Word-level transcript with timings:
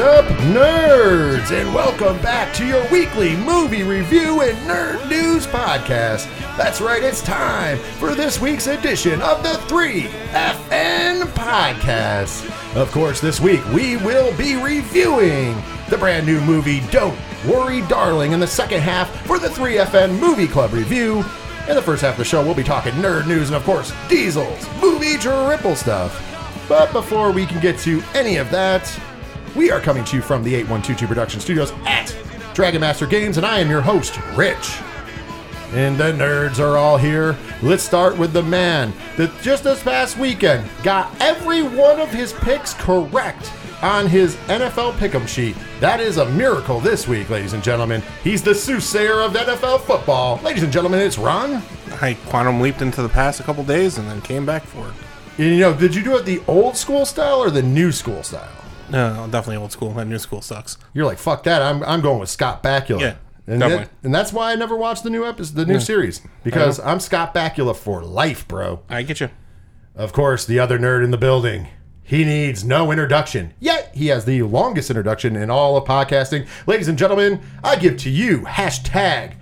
Up, 0.00 0.26
nerds? 0.52 1.50
And 1.50 1.74
welcome 1.74 2.22
back 2.22 2.54
to 2.54 2.64
your 2.64 2.88
weekly 2.88 3.34
movie 3.34 3.82
review 3.82 4.42
and 4.42 4.56
nerd 4.58 5.08
news 5.08 5.44
podcast. 5.44 6.28
That's 6.56 6.80
right, 6.80 7.02
it's 7.02 7.20
time 7.20 7.78
for 7.98 8.14
this 8.14 8.40
week's 8.40 8.68
edition 8.68 9.20
of 9.20 9.42
the 9.42 9.54
3FN 9.66 11.22
Podcast. 11.32 12.76
Of 12.76 12.92
course, 12.92 13.20
this 13.20 13.40
week 13.40 13.64
we 13.72 13.96
will 13.96 14.32
be 14.36 14.54
reviewing 14.54 15.60
the 15.88 15.98
brand 15.98 16.24
new 16.24 16.40
movie 16.42 16.78
Don't 16.92 17.18
Worry 17.44 17.82
Darling 17.88 18.30
in 18.30 18.38
the 18.38 18.46
second 18.46 18.82
half 18.82 19.10
for 19.26 19.40
the 19.40 19.48
3FN 19.48 20.20
Movie 20.20 20.46
Club 20.46 20.72
review. 20.74 21.24
In 21.68 21.74
the 21.74 21.82
first 21.82 22.02
half 22.02 22.14
of 22.14 22.18
the 22.18 22.24
show, 22.24 22.44
we'll 22.44 22.54
be 22.54 22.62
talking 22.62 22.92
nerd 22.92 23.26
news 23.26 23.48
and, 23.48 23.56
of 23.56 23.64
course, 23.64 23.92
Diesel's 24.08 24.64
movie 24.80 25.16
triple 25.16 25.74
stuff. 25.74 26.24
But 26.68 26.92
before 26.92 27.32
we 27.32 27.46
can 27.46 27.60
get 27.60 27.80
to 27.80 28.00
any 28.14 28.36
of 28.36 28.48
that, 28.52 28.88
we 29.58 29.72
are 29.72 29.80
coming 29.80 30.04
to 30.04 30.14
you 30.14 30.22
from 30.22 30.44
the 30.44 30.54
8122 30.54 31.08
Production 31.08 31.40
Studios 31.40 31.72
at 31.84 32.16
Dragon 32.54 32.80
Master 32.80 33.06
Games, 33.06 33.38
and 33.38 33.44
I 33.44 33.58
am 33.58 33.68
your 33.68 33.80
host, 33.80 34.16
Rich. 34.36 34.78
And 35.72 35.98
the 35.98 36.12
nerds 36.12 36.60
are 36.60 36.78
all 36.78 36.96
here. 36.96 37.36
Let's 37.60 37.82
start 37.82 38.16
with 38.16 38.32
the 38.32 38.42
man 38.42 38.92
that 39.16 39.32
just 39.42 39.64
this 39.64 39.82
past 39.82 40.16
weekend 40.16 40.70
got 40.84 41.12
every 41.20 41.62
one 41.62 41.98
of 41.98 42.08
his 42.08 42.32
picks 42.34 42.72
correct 42.74 43.52
on 43.82 44.06
his 44.06 44.36
NFL 44.46 44.92
pick'em 44.92 45.26
sheet. 45.26 45.56
That 45.80 45.98
is 45.98 46.18
a 46.18 46.30
miracle 46.30 46.78
this 46.78 47.08
week, 47.08 47.28
ladies 47.28 47.52
and 47.52 47.62
gentlemen. 47.62 48.00
He's 48.22 48.44
the 48.44 48.54
soothsayer 48.54 49.20
of 49.20 49.32
NFL 49.32 49.80
football. 49.80 50.40
Ladies 50.44 50.62
and 50.62 50.72
gentlemen, 50.72 51.00
it's 51.00 51.18
Ron. 51.18 51.64
I 52.00 52.14
quantum 52.26 52.60
leaped 52.60 52.80
into 52.80 53.02
the 53.02 53.08
past 53.08 53.40
a 53.40 53.42
couple 53.42 53.64
days 53.64 53.98
and 53.98 54.08
then 54.08 54.20
came 54.20 54.46
back 54.46 54.62
for 54.62 54.86
it. 54.86 54.94
And, 55.36 55.48
you 55.48 55.58
know, 55.58 55.74
did 55.74 55.96
you 55.96 56.04
do 56.04 56.16
it 56.16 56.24
the 56.24 56.42
old 56.46 56.76
school 56.76 57.04
style 57.04 57.40
or 57.40 57.50
the 57.50 57.62
new 57.62 57.90
school 57.90 58.22
style? 58.22 58.57
No, 58.90 59.26
definitely 59.30 59.56
old 59.56 59.72
school. 59.72 59.98
And 59.98 60.08
new 60.10 60.18
school 60.18 60.40
sucks. 60.42 60.78
You're 60.94 61.06
like, 61.06 61.18
fuck 61.18 61.42
that. 61.44 61.62
I'm, 61.62 61.82
I'm 61.82 62.00
going 62.00 62.18
with 62.20 62.30
Scott 62.30 62.62
Bakula. 62.62 63.00
Yeah, 63.00 63.14
and, 63.46 63.60
definitely. 63.60 63.84
that- 63.86 63.90
and 64.04 64.14
that's 64.14 64.32
why 64.32 64.52
I 64.52 64.54
never 64.54 64.76
watched 64.76 65.04
the 65.04 65.10
new 65.10 65.24
episode, 65.26 65.54
the 65.56 65.66
new 65.66 65.80
series 65.80 66.20
because 66.44 66.80
I'm 66.80 67.00
Scott 67.00 67.34
Bakula 67.34 67.76
for 67.76 68.02
life, 68.02 68.46
bro. 68.48 68.80
I 68.88 69.02
get 69.02 69.20
you. 69.20 69.30
Of 69.94 70.12
course, 70.12 70.44
the 70.46 70.58
other 70.58 70.78
nerd 70.78 71.02
in 71.04 71.10
the 71.10 71.18
building. 71.18 71.68
He 72.02 72.24
needs 72.24 72.64
no 72.64 72.90
introduction. 72.90 73.52
Yet 73.60 73.90
he 73.94 74.06
has 74.06 74.24
the 74.24 74.42
longest 74.42 74.88
introduction 74.88 75.36
in 75.36 75.50
all 75.50 75.76
of 75.76 75.84
podcasting. 75.84 76.46
Ladies 76.66 76.88
and 76.88 76.96
gentlemen, 76.96 77.42
I 77.62 77.76
give 77.76 77.98
to 77.98 78.10
you 78.10 78.38
hashtag 78.42 79.34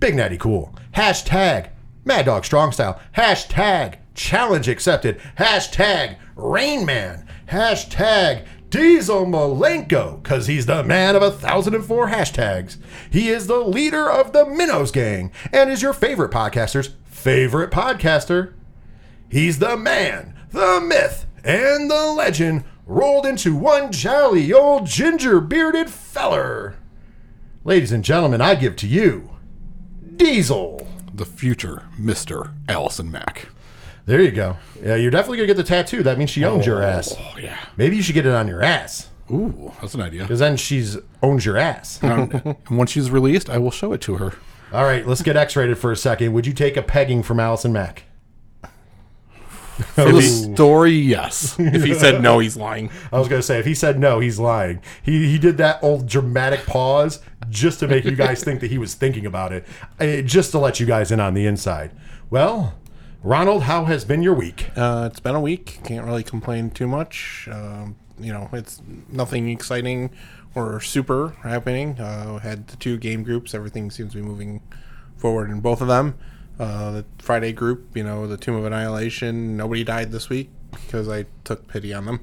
Big 0.00 0.14
Natty 0.14 0.38
Cool. 0.38 0.74
Hashtag 0.94 1.68
Mad 2.06 2.24
Dog 2.24 2.46
Strong 2.46 2.72
Style. 2.72 2.98
Hashtag 3.16 3.96
Challenge 4.14 4.68
Accepted. 4.68 5.20
Hashtag 5.36 6.16
Rain 6.34 6.86
Man. 6.86 7.26
Hashtag 7.48 8.46
Diesel 8.70 9.24
Malenko, 9.26 10.22
because 10.22 10.46
he's 10.46 10.66
the 10.66 10.82
man 10.84 11.16
of 11.16 11.22
a 11.22 11.30
thousand 11.30 11.74
and 11.74 11.84
four 11.84 12.08
hashtags. 12.08 12.76
He 13.10 13.28
is 13.28 13.46
the 13.46 13.60
leader 13.60 14.10
of 14.10 14.32
the 14.32 14.44
Minnows 14.44 14.90
Gang 14.90 15.32
and 15.52 15.70
is 15.70 15.80
your 15.80 15.94
favorite 15.94 16.30
podcaster's 16.30 16.90
favorite 17.06 17.70
podcaster. 17.70 18.52
He's 19.30 19.58
the 19.58 19.76
man, 19.76 20.34
the 20.50 20.80
myth, 20.80 21.26
and 21.44 21.90
the 21.90 22.12
legend 22.16 22.64
rolled 22.86 23.26
into 23.26 23.54
one 23.54 23.90
jolly 23.92 24.52
old 24.52 24.86
ginger 24.86 25.40
bearded 25.40 25.88
feller. 25.90 26.76
Ladies 27.64 27.92
and 27.92 28.04
gentlemen, 28.04 28.40
I 28.40 28.54
give 28.54 28.76
to 28.76 28.86
you 28.86 29.30
Diesel. 30.16 30.86
the 31.12 31.26
future 31.26 31.84
Mr. 31.98 32.52
Allison 32.68 33.10
Mack. 33.10 33.48
There 34.08 34.22
you 34.22 34.30
go. 34.30 34.56
Yeah, 34.82 34.94
you're 34.94 35.10
definitely 35.10 35.36
gonna 35.36 35.48
get 35.48 35.58
the 35.58 35.62
tattoo. 35.64 36.02
That 36.02 36.16
means 36.16 36.30
she 36.30 36.42
owns 36.42 36.64
your 36.64 36.82
ass. 36.82 37.14
Oh, 37.18 37.34
yeah. 37.38 37.58
Maybe 37.76 37.94
you 37.94 38.02
should 38.02 38.14
get 38.14 38.24
it 38.24 38.32
on 38.32 38.48
your 38.48 38.62
ass, 38.62 39.10
Ooh, 39.30 39.70
that's 39.82 39.92
an 39.92 40.00
idea. 40.00 40.22
because 40.22 40.38
then 40.38 40.56
she's 40.56 40.96
owns 41.22 41.44
your 41.44 41.58
ass. 41.58 41.98
and 42.02 42.56
once 42.70 42.90
she's 42.90 43.10
released, 43.10 43.50
I 43.50 43.58
will 43.58 43.70
show 43.70 43.92
it 43.92 44.00
to 44.02 44.16
her. 44.16 44.32
All 44.72 44.84
right, 44.84 45.06
let's 45.06 45.20
get 45.20 45.36
X-rated 45.36 45.76
for 45.76 45.92
a 45.92 45.96
second. 45.96 46.32
Would 46.32 46.46
you 46.46 46.54
take 46.54 46.78
a 46.78 46.82
pegging 46.82 47.22
from 47.22 47.38
Allison 47.38 47.70
Mack? 47.70 48.04
For 49.94 50.10
the 50.10 50.22
story, 50.22 50.92
yes. 50.92 51.56
If 51.58 51.84
he 51.84 51.92
said 51.92 52.22
no, 52.22 52.38
he's 52.38 52.56
lying. 52.56 52.90
I 53.12 53.18
was 53.18 53.28
gonna 53.28 53.42
say 53.42 53.58
if 53.58 53.66
he 53.66 53.74
said 53.74 53.98
no, 53.98 54.20
he's 54.20 54.38
lying. 54.38 54.80
He 55.02 55.30
he 55.30 55.38
did 55.38 55.58
that 55.58 55.84
old 55.84 56.06
dramatic 56.06 56.64
pause 56.64 57.20
just 57.50 57.80
to 57.80 57.88
make 57.88 58.06
you 58.06 58.16
guys 58.16 58.42
think 58.42 58.60
that 58.60 58.70
he 58.70 58.78
was 58.78 58.94
thinking 58.94 59.26
about 59.26 59.52
it, 59.52 59.66
eh, 60.00 60.22
just 60.22 60.50
to 60.52 60.58
let 60.58 60.80
you 60.80 60.86
guys 60.86 61.12
in 61.12 61.20
on 61.20 61.34
the 61.34 61.44
inside. 61.44 61.90
Well, 62.30 62.74
Ronald, 63.22 63.64
how 63.64 63.84
has 63.86 64.04
been 64.04 64.22
your 64.22 64.34
week? 64.34 64.70
Uh, 64.76 65.08
it's 65.10 65.18
been 65.18 65.34
a 65.34 65.40
week. 65.40 65.80
Can't 65.82 66.06
really 66.06 66.22
complain 66.22 66.70
too 66.70 66.86
much. 66.86 67.48
Um, 67.50 67.96
you 68.18 68.32
know, 68.32 68.48
it's 68.52 68.80
nothing 69.08 69.48
exciting 69.48 70.10
or 70.54 70.80
super 70.80 71.30
happening. 71.42 71.98
Uh, 71.98 72.38
had 72.38 72.68
the 72.68 72.76
two 72.76 72.96
game 72.96 73.24
groups. 73.24 73.54
Everything 73.54 73.90
seems 73.90 74.12
to 74.12 74.18
be 74.18 74.22
moving 74.22 74.60
forward 75.16 75.50
in 75.50 75.60
both 75.60 75.80
of 75.80 75.88
them. 75.88 76.16
Uh, 76.60 76.90
the 76.92 77.04
Friday 77.18 77.52
group, 77.52 77.96
you 77.96 78.04
know, 78.04 78.26
the 78.28 78.36
Tomb 78.36 78.54
of 78.54 78.64
Annihilation. 78.64 79.56
Nobody 79.56 79.82
died 79.82 80.12
this 80.12 80.28
week 80.28 80.50
because 80.70 81.08
I 81.08 81.26
took 81.42 81.66
pity 81.66 81.92
on 81.92 82.06
them 82.06 82.20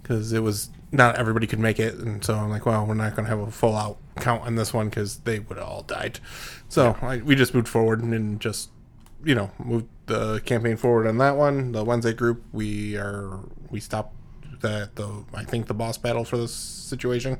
because 0.00 0.32
it 0.32 0.42
was 0.42 0.70
not 0.92 1.16
everybody 1.16 1.46
could 1.46 1.58
make 1.58 1.78
it, 1.78 1.94
and 1.94 2.24
so 2.24 2.34
I'm 2.34 2.48
like, 2.48 2.64
well, 2.64 2.86
we're 2.86 2.94
not 2.94 3.14
going 3.14 3.26
to 3.26 3.30
have 3.30 3.40
a 3.40 3.50
full 3.50 3.76
out 3.76 3.98
count 4.16 4.42
on 4.44 4.54
this 4.54 4.72
one 4.72 4.88
because 4.88 5.18
they 5.18 5.40
would 5.40 5.58
all 5.58 5.82
died. 5.82 6.20
So 6.68 6.96
I, 7.02 7.18
we 7.18 7.34
just 7.34 7.54
moved 7.54 7.68
forward 7.68 8.02
and 8.02 8.40
just 8.40 8.70
you 9.24 9.34
know 9.34 9.50
moved 9.58 9.86
the 10.08 10.40
campaign 10.44 10.76
forward 10.76 11.06
on 11.06 11.18
that 11.18 11.36
one. 11.36 11.72
The 11.72 11.84
Wednesday 11.84 12.12
group, 12.12 12.42
we 12.52 12.96
are 12.96 13.38
we 13.70 13.80
stopped 13.80 14.14
the 14.60 14.90
the 14.94 15.24
I 15.32 15.44
think 15.44 15.66
the 15.66 15.74
boss 15.74 15.98
battle 15.98 16.24
for 16.24 16.36
this 16.36 16.54
situation, 16.54 17.38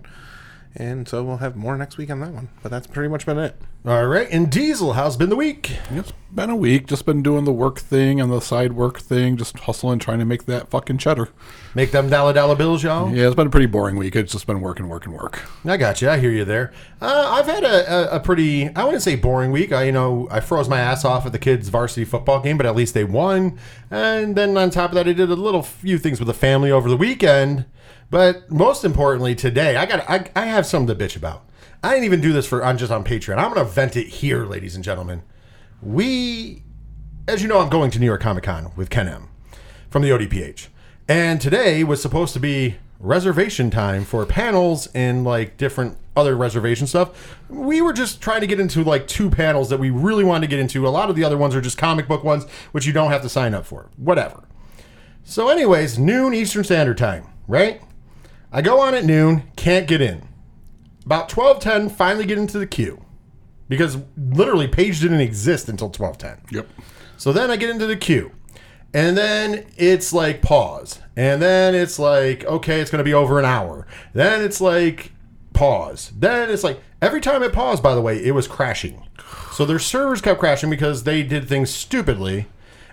and 0.79 1.09
so 1.09 1.25
we'll 1.25 1.39
have 1.39 1.57
more 1.57 1.77
next 1.77 1.99
week 1.99 2.11
on 2.11 2.21
that 2.21 2.31
one. 2.33 2.49
But 2.63 2.71
that's 2.71 2.87
pretty 2.87 3.09
much 3.09 3.27
been 3.27 3.39
it. 3.39 3.57
All 3.87 4.07
right, 4.07 4.29
and 4.31 4.51
Diesel, 4.51 4.95
how's 4.95 5.17
been 5.17 5.31
the 5.31 5.37
week? 5.37 5.77
It's 5.91 6.13
been 6.33 6.51
a 6.51 6.57
week. 6.57 6.87
Just 6.87 7.07
been 7.07 7.23
doing 7.23 7.45
the 7.45 7.53
work 7.53 7.79
thing 7.79 8.21
and 8.21 8.31
the 8.31 8.41
side 8.41 8.73
work 8.73 8.99
thing, 8.99 9.37
just 9.37 9.59
hustling, 9.61 9.99
trying 9.99 10.19
to 10.19 10.25
make 10.25 10.47
that 10.47 10.69
fucking 10.69 10.99
cheddar. 10.99 11.29
Make 11.75 11.93
them 11.93 12.11
dollar 12.11 12.33
dollar 12.33 12.57
bills, 12.57 12.83
y'all. 12.83 13.15
Yeah, 13.15 13.27
it's 13.27 13.37
been 13.37 13.47
a 13.47 13.51
pretty 13.51 13.67
boring 13.67 13.97
week. 13.97 14.15
It's 14.17 14.33
just 14.33 14.47
been 14.47 14.61
working, 14.61 14.89
working, 14.89 15.13
work. 15.13 15.43
I 15.65 15.77
got 15.77 16.03
you. 16.03 16.11
I 16.11 16.19
hear 16.19 16.31
you 16.31 16.45
there. 16.45 16.73
Uh, 17.01 17.29
I've 17.39 17.47
had 17.47 17.65
a, 17.65 18.13
a, 18.13 18.17
a 18.17 18.21
pretty, 18.21 18.69
I 18.75 18.85
wouldn't 18.85 19.03
say 19.03 19.17
boring 19.17 19.53
week. 19.53 19.73
I, 19.73 19.85
you 19.85 19.93
know, 19.93 20.29
I 20.31 20.41
froze 20.41 20.69
my 20.69 20.81
ass 20.81 21.05
off 21.05 21.25
at 21.25 21.33
the 21.33 21.39
kids' 21.39 21.69
varsity 21.69 22.05
football 22.05 22.41
game, 22.41 22.57
but 22.57 22.67
at 22.67 22.77
least 22.77 22.95
they 22.95 23.05
won. 23.05 23.59
And 23.91 24.37
then 24.37 24.57
on 24.57 24.71
top 24.71 24.91
of 24.91 24.97
that, 24.97 25.09
I 25.09 25.13
did 25.13 25.31
a 25.31 25.37
little 25.37 25.63
few 25.63 25.99
things 25.99 26.19
with 26.19 26.27
the 26.27 26.35
family 26.35 26.71
over 26.71 26.89
the 26.89 26.97
weekend. 26.97 27.65
But 28.11 28.51
most 28.51 28.85
importantly, 28.85 29.35
today, 29.35 29.77
I 29.77 29.87
got, 29.87 30.09
I, 30.09 30.31
I 30.35 30.47
have 30.47 30.67
something 30.67 30.97
to 30.97 31.05
bitch 31.05 31.17
about. 31.17 31.45
I 31.83 31.91
didn't 31.91 32.05
even 32.05 32.21
do 32.21 32.33
this 32.33 32.47
for 32.47 32.65
on 32.65 32.79
just 32.79 32.91
on 32.91 33.05
Patreon. 33.05 33.39
I'm 33.39 33.55
to 33.55 33.65
vent 33.65 33.97
it 33.97 34.09
here, 34.09 34.45
ladies 34.45 34.75
and 34.75 34.83
gentlemen. 34.83 35.23
We, 35.83 36.65
as 37.29 37.43
you 37.43 37.49
know, 37.49 37.61
I'm 37.61 37.69
going 37.69 37.91
to 37.93 37.99
New 37.99 38.07
York 38.07 38.21
Comic 38.21 38.45
Con 38.45 38.73
with 38.77 38.91
Ken 38.91 39.09
M 39.09 39.29
from 39.91 40.03
the 40.03 40.11
ODPH. 40.11 40.69
And 41.07 41.41
today 41.41 41.85
was 41.85 42.03
supposed 42.03 42.33
to 42.35 42.41
be 42.41 42.77
reservation 43.01 43.71
time 43.71 44.05
for 44.05 44.27
panels 44.27 44.89
and 44.89 45.23
like 45.25 45.57
different 45.57 45.97
other 46.17 46.37
reservation 46.37 46.87
stuff. 46.87 47.37
We 47.49 47.81
were 47.81 47.93
just 47.93 48.21
trying 48.21 48.41
to 48.41 48.47
get 48.47 48.59
into 48.59 48.83
like 48.83 49.07
two 49.07 49.31
panels 49.31 49.71
that 49.71 49.79
we 49.79 49.91
really 49.91 50.25
wanted 50.25 50.47
to 50.49 50.51
get 50.51 50.59
into. 50.59 50.87
A 50.87 50.91
lot 50.91 51.09
of 51.09 51.17
the 51.17 51.23
other 51.23 51.39
ones 51.39 51.55
are 51.55 51.61
just 51.61 51.79
comic 51.79 52.09
book 52.09 52.25
ones, 52.25 52.45
which 52.73 52.87
you 52.87 52.93
don't 52.93 53.11
have 53.11 53.23
to 53.23 53.29
sign 53.29 53.55
up 53.55 53.65
for. 53.65 53.89
Whatever. 53.97 54.49
So, 55.23 55.49
anyways, 55.49 55.99
noon 55.99 56.35
Eastern 56.35 56.65
Standard 56.65 56.99
Time, 56.99 57.27
right? 57.47 57.83
I 58.53 58.63
go 58.63 58.81
on 58.81 58.95
at 58.95 59.05
noon, 59.05 59.45
can't 59.57 59.87
get 59.87 60.01
in. 60.01 60.27
About 61.05 61.29
12:10, 61.29 61.91
finally 61.91 62.27
get 62.27 62.39
into 62.39 62.59
the 62.59 62.67
queue. 62.67 63.05
Because 63.69 63.99
literally 64.17 64.67
page 64.67 65.01
didn't 65.01 65.21
exist 65.21 65.69
until 65.69 65.91
12:10. 65.91 66.39
Yep. 66.51 66.69
So 67.17 67.33
then 67.33 67.51
I 67.51 67.57
get 67.57 67.71
into 67.71 67.87
the 67.87 67.97
queue. 67.97 68.33
And 68.95 69.19
then 69.19 69.67
it's 69.77 70.13
like 70.13 70.41
pause. 70.41 71.01
And 71.17 71.43
then 71.43 71.75
it's 71.75 71.99
like, 71.99 72.45
okay, 72.45 72.81
it's 72.81 72.91
going 72.91 73.01
to 73.01 73.05
be 73.05 73.15
over 73.15 73.39
an 73.39 73.45
hour. 73.45 73.87
Then 74.15 74.41
it's 74.41 74.61
like 74.61 75.13
pause. 75.53 76.13
Then 76.17 76.49
it's 76.49 76.65
like, 76.65 76.81
every 77.03 77.21
time 77.21 77.43
it 77.43 77.53
paused, 77.53 77.83
by 77.83 77.95
the 77.95 78.01
way, 78.01 78.25
it 78.25 78.33
was 78.33 78.49
crashing. 78.49 79.07
So 79.53 79.67
their 79.67 79.79
servers 79.79 80.23
kept 80.23 80.41
crashing 80.41 80.71
because 80.71 81.03
they 81.03 81.23
did 81.23 81.49
things 81.49 81.71
stupidly. 81.71 82.47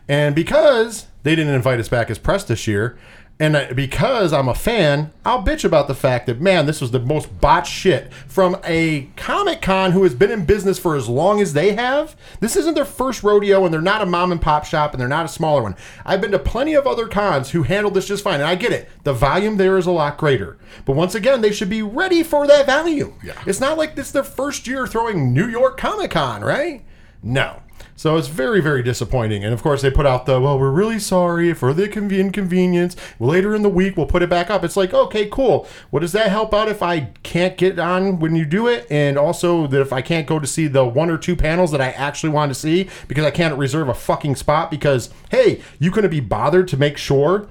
And 0.09 0.35
because 0.35 1.07
they 1.23 1.35
didn't 1.35 1.53
invite 1.53 1.79
us 1.79 1.89
back 1.89 2.09
as 2.09 2.19
press 2.19 2.43
this 2.43 2.67
year, 2.67 2.97
and 3.37 3.55
uh, 3.55 3.73
because 3.73 4.31
I'm 4.31 4.47
a 4.47 4.55
fan, 4.55 5.11
I'll 5.25 5.43
bitch 5.43 5.65
about 5.65 5.89
the 5.89 5.95
fact 5.95 6.25
that, 6.27 6.39
man, 6.39 6.65
this 6.65 6.79
was 6.79 6.91
the 6.91 7.01
most 7.01 7.41
botched 7.41 7.71
shit 7.71 8.13
from 8.27 8.57
a 8.63 9.09
Comic 9.17 9.61
Con 9.61 9.91
who 9.91 10.03
has 10.03 10.15
been 10.15 10.31
in 10.31 10.45
business 10.45 10.79
for 10.79 10.95
as 10.95 11.09
long 11.09 11.41
as 11.41 11.51
they 11.51 11.73
have. 11.73 12.15
This 12.39 12.55
isn't 12.55 12.75
their 12.75 12.85
first 12.85 13.23
rodeo, 13.23 13.65
and 13.65 13.73
they're 13.73 13.81
not 13.81 14.01
a 14.01 14.05
mom 14.05 14.31
and 14.31 14.41
pop 14.41 14.63
shop, 14.63 14.93
and 14.93 15.01
they're 15.01 15.09
not 15.09 15.25
a 15.25 15.29
smaller 15.29 15.61
one. 15.61 15.75
I've 16.05 16.21
been 16.21 16.31
to 16.31 16.39
plenty 16.39 16.75
of 16.75 16.87
other 16.87 17.07
cons 17.07 17.51
who 17.51 17.63
handled 17.63 17.93
this 17.93 18.07
just 18.07 18.23
fine, 18.23 18.39
and 18.39 18.47
I 18.47 18.55
get 18.55 18.71
it. 18.71 18.87
The 19.03 19.13
volume 19.13 19.57
there 19.57 19.77
is 19.77 19.85
a 19.85 19.91
lot 19.91 20.17
greater. 20.17 20.57
But 20.85 20.95
once 20.95 21.13
again, 21.13 21.41
they 21.41 21.51
should 21.51 21.69
be 21.69 21.81
ready 21.81 22.23
for 22.23 22.47
that 22.47 22.67
volume. 22.67 23.19
Yeah. 23.21 23.41
It's 23.45 23.59
not 23.59 23.77
like 23.77 23.95
this 23.95 24.07
is 24.07 24.13
their 24.13 24.23
first 24.23 24.65
year 24.65 24.87
throwing 24.87 25.33
New 25.33 25.47
York 25.47 25.77
Comic 25.77 26.11
Con, 26.11 26.41
right? 26.41 26.85
No. 27.21 27.61
So 27.97 28.17
it's 28.17 28.27
very, 28.27 28.59
very 28.59 28.83
disappointing. 28.83 29.45
And 29.45 29.53
of 29.53 29.63
course, 29.63 29.81
they 29.81 29.89
put 29.89 30.05
out 30.05 30.25
the, 30.25 30.39
well, 30.41 30.59
we're 30.59 30.69
really 30.69 30.99
sorry 30.99 31.53
for 31.53 31.73
the 31.73 31.87
con- 31.87 32.11
inconvenience. 32.11 32.95
Later 33.21 33.55
in 33.55 33.61
the 33.61 33.69
week, 33.69 33.95
we'll 33.95 34.05
put 34.05 34.21
it 34.21 34.29
back 34.29 34.49
up. 34.49 34.65
It's 34.65 34.75
like, 34.75 34.93
okay, 34.93 35.27
cool. 35.27 35.65
What 35.91 36.01
does 36.01 36.11
that 36.11 36.29
help 36.29 36.53
out 36.53 36.67
if 36.67 36.83
I 36.83 37.11
can't 37.23 37.57
get 37.57 37.79
on 37.79 38.19
when 38.19 38.35
you 38.35 38.45
do 38.45 38.67
it? 38.67 38.85
And 38.91 39.17
also 39.17 39.65
that 39.67 39.79
if 39.79 39.93
I 39.93 40.01
can't 40.01 40.27
go 40.27 40.39
to 40.39 40.47
see 40.47 40.67
the 40.67 40.83
one 40.83 41.09
or 41.09 41.17
two 41.17 41.37
panels 41.37 41.71
that 41.71 41.79
I 41.79 41.91
actually 41.91 42.31
want 42.31 42.49
to 42.49 42.55
see 42.55 42.89
because 43.07 43.23
I 43.23 43.31
can't 43.31 43.57
reserve 43.57 43.87
a 43.87 43.93
fucking 43.93 44.35
spot 44.35 44.69
because, 44.69 45.09
hey, 45.31 45.61
you 45.79 45.89
couldn't 45.89 46.11
be 46.11 46.19
bothered 46.19 46.67
to 46.69 46.77
make 46.77 46.97
sure 46.97 47.47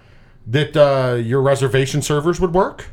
that 0.47 0.77
uh, 0.77 1.15
your 1.15 1.41
reservation 1.41 2.03
servers 2.03 2.39
would 2.39 2.53
work? 2.53 2.91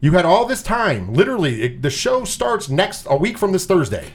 You 0.00 0.12
had 0.12 0.24
all 0.24 0.46
this 0.46 0.62
time. 0.62 1.12
Literally, 1.12 1.62
it, 1.62 1.82
the 1.82 1.90
show 1.90 2.22
starts 2.24 2.68
next 2.68 3.06
a 3.10 3.16
week 3.16 3.38
from 3.38 3.50
this 3.50 3.66
Thursday. 3.66 4.12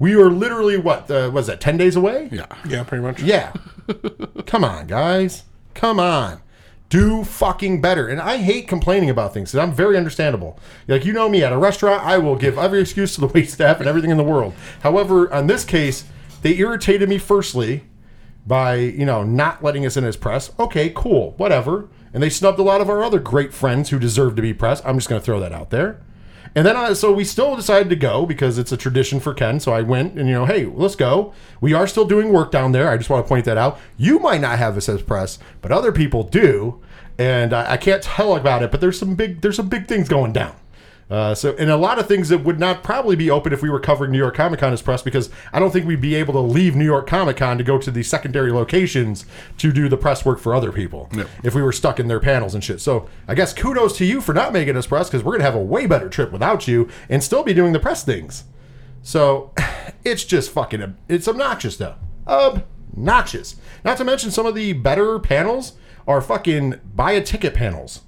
We 0.00 0.14
are 0.14 0.30
literally 0.30 0.78
what 0.78 1.08
uh, 1.10 1.30
was 1.32 1.46
that? 1.46 1.60
Ten 1.60 1.76
days 1.76 1.94
away? 1.94 2.28
Yeah. 2.32 2.46
Yeah, 2.66 2.82
pretty 2.82 3.02
much. 3.02 3.22
Yeah. 3.22 3.52
Come 4.46 4.64
on, 4.64 4.86
guys. 4.88 5.44
Come 5.74 6.00
on. 6.00 6.40
Do 6.88 7.22
fucking 7.22 7.80
better. 7.80 8.08
And 8.08 8.20
I 8.20 8.38
hate 8.38 8.66
complaining 8.66 9.10
about 9.10 9.32
things. 9.32 9.52
'cause 9.52 9.58
I'm 9.60 9.72
very 9.72 9.96
understandable. 9.96 10.58
Like 10.88 11.04
you 11.04 11.12
know 11.12 11.28
me 11.28 11.44
at 11.44 11.52
a 11.52 11.58
restaurant, 11.58 12.02
I 12.02 12.18
will 12.18 12.34
give 12.34 12.58
every 12.58 12.80
excuse 12.80 13.14
to 13.14 13.20
the 13.20 13.26
wait 13.34 13.48
staff 13.50 13.78
and 13.78 13.88
everything 13.88 14.10
in 14.10 14.16
the 14.16 14.24
world. 14.24 14.54
However, 14.82 15.32
on 15.32 15.46
this 15.46 15.64
case, 15.64 16.04
they 16.42 16.56
irritated 16.56 17.08
me 17.08 17.18
firstly 17.18 17.84
by 18.46 18.76
you 18.76 19.04
know 19.04 19.22
not 19.22 19.62
letting 19.62 19.84
us 19.86 19.96
in 19.96 20.04
as 20.04 20.16
press. 20.16 20.50
Okay, 20.58 20.90
cool, 20.96 21.34
whatever. 21.36 21.88
And 22.12 22.20
they 22.22 22.30
snubbed 22.30 22.58
a 22.58 22.62
lot 22.64 22.80
of 22.80 22.88
our 22.90 23.04
other 23.04 23.20
great 23.20 23.52
friends 23.54 23.90
who 23.90 23.98
deserve 24.00 24.34
to 24.36 24.42
be 24.42 24.52
press. 24.54 24.82
I'm 24.84 24.96
just 24.96 25.08
going 25.08 25.20
to 25.20 25.24
throw 25.24 25.38
that 25.40 25.52
out 25.52 25.70
there. 25.70 26.00
And 26.54 26.66
then 26.66 26.76
I, 26.76 26.92
so 26.94 27.12
we 27.12 27.24
still 27.24 27.54
decided 27.54 27.90
to 27.90 27.96
go 27.96 28.26
because 28.26 28.58
it's 28.58 28.72
a 28.72 28.76
tradition 28.76 29.20
for 29.20 29.32
Ken. 29.32 29.60
So 29.60 29.72
I 29.72 29.82
went 29.82 30.14
and 30.18 30.28
you 30.28 30.34
know, 30.34 30.46
hey, 30.46 30.66
let's 30.66 30.96
go. 30.96 31.32
We 31.60 31.72
are 31.74 31.86
still 31.86 32.04
doing 32.04 32.32
work 32.32 32.50
down 32.50 32.72
there. 32.72 32.88
I 32.88 32.96
just 32.96 33.08
want 33.08 33.24
to 33.24 33.28
point 33.28 33.44
that 33.44 33.56
out. 33.56 33.78
You 33.96 34.18
might 34.18 34.40
not 34.40 34.58
have 34.58 34.74
this 34.74 34.88
as 34.88 35.02
press, 35.02 35.38
but 35.62 35.70
other 35.70 35.92
people 35.92 36.24
do, 36.24 36.80
and 37.18 37.52
I, 37.52 37.72
I 37.72 37.76
can't 37.76 38.02
tell 38.02 38.36
about 38.36 38.62
it. 38.62 38.70
But 38.70 38.80
there's 38.80 38.98
some 38.98 39.14
big 39.14 39.42
there's 39.42 39.56
some 39.56 39.68
big 39.68 39.86
things 39.86 40.08
going 40.08 40.32
down. 40.32 40.56
Uh, 41.10 41.34
so, 41.34 41.56
and 41.58 41.68
a 41.70 41.76
lot 41.76 41.98
of 41.98 42.06
things 42.06 42.28
that 42.28 42.38
would 42.38 42.60
not 42.60 42.84
probably 42.84 43.16
be 43.16 43.28
open 43.28 43.52
if 43.52 43.62
we 43.62 43.68
were 43.68 43.80
covering 43.80 44.12
New 44.12 44.18
York 44.18 44.36
Comic 44.36 44.60
Con 44.60 44.72
as 44.72 44.80
press 44.80 45.02
because 45.02 45.28
I 45.52 45.58
don't 45.58 45.72
think 45.72 45.84
we'd 45.84 46.00
be 46.00 46.14
able 46.14 46.34
to 46.34 46.40
leave 46.40 46.76
New 46.76 46.84
York 46.84 47.08
Comic 47.08 47.36
Con 47.36 47.58
to 47.58 47.64
go 47.64 47.78
to 47.78 47.90
the 47.90 48.04
secondary 48.04 48.52
locations 48.52 49.26
to 49.58 49.72
do 49.72 49.88
the 49.88 49.96
press 49.96 50.24
work 50.24 50.38
for 50.38 50.54
other 50.54 50.70
people 50.70 51.10
if 51.42 51.52
we 51.54 51.62
were 51.62 51.72
stuck 51.72 51.98
in 51.98 52.06
their 52.06 52.20
panels 52.20 52.54
and 52.54 52.62
shit. 52.62 52.80
So, 52.80 53.08
I 53.26 53.34
guess 53.34 53.52
kudos 53.52 53.98
to 53.98 54.04
you 54.04 54.20
for 54.20 54.32
not 54.32 54.52
making 54.52 54.76
us 54.76 54.86
press 54.86 55.08
because 55.08 55.24
we're 55.24 55.32
going 55.32 55.40
to 55.40 55.46
have 55.46 55.56
a 55.56 55.62
way 55.62 55.86
better 55.86 56.08
trip 56.08 56.30
without 56.30 56.68
you 56.68 56.88
and 57.08 57.24
still 57.24 57.42
be 57.42 57.54
doing 57.54 57.72
the 57.72 57.80
press 57.80 58.04
things. 58.04 58.44
So, 59.02 59.52
it's 60.04 60.24
just 60.24 60.52
fucking, 60.52 60.96
it's 61.08 61.26
obnoxious 61.26 61.76
though. 61.76 61.96
Obnoxious. 62.28 63.56
Not 63.84 63.96
to 63.96 64.04
mention 64.04 64.30
some 64.30 64.46
of 64.46 64.54
the 64.54 64.74
better 64.74 65.18
panels 65.18 65.72
are 66.06 66.20
fucking 66.20 66.80
buy 66.94 67.12
a 67.12 67.20
ticket 67.20 67.54
panels 67.54 68.02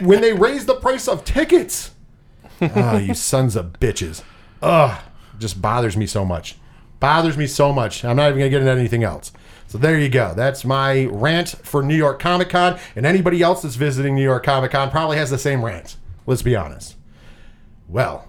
when 0.00 0.20
they 0.20 0.32
raise 0.32 0.66
the 0.66 0.74
price 0.74 1.08
of 1.08 1.24
tickets. 1.24 1.92
Oh, 2.60 2.96
you 2.96 3.14
sons 3.14 3.56
of 3.56 3.74
bitches. 3.74 4.22
Ugh. 4.62 5.00
Just 5.38 5.62
bothers 5.62 5.96
me 5.96 6.06
so 6.06 6.24
much. 6.24 6.56
Bothers 7.00 7.36
me 7.36 7.46
so 7.46 7.72
much. 7.72 8.04
I'm 8.04 8.16
not 8.16 8.28
even 8.28 8.40
going 8.40 8.50
to 8.50 8.58
get 8.58 8.60
into 8.60 8.72
anything 8.72 9.04
else. 9.04 9.32
So 9.68 9.78
there 9.78 9.98
you 9.98 10.08
go. 10.08 10.34
That's 10.34 10.64
my 10.64 11.04
rant 11.04 11.48
for 11.48 11.82
New 11.82 11.94
York 11.94 12.18
Comic 12.18 12.48
Con. 12.48 12.78
And 12.96 13.06
anybody 13.06 13.42
else 13.42 13.62
that's 13.62 13.76
visiting 13.76 14.14
New 14.14 14.22
York 14.22 14.44
Comic 14.44 14.72
Con 14.72 14.90
probably 14.90 15.16
has 15.18 15.30
the 15.30 15.38
same 15.38 15.64
rant. 15.64 15.96
Let's 16.26 16.42
be 16.42 16.56
honest. 16.56 16.96
Well, 17.86 18.27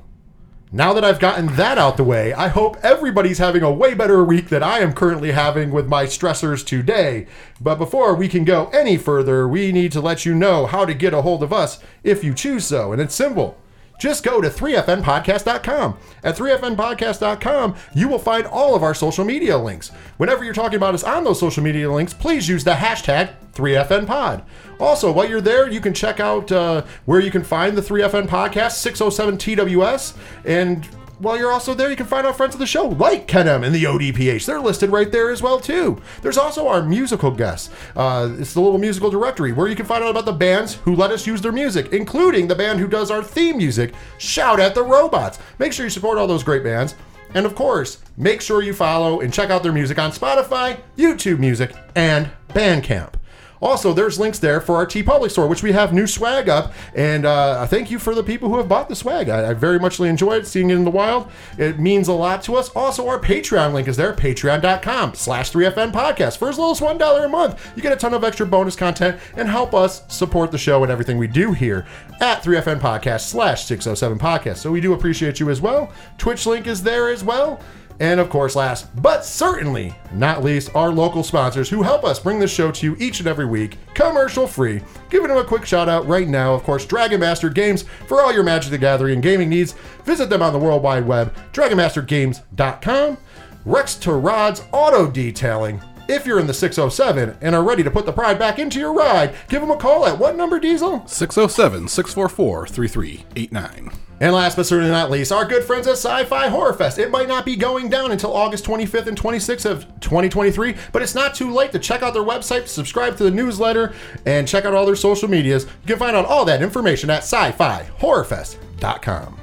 now 0.71 0.93
that 0.93 1.03
I've 1.03 1.19
gotten 1.19 1.47
that 1.55 1.79
out 1.79 1.97
the 1.97 2.03
way, 2.03 2.31
I 2.31 2.47
hope 2.47 2.77
everybody's 2.83 3.39
having 3.39 3.63
a 3.63 3.71
way 3.71 3.95
better 3.95 4.23
week 4.23 4.49
than 4.49 4.61
I 4.61 4.79
am 4.79 4.93
currently 4.93 5.31
having 5.31 5.71
with 5.71 5.87
my 5.87 6.05
stressors 6.05 6.63
today. 6.63 7.25
But 7.59 7.79
before 7.79 8.13
we 8.13 8.27
can 8.27 8.45
go 8.45 8.67
any 8.67 8.95
further, 8.95 9.47
we 9.47 9.71
need 9.71 9.91
to 9.93 10.01
let 10.01 10.27
you 10.27 10.35
know 10.35 10.67
how 10.67 10.85
to 10.85 10.93
get 10.93 11.11
a 11.11 11.23
hold 11.23 11.41
of 11.41 11.51
us 11.51 11.79
if 12.03 12.23
you 12.23 12.35
choose 12.35 12.67
so. 12.67 12.91
And 12.91 13.01
it's 13.01 13.15
simple. 13.15 13.58
Just 13.99 14.23
go 14.23 14.41
to 14.41 14.49
3fnpodcast.com. 14.49 15.97
At 16.23 16.35
3fnpodcast.com, 16.35 17.75
you 17.93 18.07
will 18.07 18.17
find 18.17 18.47
all 18.47 18.73
of 18.73 18.81
our 18.81 18.95
social 18.95 19.25
media 19.25 19.57
links. 19.57 19.89
Whenever 20.17 20.43
you're 20.43 20.53
talking 20.53 20.77
about 20.77 20.95
us 20.95 21.03
on 21.03 21.23
those 21.23 21.39
social 21.39 21.61
media 21.61 21.91
links, 21.91 22.13
please 22.13 22.47
use 22.47 22.63
the 22.63 22.71
hashtag 22.71 23.33
3FNPod. 23.53 24.43
Also, 24.79 25.11
while 25.11 25.27
you're 25.29 25.41
there, 25.41 25.69
you 25.69 25.81
can 25.81 25.93
check 25.93 26.19
out 26.19 26.51
uh, 26.51 26.83
where 27.05 27.19
you 27.19 27.29
can 27.29 27.43
find 27.43 27.77
the 27.77 27.81
3FN 27.81 28.27
podcast, 28.27 28.71
607 28.71 29.37
TWS. 29.37 30.15
And 30.45 30.87
while 31.19 31.37
you're 31.37 31.51
also 31.51 31.73
there, 31.73 31.89
you 31.89 31.95
can 31.95 32.05
find 32.05 32.25
our 32.25 32.33
friends 32.33 32.55
of 32.55 32.59
the 32.59 32.65
show, 32.65 32.87
like 32.87 33.27
Kenem 33.27 33.65
and 33.65 33.75
the 33.75 33.83
ODPH. 33.83 34.45
They're 34.45 34.59
listed 34.59 34.89
right 34.89 35.11
there 35.11 35.29
as 35.29 35.41
well, 35.41 35.59
too. 35.59 36.01
There's 36.21 36.37
also 36.37 36.67
our 36.67 36.81
musical 36.81 37.31
guests. 37.31 37.69
Uh, 37.95 38.35
it's 38.39 38.53
the 38.53 38.61
little 38.61 38.79
musical 38.79 39.09
directory 39.09 39.51
where 39.51 39.67
you 39.67 39.75
can 39.75 39.85
find 39.85 40.03
out 40.03 40.09
about 40.09 40.25
the 40.25 40.31
bands 40.31 40.75
who 40.75 40.95
let 40.95 41.11
us 41.11 41.27
use 41.27 41.41
their 41.41 41.51
music, 41.51 41.93
including 41.93 42.47
the 42.47 42.55
band 42.55 42.79
who 42.79 42.87
does 42.87 43.11
our 43.11 43.23
theme 43.23 43.57
music, 43.57 43.93
Shout 44.17 44.59
at 44.59 44.75
the 44.75 44.83
Robots. 44.83 45.39
Make 45.59 45.73
sure 45.73 45.85
you 45.85 45.89
support 45.89 46.17
all 46.17 46.27
those 46.27 46.43
great 46.43 46.63
bands. 46.63 46.95
And 47.33 47.45
of 47.45 47.53
course, 47.53 47.99
make 48.17 48.41
sure 48.41 48.63
you 48.63 48.73
follow 48.73 49.21
and 49.21 49.31
check 49.31 49.49
out 49.49 49.61
their 49.61 49.71
music 49.71 49.99
on 49.99 50.11
Spotify, 50.11 50.79
YouTube 50.97 51.39
Music, 51.39 51.75
and 51.95 52.31
Bandcamp. 52.49 53.13
Also, 53.61 53.93
there's 53.93 54.19
links 54.19 54.39
there 54.39 54.61
for 54.61 54.75
our 54.75 54.85
TeePublic 54.85 55.31
store, 55.31 55.47
which 55.47 55.63
we 55.63 55.71
have 55.71 55.93
new 55.93 56.07
swag 56.07 56.47
up. 56.47 56.73
And 56.95 57.25
uh, 57.25 57.65
thank 57.67 57.91
you 57.91 57.99
for 57.99 58.15
the 58.15 58.23
people 58.23 58.49
who 58.49 58.57
have 58.57 58.67
bought 58.67 58.89
the 58.89 58.95
swag. 58.95 59.29
I, 59.29 59.49
I 59.49 59.53
very 59.53 59.79
muchly 59.79 60.09
enjoyed 60.09 60.47
seeing 60.47 60.69
it 60.69 60.75
in 60.75 60.83
the 60.85 60.91
wild. 60.91 61.29
It 61.57 61.79
means 61.79 62.07
a 62.07 62.13
lot 62.13 62.41
to 62.43 62.55
us. 62.55 62.69
Also, 62.69 63.07
our 63.07 63.19
Patreon 63.19 63.73
link 63.73 63.87
is 63.87 63.97
there, 63.97 64.13
patreon.com 64.13 65.13
slash 65.15 65.51
3FN 65.51 65.91
podcast. 65.91 66.37
For 66.37 66.49
as 66.49 66.57
little 66.57 66.71
as 66.71 66.79
$1 66.79 67.25
a 67.25 67.27
month, 67.27 67.71
you 67.75 67.81
get 67.81 67.93
a 67.93 67.97
ton 67.97 68.13
of 68.13 68.23
extra 68.23 68.45
bonus 68.45 68.75
content 68.75 69.19
and 69.35 69.47
help 69.49 69.73
us 69.73 70.03
support 70.07 70.51
the 70.51 70.57
show 70.57 70.83
and 70.83 70.91
everything 70.91 71.17
we 71.17 71.27
do 71.27 71.51
here 71.53 71.85
at 72.21 72.43
3FN 72.43 72.79
podcast 72.79 73.21
slash 73.21 73.65
607 73.65 74.19
podcast. 74.19 74.57
So 74.57 74.71
we 74.71 74.81
do 74.81 74.93
appreciate 74.93 75.39
you 75.39 75.49
as 75.49 75.61
well. 75.61 75.91
Twitch 76.17 76.45
link 76.45 76.67
is 76.67 76.83
there 76.83 77.09
as 77.09 77.23
well. 77.23 77.59
And 77.99 78.19
of 78.19 78.29
course, 78.29 78.55
last 78.55 78.87
but 79.01 79.25
certainly 79.25 79.93
not 80.13 80.43
least, 80.43 80.73
our 80.75 80.89
local 80.89 81.23
sponsors 81.23 81.69
who 81.69 81.83
help 81.83 82.03
us 82.03 82.19
bring 82.19 82.39
this 82.39 82.53
show 82.53 82.71
to 82.71 82.85
you 82.85 82.95
each 82.97 83.19
and 83.19 83.27
every 83.27 83.45
week, 83.45 83.77
commercial 83.93 84.47
free. 84.47 84.81
Giving 85.09 85.27
them 85.27 85.37
a 85.37 85.43
quick 85.43 85.65
shout 85.65 85.89
out 85.89 86.07
right 86.07 86.27
now, 86.27 86.53
of 86.53 86.63
course, 86.63 86.85
Dragon 86.85 87.19
Master 87.19 87.49
Games 87.49 87.83
for 88.07 88.21
all 88.21 88.33
your 88.33 88.43
Magic 88.43 88.71
the 88.71 88.77
Gathering 88.77 89.15
and 89.15 89.23
gaming 89.23 89.49
needs. 89.49 89.73
Visit 90.05 90.29
them 90.29 90.41
on 90.41 90.53
the 90.53 90.59
World 90.59 90.81
Wide 90.81 91.05
Web, 91.05 91.35
dragonmastergames.com. 91.51 93.17
Rex 93.65 93.95
to 93.95 94.13
Rods 94.13 94.63
Auto 94.71 95.11
Detailing. 95.11 95.81
If 96.09 96.25
you're 96.25 96.39
in 96.39 96.47
the 96.47 96.55
607 96.55 97.37
and 97.39 97.53
are 97.53 97.63
ready 97.63 97.83
to 97.83 97.91
put 97.91 98.07
the 98.07 98.11
pride 98.11 98.39
back 98.39 98.57
into 98.57 98.79
your 98.79 98.91
ride, 98.91 99.35
give 99.47 99.61
them 99.61 99.69
a 99.69 99.77
call 99.77 100.07
at 100.07 100.17
what 100.17 100.35
number, 100.35 100.59
Diesel? 100.59 101.05
607 101.05 101.87
644 101.87 102.65
3389. 102.67 103.91
And 104.19 104.33
last 104.33 104.55
but 104.55 104.65
certainly 104.65 104.89
not 104.89 105.11
least, 105.11 105.31
our 105.31 105.45
good 105.45 105.63
friends 105.63 105.85
at 105.85 105.93
Sci 105.93 106.25
Fi 106.25 106.47
Horror 106.47 106.73
Fest. 106.73 106.97
It 106.97 107.11
might 107.11 107.27
not 107.27 107.45
be 107.45 107.55
going 107.55 107.89
down 107.89 108.11
until 108.11 108.35
August 108.35 108.65
25th 108.65 109.05
and 109.05 109.17
26th 109.21 109.69
of 109.69 109.85
2023, 109.99 110.75
but 110.91 111.03
it's 111.03 111.13
not 111.13 111.35
too 111.35 111.53
late 111.53 111.71
to 111.73 111.79
check 111.79 112.01
out 112.01 112.15
their 112.15 112.23
website, 112.23 112.67
subscribe 112.67 113.15
to 113.17 113.23
the 113.23 113.31
newsletter, 113.31 113.93
and 114.25 114.47
check 114.47 114.65
out 114.65 114.73
all 114.73 114.87
their 114.87 114.95
social 114.95 115.29
medias. 115.29 115.65
You 115.65 115.87
can 115.87 115.99
find 115.99 116.17
out 116.17 116.25
all 116.25 116.43
that 116.45 116.63
information 116.63 117.11
at 117.11 117.19
sci 117.19 117.51
fi 117.51 117.87
horrorfest.com. 117.99 119.39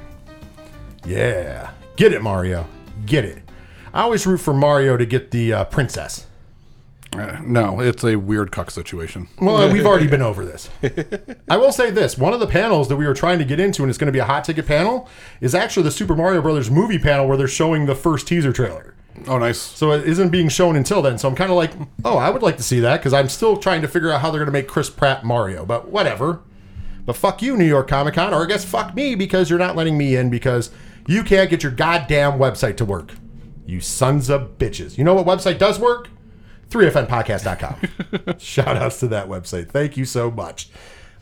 Yeah. 1.05 1.71
Get 1.95 2.11
it, 2.11 2.21
Mario. 2.21 2.67
Get 3.05 3.23
it. 3.23 3.41
I 3.93 4.01
always 4.01 4.27
root 4.27 4.39
for 4.39 4.53
Mario 4.53 4.97
to 4.97 5.05
get 5.05 5.31
the 5.31 5.53
uh, 5.53 5.63
princess. 5.63 6.26
Uh, 7.13 7.39
no, 7.43 7.79
it's 7.79 8.03
a 8.03 8.15
weird 8.17 8.51
cuck 8.51 8.69
situation. 8.69 9.27
Well, 9.39 9.71
we've 9.71 9.85
already 9.85 10.07
been 10.07 10.21
over 10.23 10.45
this. 10.45 10.69
I 11.49 11.57
will 11.57 11.71
say 11.71 11.89
this: 11.89 12.17
one 12.17 12.33
of 12.33 12.39
the 12.39 12.47
panels 12.47 12.89
that 12.89 12.97
we 12.97 13.07
were 13.07 13.13
trying 13.13 13.39
to 13.39 13.45
get 13.45 13.59
into, 13.59 13.81
and 13.81 13.89
it's 13.89 13.97
going 13.97 14.07
to 14.07 14.11
be 14.11 14.19
a 14.19 14.25
hot 14.25 14.43
ticket 14.43 14.67
panel, 14.67 15.07
is 15.39 15.55
actually 15.55 15.83
the 15.83 15.91
Super 15.91 16.15
Mario 16.15 16.41
Brothers 16.41 16.69
movie 16.69 16.99
panel 16.99 17.27
where 17.27 17.37
they're 17.37 17.47
showing 17.47 17.85
the 17.85 17.95
first 17.95 18.27
teaser 18.27 18.51
trailer. 18.51 18.93
Oh, 19.25 19.39
nice. 19.39 19.59
So 19.59 19.91
it 19.93 20.07
isn't 20.07 20.29
being 20.29 20.49
shown 20.49 20.75
until 20.75 21.01
then. 21.01 21.17
So 21.17 21.27
I'm 21.27 21.35
kind 21.35 21.49
of 21.49 21.57
like, 21.57 21.71
oh, 22.05 22.17
I 22.17 22.29
would 22.29 22.43
like 22.43 22.57
to 22.57 22.63
see 22.63 22.79
that 22.81 22.97
because 22.97 23.13
I'm 23.13 23.29
still 23.29 23.57
trying 23.57 23.81
to 23.81 23.87
figure 23.87 24.11
out 24.11 24.21
how 24.21 24.29
they're 24.29 24.39
going 24.39 24.47
to 24.47 24.51
make 24.51 24.67
Chris 24.67 24.89
Pratt 24.89 25.23
Mario. 25.23 25.65
But 25.65 25.89
whatever. 25.89 26.41
But 27.05 27.15
fuck 27.15 27.41
you, 27.41 27.57
New 27.57 27.65
York 27.65 27.87
Comic 27.87 28.15
Con, 28.15 28.33
or 28.33 28.43
I 28.43 28.47
guess 28.47 28.65
fuck 28.65 28.93
me 28.93 29.15
because 29.15 29.49
you're 29.49 29.57
not 29.57 29.75
letting 29.75 29.97
me 29.97 30.15
in 30.15 30.29
because 30.29 30.71
you 31.07 31.23
can't 31.23 31.49
get 31.49 31.63
your 31.63 31.71
goddamn 31.71 32.33
website 32.33 32.77
to 32.77 32.85
work. 32.85 33.13
You 33.65 33.79
sons 33.79 34.29
of 34.29 34.57
bitches. 34.57 34.97
You 34.97 35.03
know 35.03 35.13
what 35.13 35.25
website 35.25 35.57
does 35.57 35.79
work? 35.79 36.09
3fnpodcast.com. 36.69 38.37
Shout 38.39 38.77
outs 38.77 38.99
to 39.01 39.07
that 39.09 39.27
website. 39.27 39.69
Thank 39.69 39.97
you 39.97 40.05
so 40.05 40.29
much. 40.31 40.69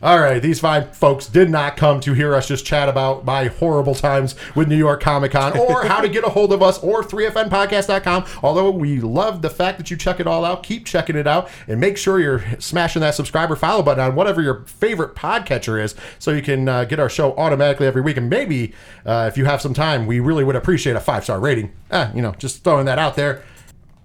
All 0.02 0.20
right, 0.20 0.42
these 0.42 0.60
five 0.60 0.94
folks 0.94 1.26
did 1.26 1.48
not 1.48 1.78
come 1.78 2.00
to 2.00 2.12
hear 2.12 2.34
us 2.34 2.46
just 2.46 2.66
chat 2.66 2.86
about 2.86 3.24
my 3.24 3.46
horrible 3.46 3.94
times 3.94 4.34
with 4.54 4.68
New 4.68 4.76
York 4.76 5.00
Comic 5.00 5.32
Con 5.32 5.56
or 5.58 5.86
how 5.86 6.02
to 6.02 6.08
get 6.08 6.22
a 6.22 6.28
hold 6.28 6.52
of 6.52 6.62
us 6.62 6.78
or 6.82 7.02
3fnpodcast.com. 7.02 8.26
Although 8.42 8.70
we 8.72 9.00
love 9.00 9.40
the 9.40 9.48
fact 9.48 9.78
that 9.78 9.90
you 9.90 9.96
check 9.96 10.20
it 10.20 10.26
all 10.26 10.44
out, 10.44 10.62
keep 10.62 10.84
checking 10.84 11.16
it 11.16 11.26
out 11.26 11.48
and 11.66 11.80
make 11.80 11.96
sure 11.96 12.20
you're 12.20 12.44
smashing 12.60 13.00
that 13.00 13.14
subscriber 13.14 13.56
follow 13.56 13.82
button 13.82 14.04
on 14.04 14.14
whatever 14.14 14.42
your 14.42 14.66
favorite 14.66 15.14
podcatcher 15.14 15.82
is 15.82 15.94
so 16.18 16.30
you 16.30 16.42
can 16.42 16.68
uh, 16.68 16.84
get 16.84 17.00
our 17.00 17.08
show 17.08 17.34
automatically 17.36 17.86
every 17.86 18.02
week. 18.02 18.18
And 18.18 18.28
maybe 18.28 18.74
uh, 19.06 19.24
if 19.32 19.38
you 19.38 19.46
have 19.46 19.62
some 19.62 19.72
time, 19.72 20.06
we 20.06 20.20
really 20.20 20.44
would 20.44 20.56
appreciate 20.56 20.94
a 20.94 21.00
five 21.00 21.24
star 21.24 21.40
rating. 21.40 21.72
Ah, 21.90 22.12
you 22.14 22.20
know, 22.20 22.32
just 22.32 22.62
throwing 22.64 22.84
that 22.84 22.98
out 22.98 23.16
there. 23.16 23.42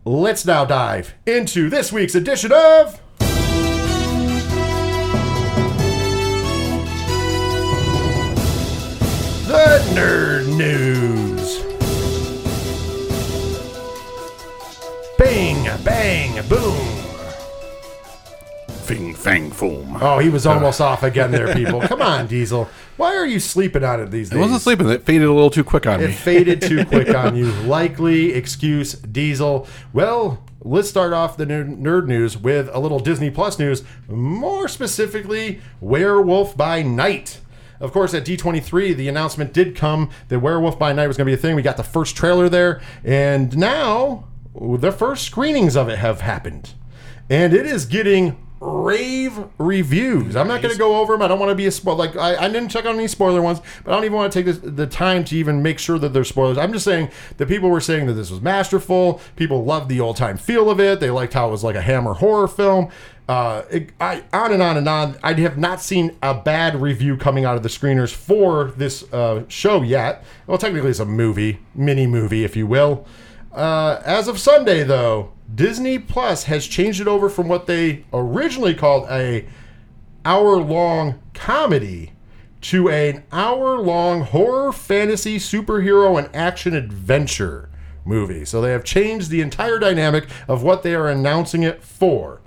Let's 0.06 0.46
now 0.46 0.66
dive 0.66 1.14
into 1.26 1.70
this 1.70 1.92
week's 1.92 2.16
edition 2.16 2.52
of. 2.52 3.00
The 9.48 9.82
Nerd 9.94 10.56
News. 10.58 11.60
Bang, 15.18 15.84
bang, 15.84 16.48
boom. 16.48 16.88
Fing 18.84 19.14
fang 19.14 19.52
foom. 19.52 20.02
Oh, 20.02 20.20
he 20.20 20.30
was 20.30 20.48
uh, 20.48 20.54
almost 20.54 20.82
off 20.82 21.04
again 21.04 21.32
there, 21.32 21.54
people. 21.54 21.82
Come 21.88 22.02
on, 22.02 22.28
Diesel. 22.28 22.68
Why 23.02 23.16
are 23.16 23.26
you 23.26 23.40
sleeping 23.40 23.84
on 23.84 24.00
it 24.00 24.12
these 24.12 24.30
days? 24.30 24.38
I 24.38 24.42
wasn't 24.42 24.62
sleeping. 24.62 24.88
It 24.88 25.02
faded 25.02 25.28
a 25.28 25.34
little 25.34 25.50
too 25.50 25.64
quick 25.64 25.88
on 25.88 26.02
It 26.02 26.06
me. 26.06 26.14
It 26.14 26.18
faded 26.18 26.62
too 26.68 26.86
quick 26.86 27.16
on 27.16 27.36
you. 27.36 27.46
Likely 27.64 28.34
excuse, 28.34 28.94
Diesel. 28.94 29.68
Well, 29.92 30.44
let's 30.60 30.88
start 30.88 31.12
off 31.12 31.36
the 31.36 31.48
nerd 31.48 32.06
news 32.06 32.38
with 32.38 32.70
a 32.72 32.78
little 32.78 33.00
Disney 33.00 33.32
Plus 33.32 33.58
news. 33.58 33.84
More 34.08 34.68
specifically, 34.68 35.62
Werewolf 35.80 36.56
by 36.56 36.84
Night. 36.84 37.40
Of 37.80 37.92
course, 37.92 38.14
at 38.14 38.24
D23, 38.24 38.96
the 38.96 39.08
announcement 39.08 39.52
did 39.52 39.76
come 39.76 40.12
that 40.28 40.38
Werewolf 40.38 40.78
by 40.78 40.94
Night 40.94 41.08
was 41.08 41.18
going 41.18 41.26
to 41.26 41.32
be 41.32 41.34
a 41.34 41.42
thing. 41.42 41.56
We 41.56 41.64
got 41.64 41.78
the 41.78 41.84
first 41.84 42.16
trailer 42.16 42.50
there, 42.50 42.82
and 43.04 43.58
now 43.58 44.28
the 44.54 44.92
first 44.92 45.24
screenings 45.24 45.76
of 45.76 45.90
it 45.90 45.98
have 45.98 46.22
happened. 46.22 46.76
And 47.32 47.52
it 47.52 47.66
is 47.66 47.88
getting 47.88 48.38
rave 48.62 49.44
reviews. 49.58 50.36
I'm 50.36 50.48
not 50.48 50.62
going 50.62 50.72
to 50.72 50.78
go 50.78 50.98
over 50.98 51.14
them. 51.14 51.24
I 51.24 51.28
don't 51.28 51.40
want 51.40 51.50
to 51.50 51.56
be 51.56 51.66
a 51.66 51.72
spoiler. 51.72 51.98
Like 51.98 52.16
I, 52.16 52.36
I 52.36 52.48
didn't 52.48 52.70
check 52.70 52.86
on 52.86 52.96
any 52.96 53.08
spoiler 53.08 53.42
ones, 53.42 53.60
but 53.84 53.92
I 53.92 53.96
don't 53.96 54.06
even 54.06 54.16
want 54.16 54.32
to 54.32 54.40
take 54.40 54.46
this, 54.46 54.60
the 54.60 54.86
time 54.86 55.24
to 55.26 55.36
even 55.36 55.64
make 55.64 55.80
sure 55.80 55.98
that 55.98 56.10
they're 56.10 56.24
spoilers. 56.24 56.60
I'm 56.60 56.72
just 56.72 56.86
saying 56.86 57.10
that 57.38 57.48
people 57.48 57.70
were 57.70 57.82
saying 57.82 58.06
that 58.06 58.14
this 58.14 58.30
was 58.30 58.40
masterful. 58.40 59.20
People 59.36 59.66
loved 59.66 59.90
the 59.90 60.00
old 60.00 60.16
time 60.16 60.38
feel 60.38 60.70
of 60.70 60.80
it. 60.80 61.00
They 61.00 61.10
liked 61.10 61.34
how 61.34 61.48
it 61.48 61.52
was 61.52 61.64
like 61.64 61.76
a 61.76 61.82
Hammer 61.82 62.14
horror 62.14 62.48
film. 62.48 62.92
Uh, 63.28 63.64
it, 63.72 63.90
I, 64.00 64.24
on 64.32 64.52
and 64.52 64.62
on 64.62 64.78
and 64.78 64.88
on. 64.88 65.18
I 65.24 65.34
have 65.34 65.58
not 65.58 65.82
seen 65.82 66.16
a 66.22 66.36
bad 66.36 66.80
review 66.80 67.18
coming 67.18 67.46
out 67.46 67.58
of 67.58 67.64
the 67.64 67.70
screeners 67.70 68.14
for 68.14 68.66
this 68.78 69.12
uh, 69.12 69.44
show 69.48 69.82
yet. 69.82 70.24
Well, 70.46 70.60
technically, 70.60 70.92
it's 70.92 71.00
a 71.00 71.06
movie, 71.06 71.60
mini 71.74 72.06
movie, 72.06 72.44
if 72.44 72.56
you 72.56 72.68
will. 72.68 73.08
Uh, 73.54 74.02
as 74.06 74.28
of 74.28 74.38
Sunday, 74.38 74.84
though, 74.84 75.32
Disney 75.54 76.00
Plus 76.00 76.46
has 76.46 76.68
changed 76.68 77.02
it 77.02 77.08
over 77.08 77.30
from 77.30 77.48
what 77.48 77.68
they 77.68 78.06
originally 78.14 78.74
called 78.74 79.08
a 79.10 79.46
hour-long 80.24 81.20
comedy 81.34 82.14
to 82.62 82.90
an 82.90 83.24
hour-long 83.32 84.22
horror, 84.22 84.72
fantasy, 84.72 85.38
superhero, 85.38 86.18
and 86.18 86.34
action 86.36 86.76
adventure 86.76 87.70
movie. 88.06 88.46
So 88.46 88.62
they 88.62 88.72
have 88.72 88.84
changed 88.84 89.30
the 89.30 89.42
entire 89.42 89.80
dynamic 89.80 90.28
of 90.48 90.64
what 90.64 90.84
they 90.84 90.94
are 90.94 91.10
announcing 91.10 91.64
it 91.64 91.84
for. 91.84 92.40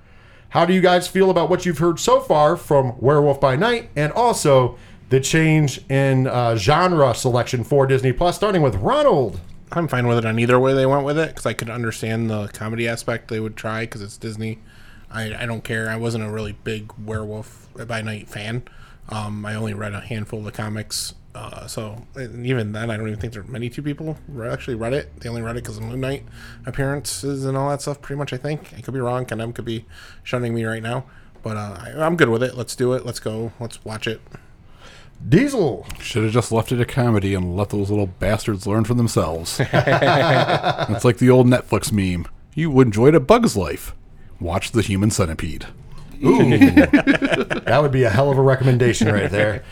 How 0.50 0.64
do 0.64 0.72
you 0.72 0.80
guys 0.80 1.08
feel 1.08 1.30
about 1.30 1.50
what 1.50 1.66
you've 1.66 1.78
heard 1.78 1.98
so 1.98 2.20
far 2.20 2.56
from 2.56 2.94
Werewolf 3.00 3.40
by 3.40 3.56
Night, 3.56 3.90
and 3.96 4.12
also 4.12 4.78
the 5.10 5.18
change 5.18 5.80
in 5.90 6.28
uh, 6.28 6.56
genre 6.56 7.12
selection 7.12 7.64
for 7.64 7.86
Disney 7.86 8.12
Plus, 8.12 8.36
starting 8.36 8.62
with 8.62 8.76
Ronald? 8.76 9.40
I'm 9.76 9.88
fine 9.88 10.06
with 10.06 10.18
it 10.18 10.24
on 10.24 10.38
either 10.38 10.58
way 10.58 10.72
they 10.72 10.86
went 10.86 11.04
with 11.04 11.18
it 11.18 11.28
because 11.28 11.46
I 11.46 11.52
could 11.52 11.70
understand 11.70 12.30
the 12.30 12.48
comedy 12.48 12.86
aspect 12.86 13.28
they 13.28 13.40
would 13.40 13.56
try 13.56 13.80
because 13.80 14.02
it's 14.02 14.16
Disney. 14.16 14.58
I, 15.10 15.42
I 15.42 15.46
don't 15.46 15.64
care. 15.64 15.88
I 15.90 15.96
wasn't 15.96 16.24
a 16.24 16.30
really 16.30 16.52
big 16.52 16.92
Werewolf 16.98 17.68
by 17.86 18.02
Night 18.02 18.28
fan. 18.28 18.62
Um, 19.08 19.44
I 19.44 19.54
only 19.54 19.74
read 19.74 19.92
a 19.92 20.00
handful 20.00 20.46
of 20.46 20.52
comics, 20.54 21.14
uh, 21.34 21.66
so 21.66 22.06
even 22.16 22.72
then, 22.72 22.90
I 22.90 22.96
don't 22.96 23.08
even 23.08 23.20
think 23.20 23.32
there 23.32 23.42
are 23.42 23.46
many 23.46 23.68
two 23.68 23.82
people 23.82 24.16
actually 24.44 24.76
read 24.76 24.94
it. 24.94 25.20
They 25.20 25.28
only 25.28 25.42
read 25.42 25.56
it 25.56 25.64
because 25.64 25.76
of 25.76 25.82
Moon 25.82 26.00
Knight 26.00 26.24
appearances 26.64 27.44
and 27.44 27.56
all 27.56 27.68
that 27.70 27.82
stuff. 27.82 28.00
Pretty 28.00 28.18
much, 28.18 28.32
I 28.32 28.36
think. 28.36 28.72
I 28.76 28.80
could 28.80 28.94
be 28.94 29.00
wrong. 29.00 29.26
Condemn 29.26 29.52
could 29.52 29.64
be 29.64 29.84
shunning 30.22 30.54
me 30.54 30.64
right 30.64 30.82
now, 30.82 31.04
but 31.42 31.56
uh, 31.56 31.76
I, 31.80 31.92
I'm 32.06 32.16
good 32.16 32.28
with 32.28 32.42
it. 32.42 32.56
Let's 32.56 32.74
do 32.76 32.92
it. 32.94 33.04
Let's 33.04 33.20
go. 33.20 33.52
Let's 33.60 33.84
watch 33.84 34.06
it. 34.06 34.20
Diesel. 35.26 35.86
Should 36.00 36.24
have 36.24 36.32
just 36.32 36.52
left 36.52 36.72
it 36.72 36.80
a 36.80 36.84
comedy 36.84 37.34
and 37.34 37.56
let 37.56 37.70
those 37.70 37.90
little 37.90 38.06
bastards 38.06 38.66
learn 38.66 38.84
for 38.84 38.94
themselves. 38.94 39.58
it's 39.60 41.04
like 41.04 41.18
the 41.18 41.30
old 41.30 41.46
Netflix 41.46 41.90
meme. 41.92 42.26
You 42.54 42.80
enjoyed 42.80 43.14
a 43.14 43.20
bug's 43.20 43.56
life. 43.56 43.94
Watch 44.40 44.72
the 44.72 44.82
human 44.82 45.10
centipede. 45.10 45.66
Ooh. 46.22 46.50
That 47.64 47.80
would 47.80 47.92
be 47.92 48.02
a 48.02 48.10
hell 48.10 48.30
of 48.30 48.36
a 48.36 48.42
recommendation 48.42 49.08
right 49.08 49.30
there. 49.30 49.64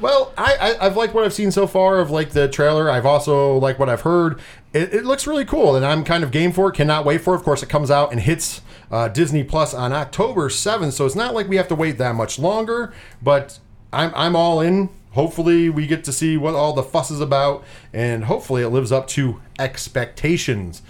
Well, 0.00 0.32
I, 0.36 0.56
I 0.56 0.86
I've 0.86 0.96
liked 0.96 1.14
what 1.14 1.24
I've 1.24 1.32
seen 1.32 1.50
so 1.50 1.66
far 1.66 1.98
of 2.00 2.10
like 2.10 2.30
the 2.30 2.48
trailer. 2.48 2.90
I've 2.90 3.06
also 3.06 3.58
liked 3.58 3.78
what 3.78 3.88
I've 3.88 4.00
heard. 4.00 4.40
It, 4.72 4.92
it 4.92 5.04
looks 5.04 5.26
really 5.26 5.44
cool, 5.44 5.76
and 5.76 5.84
I'm 5.84 6.04
kind 6.04 6.24
of 6.24 6.30
game 6.30 6.52
for 6.52 6.68
it. 6.70 6.74
Cannot 6.74 7.04
wait 7.04 7.20
for 7.20 7.34
it. 7.34 7.36
Of 7.36 7.44
course, 7.44 7.62
it 7.62 7.68
comes 7.68 7.90
out 7.90 8.10
and 8.10 8.20
hits 8.20 8.60
uh, 8.90 9.08
Disney 9.08 9.44
Plus 9.44 9.72
on 9.72 9.92
October 9.92 10.48
7th, 10.48 10.92
so 10.92 11.06
it's 11.06 11.14
not 11.14 11.34
like 11.34 11.48
we 11.48 11.56
have 11.56 11.68
to 11.68 11.74
wait 11.74 11.98
that 11.98 12.14
much 12.14 12.38
longer. 12.38 12.92
But 13.22 13.60
I'm 13.94 14.12
I'm 14.14 14.36
all 14.36 14.60
in. 14.60 14.90
Hopefully, 15.12 15.70
we 15.70 15.86
get 15.86 16.02
to 16.04 16.12
see 16.12 16.36
what 16.36 16.54
all 16.54 16.72
the 16.72 16.82
fuss 16.82 17.10
is 17.10 17.20
about, 17.20 17.64
and 17.92 18.24
hopefully, 18.24 18.62
it 18.62 18.70
lives 18.70 18.90
up 18.90 19.06
to 19.08 19.40
expectations. 19.58 20.82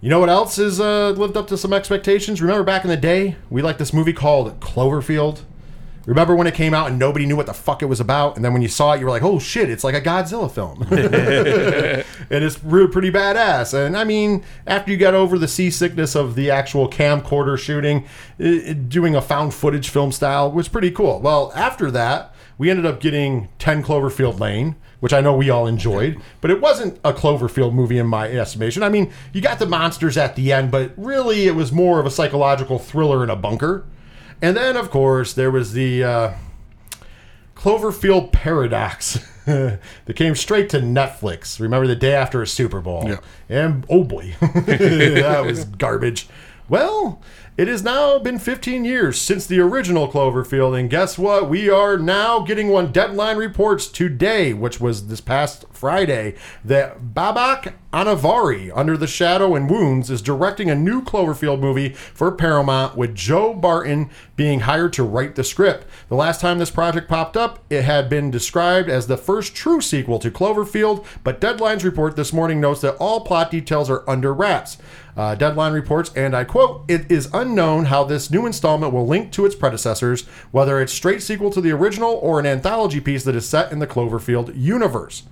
You 0.00 0.10
know 0.10 0.20
what 0.20 0.28
else 0.28 0.56
has 0.56 0.80
uh, 0.80 1.10
lived 1.10 1.36
up 1.36 1.46
to 1.48 1.56
some 1.56 1.72
expectations? 1.72 2.42
Remember 2.42 2.64
back 2.64 2.84
in 2.84 2.90
the 2.90 2.96
day, 2.96 3.36
we 3.48 3.62
liked 3.62 3.78
this 3.78 3.92
movie 3.92 4.12
called 4.12 4.60
Cloverfield. 4.60 5.40
Remember 6.06 6.34
when 6.34 6.46
it 6.46 6.54
came 6.54 6.74
out 6.74 6.88
and 6.88 6.98
nobody 6.98 7.24
knew 7.26 7.36
what 7.36 7.46
the 7.46 7.54
fuck 7.54 7.82
it 7.82 7.86
was 7.86 7.98
about, 8.00 8.36
and 8.36 8.44
then 8.44 8.52
when 8.52 8.60
you 8.62 8.68
saw 8.68 8.92
it, 8.92 9.00
you 9.00 9.06
were 9.06 9.10
like, 9.10 9.22
"Oh 9.22 9.38
shit, 9.38 9.70
it's 9.70 9.84
like 9.84 9.94
a 9.94 10.00
Godzilla 10.00 10.50
film," 10.50 10.82
and 10.92 12.44
it's 12.44 12.62
really 12.64 12.88
pretty 12.90 13.10
badass. 13.10 13.74
And 13.74 13.96
I 13.96 14.04
mean, 14.04 14.44
after 14.66 14.90
you 14.90 14.96
got 14.96 15.14
over 15.14 15.38
the 15.38 15.48
seasickness 15.48 16.14
of 16.14 16.34
the 16.34 16.50
actual 16.50 16.88
camcorder 16.88 17.58
shooting, 17.58 18.04
i- 18.40 18.64
i- 18.68 18.72
doing 18.72 19.14
a 19.16 19.22
found 19.22 19.54
footage 19.54 19.88
film 19.88 20.12
style 20.12 20.50
was 20.50 20.68
pretty 20.68 20.90
cool. 20.90 21.20
Well, 21.20 21.52
after 21.54 21.90
that, 21.92 22.34
we 22.58 22.70
ended 22.70 22.86
up 22.86 23.00
getting 23.00 23.48
Ten 23.58 23.82
Cloverfield 23.82 24.38
Lane, 24.40 24.76
which 25.00 25.12
I 25.12 25.20
know 25.20 25.34
we 25.34 25.50
all 25.50 25.66
enjoyed, 25.66 26.18
but 26.40 26.50
it 26.50 26.60
wasn't 26.60 26.98
a 27.04 27.12
Cloverfield 27.12 27.72
movie 27.72 27.98
in 27.98 28.06
my 28.06 28.28
estimation. 28.30 28.82
I 28.82 28.88
mean, 28.88 29.10
you 29.32 29.40
got 29.40 29.58
the 29.58 29.66
monsters 29.66 30.16
at 30.16 30.36
the 30.36 30.52
end, 30.52 30.70
but 30.70 30.92
really 30.96 31.46
it 31.46 31.54
was 31.54 31.72
more 31.72 31.98
of 32.00 32.06
a 32.06 32.10
psychological 32.10 32.78
thriller 32.78 33.22
in 33.24 33.30
a 33.30 33.36
bunker. 33.36 33.84
And 34.42 34.56
then, 34.56 34.76
of 34.76 34.90
course, 34.90 35.32
there 35.32 35.50
was 35.50 35.72
the 35.72 36.04
uh, 36.04 36.32
Cloverfield 37.54 38.32
Paradox 38.32 39.18
that 39.46 39.80
came 40.16 40.34
straight 40.34 40.68
to 40.70 40.80
Netflix. 40.80 41.60
Remember 41.60 41.86
the 41.86 41.96
day 41.96 42.14
after 42.14 42.42
a 42.42 42.46
Super 42.46 42.80
Bowl? 42.80 43.04
Yeah. 43.06 43.18
And 43.48 43.86
oh 43.88 44.04
boy, 44.04 44.34
that 44.40 45.44
was 45.44 45.64
garbage. 45.64 46.28
Well, 46.68 47.20
it 47.56 47.68
has 47.68 47.84
now 47.84 48.18
been 48.18 48.40
15 48.40 48.84
years 48.84 49.20
since 49.20 49.46
the 49.46 49.60
original 49.60 50.08
Cloverfield, 50.08 50.78
and 50.78 50.90
guess 50.90 51.16
what? 51.16 51.48
We 51.48 51.70
are 51.70 51.96
now 51.96 52.40
getting 52.40 52.68
one 52.68 52.90
deadline 52.90 53.36
reports 53.36 53.86
today, 53.86 54.52
which 54.52 54.80
was 54.80 55.06
this 55.06 55.20
past 55.20 55.64
Friday, 55.70 56.34
that 56.64 57.14
Babak 57.14 57.74
Anvari, 57.92 58.72
Under 58.74 58.96
the 58.96 59.06
Shadow 59.06 59.54
and 59.54 59.70
Wounds, 59.70 60.10
is 60.10 60.20
directing 60.20 60.68
a 60.68 60.74
new 60.74 61.00
Cloverfield 61.00 61.60
movie 61.60 61.90
for 61.90 62.32
Paramount 62.32 62.96
with 62.96 63.14
Joe 63.14 63.54
Barton 63.54 64.10
being 64.36 64.60
hired 64.60 64.92
to 64.94 65.02
write 65.02 65.34
the 65.34 65.44
script. 65.44 65.86
The 66.08 66.14
last 66.14 66.40
time 66.40 66.58
this 66.58 66.70
project 66.70 67.08
popped 67.08 67.36
up, 67.36 67.60
it 67.70 67.82
had 67.82 68.08
been 68.08 68.30
described 68.30 68.88
as 68.88 69.06
the 69.06 69.16
first 69.16 69.54
true 69.54 69.80
sequel 69.80 70.18
to 70.18 70.30
Cloverfield, 70.30 71.04
but 71.22 71.40
Deadline's 71.40 71.84
report 71.84 72.16
this 72.16 72.32
morning 72.32 72.60
notes 72.60 72.80
that 72.80 72.96
all 72.96 73.20
plot 73.20 73.50
details 73.50 73.88
are 73.88 74.08
under 74.08 74.32
wraps. 74.32 74.78
Uh, 75.16 75.34
Deadline 75.34 75.72
reports, 75.72 76.10
and 76.16 76.34
I 76.34 76.42
quote, 76.44 76.84
It 76.88 77.10
is 77.10 77.28
unknown 77.32 77.86
how 77.86 78.02
this 78.02 78.30
new 78.30 78.46
installment 78.46 78.92
will 78.92 79.06
link 79.06 79.30
to 79.32 79.46
its 79.46 79.54
predecessors, 79.54 80.22
whether 80.50 80.80
it's 80.80 80.92
straight 80.92 81.22
sequel 81.22 81.50
to 81.50 81.60
the 81.60 81.70
original 81.70 82.14
or 82.14 82.40
an 82.40 82.46
anthology 82.46 83.00
piece 83.00 83.22
that 83.24 83.36
is 83.36 83.48
set 83.48 83.70
in 83.70 83.78
the 83.78 83.86
Cloverfield 83.86 84.52
universe. 84.56 85.22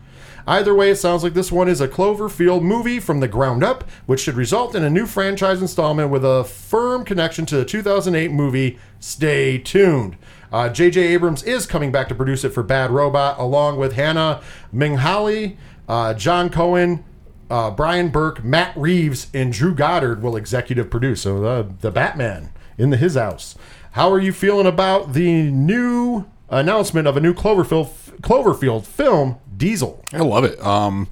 Either 0.47 0.75
way, 0.75 0.91
it 0.91 0.97
sounds 0.97 1.23
like 1.23 1.35
this 1.35 1.53
one 1.53 1.69
is 1.69 1.81
a 1.81 1.89
Cloverfield 1.89 2.63
movie 2.63 2.99
from 2.99 3.21
the 3.21 3.29
ground 3.29 3.63
up, 3.63 3.85
which 4.07 4.21
should 4.21 4.35
result 4.35 4.75
in 4.75 4.83
a 4.83 4.91
new 4.91 5.07
franchise 5.07 5.61
installment 5.61 6.11
with 6.11 6.25
a 6.25 6.45
firm 6.45 7.05
connection 7.05 7.47
to 7.47 7.57
the 7.57 7.65
2008 7.65 8.31
movie. 8.33 8.79
Stay 9.01 9.59
tuned. 9.59 10.17
Uh, 10.53 10.69
J.J. 10.69 11.01
Abrams 11.01 11.43
is 11.43 11.65
coming 11.67 11.91
back 11.91 12.09
to 12.09 12.15
produce 12.15 12.45
it 12.45 12.51
for 12.51 12.63
Bad 12.63 12.91
Robot, 12.91 13.39
along 13.39 13.79
with 13.79 13.95
Hannah 13.95 14.43
Minghella, 14.75 15.57
uh, 15.89 16.15
John 16.15 16.51
Cohen, 16.51 17.05
uh, 17.51 17.71
Bryan 17.71 18.09
Burk, 18.09 18.45
Matt 18.45 18.77
Reeves, 18.77 19.29
and 19.33 19.53
Drew 19.53 19.75
Goddard 19.75 20.23
will 20.23 20.37
executive 20.37 20.91
produce. 20.91 21.23
So 21.23 21.41
the 21.41 21.73
the 21.81 21.91
Batman 21.91 22.51
in 22.79 22.91
the 22.91 22.97
his 22.97 23.15
house. 23.15 23.57
How 23.93 24.11
are 24.11 24.21
you 24.21 24.33
feeling 24.33 24.67
about 24.67 25.13
the 25.13 25.51
new 25.51 26.27
announcement 26.49 27.07
of 27.07 27.17
a 27.17 27.21
new 27.21 27.35
Cloverfield 27.35 27.91
Cloverfield 28.21 28.85
film, 28.85 29.39
Diesel? 29.63 30.05
I 30.13 30.19
love 30.19 30.43
it. 30.43 30.61
Um, 30.61 31.07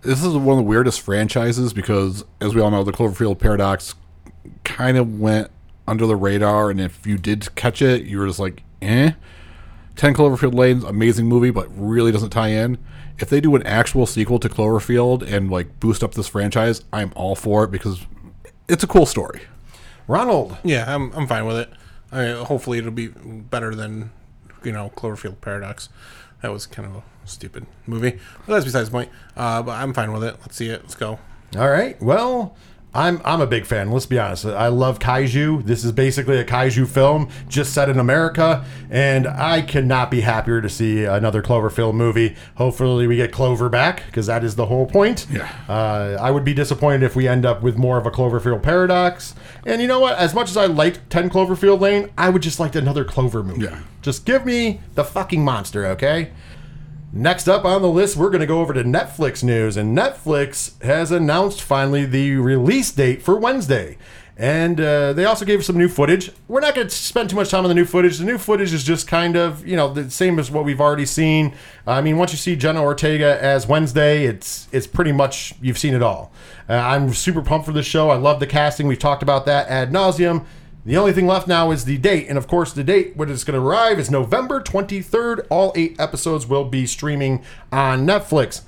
this 0.00 0.24
is 0.24 0.34
one 0.34 0.56
of 0.56 0.64
the 0.64 0.68
weirdest 0.68 1.02
franchises 1.02 1.74
because, 1.74 2.24
as 2.40 2.54
we 2.54 2.62
all 2.62 2.70
know, 2.70 2.82
the 2.84 2.90
Cloverfield 2.90 3.38
Paradox 3.38 3.94
kind 4.64 4.96
of 4.96 5.20
went 5.20 5.50
under 5.86 6.06
the 6.06 6.16
radar, 6.16 6.70
and 6.70 6.80
if 6.80 7.06
you 7.06 7.18
did 7.18 7.54
catch 7.54 7.82
it, 7.82 8.04
you 8.04 8.18
were 8.18 8.26
just 8.26 8.38
like, 8.38 8.62
eh. 8.80 9.12
Ten 9.94 10.14
Cloverfield 10.14 10.54
Lane's 10.54 10.84
amazing 10.84 11.26
movie, 11.26 11.50
but 11.50 11.68
really 11.76 12.10
doesn't 12.10 12.30
tie 12.30 12.48
in. 12.48 12.78
If 13.18 13.28
they 13.28 13.42
do 13.42 13.54
an 13.56 13.62
actual 13.64 14.06
sequel 14.06 14.38
to 14.38 14.48
Cloverfield 14.48 15.30
and 15.30 15.50
like 15.50 15.78
boost 15.78 16.02
up 16.02 16.14
this 16.14 16.28
franchise, 16.28 16.82
I'm 16.94 17.12
all 17.14 17.34
for 17.34 17.64
it 17.64 17.70
because 17.70 18.06
it's 18.68 18.82
a 18.82 18.86
cool 18.86 19.04
story. 19.04 19.42
Ronald. 20.08 20.56
Yeah, 20.64 20.94
I'm 20.94 21.12
I'm 21.12 21.26
fine 21.26 21.44
with 21.44 21.58
it. 21.58 21.70
I 22.10 22.42
hopefully 22.42 22.78
it'll 22.78 22.90
be 22.90 23.08
better 23.08 23.74
than 23.74 24.12
you 24.64 24.72
know 24.72 24.90
Cloverfield 24.96 25.42
Paradox. 25.42 25.90
That 26.42 26.52
was 26.52 26.66
kind 26.66 26.88
of 26.88 26.96
a 26.96 27.02
stupid 27.24 27.66
movie. 27.86 28.18
But 28.46 28.54
that's 28.54 28.64
besides 28.64 28.88
the 28.88 28.92
point. 28.92 29.10
Uh, 29.36 29.62
but 29.62 29.72
I'm 29.72 29.92
fine 29.94 30.12
with 30.12 30.24
it. 30.24 30.36
Let's 30.40 30.56
see 30.56 30.68
it. 30.68 30.82
Let's 30.82 30.94
go. 30.94 31.18
All 31.56 31.70
right. 31.70 32.00
Well, 32.02 32.56
I'm 32.94 33.22
I'm 33.24 33.40
a 33.40 33.46
big 33.46 33.64
fan. 33.64 33.90
Let's 33.90 34.06
be 34.06 34.18
honest. 34.18 34.44
I 34.44 34.68
love 34.68 34.98
kaiju. 34.98 35.64
This 35.64 35.82
is 35.84 35.92
basically 35.92 36.38
a 36.38 36.44
kaiju 36.44 36.86
film 36.86 37.28
just 37.48 37.72
set 37.72 37.88
in 37.88 37.98
America, 37.98 38.64
and 38.90 39.26
I 39.26 39.62
cannot 39.62 40.10
be 40.10 40.20
happier 40.20 40.60
to 40.60 40.68
see 40.68 41.04
another 41.04 41.42
Cloverfield 41.42 41.94
movie. 41.94 42.36
Hopefully, 42.56 43.06
we 43.06 43.16
get 43.16 43.32
Clover 43.32 43.68
back 43.68 44.04
because 44.06 44.26
that 44.26 44.44
is 44.44 44.56
the 44.56 44.66
whole 44.66 44.86
point. 44.86 45.26
Yeah. 45.30 45.50
Uh, 45.68 46.18
I 46.20 46.30
would 46.30 46.44
be 46.44 46.52
disappointed 46.52 47.02
if 47.02 47.16
we 47.16 47.26
end 47.26 47.46
up 47.46 47.62
with 47.62 47.78
more 47.78 47.96
of 47.96 48.04
a 48.04 48.10
Cloverfield 48.10 48.62
paradox. 48.62 49.34
And 49.64 49.80
you 49.80 49.88
know 49.88 50.00
what? 50.00 50.18
As 50.18 50.34
much 50.34 50.50
as 50.50 50.56
I 50.56 50.66
liked 50.66 51.08
10 51.08 51.30
Cloverfield 51.30 51.80
Lane, 51.80 52.10
I 52.18 52.28
would 52.28 52.42
just 52.42 52.60
like 52.60 52.74
another 52.74 53.04
Clover 53.04 53.42
movie. 53.42 53.64
Yeah. 53.64 53.80
Just 54.02 54.26
give 54.26 54.44
me 54.44 54.80
the 54.94 55.04
fucking 55.04 55.44
monster, 55.44 55.86
okay? 55.86 56.32
Next 57.14 57.46
up 57.46 57.66
on 57.66 57.82
the 57.82 57.90
list, 57.90 58.16
we're 58.16 58.30
going 58.30 58.40
to 58.40 58.46
go 58.46 58.60
over 58.60 58.72
to 58.72 58.82
Netflix 58.82 59.44
news, 59.44 59.76
and 59.76 59.96
Netflix 59.96 60.82
has 60.82 61.10
announced 61.10 61.60
finally 61.60 62.06
the 62.06 62.36
release 62.36 62.90
date 62.90 63.22
for 63.22 63.36
Wednesday. 63.36 63.98
And 64.38 64.80
uh, 64.80 65.12
they 65.12 65.26
also 65.26 65.44
gave 65.44 65.58
us 65.60 65.66
some 65.66 65.76
new 65.76 65.90
footage. 65.90 66.32
We're 66.48 66.60
not 66.60 66.74
going 66.74 66.88
to 66.88 66.94
spend 66.94 67.28
too 67.28 67.36
much 67.36 67.50
time 67.50 67.64
on 67.64 67.68
the 67.68 67.74
new 67.74 67.84
footage. 67.84 68.16
The 68.16 68.24
new 68.24 68.38
footage 68.38 68.72
is 68.72 68.82
just 68.82 69.06
kind 69.06 69.36
of, 69.36 69.66
you 69.66 69.76
know, 69.76 69.92
the 69.92 70.10
same 70.10 70.38
as 70.38 70.50
what 70.50 70.64
we've 70.64 70.80
already 70.80 71.04
seen. 71.04 71.54
I 71.86 72.00
mean, 72.00 72.16
once 72.16 72.32
you 72.32 72.38
see 72.38 72.56
Jenna 72.56 72.82
Ortega 72.82 73.38
as 73.42 73.66
Wednesday, 73.66 74.24
it's 74.24 74.68
it's 74.72 74.86
pretty 74.86 75.12
much 75.12 75.54
you've 75.60 75.76
seen 75.76 75.92
it 75.92 76.02
all. 76.02 76.32
Uh, 76.66 76.76
I'm 76.76 77.12
super 77.12 77.42
pumped 77.42 77.66
for 77.66 77.72
this 77.72 77.84
show. 77.84 78.08
I 78.08 78.16
love 78.16 78.40
the 78.40 78.46
casting. 78.46 78.86
We've 78.86 78.98
talked 78.98 79.22
about 79.22 79.44
that 79.44 79.68
ad 79.68 79.92
nauseum. 79.92 80.46
The 80.84 80.96
only 80.96 81.12
thing 81.12 81.28
left 81.28 81.46
now 81.46 81.70
is 81.70 81.84
the 81.84 81.98
date. 81.98 82.26
And 82.28 82.36
of 82.36 82.48
course, 82.48 82.72
the 82.72 82.82
date 82.82 83.16
when 83.16 83.30
it's 83.30 83.44
going 83.44 83.58
to 83.58 83.64
arrive 83.64 83.98
is 83.98 84.10
November 84.10 84.60
23rd. 84.60 85.46
All 85.48 85.72
eight 85.76 85.94
episodes 85.98 86.46
will 86.46 86.64
be 86.64 86.86
streaming 86.86 87.44
on 87.70 88.04
Netflix. 88.04 88.62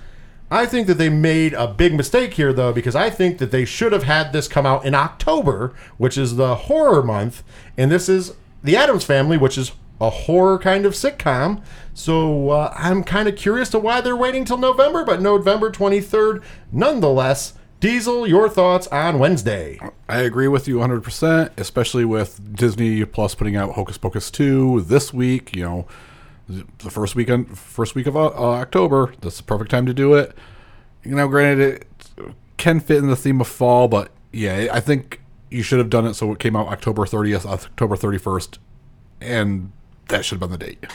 I 0.50 0.66
think 0.66 0.86
that 0.86 0.98
they 0.98 1.08
made 1.08 1.54
a 1.54 1.66
big 1.66 1.94
mistake 1.94 2.34
here, 2.34 2.52
though, 2.52 2.72
because 2.72 2.94
I 2.94 3.10
think 3.10 3.38
that 3.38 3.50
they 3.50 3.64
should 3.64 3.92
have 3.92 4.04
had 4.04 4.32
this 4.32 4.46
come 4.46 4.66
out 4.66 4.84
in 4.84 4.94
October, 4.94 5.74
which 5.96 6.16
is 6.16 6.36
the 6.36 6.54
horror 6.54 7.02
month. 7.02 7.42
And 7.76 7.90
this 7.90 8.08
is 8.08 8.34
The 8.62 8.76
Addams 8.76 9.04
Family, 9.04 9.36
which 9.36 9.58
is 9.58 9.72
a 10.00 10.10
horror 10.10 10.58
kind 10.58 10.86
of 10.86 10.92
sitcom. 10.92 11.62
So 11.94 12.50
uh, 12.50 12.72
I'm 12.76 13.02
kind 13.02 13.28
of 13.28 13.34
curious 13.34 13.68
to 13.70 13.80
why 13.80 14.00
they're 14.00 14.16
waiting 14.16 14.44
till 14.44 14.58
November, 14.58 15.04
but 15.04 15.20
November 15.20 15.72
23rd, 15.72 16.44
nonetheless. 16.70 17.54
Diesel, 17.84 18.26
your 18.26 18.48
thoughts 18.48 18.86
on 18.86 19.18
Wednesday? 19.18 19.78
I 20.08 20.20
agree 20.20 20.48
with 20.48 20.66
you 20.66 20.76
100%, 20.76 21.50
especially 21.58 22.06
with 22.06 22.56
Disney 22.56 23.04
Plus 23.04 23.34
putting 23.34 23.56
out 23.56 23.74
Hocus 23.74 23.98
Pocus 23.98 24.30
2 24.30 24.80
this 24.80 25.12
week, 25.12 25.54
you 25.54 25.64
know, 25.64 25.86
the 26.48 26.90
first 26.90 27.14
weekend 27.14 27.58
first 27.58 27.94
week 27.94 28.06
of 28.06 28.16
uh, 28.16 28.28
October. 28.28 29.12
That's 29.20 29.36
the 29.36 29.42
perfect 29.42 29.70
time 29.70 29.84
to 29.84 29.92
do 29.92 30.14
it. 30.14 30.34
You 31.02 31.14
know, 31.14 31.28
granted 31.28 31.60
it 31.60 31.86
can 32.56 32.80
fit 32.80 32.96
in 32.96 33.08
the 33.08 33.16
theme 33.16 33.42
of 33.42 33.48
fall, 33.48 33.86
but 33.86 34.10
yeah, 34.32 34.68
I 34.72 34.80
think 34.80 35.20
you 35.50 35.62
should 35.62 35.78
have 35.78 35.90
done 35.90 36.06
it 36.06 36.14
so 36.14 36.32
it 36.32 36.38
came 36.38 36.56
out 36.56 36.68
October 36.68 37.04
30th, 37.04 37.44
October 37.44 37.96
31st, 37.96 38.56
and 39.20 39.72
that 40.08 40.24
should 40.24 40.40
have 40.40 40.48
been 40.48 40.58
the 40.58 40.64
date. 40.66 40.86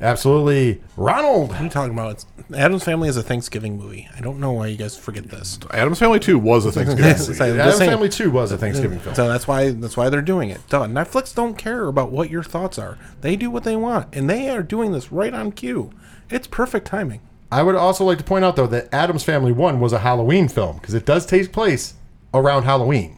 Absolutely. 0.00 0.82
Ronald. 0.96 1.50
What 1.50 1.60
are 1.60 1.64
you 1.64 1.70
talking 1.70 1.92
about? 1.92 2.12
It's, 2.12 2.26
Addams 2.54 2.84
Family 2.84 3.08
is 3.08 3.16
a 3.16 3.22
Thanksgiving 3.22 3.78
movie. 3.78 4.08
I 4.16 4.20
don't 4.20 4.38
know 4.38 4.52
why 4.52 4.66
you 4.68 4.76
guys 4.76 4.96
forget 4.96 5.28
this. 5.30 5.58
Addams 5.72 5.98
Family 5.98 6.20
2 6.20 6.38
was 6.38 6.66
a 6.66 6.72
Thanksgiving 6.72 7.02
movie. 7.18 7.40
Addams. 7.60 7.78
Family 7.78 8.08
2 8.08 8.30
was 8.30 8.52
a 8.52 8.58
Thanksgiving 8.58 8.98
film. 8.98 9.14
So 9.14 9.28
that's 9.28 9.48
why 9.48 9.70
that's 9.70 9.96
why 9.96 10.08
they're 10.10 10.22
doing 10.22 10.50
it. 10.50 10.60
Duh. 10.68 10.82
Netflix 10.86 11.34
don't 11.34 11.56
care 11.56 11.86
about 11.86 12.12
what 12.12 12.30
your 12.30 12.42
thoughts 12.42 12.78
are. 12.78 12.98
They 13.20 13.36
do 13.36 13.50
what 13.50 13.64
they 13.64 13.76
want, 13.76 14.14
and 14.14 14.28
they 14.28 14.48
are 14.50 14.62
doing 14.62 14.92
this 14.92 15.10
right 15.10 15.32
on 15.34 15.52
cue. 15.52 15.90
It's 16.30 16.46
perfect 16.46 16.86
timing. 16.86 17.20
I 17.50 17.62
would 17.62 17.76
also 17.76 18.04
like 18.04 18.18
to 18.18 18.24
point 18.24 18.44
out, 18.44 18.56
though, 18.56 18.66
that 18.66 18.92
Addams 18.92 19.22
Family 19.22 19.52
1 19.52 19.80
was 19.80 19.92
a 19.92 20.00
Halloween 20.00 20.48
film 20.48 20.76
because 20.76 20.94
it 20.94 21.06
does 21.06 21.24
take 21.26 21.52
place 21.52 21.94
around 22.34 22.64
Halloween. 22.64 23.16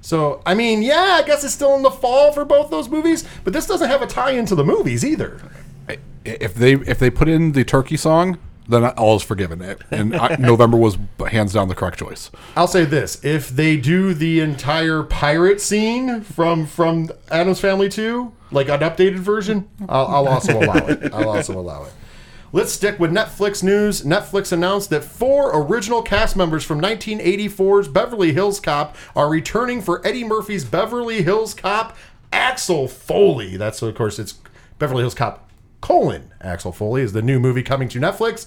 So, 0.00 0.42
I 0.46 0.54
mean, 0.54 0.82
yeah, 0.82 1.18
I 1.20 1.22
guess 1.26 1.44
it's 1.44 1.54
still 1.54 1.74
in 1.74 1.82
the 1.82 1.90
fall 1.90 2.32
for 2.32 2.44
both 2.44 2.70
those 2.70 2.88
movies, 2.88 3.24
but 3.44 3.52
this 3.52 3.66
doesn't 3.66 3.88
have 3.88 4.00
a 4.00 4.06
tie 4.06 4.30
into 4.30 4.54
the 4.54 4.64
movies 4.64 5.04
either. 5.04 5.40
If 6.24 6.54
they 6.54 6.74
if 6.74 6.98
they 6.98 7.10
put 7.10 7.28
in 7.28 7.52
the 7.52 7.64
turkey 7.64 7.96
song, 7.96 8.38
then 8.68 8.84
all 8.84 9.16
is 9.16 9.22
forgiven. 9.22 9.62
And 9.90 10.14
I- 10.14 10.36
November 10.38 10.76
was 10.76 10.98
hands 11.28 11.52
down 11.52 11.68
the 11.68 11.74
correct 11.74 11.98
choice. 11.98 12.30
I'll 12.56 12.68
say 12.68 12.84
this: 12.84 13.22
if 13.24 13.48
they 13.48 13.76
do 13.76 14.14
the 14.14 14.40
entire 14.40 15.02
pirate 15.02 15.60
scene 15.60 16.20
from 16.20 16.66
from 16.66 17.10
Addams 17.30 17.60
Family 17.60 17.88
2, 17.88 18.32
like 18.50 18.68
an 18.68 18.80
updated 18.80 19.18
version, 19.18 19.68
I'll, 19.88 20.06
I'll 20.06 20.28
also 20.28 20.58
allow 20.60 20.76
it. 20.86 21.12
I'll 21.12 21.30
also 21.30 21.58
allow 21.58 21.84
it. 21.84 21.92
Let's 22.50 22.72
stick 22.72 22.98
with 22.98 23.10
Netflix 23.12 23.62
news. 23.62 24.02
Netflix 24.02 24.52
announced 24.52 24.88
that 24.88 25.04
four 25.04 25.50
original 25.54 26.00
cast 26.00 26.34
members 26.34 26.64
from 26.64 26.80
1984's 26.80 27.88
Beverly 27.88 28.32
Hills 28.32 28.58
Cop 28.58 28.96
are 29.14 29.28
returning 29.28 29.82
for 29.82 30.06
Eddie 30.06 30.24
Murphy's 30.24 30.64
Beverly 30.64 31.22
Hills 31.22 31.52
Cop. 31.52 31.96
Axel 32.32 32.88
Foley. 32.88 33.56
That's 33.56 33.80
of 33.82 33.94
course 33.94 34.18
it's 34.18 34.34
Beverly 34.78 35.02
Hills 35.02 35.14
Cop 35.14 35.47
colon 35.80 36.32
Axel 36.40 36.72
Foley 36.72 37.02
is 37.02 37.12
the 37.12 37.22
new 37.22 37.38
movie 37.38 37.62
coming 37.62 37.88
to 37.88 38.00
Netflix. 38.00 38.46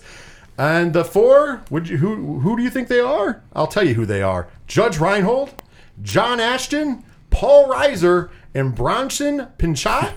And 0.58 0.94
the 0.94 1.06
four, 1.06 1.64
would 1.70 1.88
you 1.90 1.98
who 1.98 2.40
who 2.40 2.58
do 2.58 2.64
you 2.64 2.70
think 2.70 2.88
they 2.88 3.00
are? 3.00 3.42
I'll 3.54 3.68
tell 3.68 3.86
you 3.86 3.94
who 3.94 4.06
they 4.06 4.22
are. 4.22 4.48
Judge 4.68 5.00
Reinhold, 5.00 5.64
John 6.02 6.40
Ashton, 6.40 7.04
Paul 7.30 7.68
Reiser, 7.68 8.30
and 8.54 8.76
Bronson 8.76 9.48
Pinchot. 9.58 10.14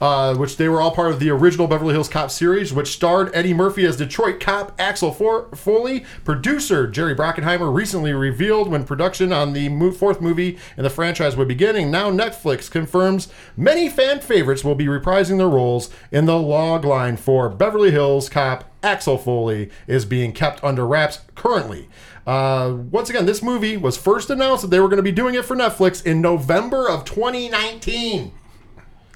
Uh, 0.00 0.32
which 0.36 0.58
they 0.58 0.68
were 0.68 0.80
all 0.80 0.92
part 0.92 1.10
of 1.10 1.18
the 1.18 1.28
original 1.28 1.66
Beverly 1.66 1.92
Hills 1.92 2.08
Cop 2.08 2.30
series, 2.30 2.72
which 2.72 2.92
starred 2.92 3.34
Eddie 3.34 3.52
Murphy 3.52 3.84
as 3.84 3.96
Detroit 3.96 4.38
cop 4.38 4.72
Axel 4.78 5.10
For- 5.10 5.48
Foley. 5.56 6.04
Producer 6.24 6.86
Jerry 6.86 7.16
Bruckheimer 7.16 7.74
recently 7.74 8.12
revealed 8.12 8.68
when 8.70 8.84
production 8.84 9.32
on 9.32 9.54
the 9.54 9.68
mo- 9.68 9.90
fourth 9.90 10.20
movie 10.20 10.56
in 10.76 10.84
the 10.84 10.90
franchise 10.90 11.36
would 11.36 11.48
begin. 11.48 11.90
Now 11.90 12.12
Netflix 12.12 12.70
confirms 12.70 13.26
many 13.56 13.88
fan 13.88 14.20
favorites 14.20 14.62
will 14.62 14.76
be 14.76 14.86
reprising 14.86 15.38
their 15.38 15.48
roles 15.48 15.90
in 16.12 16.26
the 16.26 16.38
log 16.38 16.84
line 16.84 17.16
for 17.16 17.48
Beverly 17.48 17.90
Hills 17.90 18.28
Cop 18.28 18.70
Axel 18.84 19.18
Foley 19.18 19.68
is 19.88 20.04
being 20.04 20.30
kept 20.32 20.62
under 20.62 20.86
wraps 20.86 21.22
currently. 21.34 21.88
Uh, 22.24 22.76
once 22.92 23.10
again, 23.10 23.26
this 23.26 23.42
movie 23.42 23.76
was 23.76 23.96
first 23.96 24.30
announced 24.30 24.62
that 24.62 24.68
they 24.68 24.78
were 24.78 24.86
going 24.88 24.98
to 24.98 25.02
be 25.02 25.10
doing 25.10 25.34
it 25.34 25.44
for 25.44 25.56
Netflix 25.56 26.06
in 26.06 26.20
November 26.20 26.88
of 26.88 27.04
2019. 27.04 28.30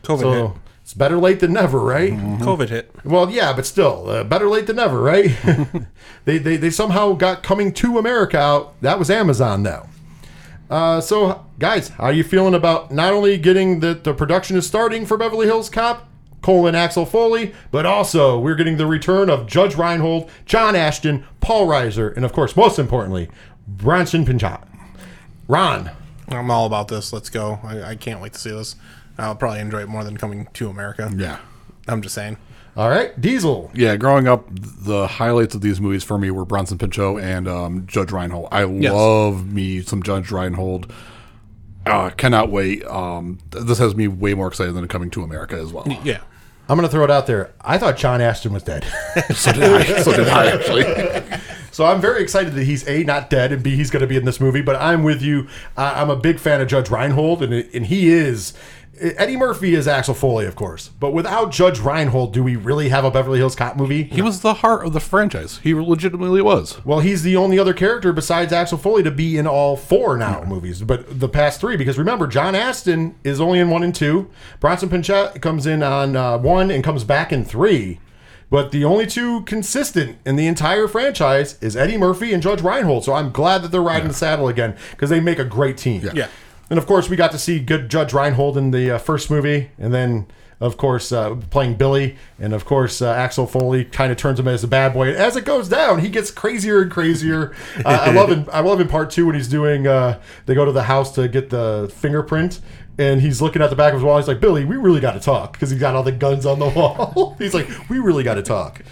COVID 0.03 0.21
So 0.21 0.55
it's 0.93 0.99
better 0.99 1.17
late 1.17 1.41
than 1.41 1.55
never, 1.55 1.81
right? 1.81 2.13
hit. 2.13 2.41
COVID 2.41 2.69
hit. 2.69 2.95
Well, 3.03 3.31
yeah, 3.31 3.55
but 3.55 3.65
still, 3.65 4.11
uh, 4.11 4.25
better 4.25 4.47
late 4.47 4.67
than 4.67 4.77
never, 4.77 5.01
right? 5.01 5.35
they, 6.27 6.37
they 6.37 6.59
they 6.59 6.69
somehow 6.69 7.15
got 7.15 7.43
coming 7.43 7.73
to 7.73 7.97
America 7.97 8.39
out. 8.39 8.79
That 8.83 8.99
was 8.99 9.09
Amazon, 9.09 9.63
though. 9.63 9.89
Uh, 10.69 11.01
so, 11.01 11.47
guys, 11.59 11.89
how 11.89 12.05
are 12.05 12.13
you 12.13 12.23
feeling 12.23 12.53
about 12.53 12.93
not 12.93 13.15
only 13.15 13.39
getting 13.39 13.81
that 13.81 14.05
the 14.05 14.13
production 14.13 14.55
is 14.55 14.67
starting 14.67 15.07
for 15.07 15.17
Beverly 15.17 15.47
Hills 15.47 15.71
Cop, 15.71 16.07
colon 16.43 16.75
Axel 16.75 17.07
Foley, 17.07 17.55
but 17.71 17.87
also 17.87 18.39
we're 18.39 18.55
getting 18.55 18.77
the 18.77 18.87
return 18.87 19.31
of 19.31 19.47
Judge 19.47 19.77
Reinhold, 19.77 20.31
John 20.45 20.77
Ashton, 20.77 21.25
Paul 21.41 21.69
Reiser, 21.69 22.15
and 22.15 22.23
of 22.23 22.35
course, 22.35 22.55
most 22.55 22.79
importantly, 22.79 23.31
Bronson 23.67 24.27
Pinchot. 24.27 24.69
Ron, 25.49 25.91
I'm 26.29 26.51
all 26.51 26.67
about 26.67 26.89
this. 26.89 27.15
Let's 27.15 27.31
go. 27.31 27.61
I, 27.65 27.83
I 27.83 27.97
can't 27.97 28.21
wait 28.21 28.35
to 28.35 28.39
see 28.39 28.51
this. 28.51 28.77
I'll 29.23 29.37
probably 29.37 29.61
enjoy 29.61 29.81
it 29.83 29.89
more 29.89 30.05
than 30.05 30.17
coming 30.17 30.49
to 30.55 30.69
America. 30.69 31.11
Yeah. 31.17 31.39
I'm 31.89 32.03
just 32.03 32.15
saying. 32.15 32.37
all 32.77 32.89
right, 32.89 33.19
Diesel. 33.21 33.71
Yeah, 33.75 33.97
growing 33.97 34.29
up, 34.29 34.47
the 34.53 35.07
highlights 35.07 35.55
of 35.55 35.61
these 35.61 35.81
movies 35.81 36.05
for 36.05 36.19
me 36.19 36.31
were 36.31 36.45
Bronson 36.45 36.79
Pinchot 36.79 37.21
and 37.21 37.49
um, 37.49 37.87
Judge 37.87 38.13
Reinhold. 38.13 38.49
I 38.53 38.65
love 38.65 39.53
me 39.53 39.83
some 39.83 40.03
Judge 40.03 40.31
Reinhold. 40.31 40.93
Uh, 41.85 42.11
cannot 42.11 42.51
wait. 42.51 42.85
Um, 42.87 43.39
this 43.51 43.79
has 43.79 43.97
me 43.97 44.07
way 44.07 44.35
more 44.35 44.47
excited 44.47 44.73
than 44.75 44.87
coming 44.87 45.11
to 45.11 45.23
America 45.25 45.57
as 45.57 45.73
well. 45.73 45.85
Yeah. 46.05 46.21
I'm 46.69 46.79
going 46.79 46.89
to 46.89 46.93
throw 46.93 47.03
it 47.03 47.11
out 47.11 47.27
there. 47.27 47.53
I 47.61 47.77
thought 47.77 47.97
John 47.97 48.21
Ashton 48.21 48.53
was 48.53 48.63
dead. 48.63 48.85
so 49.35 49.53
did 49.53 49.65
I. 49.65 50.03
So 50.03 50.13
did 50.17 50.29
I 50.29 50.47
actually. 50.53 51.41
So 51.73 51.87
I'm 51.87 52.03
very 52.03 52.23
excited 52.23 52.53
that 52.53 52.65
he's 52.65 52.87
a 52.87 53.03
not 53.03 53.31
dead 53.31 53.51
and 53.51 53.63
b 53.63 53.75
he's 53.75 53.91
going 53.91 54.03
to 54.03 54.07
be 54.07 54.19
in 54.19 54.27
this 54.27 54.41
movie. 54.41 54.61
But 54.61 54.77
I'm 54.77 55.03
with 55.03 55.23
you. 55.23 55.49
I 55.75 56.03
I'm 56.03 56.11
a 56.11 56.17
big 56.17 56.39
fan 56.39 56.61
of 56.61 56.69
Judge 56.69 56.91
Reinhold, 56.91 57.43
and 57.43 57.55
and 57.55 57.87
he 57.87 58.11
is. 58.11 58.53
Eddie 59.03 59.37
Murphy 59.37 59.75
is 59.75 59.89
Axel 59.89 60.15
Foley, 60.15 60.47
of 60.47 60.55
course, 60.55 60.89
but 61.01 61.13
without 61.13 61.51
Judge 61.51 61.81
Reinhold, 61.81 62.33
do 62.33 62.43
we 62.43 62.57
really 62.57 62.89
have 62.91 63.05
a 63.05 63.11
Beverly 63.11 63.39
Hills 63.39 63.57
Cop 63.57 63.77
movie? 63.77 64.05
He 64.05 64.23
was 64.23 64.41
the 64.41 64.55
heart 64.55 64.87
of 64.87 64.93
the 64.93 65.01
franchise. 65.01 65.59
He 65.59 65.75
legitimately 65.75 66.41
was. 66.41 66.85
Well, 66.85 67.01
he's 67.01 67.23
the 67.23 67.37
only 67.37 67.59
other 67.59 67.75
character 67.75 68.13
besides 68.13 68.53
Axel 68.53 68.79
Foley 68.79 69.03
to 69.03 69.11
be 69.11 69.37
in 69.37 69.47
all 69.47 69.77
four 69.77 70.17
now 70.17 70.45
movies, 70.45 70.83
but 70.83 71.19
the 71.21 71.29
past 71.29 71.61
three. 71.61 71.77
Because 71.77 71.99
remember, 71.99 72.27
John 72.27 72.55
Ashton 72.55 73.17
is 73.25 73.41
only 73.41 73.59
in 73.59 73.71
one 73.71 73.83
and 73.83 73.95
two. 73.95 74.31
Bronson 74.61 74.89
Pinchot 74.89 75.41
comes 75.41 75.67
in 75.67 75.83
on 75.83 76.15
uh, 76.15 76.39
one 76.39 76.71
and 76.71 76.85
comes 76.85 77.05
back 77.05 77.33
in 77.33 77.45
three. 77.45 77.99
But 78.53 78.71
the 78.71 78.85
only 78.85 79.07
two 79.07 79.41
consistent 79.45 80.19
in 80.27 80.37
the 80.37 80.47
entire 80.47 80.87
franchise 80.87 81.57
is 81.63 81.75
Eddie 81.75 81.97
Murphy 81.97 82.35
and 82.35 82.43
Judge 82.43 82.61
Reinhold. 82.61 83.03
So 83.03 83.15
I'm 83.15 83.33
glad 83.33 83.63
that 83.63 83.73
they're 83.73 83.81
riding 83.81 84.09
the 84.09 84.15
saddle 84.15 84.47
again 84.47 84.77
because 84.91 85.09
they 85.09 85.21
make 85.21 85.39
a 85.39 85.45
great 85.45 85.79
team. 85.79 86.03
Yeah. 86.13 86.29
And 86.73 86.79
of 86.79 86.87
course, 86.87 87.11
we 87.11 87.17
got 87.17 87.33
to 87.33 87.39
see 87.39 87.61
good 87.61 87.91
Judge 87.91 88.15
Reinhold 88.15 88.57
in 88.57 88.71
the 88.71 88.93
uh, 88.93 88.99
first 88.99 89.31
movie, 89.31 89.71
and 89.77 89.93
then 89.93 90.27
of 90.59 90.79
course 90.79 91.13
uh, 91.13 91.35
playing 91.51 91.75
Billy, 91.75 92.17
and 92.39 92.55
of 92.55 92.65
course 92.65 93.03
uh, 93.03 93.13
Axel 93.13 93.47
Foley 93.47 93.85
kind 93.85 94.11
of 94.11 94.17
turns 94.17 94.41
him 94.41 94.49
as 94.49 94.65
a 94.65 94.67
bad 94.67 94.95
boy. 94.95 95.13
As 95.13 95.37
it 95.37 95.45
goes 95.45 95.69
down, 95.69 95.99
he 95.99 96.09
gets 96.09 96.31
crazier 96.31 96.81
and 96.81 96.91
crazier. 96.91 97.55
I 97.85 98.11
love 98.13 98.33
in 98.33 98.49
I 98.51 98.61
love 98.61 98.81
in 98.81 98.89
part 98.89 99.11
two 99.11 99.27
when 99.27 99.35
he's 99.35 99.49
doing. 99.49 99.87
Uh, 99.87 100.19
they 100.47 100.55
go 100.55 100.65
to 100.65 100.73
the 100.73 100.85
house 100.85 101.15
to 101.17 101.29
get 101.29 101.51
the 101.51 101.93
fingerprint. 101.95 102.63
And 102.97 103.21
he's 103.21 103.43
looking 103.43 103.61
at 103.61 103.69
the 103.69 103.77
back 103.77 103.93
of 103.93 104.01
his 104.01 104.05
wall. 104.05 104.17
He's 104.17 104.29
like, 104.29 104.41
Billy, 104.41 104.65
we 104.65 104.77
really 104.77 105.01
got 105.01 105.13
to 105.13 105.21
talk 105.21 105.53
because 105.53 105.71
he's 105.71 105.81
got 105.81 105.95
all 105.95 106.03
the 106.03 106.13
guns 106.13 106.47
on 106.47 106.59
the 106.59 106.69
wall. 106.77 107.37
he's 107.39 107.53
like, 107.53 107.69
we 107.91 107.99
really 107.99 108.23
got 108.23 108.35
to 108.35 108.43
talk. 108.43 108.83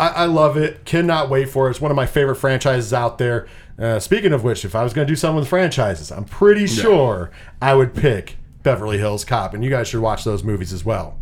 I, 0.00 0.08
I 0.08 0.24
love 0.24 0.56
it. 0.56 0.84
Cannot 0.84 1.28
wait 1.28 1.50
for 1.50 1.68
it. 1.68 1.72
It's 1.72 1.80
one 1.80 1.90
of 1.90 1.96
my 1.96 2.06
favorite 2.06 2.36
franchises 2.36 2.92
out 2.92 3.18
there. 3.18 3.46
Uh, 3.78 3.98
speaking 3.98 4.32
of 4.32 4.42
which, 4.44 4.64
if 4.64 4.74
I 4.74 4.82
was 4.82 4.92
going 4.92 5.06
to 5.06 5.10
do 5.12 5.16
something 5.16 5.40
with 5.40 5.48
franchises, 5.48 6.10
I'm 6.10 6.24
pretty 6.24 6.66
sure 6.66 7.30
I 7.62 7.74
would 7.74 7.94
pick 7.94 8.36
Beverly 8.62 8.98
Hills 8.98 9.24
Cop, 9.24 9.54
and 9.54 9.64
you 9.64 9.70
guys 9.70 9.88
should 9.88 10.00
watch 10.00 10.24
those 10.24 10.42
movies 10.42 10.72
as 10.72 10.84
well. 10.84 11.18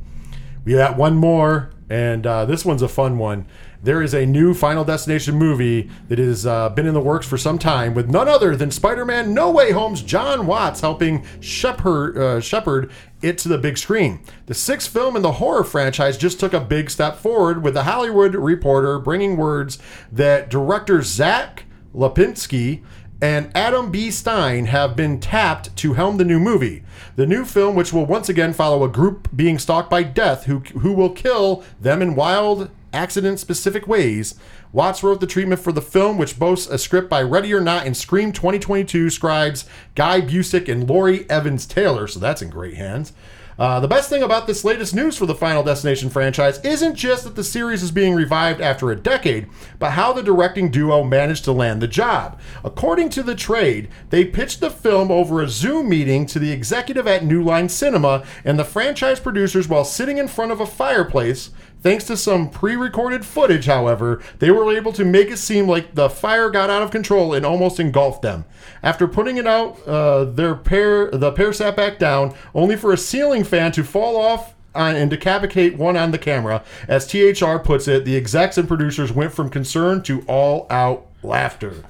We 0.64 0.73
got 0.75 0.97
one 0.97 1.17
more, 1.17 1.71
and 1.88 2.27
uh, 2.27 2.45
this 2.45 2.64
one's 2.64 2.83
a 2.83 2.88
fun 2.88 3.19
one. 3.19 3.47
There 3.81 4.03
is 4.03 4.12
a 4.12 4.27
new 4.27 4.55
Final 4.55 4.85
Destination 4.85 5.37
movie 5.37 5.88
that 6.09 6.19
has 6.19 6.45
uh, 6.45 6.69
been 6.71 6.87
in 6.87 6.95
the 6.95 7.01
works 7.01 7.27
for 7.29 7.38
some 7.38 7.59
time 7.59 7.95
with 7.95 8.11
none 8.11 8.27
other 8.27 8.57
than 8.57 8.73
Spider 8.73 9.05
Man 9.05 9.33
No 9.33 9.53
Way 9.53 9.71
Home's 9.71 10.03
John 10.03 10.47
Watts 10.47 10.81
helping 10.81 11.25
shepherd, 11.41 12.19
uh, 12.19 12.41
shepherd 12.41 12.91
it 13.22 13.38
to 13.38 13.48
the 13.48 13.59
big 13.59 13.78
screen. 13.78 14.20
The 14.46 14.54
sixth 14.54 14.90
film 14.90 15.16
in 15.16 15.22
the 15.22 15.33
horror 15.33 15.64
franchise 15.64 16.16
just 16.16 16.38
took 16.38 16.52
a 16.52 16.61
big 16.61 16.90
step 16.90 17.16
forward 17.16 17.62
with 17.62 17.74
The 17.74 17.85
Hollywood 17.85 18.35
Reporter 18.35 18.98
bringing 18.98 19.37
words 19.37 19.78
that 20.12 20.48
director 20.48 21.02
Zach 21.02 21.64
Lipovsky 21.94 22.83
and 23.20 23.50
Adam 23.57 23.90
B. 23.90 24.11
Stein 24.11 24.66
have 24.66 24.94
been 24.94 25.18
tapped 25.18 25.74
to 25.76 25.94
helm 25.94 26.18
the 26.18 26.24
new 26.24 26.38
movie. 26.38 26.85
The 27.16 27.26
new 27.26 27.44
film, 27.44 27.74
which 27.74 27.92
will 27.92 28.07
once 28.07 28.28
again 28.28 28.52
follow 28.52 28.85
a 28.85 28.88
group 28.88 29.28
being 29.35 29.59
stalked 29.59 29.90
by 29.90 30.04
death 30.04 30.44
who, 30.44 30.61
who 30.61 30.92
will 30.92 31.11
kill 31.11 31.64
them 31.81 32.00
in 32.00 32.14
wild, 32.14 32.70
accident 32.92 33.40
specific 33.40 33.88
ways. 33.88 34.37
Watts 34.72 35.02
wrote 35.02 35.20
the 35.20 35.26
treatment 35.26 35.61
for 35.61 35.72
the 35.72 35.81
film, 35.81 36.18
which 36.18 36.38
boasts 36.38 36.66
a 36.66 36.78
script 36.78 37.09
by 37.09 37.22
Ready 37.22 37.52
or 37.54 37.61
Not 37.61 37.87
and 37.87 37.96
Scream 37.96 38.33
2022 38.33 39.11
scribes 39.11 39.64
Guy 39.94 40.20
Busick 40.20 40.68
and 40.68 40.88
Lori 40.88 41.28
Evans 41.31 41.66
Taylor, 41.66 42.07
so 42.07 42.20
that's 42.20 42.42
in 42.42 42.50
great 42.50 42.74
hands. 42.74 43.12
Uh, 43.59 43.81
the 43.81 43.88
best 43.88 44.09
thing 44.09 44.22
about 44.22 44.46
this 44.46 44.64
latest 44.64 44.94
news 44.94 45.16
for 45.16 45.26
the 45.26 45.35
Final 45.35 45.64
Destination 45.64 46.09
franchise 46.09 46.61
isn't 46.61 46.94
just 46.94 47.24
that 47.24 47.35
the 47.35 47.42
series 47.42 47.83
is 47.83 47.90
being 47.90 48.14
revived 48.14 48.61
after 48.61 48.90
a 48.90 48.96
decade, 48.96 49.48
but 49.81 49.90
how 49.90 50.12
the 50.12 50.22
directing 50.22 50.70
duo 50.70 51.02
managed 51.02 51.42
to 51.42 51.50
land 51.50 51.83
the 51.83 51.88
job. 51.88 52.38
According 52.62 53.09
to 53.11 53.22
the 53.24 53.35
trade, 53.35 53.88
they 54.11 54.24
pitched 54.24 54.61
the 54.61 54.70
film 54.70 55.11
over 55.11 55.42
a 55.42 55.48
Zoom 55.48 55.88
meeting 55.88 56.24
to 56.26 56.38
the 56.38 56.52
executive 56.52 57.09
at 57.09 57.24
New 57.24 57.42
Line 57.42 57.68
Cinema 57.68 58.24
and 58.44 58.57
the 58.59 58.64
franchise 58.64 59.18
producers 59.18 59.66
while 59.66 59.85
sitting 59.85 60.18
in 60.18 60.28
front 60.28 60.52
of 60.52 60.61
a 60.61 60.66
fireplace. 60.66 61.50
Thanks 61.81 62.05
to 62.05 62.17
some 62.17 62.51
pre 62.51 62.75
recorded 62.75 63.25
footage, 63.25 63.67
however, 63.67 64.21
they 64.41 64.51
were 64.51 64.77
able 64.77 64.93
to 64.95 65.05
make 65.05 65.31
it 65.31 65.37
seem 65.37 65.69
like 65.69 65.95
the 65.95 66.11
fire 66.11 66.51
got 66.51 66.71
out 66.71 66.83
of 66.83 66.91
control 66.91 67.35
and 67.35 67.47
almost 67.47 67.79
engulfed 67.79 68.23
them. 68.23 68.45
After 68.83 69.07
putting 69.07 69.37
it 69.37 69.47
out, 69.47 69.87
uh, 69.87 70.25
their 70.25 70.55
pair, 70.55 71.11
the 71.11 71.33
pair 71.33 71.53
sat 71.53 71.77
back 71.77 71.99
down, 71.99 72.35
only 72.55 72.77
for 72.77 72.93
a 72.93 72.97
ceiling 72.97 73.45
fan 73.45 73.73
to 73.73 73.85
fall 73.85 74.17
off 74.17 74.55
on, 74.75 74.97
and 74.97 75.11
decapitate 75.11 75.77
one 75.77 75.97
on 75.97 76.11
the 76.11 76.19
camera. 76.19 76.64
As 76.88 77.07
THR 77.07 77.59
puts 77.59 77.87
it, 77.87 78.05
the 78.05 78.17
execs 78.17 78.59
and 78.59 78.67
producers 78.67 79.12
went 79.12 79.33
from 79.33 79.49
concern 79.49 80.03
to 80.03 80.23
all 80.23 80.67
out 80.71 81.07
laughter. 81.23 81.85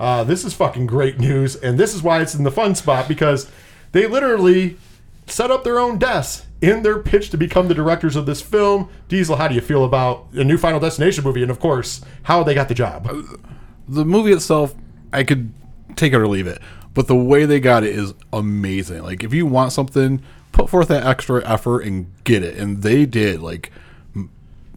Uh, 0.00 0.24
this 0.24 0.44
is 0.44 0.54
fucking 0.54 0.86
great 0.86 1.18
news, 1.18 1.54
and 1.56 1.78
this 1.78 1.94
is 1.94 2.02
why 2.02 2.20
it's 2.20 2.34
in 2.34 2.44
the 2.44 2.50
fun 2.50 2.74
spot 2.74 3.08
because 3.08 3.50
they 3.92 4.06
literally 4.06 4.76
set 5.26 5.50
up 5.50 5.64
their 5.64 5.78
own 5.78 5.98
desks 5.98 6.46
in 6.60 6.82
their 6.82 6.98
pitch 6.98 7.30
to 7.30 7.36
become 7.36 7.68
the 7.68 7.74
directors 7.74 8.16
of 8.16 8.26
this 8.26 8.40
film. 8.40 8.88
Diesel, 9.08 9.36
how 9.36 9.48
do 9.48 9.54
you 9.54 9.60
feel 9.60 9.84
about 9.84 10.26
a 10.32 10.44
new 10.44 10.56
Final 10.56 10.80
Destination 10.80 11.24
movie, 11.24 11.42
and 11.42 11.50
of 11.50 11.60
course, 11.60 12.00
how 12.24 12.42
they 12.42 12.54
got 12.54 12.68
the 12.68 12.74
job? 12.74 13.06
Uh, 13.06 13.22
the 13.88 14.04
movie 14.04 14.32
itself, 14.32 14.74
I 15.12 15.24
could 15.24 15.52
take 15.96 16.12
it 16.12 16.16
or 16.16 16.26
leave 16.26 16.46
it, 16.46 16.60
but 16.94 17.06
the 17.06 17.16
way 17.16 17.44
they 17.44 17.60
got 17.60 17.84
it 17.84 17.94
is 17.94 18.14
amazing. 18.32 19.02
Like 19.02 19.22
if 19.22 19.34
you 19.34 19.46
want 19.46 19.72
something, 19.72 20.22
put 20.52 20.70
forth 20.70 20.88
that 20.88 21.06
extra 21.06 21.46
effort 21.46 21.80
and 21.80 22.12
get 22.24 22.42
it, 22.42 22.56
and 22.56 22.82
they 22.82 23.04
did. 23.06 23.40
Like 23.40 23.70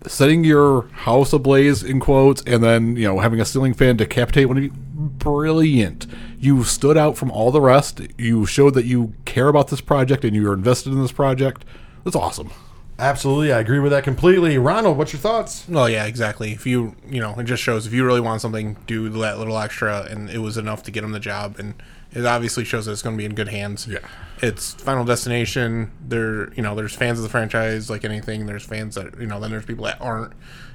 setting 0.08 0.44
your 0.44 0.88
house 0.90 1.34
ablaze 1.34 1.84
in 1.84 2.00
quotes, 2.00 2.42
and 2.44 2.64
then 2.64 2.96
you 2.96 3.04
know 3.04 3.20
having 3.20 3.40
a 3.40 3.46
ceiling 3.46 3.74
fan 3.74 3.98
decapitate 3.98 4.48
one 4.48 4.58
of 4.58 4.64
you, 4.64 4.72
brilliant. 4.72 6.08
You 6.40 6.64
stood 6.64 6.98
out 6.98 7.18
from 7.18 7.32
all 7.32 7.52
the 7.52 7.62
rest. 7.62 8.02
You 8.18 8.46
showed 8.46 8.74
that 8.76 8.86
you 8.86 9.14
care 9.26 9.48
about 9.48 9.70
this 9.70 9.82
project 9.82 10.24
and 10.24 10.36
you're 10.36 10.54
invested 10.54 10.94
in 10.94 11.02
this 11.02 11.12
project. 11.12 11.66
That's 12.04 12.16
awesome. 12.16 12.52
Absolutely, 13.00 13.54
I 13.54 13.60
agree 13.60 13.80
with 13.80 13.92
that 13.92 14.04
completely. 14.04 14.58
Ronald, 14.58 14.98
what's 14.98 15.14
your 15.14 15.20
thoughts? 15.20 15.66
Well, 15.70 15.88
yeah, 15.88 16.06
exactly. 16.06 16.52
If 16.52 16.66
you, 16.66 16.96
you 17.08 17.20
know, 17.20 17.38
it 17.38 17.44
just 17.44 17.62
shows 17.62 17.86
if 17.86 17.94
you 17.94 18.04
really 18.04 18.22
want 18.22 18.42
something, 18.42 18.76
do 18.88 19.08
that 19.10 19.38
little 19.38 19.58
extra, 19.58 20.02
and 20.10 20.30
it 20.32 20.40
was 20.40 20.58
enough 20.58 20.82
to 20.84 20.92
get 20.92 21.04
him 21.04 21.12
the 21.12 21.20
job, 21.20 21.60
and 21.60 21.76
it 22.18 22.26
obviously 22.26 22.64
shows 22.66 22.86
that 22.86 22.92
it's 22.94 23.02
going 23.02 23.16
to 23.16 23.18
be 23.18 23.26
in 23.26 23.36
good 23.36 23.50
hands. 23.50 23.88
Yeah. 23.88 24.00
it's 24.42 24.74
Final 24.76 25.06
Destination. 25.06 25.92
There, 26.08 26.52
you 26.54 26.62
know, 26.64 26.76
there's 26.76 26.96
fans 26.96 27.20
of 27.20 27.24
the 27.24 27.30
franchise 27.30 27.90
like 27.90 28.04
anything. 28.06 28.46
There's 28.46 28.64
fans 28.66 28.96
that, 28.96 29.20
you 29.20 29.28
know, 29.28 29.40
then 29.40 29.52
there's 29.52 29.66
people 29.66 29.86
that 29.86 30.00
aren't, 30.02 30.34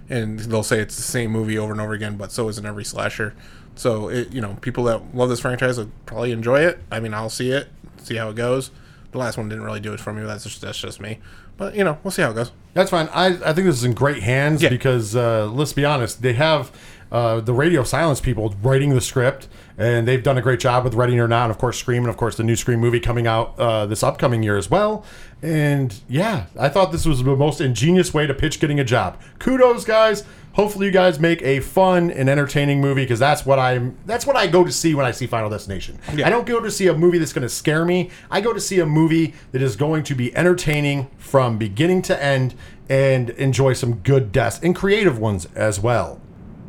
and 0.09 0.39
they'll 0.41 0.63
say 0.63 0.81
it's 0.81 0.97
the 0.97 1.03
same 1.03 1.31
movie 1.31 1.59
over 1.59 1.73
and 1.73 1.81
over 1.81 1.93
again, 1.93 2.17
but 2.17 2.33
so 2.33 2.49
isn't 2.49 2.65
every 2.67 2.85
slasher. 2.85 3.35
So 3.75 4.09
it, 4.09 4.33
you 4.33 4.41
know, 4.41 4.57
people 4.61 4.85
that 4.85 5.15
love 5.15 5.29
this 5.31 5.41
franchise 5.41 5.79
will 5.79 5.91
probably 6.07 6.33
enjoy 6.33 6.61
it. 6.61 6.81
I 6.91 7.01
mean, 7.01 7.15
I'll 7.15 7.31
see 7.31 7.51
it, 7.51 7.69
see 7.99 8.17
how 8.17 8.29
it 8.31 8.37
goes. 8.37 8.71
The 9.13 9.19
last 9.19 9.37
one 9.37 9.49
didn't 9.49 9.65
really 9.65 9.81
do 9.81 9.93
it 9.93 10.01
for 10.01 10.13
me. 10.13 10.23
That's 10.25 10.45
just 10.45 10.61
that's 10.63 10.79
just 10.79 11.01
me. 11.01 11.19
But 11.59 11.75
you 11.75 11.85
know, 11.85 11.99
we'll 12.03 12.11
see 12.11 12.23
how 12.23 12.31
it 12.31 12.35
goes. 12.35 12.51
That's 12.75 12.91
fine. 12.91 13.09
I, 13.13 13.27
I 13.27 13.53
think 13.53 13.67
this 13.67 13.77
is 13.77 13.85
in 13.85 13.93
great 13.93 14.23
hands 14.23 14.63
Yeah. 14.63 14.71
because 14.71 15.15
uh, 15.15 15.47
let's 15.53 15.75
be 15.75 15.85
honest, 15.85 16.23
they 16.23 16.33
have 16.33 16.73
uh, 17.13 17.41
the 17.41 17.53
radio 17.53 17.85
silence 17.85 18.21
people 18.21 18.55
writing 18.63 18.95
the 18.95 19.01
script, 19.01 19.47
and 19.77 20.09
they've 20.09 20.23
done 20.23 20.39
a 20.39 20.43
great 20.43 20.59
job 20.59 20.83
with 20.83 20.95
Ready 20.95 21.19
or 21.21 21.29
Not, 21.29 21.45
and 21.45 21.51
of 21.51 21.59
course 21.59 21.79
Scream, 21.79 22.03
and 22.03 22.09
of 22.09 22.17
course 22.17 22.37
the 22.37 22.43
new 22.43 22.57
Scream 22.57 22.81
movie 22.81 23.01
coming 23.01 23.27
out 23.27 23.55
uh, 23.59 23.85
this 23.85 24.03
upcoming 24.03 24.43
year 24.43 24.57
as 24.57 24.71
well. 24.71 25.05
And 25.43 25.95
yeah, 26.09 26.47
I 26.59 26.71
thought 26.71 26.91
this 26.91 27.05
was 27.05 27.23
the 27.23 27.37
most 27.37 27.61
ingenious 27.61 28.15
way 28.15 28.27
to 28.27 28.33
pitch 28.33 28.59
getting 28.61 28.81
a 28.81 28.85
job. 28.85 29.21
Kudos, 29.39 29.85
guys. 29.85 30.25
Hopefully, 30.55 30.87
you 30.87 30.93
guys 30.93 31.19
make 31.19 31.41
a 31.43 31.61
fun 31.61 32.11
and 32.11 32.29
entertaining 32.29 32.81
movie 32.81 33.05
because 33.05 33.19
that's 33.19 33.45
what 33.45 33.59
I'm. 33.59 33.97
That's 34.07 34.27
what 34.27 34.37
I 34.37 34.47
go 34.47 34.65
to 34.65 34.73
see 34.73 34.95
when 34.95 35.05
I 35.05 35.11
see 35.11 35.27
Final 35.27 35.51
Destination. 35.51 35.99
I 36.09 36.31
don't 36.31 36.47
go 36.47 36.61
to 36.61 36.71
see 36.71 36.89
a 36.89 36.95
movie 36.95 37.19
that's 37.19 37.33
going 37.33 37.43
to 37.43 37.49
scare 37.49 37.85
me. 37.85 38.11
I 38.31 38.41
go 38.41 38.53
to 38.53 38.61
see 38.61 38.79
a 38.79 38.87
movie 38.87 39.35
that 39.53 39.63
is 39.63 39.77
going 39.77 40.05
to 40.05 40.15
be 40.15 40.35
entertaining 40.37 41.11
from 41.19 41.59
beginning 41.59 42.03
to 42.03 42.23
end 42.23 42.55
and 42.89 43.31
enjoy 43.31 43.73
some 43.73 43.97
good 43.97 44.33
deaths 44.33 44.61
and 44.63 44.77
creative 44.77 45.19
ones 45.19 45.47
as 45.55 45.81
well. 45.81 46.21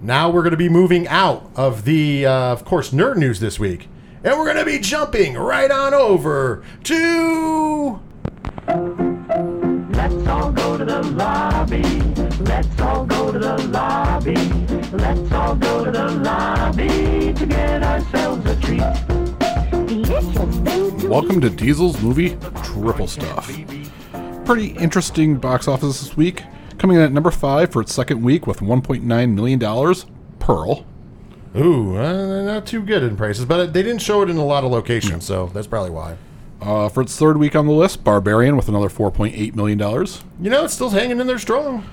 Now 0.03 0.29
we're 0.29 0.41
going 0.41 0.51
to 0.51 0.57
be 0.57 0.67
moving 0.67 1.07
out 1.07 1.49
of 1.55 1.85
the, 1.85 2.25
uh, 2.25 2.51
of 2.51 2.65
course, 2.65 2.91
nerd 2.91 3.15
news 3.15 3.39
this 3.39 3.57
week, 3.57 3.87
and 4.21 4.37
we're 4.37 4.43
going 4.43 4.57
to 4.57 4.65
be 4.65 4.77
jumping 4.77 5.35
right 5.35 5.71
on 5.71 5.93
over 5.93 6.61
to 6.83 8.01
Let's 8.67 10.27
all 10.27 10.51
go 10.51 10.77
to 10.77 10.83
the 10.83 11.03
lobby. 11.03 11.83
Let's 12.43 12.81
all 12.81 13.05
go 13.05 13.31
to 13.31 13.39
the 13.39 13.57
lobby. 13.69 14.35
Let's 14.91 15.31
all 15.31 15.55
go 15.55 15.85
to 15.85 15.91
the 15.91 16.11
lobby 16.11 17.33
to 17.33 17.45
get 17.45 17.81
ourselves 17.81 18.45
a 18.45 18.59
treat. 18.59 18.81
To 20.99 21.07
Welcome 21.07 21.39
to 21.39 21.49
Diesel's 21.49 22.01
movie 22.01 22.35
Triple 22.61 23.07
Stuff. 23.07 23.49
Pretty 24.43 24.71
interesting 24.79 25.37
box 25.37 25.69
office 25.69 26.01
this 26.01 26.17
week. 26.17 26.43
Coming 26.77 26.97
in 26.97 27.03
at 27.03 27.11
number 27.11 27.31
five 27.31 27.71
for 27.71 27.81
its 27.81 27.93
second 27.93 28.21
week 28.23 28.45
with 28.47 28.59
$1.9 28.59 29.33
million. 29.33 29.95
Pearl. 30.39 30.85
Ooh, 31.55 31.97
uh, 31.97 32.41
not 32.43 32.65
too 32.65 32.81
good 32.81 33.03
in 33.03 33.15
prices, 33.15 33.45
but 33.45 33.73
they 33.73 33.83
didn't 33.83 34.01
show 34.01 34.21
it 34.23 34.29
in 34.29 34.37
a 34.37 34.45
lot 34.45 34.63
of 34.63 34.71
locations, 34.71 35.23
so 35.25 35.47
that's 35.53 35.67
probably 35.67 35.91
why. 35.91 36.17
Uh, 36.59 36.89
for 36.89 37.01
its 37.01 37.15
third 37.17 37.37
week 37.37 37.55
on 37.55 37.67
the 37.67 37.73
list, 37.73 38.03
Barbarian 38.03 38.55
with 38.55 38.67
another 38.67 38.89
$4.8 38.89 39.53
million. 39.55 39.79
You 39.79 40.49
know, 40.49 40.65
it's 40.65 40.73
still 40.73 40.89
hanging 40.89 41.19
in 41.19 41.27
there 41.27 41.37
strong. 41.37 41.87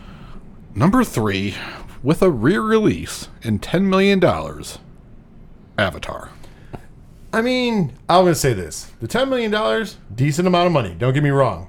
Number 0.74 1.04
three, 1.04 1.54
with 2.02 2.22
a 2.22 2.30
re 2.30 2.56
release 2.56 3.28
and 3.42 3.60
$10 3.60 3.82
million, 3.82 4.22
Avatar. 5.76 6.30
I 7.32 7.42
mean, 7.42 7.92
I'm 8.08 8.24
going 8.24 8.34
to 8.34 8.38
say 8.38 8.52
this: 8.54 8.90
the 9.00 9.06
ten 9.06 9.28
million 9.30 9.50
dollars, 9.52 9.98
decent 10.12 10.48
amount 10.48 10.66
of 10.66 10.72
money. 10.72 10.96
Don't 10.98 11.14
get 11.14 11.22
me 11.22 11.30
wrong, 11.30 11.68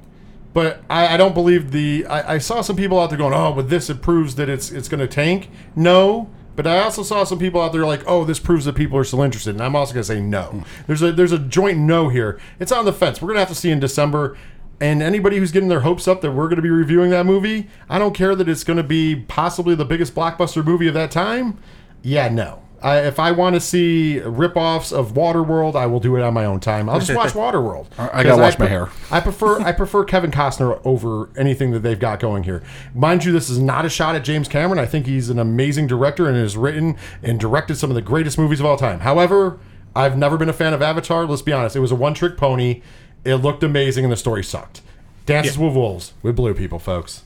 but 0.54 0.84
I, 0.90 1.14
I 1.14 1.18
don't 1.18 1.34
believe 1.34 1.72
the. 1.72 2.06
I, 2.08 2.36
I 2.36 2.38
saw 2.38 2.62
some 2.62 2.76
people 2.76 3.00
out 3.00 3.10
there 3.10 3.18
going, 3.18 3.34
"Oh, 3.34 3.52
with 3.52 3.70
this, 3.70 3.90
it 3.90 4.02
proves 4.02 4.36
that 4.36 4.50
it's 4.50 4.72
it's 4.72 4.88
going 4.90 5.00
to 5.00 5.08
tank." 5.08 5.50
No, 5.76 6.30
but 6.56 6.68
I 6.68 6.80
also 6.80 7.04
saw 7.04 7.24
some 7.24 7.40
people 7.40 7.62
out 7.62 7.72
there 7.72 7.86
like, 7.86 8.04
"Oh, 8.06 8.26
this 8.26 8.40
proves 8.40 8.66
that 8.66 8.76
people 8.76 8.98
are 8.98 9.04
still 9.04 9.22
interested." 9.22 9.56
And 9.56 9.62
I'm 9.64 9.76
also 9.76 9.94
going 9.94 10.04
to 10.04 10.08
say 10.08 10.20
no. 10.20 10.44
Hmm. 10.44 10.62
There's 10.88 11.02
a 11.02 11.12
there's 11.12 11.32
a 11.32 11.40
joint 11.40 11.78
no 11.80 12.10
here. 12.10 12.40
It's 12.60 12.72
on 12.72 12.86
the 12.86 12.94
fence. 12.94 13.22
We're 13.22 13.28
going 13.28 13.36
to 13.36 13.42
have 13.42 13.50
to 13.50 13.56
see 13.56 13.72
in 13.72 13.80
December. 13.80 14.38
and 14.82 15.04
anybody 15.04 15.38
who's 15.38 15.52
getting 15.52 15.70
their 15.70 15.82
hopes 15.82 16.08
up 16.08 16.22
that 16.22 16.32
we're 16.32 16.48
going 16.48 16.56
to 16.56 16.62
be 16.64 16.70
reviewing 16.70 17.12
that 17.12 17.26
movie, 17.26 17.70
I 17.88 18.00
don't 18.00 18.16
care 18.16 18.36
that 18.36 18.50
it's 18.50 18.64
going 18.64 18.78
to 18.78 18.84
be 18.84 19.16
possibly 19.16 19.76
the 19.76 19.86
biggest 19.86 20.16
blockbuster 20.16 20.66
movie 20.66 20.88
of 20.88 20.96
that 20.96 21.12
time. 21.12 21.60
Yeah, 22.02 22.30
no. 22.30 22.64
I, 22.84 23.00
if 23.00 23.20
I 23.20 23.32
want 23.32 23.56
to 23.56 23.60
see 23.60 24.20
rip-offs 24.20 24.92
of 24.92 25.14
Waterworld, 25.14 25.76
I 25.76 25.86
will 25.86 26.00
do 26.00 26.16
it 26.16 26.24
on 26.24 26.34
my 26.34 26.46
own 26.46 26.60
time. 26.60 26.90
I'll 26.90 27.00
just 27.00 27.16
watch 27.16 27.34
Waterworld. 27.34 27.88
I 27.98 28.24
gotta 28.24 28.42
wash 28.42 28.54
my 28.58 28.66
pre- 28.66 28.68
hair. 28.68 28.90
I 29.12 29.20
prefer 29.20 29.60
I 29.62 29.72
prefer 29.72 30.04
Kevin 30.04 30.32
Costner 30.32 30.82
over 30.84 31.30
anything 31.38 31.72
that 31.72 31.80
they've 31.80 32.00
got 32.00 32.20
going 32.20 32.44
here. 32.44 32.64
Mind 32.96 33.24
you, 33.24 33.32
this 33.32 33.50
is 33.50 33.60
not 33.60 33.86
a 33.86 33.90
shot 33.90 34.16
at 34.16 34.24
James 34.24 34.48
Cameron. 34.48 34.80
I 34.80 34.86
think 34.86 35.06
he's 35.06 35.30
an 35.30 35.38
amazing 35.40 35.88
director 35.88 36.28
and 36.28 36.36
has 36.38 36.58
written 36.58 36.98
and 37.22 37.40
directed 37.40 37.76
some 37.76 37.92
of 37.92 37.96
the 37.96 38.02
greatest 38.02 38.38
movies 38.38 38.60
of 38.60 38.66
all 38.66 38.78
time. 38.78 39.02
However, 39.02 39.60
I've 39.96 40.18
never 40.18 40.38
been 40.38 40.50
a 40.50 40.54
fan 40.54 40.74
of 40.74 40.82
Avatar. 40.82 41.26
Let's 41.26 41.42
be 41.42 41.54
honest; 41.54 41.76
it 41.76 41.80
was 41.80 41.92
a 41.92 41.96
one-trick 41.96 42.38
pony. 42.38 42.82
It 43.24 43.36
looked 43.36 43.62
amazing 43.64 44.06
and 44.06 44.12
the 44.12 44.18
story 44.18 44.44
sucked. 44.44 44.82
Dances 45.28 45.58
with 45.58 45.76
Wolves 45.76 46.14
with 46.24 46.36
blue 46.36 46.54
people, 46.56 46.80
folks. 46.80 47.24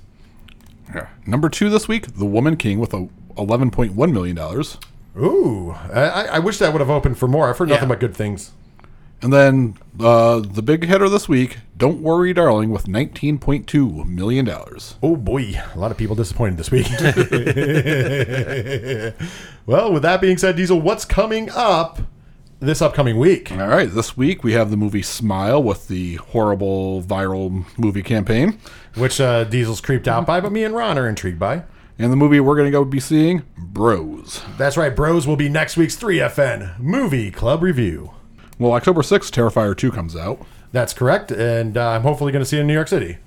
Yeah. 0.93 1.07
Number 1.25 1.47
two 1.49 1.69
this 1.69 1.87
week, 1.87 2.17
The 2.17 2.25
Woman 2.25 2.57
King 2.57 2.79
with 2.79 2.93
a 2.93 3.07
eleven 3.37 3.71
point 3.71 3.93
one 3.93 4.11
million 4.13 4.35
dollars, 4.35 4.77
Ooh, 5.17 5.71
I, 5.93 6.27
I- 6.33 6.39
wish 6.39 6.57
that 6.59 6.73
would 6.73 6.79
have 6.81 6.89
opened 6.89 7.17
for 7.17 7.27
more. 7.27 7.49
I've 7.49 7.57
heard 7.57 7.69
nothing 7.69 7.83
Yeah. 7.83 7.89
but 7.95 7.99
good 7.99 8.15
things. 8.15 8.51
and 9.21 9.31
then 9.31 9.77
uh, 9.99 10.39
the 10.41 10.61
big 10.61 10.83
hitter 10.85 11.07
this 11.07 11.29
week, 11.29 11.59
Don't 11.77 12.01
Worry, 12.01 12.33
Darling, 12.33 12.69
with 12.71 12.87
nineteen 12.87 13.37
point 13.39 13.65
two 13.65 14.03
million 14.05 14.43
dollars. 14.45 14.95
Oh 15.01 15.15
boy, 15.15 15.53
a 15.73 15.79
lot 15.79 15.89
of 15.91 15.97
people 15.97 16.15
disappointed 16.15 16.57
this 16.57 16.69
week. 16.69 16.87
well, 19.65 19.91
with 19.93 20.03
that 20.03 20.19
being 20.21 20.37
said, 20.37 20.55
Diesel, 20.57 20.79
what's 20.81 21.05
coming 21.05 21.49
up 21.51 21.99
this 22.59 22.81
upcoming 22.81 23.17
week? 23.17 23.51
All 23.51 23.67
right, 23.67 23.89
this 23.89 24.15
week 24.17 24.43
we 24.43 24.53
have 24.53 24.69
the 24.69 24.77
movie 24.77 25.01
Smile 25.01 25.61
with 25.61 25.87
the 25.87 26.15
horrible 26.15 27.01
viral 27.03 27.65
movie 27.77 28.03
campaign, 28.03 28.59
Which 28.95 29.19
uh, 29.21 29.43
Diesel's 29.45 29.81
creeped 29.81 30.07
out 30.07 30.25
by, 30.25 30.39
but 30.41 30.51
me 30.51 30.63
and 30.63 30.75
Ron 30.75 30.97
are 30.97 31.07
intrigued 31.07 31.39
by. 31.39 31.63
And 31.97 32.11
the 32.11 32.15
movie 32.15 32.39
we're 32.39 32.55
going 32.55 32.67
to 32.67 32.71
go 32.71 32.83
be 32.85 32.99
seeing, 32.99 33.43
Bros. 33.57 34.41
That's 34.57 34.77
right, 34.77 34.95
Bros 34.95 35.25
will 35.27 35.35
be 35.35 35.49
next 35.49 35.77
week's 35.77 35.95
3FN 35.97 36.79
Movie 36.79 37.31
Club 37.31 37.61
Review. 37.63 38.11
Well, 38.59 38.73
October 38.73 39.03
sixth, 39.03 39.33
Terrifier 39.33 39.75
two 39.75 39.91
comes 39.91 40.15
out. 40.15 40.45
That's 40.71 40.93
correct, 40.93 41.31
and 41.31 41.77
uh, 41.77 41.89
I'm 41.91 42.01
hopefully 42.01 42.31
going 42.31 42.43
to 42.43 42.45
see 42.49 42.57
it 42.57 42.61
in 42.61 42.67
New 42.67 42.73
York 42.73 42.87
City. 42.87 43.17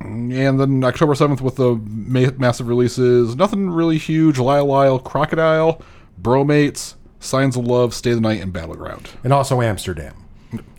And 0.00 0.58
then 0.58 0.82
October 0.82 1.14
7th 1.14 1.40
with 1.40 1.54
the 1.56 1.76
ma- 1.76 2.32
massive 2.36 2.66
releases, 2.66 3.36
nothing 3.36 3.70
really 3.70 3.98
huge, 3.98 4.36
Lyle 4.38 4.66
Lyle, 4.66 4.98
Crocodile, 4.98 5.80
Bromates, 6.20 6.94
Signs 7.20 7.56
of 7.56 7.64
Love, 7.68 7.94
Stay 7.94 8.12
the 8.12 8.20
Night, 8.20 8.40
and 8.40 8.52
Battleground. 8.52 9.10
And 9.22 9.32
also 9.32 9.60
Amsterdam. 9.62 10.16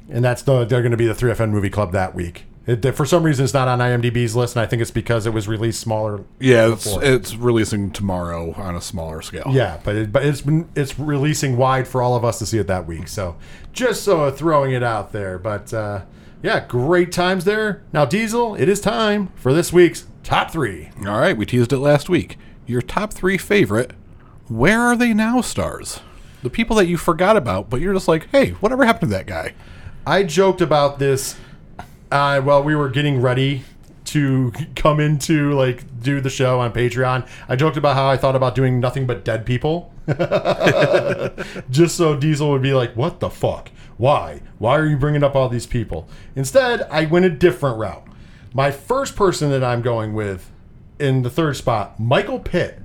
And 0.10 0.26
that's 0.26 0.42
the 0.42 0.66
they're 0.66 0.82
going 0.82 0.92
to 0.92 0.98
be 0.98 1.08
the 1.08 1.14
3FN 1.14 1.52
Movie 1.52 1.70
Club 1.70 1.94
that 1.94 2.14
week. 2.14 2.44
It, 2.66 2.96
for 2.96 3.06
some 3.06 3.24
reason, 3.24 3.44
it's 3.44 3.54
not 3.54 3.68
on 3.68 3.80
IMDb's 3.80 4.38
list, 4.38 4.56
and 4.56 4.64
I 4.64 4.66
think 4.66 4.82
it's 4.82 4.92
because 4.92 5.26
it 5.26 5.34
was 5.34 5.50
released 5.50 5.82
smaller. 5.82 6.24
Yeah, 6.40 6.72
it's, 6.72 6.86
it's 6.86 7.36
releasing 7.36 7.92
tomorrow 7.92 8.54
on 8.54 8.76
a 8.76 8.82
smaller 8.82 9.22
scale. 9.22 9.52
Yeah, 9.52 9.82
but 9.84 9.96
it, 9.96 10.12
but 10.14 10.26
it's 10.26 10.42
been 10.42 10.70
it's 10.74 10.98
releasing 10.98 11.58
wide 11.58 11.90
for 11.90 12.02
all 12.02 12.16
of 12.16 12.24
us 12.24 12.40
to 12.40 12.46
see 12.46 12.60
it 12.60 12.68
that 12.68 12.88
week. 12.88 13.10
So 13.10 13.36
just 13.74 14.04
so 14.04 14.32
throwing 14.32 14.72
it 14.72 14.82
out 14.82 15.12
there. 15.12 15.38
But 15.38 15.74
uh, 15.74 16.04
yeah, 16.42 16.66
great 16.66 17.12
times 17.12 17.44
there. 17.44 17.84
Now 17.92 18.06
Diesel, 18.06 18.56
it 18.56 18.70
is 18.70 18.80
time 18.80 19.28
for 19.36 19.54
this 19.54 19.74
week's 19.74 20.06
top 20.24 20.50
three. 20.50 20.90
All 21.06 21.20
right, 21.20 21.36
we 21.36 21.46
teased 21.46 21.74
it 21.74 21.80
last 21.80 22.08
week. 22.08 22.38
Your 22.66 22.82
top 22.82 23.12
three 23.12 23.38
favorite, 23.38 23.92
where 24.48 24.80
are 24.80 24.96
they 24.96 25.14
now 25.14 25.42
stars? 25.42 26.00
The 26.44 26.50
people 26.50 26.78
that 26.78 26.88
you 26.88 26.96
forgot 26.96 27.36
about, 27.36 27.70
but 27.70 27.82
you're 27.82 27.94
just 27.94 28.08
like, 28.08 28.30
hey, 28.32 28.52
whatever 28.52 28.86
happened 28.86 29.12
to 29.12 29.18
that 29.18 29.28
guy? 29.28 29.54
I 30.06 30.24
joked 30.24 30.62
about 30.62 31.00
this 31.00 31.38
uh, 32.14 32.40
while 32.42 32.64
we 32.64 32.76
were 32.76 32.90
getting 32.90 33.20
ready 33.20 33.64
to 34.06 34.54
come 34.76 35.00
into 35.00 35.54
like 35.54 36.00
do 36.00 36.22
the 36.22 36.30
show 36.30 36.60
on 36.60 36.72
Patreon. 36.72 37.28
I 37.50 37.56
joked 37.56 37.76
about 37.76 37.96
how 37.96 38.08
I 38.08 38.18
thought 38.18 38.36
about 38.36 38.54
doing 38.54 38.80
nothing 38.80 39.08
but 39.08 39.26
dead 39.26 39.48
people, 39.48 39.92
just 41.72 41.98
so 41.98 42.16
Diesel 42.16 42.52
would 42.52 42.62
be 42.62 42.74
like, 42.74 42.96
"What 42.96 43.20
the 43.20 43.32
fuck? 43.32 43.72
Why? 43.98 44.42
Why 44.60 44.78
are 44.78 44.86
you 44.86 44.96
bringing 44.96 45.24
up 45.24 45.36
all 45.36 45.50
these 45.50 45.66
people?" 45.66 46.08
Instead, 46.36 46.84
I 46.84 47.06
went 47.06 47.26
a 47.26 47.32
different 47.32 47.80
route. 47.80 48.06
My 48.54 48.70
first 48.70 49.16
person 49.16 49.50
that 49.50 49.64
I'm 49.64 49.82
going 49.82 50.14
with 50.14 50.52
in 51.00 51.24
the 51.24 51.32
third 51.32 51.58
spot, 51.58 52.00
Michael 52.00 52.40
Pitt. 52.40 52.80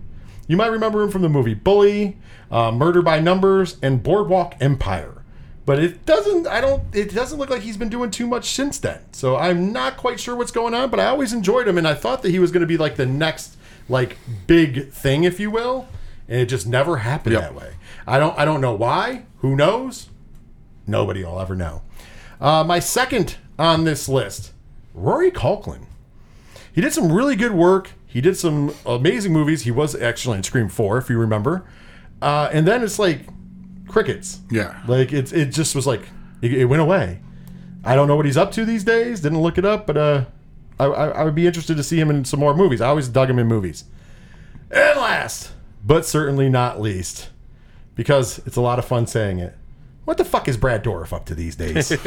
You 0.46 0.56
might 0.56 0.68
remember 0.68 1.02
him 1.02 1.10
from 1.10 1.20
the 1.20 1.28
movie 1.28 1.52
Bully, 1.52 2.16
uh, 2.50 2.72
Murder 2.72 3.02
by 3.02 3.20
Numbers, 3.20 3.76
and 3.82 4.02
Boardwalk 4.02 4.54
Empire. 4.62 5.17
But 5.68 5.80
it 5.80 6.06
doesn't. 6.06 6.46
I 6.46 6.62
don't. 6.62 6.82
It 6.94 7.12
doesn't 7.14 7.38
look 7.38 7.50
like 7.50 7.60
he's 7.60 7.76
been 7.76 7.90
doing 7.90 8.10
too 8.10 8.26
much 8.26 8.52
since 8.52 8.78
then. 8.78 9.00
So 9.12 9.36
I'm 9.36 9.70
not 9.70 9.98
quite 9.98 10.18
sure 10.18 10.34
what's 10.34 10.50
going 10.50 10.72
on. 10.72 10.88
But 10.88 10.98
I 10.98 11.08
always 11.08 11.34
enjoyed 11.34 11.68
him, 11.68 11.76
and 11.76 11.86
I 11.86 11.92
thought 11.92 12.22
that 12.22 12.30
he 12.30 12.38
was 12.38 12.50
going 12.50 12.62
to 12.62 12.66
be 12.66 12.78
like 12.78 12.96
the 12.96 13.04
next 13.04 13.54
like 13.86 14.16
big 14.46 14.90
thing, 14.90 15.24
if 15.24 15.38
you 15.38 15.50
will. 15.50 15.86
And 16.26 16.40
it 16.40 16.46
just 16.46 16.66
never 16.66 16.96
happened 16.96 17.34
Yep. 17.34 17.42
that 17.42 17.54
way. 17.54 17.74
I 18.06 18.18
don't. 18.18 18.38
I 18.38 18.46
don't 18.46 18.62
know 18.62 18.72
why. 18.72 19.24
Who 19.40 19.54
knows? 19.54 20.08
Nobody 20.86 21.22
will 21.22 21.38
ever 21.38 21.54
know. 21.54 21.82
Uh, 22.40 22.64
my 22.64 22.78
second 22.78 23.36
on 23.58 23.84
this 23.84 24.08
list, 24.08 24.52
Rory 24.94 25.30
Culkin. 25.30 25.84
He 26.72 26.80
did 26.80 26.94
some 26.94 27.12
really 27.12 27.36
good 27.36 27.52
work. 27.52 27.90
He 28.06 28.22
did 28.22 28.38
some 28.38 28.74
amazing 28.86 29.34
movies. 29.34 29.64
He 29.64 29.70
was 29.70 29.94
actually 29.94 30.38
in 30.38 30.44
Scream 30.44 30.70
Four, 30.70 30.96
if 30.96 31.10
you 31.10 31.18
remember. 31.18 31.64
Uh, 32.22 32.48
and 32.54 32.66
then 32.66 32.82
it's 32.82 32.98
like 32.98 33.26
crickets. 33.88 34.40
Yeah. 34.50 34.80
Like 34.86 35.12
it's 35.12 35.32
it 35.32 35.46
just 35.46 35.74
was 35.74 35.86
like 35.86 36.02
it, 36.42 36.52
it 36.52 36.64
went 36.66 36.82
away. 36.82 37.20
I 37.84 37.94
don't 37.94 38.08
know 38.08 38.16
what 38.16 38.26
he's 38.26 38.36
up 38.36 38.52
to 38.52 38.64
these 38.64 38.84
days. 38.84 39.20
Didn't 39.20 39.40
look 39.40 39.58
it 39.58 39.64
up, 39.64 39.86
but 39.86 39.96
uh, 39.96 40.24
I, 40.78 40.84
I, 40.84 41.08
I 41.08 41.24
would 41.24 41.34
be 41.34 41.46
interested 41.46 41.76
to 41.76 41.82
see 41.82 41.98
him 41.98 42.10
in 42.10 42.24
some 42.24 42.40
more 42.40 42.54
movies. 42.54 42.80
I 42.80 42.88
always 42.88 43.08
dug 43.08 43.30
him 43.30 43.38
in 43.38 43.46
movies. 43.46 43.84
And 44.70 44.98
last, 44.98 45.52
but 45.84 46.04
certainly 46.04 46.48
not 46.48 46.80
least, 46.80 47.30
because 47.94 48.38
it's 48.40 48.56
a 48.56 48.60
lot 48.60 48.78
of 48.78 48.84
fun 48.84 49.06
saying 49.06 49.38
it. 49.38 49.54
What 50.04 50.16
the 50.16 50.24
fuck 50.24 50.48
is 50.48 50.56
Brad 50.56 50.82
Dourif 50.82 51.12
up 51.12 51.26
to 51.26 51.34
these 51.34 51.56
days? 51.56 51.88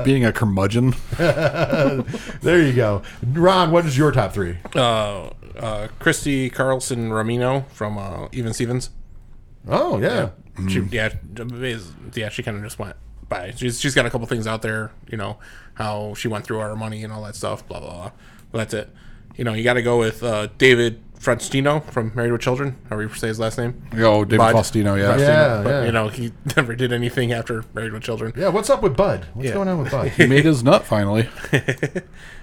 Being 0.04 0.24
a 0.24 0.32
curmudgeon. 0.32 0.94
there 1.16 2.62
you 2.62 2.72
go. 2.72 3.02
Ron, 3.24 3.70
what 3.70 3.86
is 3.86 3.96
your 3.96 4.12
top 4.12 4.32
three? 4.32 4.58
Uh, 4.74 5.30
uh, 5.58 5.88
Christy 5.98 6.50
Carlson 6.50 7.12
Romano 7.12 7.64
from 7.72 7.98
uh, 7.98 8.28
Even 8.32 8.52
Stevens. 8.52 8.90
Oh 9.68 9.98
yeah. 10.00 10.30
She, 10.68 10.80
yeah, 10.90 11.10
yeah, 12.14 12.28
she 12.28 12.42
kind 12.42 12.56
of 12.58 12.62
just 12.62 12.78
went 12.78 12.96
by. 13.28 13.52
She's 13.52 13.80
she's 13.80 13.94
got 13.94 14.04
a 14.04 14.10
couple 14.10 14.26
things 14.26 14.46
out 14.46 14.60
there, 14.62 14.92
you 15.10 15.16
know, 15.16 15.38
how 15.74 16.12
she 16.14 16.28
went 16.28 16.44
through 16.44 16.58
our 16.60 16.76
money 16.76 17.02
and 17.02 17.12
all 17.12 17.22
that 17.24 17.34
stuff, 17.34 17.66
blah 17.66 17.80
blah 17.80 17.90
blah. 17.92 18.10
But 18.52 18.58
that's 18.58 18.74
it. 18.74 18.90
You 19.36 19.44
know, 19.44 19.54
you 19.54 19.64
got 19.64 19.74
to 19.74 19.82
go 19.82 19.98
with 19.98 20.22
uh, 20.22 20.48
David 20.58 21.00
Francino 21.18 21.82
from 21.90 22.12
Married 22.14 22.32
with 22.32 22.40
Children. 22.42 22.76
However 22.90 23.02
you 23.04 23.14
say 23.14 23.28
his 23.28 23.38
last 23.38 23.56
name. 23.56 23.82
Oh, 23.94 24.24
David 24.24 24.38
Bud. 24.38 24.54
Faustino, 24.54 24.98
yeah. 24.98 25.16
Yeah, 25.16 25.62
But, 25.62 25.70
yeah. 25.70 25.84
You 25.84 25.92
know, 25.92 26.08
he 26.08 26.32
never 26.56 26.74
did 26.74 26.92
anything 26.92 27.32
after 27.32 27.64
Married 27.72 27.92
with 27.92 28.02
Children. 28.02 28.32
Yeah, 28.36 28.48
what's 28.48 28.68
up 28.68 28.82
with 28.82 28.96
Bud? 28.96 29.26
What's 29.32 29.48
Yeah. 29.48 29.54
going 29.54 29.68
on 29.68 29.78
with 29.78 29.92
Bud? 29.92 30.08
He 30.08 30.26
made 30.26 30.44
his 30.44 30.62
nut 30.64 30.84
finally. 30.84 31.28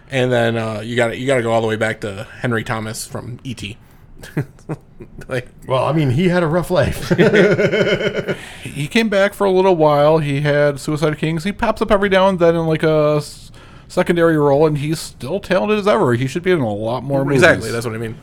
And 0.10 0.32
then 0.32 0.56
uh, 0.58 0.80
you 0.80 0.95
got 0.95 1.17
you 1.17 1.27
got 1.27 1.36
to 1.36 1.41
go 1.41 1.51
all 1.51 1.60
the 1.60 1.67
way 1.67 1.75
back 1.75 1.99
to 2.01 2.23
Henry 2.39 2.63
Thomas 2.63 3.06
from 3.06 3.39
E.T. 3.43 3.77
like 5.27 5.47
well, 5.67 5.84
I 5.86 5.93
mean, 5.93 6.12
he 6.12 6.30
had 6.30 6.43
a 6.43 6.47
rough 6.47 6.69
life. 6.71 7.10
he 8.63 8.88
came 8.88 9.10
back 9.10 9.34
for 9.34 9.45
a 9.45 9.51
little 9.51 9.75
while. 9.75 10.17
He 10.19 10.41
had 10.41 10.80
Suicide 10.80 11.17
Kings. 11.17 11.43
He 11.43 11.51
pops 11.51 11.82
up 11.82 11.91
every 11.91 12.10
now 12.10 12.27
and 12.30 12.39
then 12.39 12.56
in 12.56 12.65
like 12.67 12.84
a 12.84 13.15
s- 13.17 13.51
secondary 13.88 14.38
role, 14.38 14.65
and 14.67 14.77
he's 14.77 14.99
still 14.99 15.39
talented 15.39 15.80
as 15.80 15.88
ever. 15.88 16.13
He 16.13 16.27
should 16.27 16.43
be 16.43 16.51
in 16.51 16.60
a 16.60 16.73
lot 16.73 17.03
more 17.03 17.23
movies. 17.23 17.41
exactly, 17.41 17.71
that's 17.71 17.86
what 17.86 17.95
I 17.95 17.99
mean. 17.99 18.17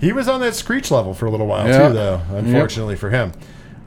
he 0.00 0.12
was 0.12 0.28
on 0.28 0.40
that 0.40 0.54
Screech 0.54 0.90
level 0.90 1.14
for 1.14 1.26
a 1.26 1.30
little 1.30 1.46
while 1.46 1.66
Yeah. 1.66 1.88
too, 1.88 1.94
though. 1.94 2.20
Unfortunately 2.32 2.96
for 2.96 3.10
him. 3.10 3.32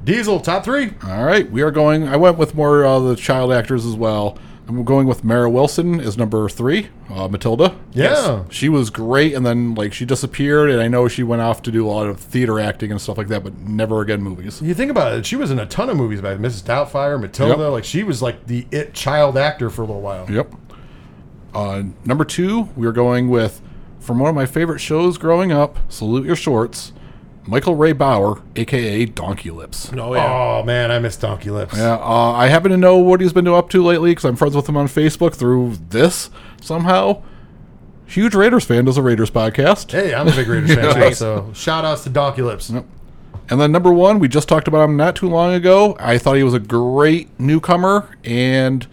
Diesel 0.03 0.39
top 0.39 0.63
three. 0.63 0.91
All 1.05 1.25
right, 1.25 1.49
we 1.51 1.61
are 1.61 1.71
going. 1.71 2.07
I 2.07 2.15
went 2.15 2.37
with 2.37 2.55
more 2.55 2.85
uh, 2.85 2.99
the 2.99 3.15
child 3.15 3.51
actors 3.51 3.85
as 3.85 3.93
well. 3.95 4.37
I'm 4.67 4.83
going 4.83 5.07
with 5.07 5.23
Mara 5.23 5.49
Wilson 5.49 5.99
as 6.01 6.17
number 6.17 6.49
three, 6.49 6.89
uh, 7.09 7.27
Matilda. 7.29 7.75
Yeah. 7.93 8.43
she 8.49 8.67
was 8.67 8.89
great, 8.89 9.33
and 9.33 9.45
then 9.45 9.75
like 9.75 9.93
she 9.93 10.05
disappeared, 10.05 10.69
and 10.69 10.81
I 10.81 10.87
know 10.89 11.07
she 11.07 11.23
went 11.23 11.41
off 11.41 11.61
to 11.63 11.71
do 11.71 11.87
a 11.87 11.89
lot 11.89 12.07
of 12.07 12.19
theater 12.19 12.59
acting 12.59 12.91
and 12.91 12.99
stuff 12.99 13.17
like 13.17 13.29
that, 13.29 13.43
but 13.43 13.57
never 13.59 14.01
again 14.01 14.21
movies. 14.21 14.61
You 14.61 14.73
think 14.73 14.91
about 14.91 15.13
it, 15.13 15.25
she 15.25 15.37
was 15.37 15.51
in 15.51 15.59
a 15.59 15.65
ton 15.65 15.89
of 15.89 15.95
movies 15.95 16.19
by 16.21 16.35
Mrs. 16.35 16.63
Doubtfire, 16.63 17.19
Matilda. 17.19 17.63
Yep. 17.63 17.71
Like 17.71 17.85
she 17.85 18.03
was 18.03 18.21
like 18.21 18.45
the 18.47 18.67
it 18.71 18.93
child 18.93 19.37
actor 19.37 19.69
for 19.69 19.83
a 19.83 19.85
little 19.85 20.01
while. 20.01 20.29
Yep. 20.29 20.53
Uh, 21.55 21.83
number 22.05 22.25
two, 22.25 22.63
we 22.75 22.85
are 22.85 22.91
going 22.91 23.29
with 23.29 23.61
from 23.99 24.19
one 24.19 24.29
of 24.29 24.35
my 24.35 24.45
favorite 24.45 24.79
shows 24.79 25.17
growing 25.17 25.51
up, 25.51 25.77
Salute 25.89 26.25
Your 26.25 26.35
Shorts, 26.35 26.91
Michael 27.47 27.75
Ray 27.75 27.93
Bauer, 27.93 28.41
aka 28.55 29.05
Donkey 29.05 29.51
Lips. 29.51 29.91
Oh 29.93 30.13
yeah. 30.13 30.25
Oh 30.31 30.63
man, 30.63 30.91
I 30.91 30.99
miss 30.99 31.15
Donkey 31.15 31.49
Lips. 31.49 31.75
Yeah, 31.77 31.95
uh, 31.95 32.33
I 32.33 32.47
happen 32.47 32.71
to 32.71 32.77
know 32.77 32.97
what 32.97 33.21
he's 33.21 33.33
been 33.33 33.47
up 33.47 33.69
to 33.69 33.81
lately 33.83 34.11
because 34.11 34.25
I'm 34.25 34.35
friends 34.35 34.55
with 34.55 34.67
him 34.67 34.75
on 34.77 34.87
Facebook 34.87 35.33
through 35.33 35.77
this 35.89 36.29
somehow. 36.61 37.23
Huge 38.05 38.35
Raiders 38.35 38.63
fan 38.65 38.85
does 38.85 38.97
a 38.97 39.01
Raiders 39.01 39.31
podcast. 39.31 39.91
Hey, 39.91 40.13
I'm 40.13 40.27
a 40.27 40.31
big 40.31 40.47
Raiders 40.47 40.73
fan 40.75 40.93
too. 41.09 41.13
So 41.15 41.51
shout 41.53 41.83
outs 41.85 42.03
to 42.03 42.09
Donkey 42.09 42.41
Lips. 42.41 42.69
And 42.69 43.61
then 43.61 43.71
number 43.71 43.93
one, 43.93 44.19
we 44.19 44.27
just 44.27 44.49
talked 44.49 44.67
about 44.67 44.83
him 44.83 44.97
not 44.97 45.15
too 45.15 45.29
long 45.29 45.53
ago. 45.53 45.95
I 45.99 46.17
thought 46.17 46.35
he 46.35 46.43
was 46.43 46.53
a 46.53 46.59
great 46.59 47.37
newcomer, 47.39 48.09
and 48.25 48.85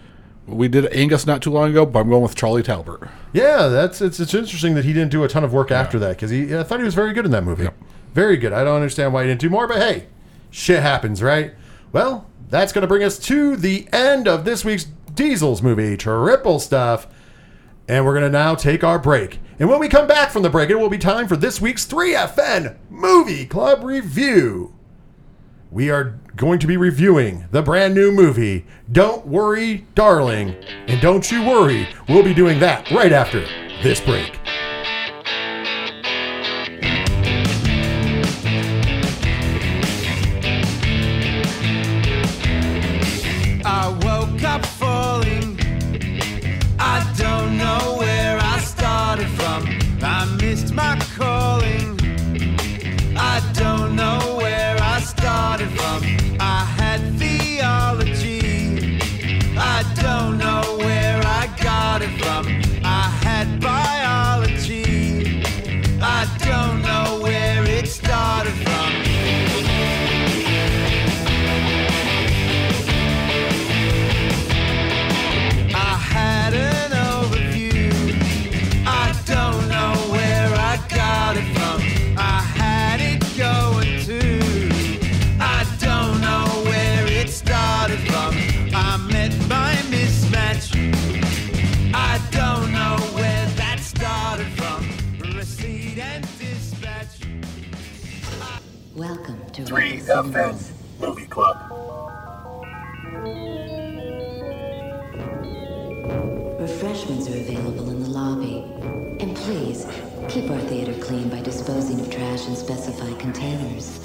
We 0.47 0.67
did 0.69 0.85
Angus 0.93 1.25
not 1.25 1.41
too 1.41 1.49
long 1.51 1.71
ago, 1.71 1.85
but 1.85 1.99
I'm 1.99 2.09
going 2.09 2.23
with 2.23 2.35
Charlie 2.35 2.63
Talbert. 2.63 3.09
Yeah, 3.33 3.67
that's 3.67 3.99
it's 4.01 4.19
it's 4.19 4.33
interesting 4.33 4.75
that 4.75 4.85
he 4.85 4.93
didn't 4.93 5.11
do 5.11 5.23
a 5.23 5.27
ton 5.27 5.43
of 5.43 5.51
work 5.51 5.71
after 5.71 5.97
that 5.99 6.11
because 6.15 6.29
he 6.31 6.55
I 6.55 6.63
thought 6.63 6.79
he 6.79 6.85
was 6.85 6.93
very 6.93 7.13
good 7.13 7.25
in 7.25 7.31
that 7.31 7.43
movie. 7.43 7.67
Very 8.15 8.37
good. 8.37 8.53
I 8.53 8.63
don't 8.63 8.77
understand 8.77 9.11
why 9.13 9.23
you 9.23 9.27
didn't 9.27 9.41
do 9.41 9.49
more, 9.49 9.67
but 9.67 9.77
hey, 9.77 10.07
shit 10.49 10.81
happens, 10.81 11.21
right? 11.21 11.53
Well, 11.91 12.25
that's 12.49 12.71
gonna 12.71 12.87
bring 12.87 13.03
us 13.03 13.19
to 13.19 13.57
the 13.57 13.89
end 13.91 14.25
of 14.25 14.45
this 14.45 14.63
week's 14.63 14.85
Diesel's 15.13 15.61
movie, 15.61 15.97
Triple 15.97 16.59
Stuff. 16.61 17.07
And 17.89 18.05
we're 18.05 18.13
gonna 18.13 18.29
now 18.29 18.55
take 18.55 18.85
our 18.85 18.97
break. 18.97 19.39
And 19.59 19.69
when 19.69 19.79
we 19.79 19.89
come 19.89 20.07
back 20.07 20.31
from 20.31 20.43
the 20.43 20.49
break, 20.49 20.69
it 20.69 20.79
will 20.79 20.89
be 20.89 20.97
time 20.97 21.27
for 21.27 21.35
this 21.35 21.59
week's 21.59 21.85
3FN 21.85 22.77
Movie 22.89 23.45
Club 23.45 23.83
review. 23.83 24.73
We 25.69 25.89
are 25.89 26.17
going 26.37 26.59
to 26.59 26.67
be 26.67 26.77
reviewing 26.77 27.47
the 27.51 27.61
brand 27.61 27.93
new 27.95 28.13
movie, 28.13 28.65
Don't 28.93 29.27
Worry, 29.27 29.85
Darling. 29.93 30.55
And 30.87 31.01
don't 31.01 31.29
you 31.29 31.43
worry, 31.43 31.89
we'll 32.07 32.23
be 32.23 32.33
doing 32.33 32.59
that 32.59 32.89
right 32.91 33.11
after 33.11 33.41
this 33.83 33.99
break. 33.99 34.39
Welcome 99.75 100.31
to 100.31 100.55
Movie 101.01 101.25
Club. 101.25 101.57
Refreshments 106.61 107.27
are 107.27 107.35
available 107.35 107.89
in 107.89 108.01
the 108.01 108.09
lobby. 108.09 108.63
And 109.19 109.35
please, 109.35 109.85
keep 110.29 110.49
our 110.49 110.61
theater 110.61 110.93
clean 111.03 111.27
by 111.27 111.41
disposing 111.41 111.99
of 111.99 112.09
trash 112.09 112.47
in 112.47 112.55
specified 112.55 113.19
containers. 113.19 113.99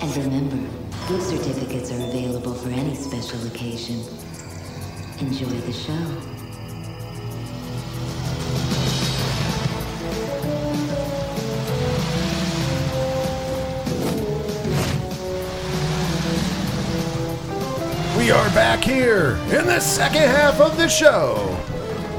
And 0.00 0.16
remember, 0.16 0.56
gift 1.08 1.22
certificates 1.22 1.92
are 1.92 2.08
available 2.08 2.54
for 2.54 2.70
any 2.70 2.96
special 2.96 3.46
occasion. 3.46 4.02
Enjoy 5.20 5.46
the 5.46 5.72
show. 5.72 6.35
Back 18.56 18.82
here 18.82 19.38
in 19.50 19.66
the 19.66 19.78
second 19.78 20.22
half 20.22 20.62
of 20.62 20.78
the 20.78 20.88
show 20.88 21.54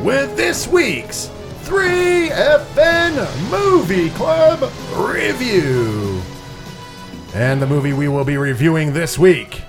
with 0.03 0.37
this 0.37 0.67
week's 0.67 1.31
3FN 1.63 3.49
Movie 3.49 4.11
Club 4.11 4.71
review. 4.95 6.21
And 7.33 7.59
the 7.59 7.65
movie 7.65 7.93
we 7.93 8.07
will 8.07 8.23
be 8.23 8.37
reviewing 8.37 8.93
this 8.93 9.17
week 9.17 9.63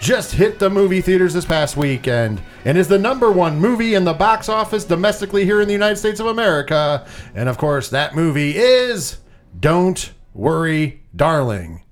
just 0.00 0.32
hit 0.32 0.58
the 0.58 0.68
movie 0.68 1.00
theaters 1.00 1.32
this 1.32 1.46
past 1.46 1.78
weekend 1.78 2.42
and 2.66 2.76
is 2.76 2.88
the 2.88 2.98
number 2.98 3.32
one 3.32 3.58
movie 3.58 3.94
in 3.94 4.04
the 4.04 4.12
box 4.12 4.50
office 4.50 4.84
domestically 4.84 5.46
here 5.46 5.62
in 5.62 5.66
the 5.66 5.72
United 5.72 5.96
States 5.96 6.20
of 6.20 6.26
America. 6.26 7.06
And 7.34 7.48
of 7.48 7.56
course, 7.56 7.88
that 7.88 8.14
movie 8.14 8.54
is 8.54 9.16
Don't 9.58 10.12
Worry, 10.34 11.04
Darling. 11.16 11.84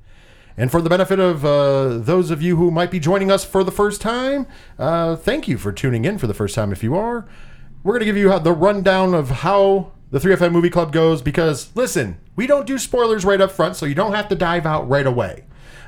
And 0.56 0.70
for 0.70 0.82
the 0.82 0.90
benefit 0.90 1.18
of 1.18 1.44
uh, 1.44 1.98
those 1.98 2.30
of 2.30 2.42
you 2.42 2.56
who 2.56 2.70
might 2.70 2.90
be 2.90 3.00
joining 3.00 3.30
us 3.30 3.44
for 3.44 3.64
the 3.64 3.70
first 3.70 4.00
time, 4.00 4.46
uh, 4.78 5.16
thank 5.16 5.48
you 5.48 5.58
for 5.58 5.72
tuning 5.72 6.04
in 6.04 6.18
for 6.18 6.26
the 6.26 6.34
first 6.34 6.54
time 6.54 6.72
if 6.72 6.82
you 6.82 6.96
are. 6.96 7.26
We're 7.82 7.92
going 7.94 8.00
to 8.00 8.06
give 8.06 8.16
you 8.16 8.38
the 8.40 8.52
rundown 8.52 9.14
of 9.14 9.30
how 9.30 9.92
the 10.10 10.18
3FN 10.18 10.52
Movie 10.52 10.70
Club 10.70 10.92
goes 10.92 11.22
because, 11.22 11.70
listen, 11.74 12.18
we 12.36 12.46
don't 12.46 12.66
do 12.66 12.78
spoilers 12.78 13.24
right 13.24 13.40
up 13.40 13.52
front, 13.52 13.76
so 13.76 13.86
you 13.86 13.94
don't 13.94 14.12
have 14.12 14.28
to 14.28 14.34
dive 14.34 14.66
out 14.66 14.88
right 14.88 15.06
away. 15.06 15.44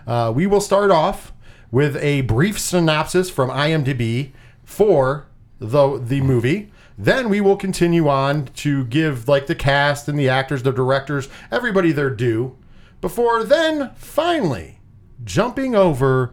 Uh, 0.07 0.33
we 0.35 0.47
will 0.47 0.61
start 0.61 0.91
off 0.91 1.33
with 1.71 1.97
a 1.97 2.23
brief 2.23 2.59
synopsis 2.59 3.31
from 3.31 3.51
IMDb 3.51 4.31
for 4.65 5.27
the, 5.59 5.99
the 5.99 6.21
movie. 6.21 6.71
Then 6.97 7.29
we 7.29 7.41
will 7.41 7.57
continue 7.57 8.09
on 8.09 8.47
to 8.47 8.85
give 8.85 9.27
like 9.29 9.47
the 9.47 9.55
cast 9.55 10.09
and 10.09 10.19
the 10.19 10.29
actors, 10.29 10.63
the 10.63 10.73
directors, 10.73 11.29
everybody 11.51 11.91
their 11.93 12.11
due 12.11 12.57
before 13.03 13.45
then 13.45 13.91
finally 13.97 14.79
jumping 15.23 15.75
over 15.75 16.33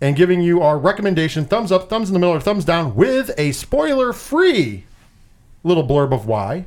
and 0.00 0.14
giving 0.14 0.42
you 0.42 0.60
our 0.60 0.78
recommendation 0.78 1.46
thumbs 1.46 1.72
up, 1.72 1.88
thumbs 1.88 2.10
in 2.10 2.12
the 2.12 2.20
middle, 2.20 2.34
or 2.34 2.40
thumbs 2.40 2.64
down 2.64 2.94
with 2.94 3.30
a 3.38 3.52
spoiler 3.52 4.12
free 4.12 4.84
little 5.64 5.86
blurb 5.86 6.12
of 6.12 6.26
why 6.26 6.66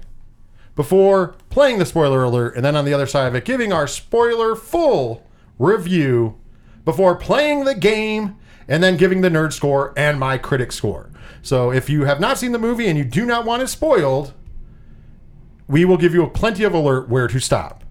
before 0.75 1.35
playing 1.49 1.77
the 1.79 1.85
spoiler 1.85 2.23
alert 2.23 2.55
and 2.55 2.65
then 2.65 2.75
on 2.75 2.85
the 2.85 2.93
other 2.93 3.05
side 3.05 3.27
of 3.27 3.35
it 3.35 3.45
giving 3.45 3.71
our 3.71 3.87
spoiler 3.87 4.55
full 4.55 5.25
review 5.59 6.37
before 6.83 7.15
playing 7.15 7.65
the 7.65 7.75
game 7.75 8.35
and 8.67 8.81
then 8.81 8.97
giving 8.97 9.21
the 9.21 9.29
nerd 9.29 9.53
score 9.53 9.93
and 9.97 10.19
my 10.19 10.37
critic 10.37 10.71
score. 10.71 11.09
So 11.41 11.71
if 11.71 11.89
you 11.89 12.05
have 12.05 12.19
not 12.19 12.37
seen 12.37 12.51
the 12.51 12.59
movie 12.59 12.87
and 12.87 12.97
you 12.97 13.03
do 13.03 13.25
not 13.25 13.45
want 13.45 13.61
it 13.61 13.67
spoiled, 13.67 14.33
we 15.67 15.85
will 15.85 15.97
give 15.97 16.13
you 16.13 16.25
plenty 16.27 16.63
of 16.63 16.73
alert 16.73 17.09
where 17.09 17.27
to 17.27 17.39
stop. 17.39 17.83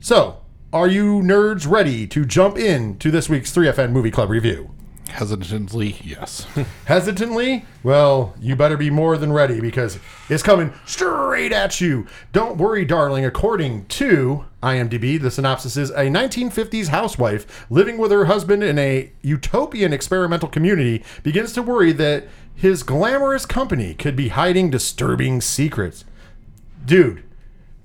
So, 0.00 0.42
are 0.76 0.86
you 0.88 1.22
nerds 1.22 1.66
ready 1.66 2.06
to 2.06 2.26
jump 2.26 2.58
in 2.58 2.98
to 2.98 3.10
this 3.10 3.30
week's 3.30 3.50
3FN 3.50 3.92
Movie 3.92 4.10
Club 4.10 4.28
review? 4.28 4.70
Hesitantly, 5.08 5.96
yes. 6.04 6.46
Hesitantly? 6.84 7.64
Well, 7.82 8.34
you 8.38 8.56
better 8.56 8.76
be 8.76 8.90
more 8.90 9.16
than 9.16 9.32
ready 9.32 9.58
because 9.58 9.98
it's 10.28 10.42
coming 10.42 10.74
straight 10.84 11.50
at 11.50 11.80
you. 11.80 12.06
Don't 12.32 12.58
worry, 12.58 12.84
darling. 12.84 13.24
According 13.24 13.86
to 13.86 14.44
IMDb, 14.62 15.18
the 15.18 15.30
synopsis 15.30 15.78
is 15.78 15.88
a 15.90 16.08
1950s 16.08 16.88
housewife 16.88 17.66
living 17.70 17.96
with 17.96 18.10
her 18.10 18.26
husband 18.26 18.62
in 18.62 18.78
a 18.78 19.10
utopian 19.22 19.94
experimental 19.94 20.50
community 20.50 21.02
begins 21.22 21.54
to 21.54 21.62
worry 21.62 21.92
that 21.92 22.28
his 22.54 22.82
glamorous 22.82 23.46
company 23.46 23.94
could 23.94 24.14
be 24.14 24.28
hiding 24.28 24.68
disturbing 24.68 25.40
secrets. 25.40 26.04
Dude, 26.84 27.22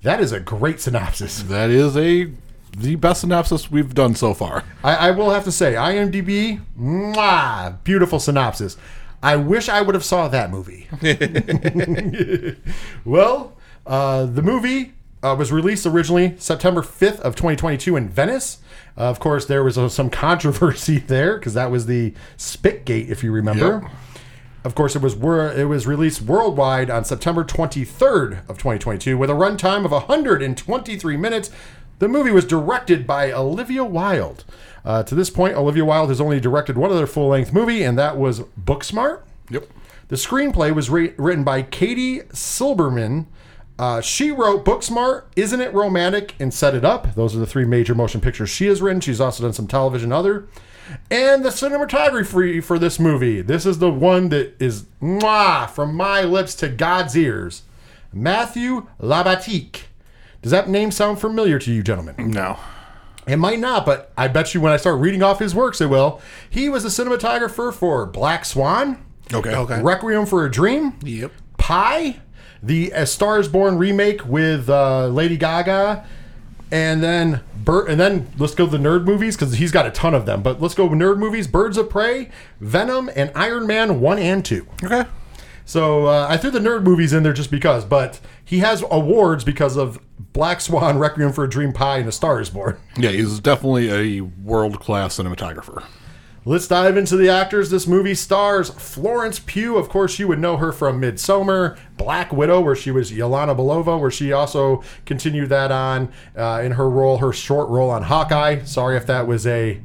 that 0.02 0.20
is 0.20 0.30
a 0.30 0.40
great 0.40 0.78
synopsis. 0.78 1.42
that 1.44 1.70
is 1.70 1.96
a 1.96 2.30
the 2.76 2.96
best 2.96 3.20
synopsis 3.22 3.70
we've 3.70 3.94
done 3.94 4.14
so 4.14 4.34
far. 4.34 4.64
I, 4.82 5.08
I 5.08 5.10
will 5.10 5.30
have 5.30 5.44
to 5.44 5.52
say, 5.52 5.74
IMDb, 5.74 6.60
mwah, 6.78 7.82
beautiful 7.84 8.18
synopsis. 8.18 8.76
I 9.22 9.36
wish 9.36 9.68
I 9.68 9.82
would 9.82 9.94
have 9.94 10.04
saw 10.04 10.28
that 10.28 10.50
movie. 10.50 10.88
well, 13.04 13.56
uh, 13.86 14.26
the 14.26 14.42
movie 14.42 14.94
uh, 15.22 15.36
was 15.38 15.52
released 15.52 15.86
originally 15.86 16.34
September 16.38 16.82
5th 16.82 17.20
of 17.20 17.36
2022 17.36 17.96
in 17.96 18.08
Venice. 18.08 18.58
Uh, 18.98 19.02
of 19.02 19.20
course, 19.20 19.46
there 19.46 19.62
was 19.62 19.78
uh, 19.78 19.88
some 19.88 20.10
controversy 20.10 20.98
there 21.06 21.38
because 21.38 21.54
that 21.54 21.70
was 21.70 21.86
the 21.86 22.14
Spitgate, 22.36 23.08
if 23.08 23.22
you 23.22 23.30
remember. 23.30 23.82
Yep. 23.82 23.92
Of 24.64 24.74
course, 24.76 24.94
it 24.94 25.02
was 25.02 25.16
wor- 25.16 25.52
it 25.52 25.66
was 25.66 25.86
released 25.86 26.22
worldwide 26.22 26.88
on 26.88 27.04
September 27.04 27.42
23rd 27.42 28.48
of 28.48 28.58
2022 28.58 29.18
with 29.18 29.28
a 29.28 29.32
runtime 29.32 29.84
of 29.84 29.90
123 29.90 31.16
minutes. 31.16 31.50
The 32.02 32.08
movie 32.08 32.32
was 32.32 32.44
directed 32.44 33.06
by 33.06 33.30
Olivia 33.30 33.84
Wilde. 33.84 34.42
Uh, 34.84 35.04
to 35.04 35.14
this 35.14 35.30
point, 35.30 35.54
Olivia 35.54 35.84
Wilde 35.84 36.08
has 36.08 36.20
only 36.20 36.40
directed 36.40 36.76
one 36.76 36.90
other 36.90 37.06
full-length 37.06 37.52
movie, 37.52 37.84
and 37.84 37.96
that 37.96 38.16
was 38.16 38.40
Booksmart. 38.60 39.20
Yep. 39.50 39.68
The 40.08 40.16
screenplay 40.16 40.74
was 40.74 40.90
re- 40.90 41.14
written 41.16 41.44
by 41.44 41.62
Katie 41.62 42.22
Silberman. 42.32 43.26
Uh, 43.78 44.00
she 44.00 44.32
wrote 44.32 44.64
Booksmart, 44.64 45.26
Isn't 45.36 45.60
It 45.60 45.72
Romantic, 45.72 46.34
and 46.40 46.52
Set 46.52 46.74
It 46.74 46.84
Up. 46.84 47.14
Those 47.14 47.36
are 47.36 47.38
the 47.38 47.46
three 47.46 47.66
major 47.66 47.94
motion 47.94 48.20
pictures 48.20 48.50
she 48.50 48.66
has 48.66 48.82
written. 48.82 49.00
She's 49.00 49.20
also 49.20 49.44
done 49.44 49.52
some 49.52 49.68
television, 49.68 50.10
other. 50.10 50.48
And 51.08 51.44
the 51.44 51.50
cinematography 51.50 52.64
for 52.64 52.80
this 52.80 52.98
movie. 52.98 53.42
This 53.42 53.64
is 53.64 53.78
the 53.78 53.92
one 53.92 54.30
that 54.30 54.60
is 54.60 54.86
mwah, 55.00 55.70
from 55.70 55.94
my 55.94 56.22
lips 56.22 56.56
to 56.56 56.68
God's 56.68 57.16
ears. 57.16 57.62
Matthew 58.12 58.88
Libatique. 59.00 59.82
Does 60.42 60.50
that 60.50 60.68
name 60.68 60.90
sound 60.90 61.20
familiar 61.20 61.58
to 61.60 61.72
you, 61.72 61.82
gentlemen? 61.82 62.14
No. 62.30 62.58
It 63.26 63.36
might 63.36 63.60
not, 63.60 63.86
but 63.86 64.12
I 64.18 64.26
bet 64.28 64.52
you 64.54 64.60
when 64.60 64.72
I 64.72 64.76
start 64.76 64.98
reading 65.00 65.22
off 65.22 65.38
his 65.38 65.54
works, 65.54 65.80
it 65.80 65.86
will. 65.86 66.20
He 66.50 66.68
was 66.68 66.84
a 66.84 66.88
cinematographer 66.88 67.72
for 67.72 68.04
Black 68.06 68.44
Swan, 68.44 69.04
Okay. 69.32 69.54
Okay. 69.54 69.80
Requiem 69.80 70.26
for 70.26 70.44
a 70.44 70.50
Dream, 70.50 70.98
Yep. 71.02 71.30
Pi, 71.56 72.16
the 72.62 72.90
A 72.90 73.06
Star 73.06 73.38
Is 73.38 73.46
Born 73.48 73.78
remake 73.78 74.26
with 74.26 74.68
uh, 74.68 75.06
Lady 75.06 75.36
Gaga, 75.36 76.04
and 76.72 77.02
then 77.02 77.40
Bur- 77.64 77.86
and 77.86 78.00
then 78.00 78.28
let's 78.38 78.56
go 78.56 78.64
to 78.66 78.70
the 78.76 78.78
nerd 78.78 79.04
movies 79.04 79.36
because 79.36 79.54
he's 79.54 79.70
got 79.70 79.86
a 79.86 79.90
ton 79.92 80.14
of 80.14 80.26
them. 80.26 80.42
But 80.42 80.60
let's 80.60 80.74
go 80.74 80.86
with 80.86 80.98
nerd 80.98 81.18
movies: 81.18 81.46
Birds 81.46 81.76
of 81.78 81.88
Prey, 81.88 82.28
Venom, 82.60 83.08
and 83.14 83.30
Iron 83.36 83.66
Man 83.68 84.00
one 84.00 84.18
and 84.18 84.44
two. 84.44 84.66
Okay. 84.82 85.04
So 85.64 86.06
uh, 86.06 86.26
I 86.28 86.36
threw 86.36 86.50
the 86.50 86.58
nerd 86.58 86.82
movies 86.82 87.12
in 87.12 87.22
there 87.22 87.32
just 87.32 87.50
because, 87.50 87.84
but 87.84 88.20
he 88.44 88.58
has 88.58 88.84
awards 88.90 89.44
because 89.44 89.76
of 89.76 89.98
Black 90.32 90.60
Swan, 90.60 90.98
Requiem 91.00 91.32
for 91.32 91.44
a 91.44 91.48
Dream, 91.50 91.72
Pi, 91.72 91.98
and 91.98 92.08
A 92.08 92.12
Star 92.12 92.40
Is 92.40 92.50
Born. 92.50 92.76
Yeah, 92.96 93.10
he's 93.10 93.38
definitely 93.40 94.18
a 94.18 94.20
world 94.22 94.80
class 94.80 95.18
cinematographer. 95.18 95.84
Let's 96.44 96.66
dive 96.66 96.96
into 96.96 97.16
the 97.16 97.28
actors. 97.28 97.70
This 97.70 97.86
movie 97.86 98.16
stars 98.16 98.70
Florence 98.70 99.38
Pugh. 99.38 99.76
Of 99.76 99.88
course, 99.88 100.18
you 100.18 100.26
would 100.26 100.40
know 100.40 100.56
her 100.56 100.72
from 100.72 101.00
Midsommar, 101.00 101.78
Black 101.96 102.32
Widow, 102.32 102.60
where 102.60 102.74
she 102.74 102.90
was 102.90 103.12
Yelena 103.12 103.56
Belova, 103.56 104.00
where 104.00 104.10
she 104.10 104.32
also 104.32 104.82
continued 105.06 105.50
that 105.50 105.70
on 105.70 106.12
uh, 106.36 106.60
in 106.64 106.72
her 106.72 106.90
role, 106.90 107.18
her 107.18 107.32
short 107.32 107.68
role 107.68 107.90
on 107.90 108.02
Hawkeye. 108.02 108.64
Sorry 108.64 108.96
if 108.96 109.06
that 109.06 109.28
was 109.28 109.46
a 109.46 109.80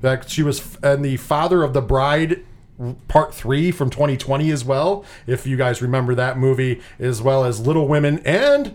that 0.00 0.28
she 0.28 0.42
was 0.42 0.58
f- 0.60 0.78
and 0.82 1.04
the 1.04 1.16
Father 1.16 1.62
of 1.62 1.74
the 1.74 1.80
Bride 1.80 2.44
part 3.08 3.34
three 3.34 3.70
from 3.70 3.90
2020 3.90 4.50
as 4.50 4.64
well. 4.64 5.04
If 5.26 5.46
you 5.46 5.56
guys 5.56 5.80
remember 5.82 6.14
that 6.14 6.38
movie, 6.38 6.80
as 6.98 7.20
well 7.22 7.44
as 7.44 7.60
Little 7.66 7.88
Women 7.88 8.20
and. 8.24 8.74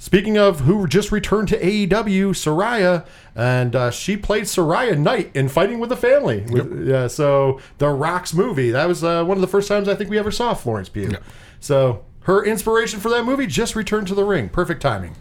Speaking 0.00 0.38
of 0.38 0.60
who 0.60 0.86
just 0.86 1.10
returned 1.10 1.48
to 1.48 1.58
AEW, 1.58 2.28
Saraya, 2.30 3.04
and 3.34 3.74
uh, 3.74 3.90
she 3.90 4.16
played 4.16 4.44
Saraya 4.44 4.96
Knight 4.96 5.32
in 5.34 5.48
Fighting 5.48 5.80
with 5.80 5.88
the 5.90 5.96
Family. 5.96 6.42
With- 6.48 6.86
Yeah, 6.86 7.08
so 7.08 7.58
the 7.78 7.88
Rocks 7.88 8.32
movie. 8.32 8.70
That 8.70 8.86
was 8.86 9.02
uh, 9.02 9.24
one 9.24 9.36
of 9.36 9.40
the 9.40 9.48
first 9.48 9.66
times 9.66 9.88
I 9.88 9.96
think 9.96 10.08
we 10.08 10.16
ever 10.16 10.30
saw 10.30 10.54
Florence 10.54 10.88
Pugh. 10.88 11.16
So 11.58 12.04
her 12.20 12.44
inspiration 12.44 13.00
for 13.00 13.08
that 13.08 13.24
movie 13.24 13.48
just 13.48 13.74
returned 13.74 14.06
to 14.06 14.14
the 14.14 14.22
ring. 14.24 14.48
Perfect 14.50 14.82
timing. 14.82 15.16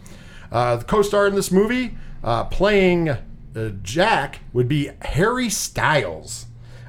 Uh, 0.51 0.75
the 0.75 0.85
co-star 0.85 1.25
in 1.25 1.33
this 1.33 1.51
movie, 1.51 1.97
uh, 2.23 2.43
playing 2.43 3.09
uh, 3.09 3.17
Jack, 3.81 4.41
would 4.53 4.67
be 4.67 4.91
Harry 5.01 5.49
Styles. 5.49 6.46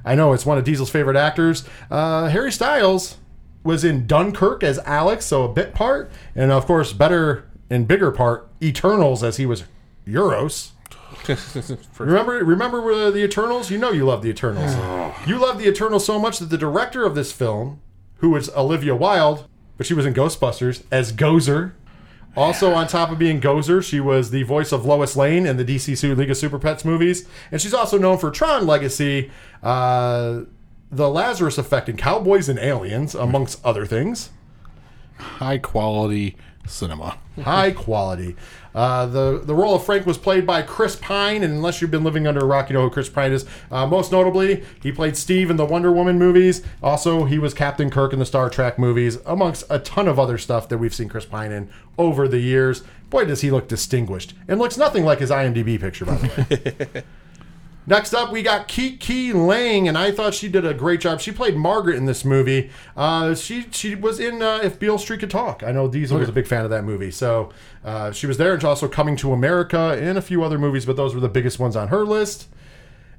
I 0.08 0.14
know 0.14 0.32
it's 0.32 0.46
one 0.46 0.56
of 0.56 0.64
Diesel's 0.64 0.88
favorite 0.88 1.16
actors. 1.16 1.64
Uh, 1.90 2.28
Harry 2.28 2.50
Styles 2.50 3.18
was 3.62 3.84
in 3.84 4.06
Dunkirk 4.06 4.62
as 4.62 4.78
Alex, 4.86 5.26
so 5.26 5.44
a 5.44 5.52
bit 5.52 5.74
part, 5.74 6.10
and 6.34 6.50
of 6.50 6.64
course, 6.64 6.94
better 6.94 7.46
and 7.68 7.86
bigger 7.86 8.10
part, 8.10 8.48
Eternals 8.62 9.22
as 9.22 9.36
he 9.36 9.44
was 9.44 9.64
Eros. 10.06 10.72
Remember, 11.98 12.42
remember 12.42 12.90
uh, 12.90 13.10
the 13.10 13.22
Eternals? 13.22 13.70
You 13.70 13.76
know 13.76 13.90
you 13.90 14.06
love 14.06 14.22
the 14.22 14.30
Eternals. 14.30 14.74
you 15.26 15.36
love 15.36 15.58
the 15.58 15.68
Eternals 15.68 16.06
so 16.06 16.18
much 16.18 16.38
that 16.38 16.46
the 16.46 16.56
director 16.56 17.04
of 17.04 17.14
this 17.14 17.30
film, 17.30 17.82
who 18.16 18.30
was 18.30 18.48
Olivia 18.56 18.96
Wilde, 18.96 19.46
but 19.76 19.86
she 19.86 19.92
was 19.92 20.06
in 20.06 20.14
Ghostbusters 20.14 20.84
as 20.90 21.12
Gozer. 21.12 21.72
Also, 22.38 22.72
on 22.72 22.86
top 22.86 23.10
of 23.10 23.18
being 23.18 23.40
Gozer, 23.40 23.82
she 23.82 23.98
was 23.98 24.30
the 24.30 24.44
voice 24.44 24.70
of 24.70 24.86
Lois 24.86 25.16
Lane 25.16 25.44
in 25.44 25.56
the 25.56 25.64
DC 25.64 26.16
League 26.16 26.30
of 26.30 26.36
Super 26.36 26.58
Pets 26.60 26.84
movies, 26.84 27.28
and 27.50 27.60
she's 27.60 27.74
also 27.74 27.98
known 27.98 28.16
for 28.16 28.30
Tron 28.30 28.64
Legacy, 28.64 29.30
uh, 29.60 30.42
the 30.88 31.10
Lazarus 31.10 31.58
Effect, 31.58 31.88
and 31.88 31.98
Cowboys 31.98 32.48
and 32.48 32.56
Aliens, 32.60 33.16
amongst 33.16 33.64
other 33.64 33.84
things. 33.84 34.30
High 35.18 35.58
quality 35.58 36.36
cinema. 36.64 37.18
high 37.42 37.72
quality. 37.72 38.36
Uh, 38.74 39.06
the 39.06 39.40
the 39.44 39.54
role 39.54 39.74
of 39.74 39.84
Frank 39.84 40.06
was 40.06 40.18
played 40.18 40.46
by 40.46 40.62
Chris 40.62 40.96
Pine, 40.96 41.42
and 41.42 41.52
unless 41.52 41.80
you've 41.80 41.90
been 41.90 42.04
living 42.04 42.26
under 42.26 42.40
a 42.40 42.44
rock, 42.44 42.68
you 42.68 42.74
know 42.74 42.82
who 42.82 42.90
Chris 42.90 43.08
Pine 43.08 43.32
is. 43.32 43.44
Uh, 43.70 43.86
most 43.86 44.12
notably, 44.12 44.64
he 44.82 44.92
played 44.92 45.16
Steve 45.16 45.50
in 45.50 45.56
the 45.56 45.64
Wonder 45.64 45.92
Woman 45.92 46.18
movies. 46.18 46.62
Also, 46.82 47.24
he 47.24 47.38
was 47.38 47.54
Captain 47.54 47.90
Kirk 47.90 48.12
in 48.12 48.18
the 48.18 48.26
Star 48.26 48.50
Trek 48.50 48.78
movies, 48.78 49.18
amongst 49.26 49.64
a 49.70 49.78
ton 49.78 50.08
of 50.08 50.18
other 50.18 50.38
stuff 50.38 50.68
that 50.68 50.78
we've 50.78 50.94
seen 50.94 51.08
Chris 51.08 51.24
Pine 51.24 51.52
in 51.52 51.68
over 51.96 52.28
the 52.28 52.40
years. 52.40 52.82
Boy, 53.10 53.24
does 53.24 53.40
he 53.40 53.50
look 53.50 53.68
distinguished, 53.68 54.34
and 54.46 54.58
looks 54.58 54.76
nothing 54.76 55.04
like 55.04 55.18
his 55.18 55.30
IMDb 55.30 55.80
picture, 55.80 56.04
by 56.04 56.16
the 56.16 56.82
way. 56.94 57.02
Next 57.88 58.12
up, 58.12 58.30
we 58.30 58.42
got 58.42 58.68
KiKi 58.68 59.32
Layne, 59.32 59.86
and 59.88 59.96
I 59.96 60.12
thought 60.12 60.34
she 60.34 60.46
did 60.46 60.66
a 60.66 60.74
great 60.74 61.00
job. 61.00 61.22
She 61.22 61.32
played 61.32 61.56
Margaret 61.56 61.96
in 61.96 62.04
this 62.04 62.22
movie. 62.22 62.68
Uh, 62.94 63.34
she 63.34 63.64
she 63.70 63.94
was 63.94 64.20
in 64.20 64.42
uh, 64.42 64.60
If 64.62 64.78
Beale 64.78 64.98
Street 64.98 65.20
Could 65.20 65.30
Talk. 65.30 65.62
I 65.62 65.72
know 65.72 65.88
Diesel 65.88 66.18
was 66.18 66.28
a 66.28 66.32
big 66.32 66.46
fan 66.46 66.64
of 66.64 66.70
that 66.70 66.84
movie, 66.84 67.10
so 67.10 67.48
uh, 67.82 68.12
she 68.12 68.26
was 68.26 68.36
there. 68.36 68.52
And 68.52 68.62
also 68.62 68.88
Coming 68.88 69.16
to 69.16 69.32
America 69.32 69.96
and 69.98 70.18
a 70.18 70.20
few 70.20 70.44
other 70.44 70.58
movies, 70.58 70.84
but 70.84 70.96
those 70.96 71.14
were 71.14 71.20
the 71.22 71.30
biggest 71.30 71.58
ones 71.58 71.76
on 71.76 71.88
her 71.88 72.04
list. 72.04 72.48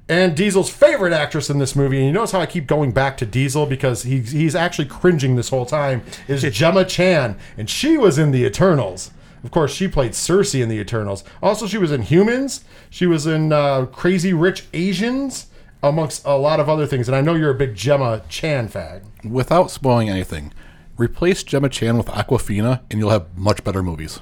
And 0.08 0.36
Diesel's 0.36 0.70
favorite 0.70 1.12
actress 1.12 1.50
in 1.50 1.58
this 1.58 1.74
movie, 1.74 1.96
and 1.96 2.06
you 2.06 2.12
notice 2.12 2.30
how 2.30 2.40
I 2.40 2.46
keep 2.46 2.68
going 2.68 2.92
back 2.92 3.16
to 3.16 3.26
Diesel 3.26 3.66
because 3.66 4.04
he's 4.04 4.30
he's 4.30 4.54
actually 4.54 4.86
cringing 4.86 5.34
this 5.34 5.48
whole 5.48 5.66
time, 5.66 6.02
is 6.28 6.42
Gemma 6.56 6.84
Chan, 6.84 7.36
and 7.56 7.68
she 7.68 7.98
was 7.98 8.18
in 8.18 8.30
The 8.30 8.44
Eternals. 8.44 9.10
Of 9.42 9.50
course, 9.50 9.72
she 9.72 9.88
played 9.88 10.12
Sersi 10.12 10.62
in 10.62 10.68
The 10.68 10.78
Eternals. 10.78 11.24
Also, 11.42 11.66
she 11.66 11.78
was 11.78 11.92
in 11.92 12.02
Humans. 12.02 12.64
She 12.90 13.06
was 13.06 13.26
in 13.26 13.52
uh, 13.52 13.86
Crazy 13.86 14.32
Rich 14.32 14.66
Asians, 14.74 15.46
amongst 15.82 16.24
a 16.26 16.36
lot 16.36 16.60
of 16.60 16.68
other 16.68 16.86
things. 16.86 17.08
And 17.08 17.16
I 17.16 17.20
know 17.20 17.34
you're 17.34 17.50
a 17.50 17.54
big 17.54 17.74
Gemma 17.74 18.22
Chan 18.28 18.68
fan. 18.68 19.02
Without 19.24 19.70
spoiling 19.70 20.08
anything, 20.10 20.52
replace 20.96 21.42
Gemma 21.42 21.68
Chan 21.68 21.96
with 21.96 22.06
Awkwafina, 22.06 22.80
and 22.90 23.00
you'll 23.00 23.10
have 23.10 23.36
much 23.36 23.64
better 23.64 23.82
movies. 23.82 24.20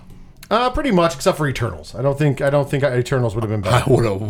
Uh, 0.50 0.70
pretty 0.70 0.90
much, 0.90 1.14
except 1.14 1.36
for 1.36 1.46
Eternals. 1.46 1.94
I 1.94 2.00
don't 2.00 2.16
think 2.18 2.40
I 2.40 2.48
don't 2.48 2.70
think 2.70 2.82
Eternals 2.82 3.34
would 3.34 3.44
have 3.44 3.50
been 3.50 3.60
better. 3.70 3.84
I 3.90 3.92
would 3.92 4.04
have 4.04 4.20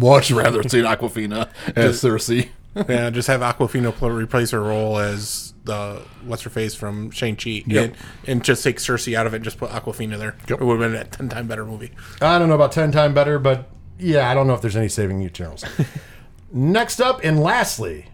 much 0.00 0.30
rather 0.30 0.62
seen 0.62 0.84
Awkwafina 0.84 1.48
as 1.76 2.02
Sersi. 2.02 2.48
Yeah, 2.88 3.10
just 3.10 3.28
have 3.28 3.40
Awkwafina 3.40 3.92
pl- 3.94 4.10
replace 4.10 4.50
her 4.52 4.60
role 4.62 4.98
as 4.98 5.54
the 5.64 6.02
what's 6.24 6.42
her 6.42 6.50
face 6.50 6.74
from 6.74 7.10
Shang-Chi, 7.10 7.62
Yep. 7.66 7.84
and, 7.84 7.96
and 8.26 8.44
just 8.44 8.62
take 8.64 8.76
Sersi 8.78 9.14
out 9.14 9.26
of 9.26 9.34
it. 9.34 9.36
and 9.38 9.44
Just 9.44 9.58
put 9.58 9.70
Awkwafina 9.70 10.18
there. 10.18 10.36
It 10.48 10.60
would 10.60 10.80
have 10.80 10.92
been 10.92 11.00
a 11.00 11.04
ten 11.04 11.28
time 11.28 11.46
better 11.48 11.64
movie. 11.64 11.90
I 12.22 12.38
don't 12.38 12.48
know 12.48 12.54
about 12.54 12.72
ten 12.72 12.92
time 12.92 13.14
better, 13.14 13.38
but 13.38 13.68
yeah, 13.98 14.30
I 14.30 14.34
don't 14.34 14.46
know 14.46 14.54
if 14.54 14.60
there's 14.60 14.76
any 14.76 14.88
saving 14.88 15.20
Eternals. 15.22 15.64
Next 16.52 17.00
up, 17.00 17.20
and 17.24 17.40
lastly, 17.40 18.06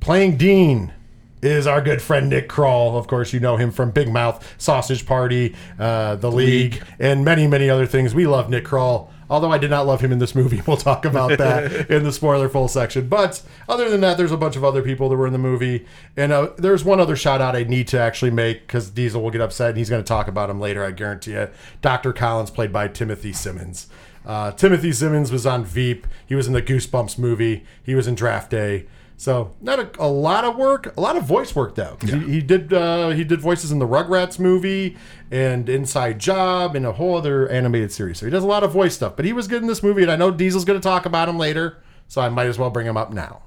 playing 0.00 0.36
Dean 0.36 0.92
is 1.40 1.66
our 1.66 1.80
good 1.80 2.02
friend 2.02 2.28
Nick 2.28 2.48
Kroll. 2.48 2.96
Of 2.96 3.06
course, 3.06 3.32
you 3.32 3.40
know 3.40 3.56
him 3.56 3.70
from 3.70 3.90
Big 3.90 4.08
Mouth, 4.08 4.54
Sausage 4.58 5.06
Party, 5.06 5.54
uh, 5.78 6.16
The 6.16 6.30
League, 6.30 6.82
and 6.98 7.24
many, 7.24 7.46
many 7.46 7.70
other 7.70 7.86
things. 7.86 8.14
We 8.14 8.26
love 8.26 8.50
Nick 8.50 8.64
Kroll. 8.64 9.10
Although 9.32 9.50
I 9.50 9.56
did 9.56 9.70
not 9.70 9.86
love 9.86 10.02
him 10.02 10.12
in 10.12 10.18
this 10.18 10.34
movie, 10.34 10.60
we'll 10.66 10.76
talk 10.76 11.06
about 11.06 11.38
that 11.38 11.90
in 11.90 12.02
the 12.02 12.12
spoiler 12.12 12.50
full 12.50 12.68
section. 12.68 13.08
But 13.08 13.42
other 13.66 13.88
than 13.88 14.02
that, 14.02 14.18
there's 14.18 14.30
a 14.30 14.36
bunch 14.36 14.56
of 14.56 14.62
other 14.62 14.82
people 14.82 15.08
that 15.08 15.16
were 15.16 15.26
in 15.26 15.32
the 15.32 15.38
movie, 15.38 15.86
and 16.18 16.32
uh, 16.32 16.50
there's 16.58 16.84
one 16.84 17.00
other 17.00 17.16
shout 17.16 17.40
out 17.40 17.56
I 17.56 17.62
need 17.62 17.88
to 17.88 17.98
actually 17.98 18.30
make 18.30 18.66
because 18.66 18.90
Diesel 18.90 19.22
will 19.22 19.30
get 19.30 19.40
upset, 19.40 19.70
and 19.70 19.78
he's 19.78 19.88
going 19.88 20.04
to 20.04 20.06
talk 20.06 20.28
about 20.28 20.50
him 20.50 20.60
later. 20.60 20.84
I 20.84 20.90
guarantee 20.90 21.30
you. 21.30 21.48
Dr. 21.80 22.12
Collins, 22.12 22.50
played 22.50 22.74
by 22.74 22.88
Timothy 22.88 23.32
Simons. 23.32 23.88
Uh, 24.26 24.52
Timothy 24.52 24.92
Simons 24.92 25.32
was 25.32 25.46
on 25.46 25.64
Veep. 25.64 26.06
He 26.26 26.34
was 26.34 26.46
in 26.46 26.52
the 26.52 26.60
Goosebumps 26.60 27.18
movie. 27.18 27.64
He 27.82 27.94
was 27.94 28.06
in 28.06 28.14
Draft 28.14 28.50
Day. 28.50 28.86
So 29.22 29.54
not 29.60 29.78
a, 29.78 29.88
a 30.00 30.08
lot 30.08 30.44
of 30.44 30.56
work, 30.56 30.96
a 30.96 31.00
lot 31.00 31.14
of 31.16 31.22
voice 31.22 31.54
work 31.54 31.76
though. 31.76 31.96
He, 32.04 32.18
he 32.18 32.40
did 32.40 32.72
uh, 32.72 33.10
he 33.10 33.22
did 33.22 33.40
voices 33.40 33.70
in 33.70 33.78
the 33.78 33.86
Rugrats 33.86 34.40
movie 34.40 34.96
and 35.30 35.68
Inside 35.68 36.18
Job 36.18 36.74
and 36.74 36.84
a 36.84 36.90
whole 36.90 37.16
other 37.18 37.48
animated 37.48 37.92
series. 37.92 38.18
So 38.18 38.26
he 38.26 38.32
does 38.32 38.42
a 38.42 38.48
lot 38.48 38.64
of 38.64 38.72
voice 38.72 38.96
stuff. 38.96 39.14
But 39.14 39.24
he 39.24 39.32
was 39.32 39.46
good 39.46 39.62
in 39.62 39.68
this 39.68 39.80
movie, 39.80 40.02
and 40.02 40.10
I 40.10 40.16
know 40.16 40.32
Diesel's 40.32 40.64
going 40.64 40.80
to 40.80 40.82
talk 40.82 41.06
about 41.06 41.28
him 41.28 41.38
later, 41.38 41.80
so 42.08 42.20
I 42.20 42.30
might 42.30 42.48
as 42.48 42.58
well 42.58 42.68
bring 42.68 42.84
him 42.84 42.96
up 42.96 43.12
now. 43.12 43.42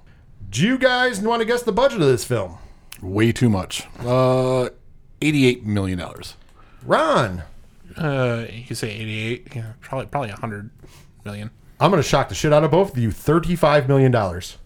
Do 0.50 0.66
you 0.66 0.78
guys 0.78 1.20
want 1.20 1.42
to 1.42 1.46
guess 1.46 1.64
the 1.64 1.74
budget 1.74 2.00
of 2.00 2.08
this 2.08 2.24
film? 2.24 2.58
Way 3.02 3.34
too 3.34 3.50
much. 3.50 3.84
Uh, 4.00 4.70
eighty-eight 5.22 5.66
million 5.66 5.98
dollars. 6.00 6.36
Ron, 6.86 7.44
Uh, 7.98 8.46
you 8.50 8.76
say 8.76 8.92
eighty 8.92 9.20
eight, 9.28 9.48
yeah, 9.54 9.74
probably 9.82 10.06
probably 10.06 10.30
hundred 10.30 10.70
million. 11.26 11.50
I'm 11.82 11.92
going 11.92 12.02
to 12.02 12.08
shock 12.08 12.30
the 12.30 12.36
shit 12.36 12.54
out 12.54 12.64
of 12.64 12.72
both 12.72 12.92
of 12.94 12.98
you. 12.98 13.12
Thirty-five 13.12 13.90
million 13.90 14.14
dollars. 14.14 14.58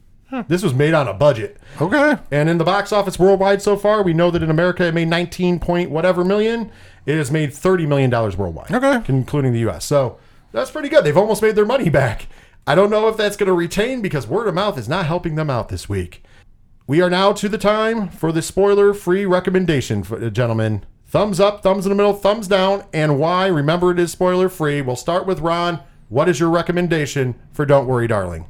This 0.47 0.63
was 0.63 0.73
made 0.73 0.93
on 0.93 1.07
a 1.07 1.13
budget. 1.13 1.57
Okay. 1.81 2.17
And 2.31 2.49
in 2.49 2.57
the 2.57 2.63
box 2.63 2.91
office 2.91 3.17
worldwide 3.17 3.61
so 3.61 3.75
far, 3.75 4.03
we 4.03 4.13
know 4.13 4.29
that 4.31 4.43
in 4.43 4.49
America 4.49 4.85
it 4.85 4.93
made 4.93 5.07
19 5.07 5.59
point 5.59 5.89
whatever 5.89 6.23
million. 6.23 6.71
It 7.05 7.15
has 7.15 7.31
made 7.31 7.53
30 7.53 7.85
million 7.85 8.09
dollars 8.09 8.37
worldwide. 8.37 8.71
Okay. 8.71 9.03
Including 9.07 9.53
the 9.53 9.67
US. 9.69 9.85
So 9.85 10.19
that's 10.51 10.71
pretty 10.71 10.89
good. 10.89 11.03
They've 11.03 11.17
almost 11.17 11.41
made 11.41 11.55
their 11.55 11.65
money 11.65 11.89
back. 11.89 12.27
I 12.67 12.75
don't 12.75 12.91
know 12.91 13.07
if 13.07 13.17
that's 13.17 13.37
going 13.37 13.47
to 13.47 13.53
retain 13.53 14.01
because 14.01 14.27
word 14.27 14.47
of 14.47 14.53
mouth 14.53 14.77
is 14.77 14.87
not 14.87 15.07
helping 15.07 15.35
them 15.35 15.49
out 15.49 15.69
this 15.69 15.89
week. 15.89 16.23
We 16.85 17.01
are 17.01 17.09
now 17.09 17.33
to 17.33 17.49
the 17.49 17.57
time 17.57 18.09
for 18.09 18.31
the 18.31 18.41
spoiler 18.41 18.93
free 18.93 19.25
recommendation, 19.25 20.03
gentlemen. 20.33 20.83
Thumbs 21.05 21.39
up, 21.39 21.63
thumbs 21.63 21.85
in 21.85 21.89
the 21.89 21.95
middle, 21.95 22.13
thumbs 22.13 22.47
down, 22.47 22.83
and 22.93 23.19
why. 23.19 23.47
Remember, 23.47 23.91
it 23.91 23.99
is 23.99 24.11
spoiler 24.11 24.49
free. 24.49 24.81
We'll 24.81 24.95
start 24.95 25.25
with 25.25 25.39
Ron. 25.39 25.79
What 26.09 26.29
is 26.29 26.39
your 26.39 26.49
recommendation 26.49 27.35
for 27.51 27.65
Don't 27.65 27.87
Worry, 27.87 28.07
Darling? 28.07 28.49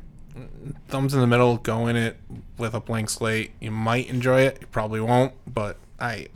Thumbs 0.87 1.13
in 1.13 1.19
the 1.19 1.27
middle. 1.27 1.57
Go 1.57 1.87
in 1.87 1.95
it 1.95 2.17
with 2.57 2.73
a 2.73 2.79
blank 2.79 3.09
slate. 3.09 3.51
You 3.59 3.71
might 3.71 4.07
enjoy 4.07 4.41
it. 4.41 4.57
You 4.61 4.67
probably 4.67 5.01
won't, 5.01 5.33
but 5.51 5.77
I 5.99 6.27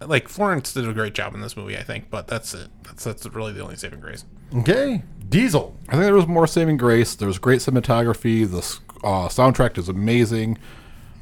like 0.00 0.28
Florence 0.28 0.72
did 0.72 0.88
a 0.88 0.92
great 0.92 1.14
job 1.14 1.34
in 1.34 1.40
this 1.40 1.56
movie. 1.56 1.76
I 1.76 1.82
think, 1.82 2.10
but 2.10 2.26
that's 2.26 2.54
it. 2.54 2.68
That's 2.84 3.04
that's 3.04 3.26
really 3.26 3.52
the 3.52 3.62
only 3.62 3.76
saving 3.76 4.00
grace. 4.00 4.24
Okay, 4.56 5.02
Diesel. 5.28 5.76
I 5.88 5.92
think 5.92 6.04
there 6.04 6.14
was 6.14 6.26
more 6.26 6.46
saving 6.46 6.76
grace. 6.76 7.14
There 7.14 7.28
was 7.28 7.38
great 7.38 7.60
cinematography. 7.60 8.48
The 8.48 8.58
uh, 9.06 9.28
soundtrack 9.28 9.78
is 9.78 9.88
amazing. 9.88 10.58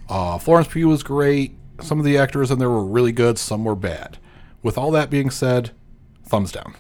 Uh, 0.09 0.38
Florence 0.38 0.68
Pugh 0.68 0.88
was 0.88 1.03
great. 1.03 1.57
Some 1.80 1.99
of 1.99 2.05
the 2.05 2.18
actors 2.18 2.51
in 2.51 2.59
there 2.59 2.70
were 2.70 2.84
really 2.84 3.12
good. 3.12 3.38
Some 3.38 3.64
were 3.64 3.74
bad. 3.74 4.18
With 4.62 4.78
all 4.78 4.90
that 4.93 5.11
being 5.11 5.30
said, 5.30 5.70
thumbs 6.24 6.53
down. 6.53 6.74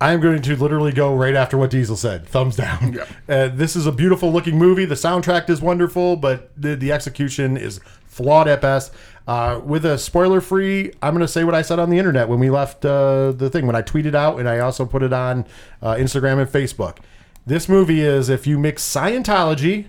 I 0.00 0.12
am 0.12 0.20
going 0.20 0.40
to 0.40 0.56
literally 0.56 0.92
go 0.92 1.14
right 1.14 1.34
after 1.34 1.58
what 1.58 1.70
Diesel 1.70 1.96
said. 1.96 2.26
Thumbs 2.26 2.56
down. 2.56 2.98
Uh, 3.28 3.48
this 3.48 3.76
is 3.76 3.86
a 3.86 3.92
beautiful 3.92 4.32
looking 4.32 4.56
movie. 4.58 4.84
The 4.86 4.94
soundtrack 4.94 5.50
is 5.50 5.60
wonderful, 5.60 6.16
but 6.16 6.50
the, 6.60 6.74
the 6.74 6.90
execution 6.90 7.56
is 7.56 7.80
flawed 8.06 8.48
at 8.48 8.60
best. 8.60 8.92
Uh, 9.28 9.60
with 9.62 9.84
a 9.84 9.98
spoiler 9.98 10.40
free, 10.40 10.92
I'm 11.02 11.12
going 11.14 11.20
to 11.20 11.28
say 11.28 11.44
what 11.44 11.54
I 11.54 11.62
said 11.62 11.78
on 11.78 11.90
the 11.90 11.98
internet 11.98 12.28
when 12.28 12.40
we 12.40 12.50
left 12.50 12.84
uh, 12.84 13.32
the 13.32 13.50
thing, 13.50 13.66
when 13.66 13.76
I 13.76 13.82
tweeted 13.82 14.14
out, 14.14 14.40
and 14.40 14.48
I 14.48 14.58
also 14.58 14.84
put 14.86 15.02
it 15.02 15.12
on 15.12 15.46
uh, 15.82 15.94
Instagram 15.94 16.40
and 16.40 16.50
Facebook. 16.50 16.96
This 17.46 17.68
movie 17.68 18.00
is 18.00 18.28
if 18.28 18.46
you 18.46 18.58
mix 18.58 18.82
Scientology 18.82 19.86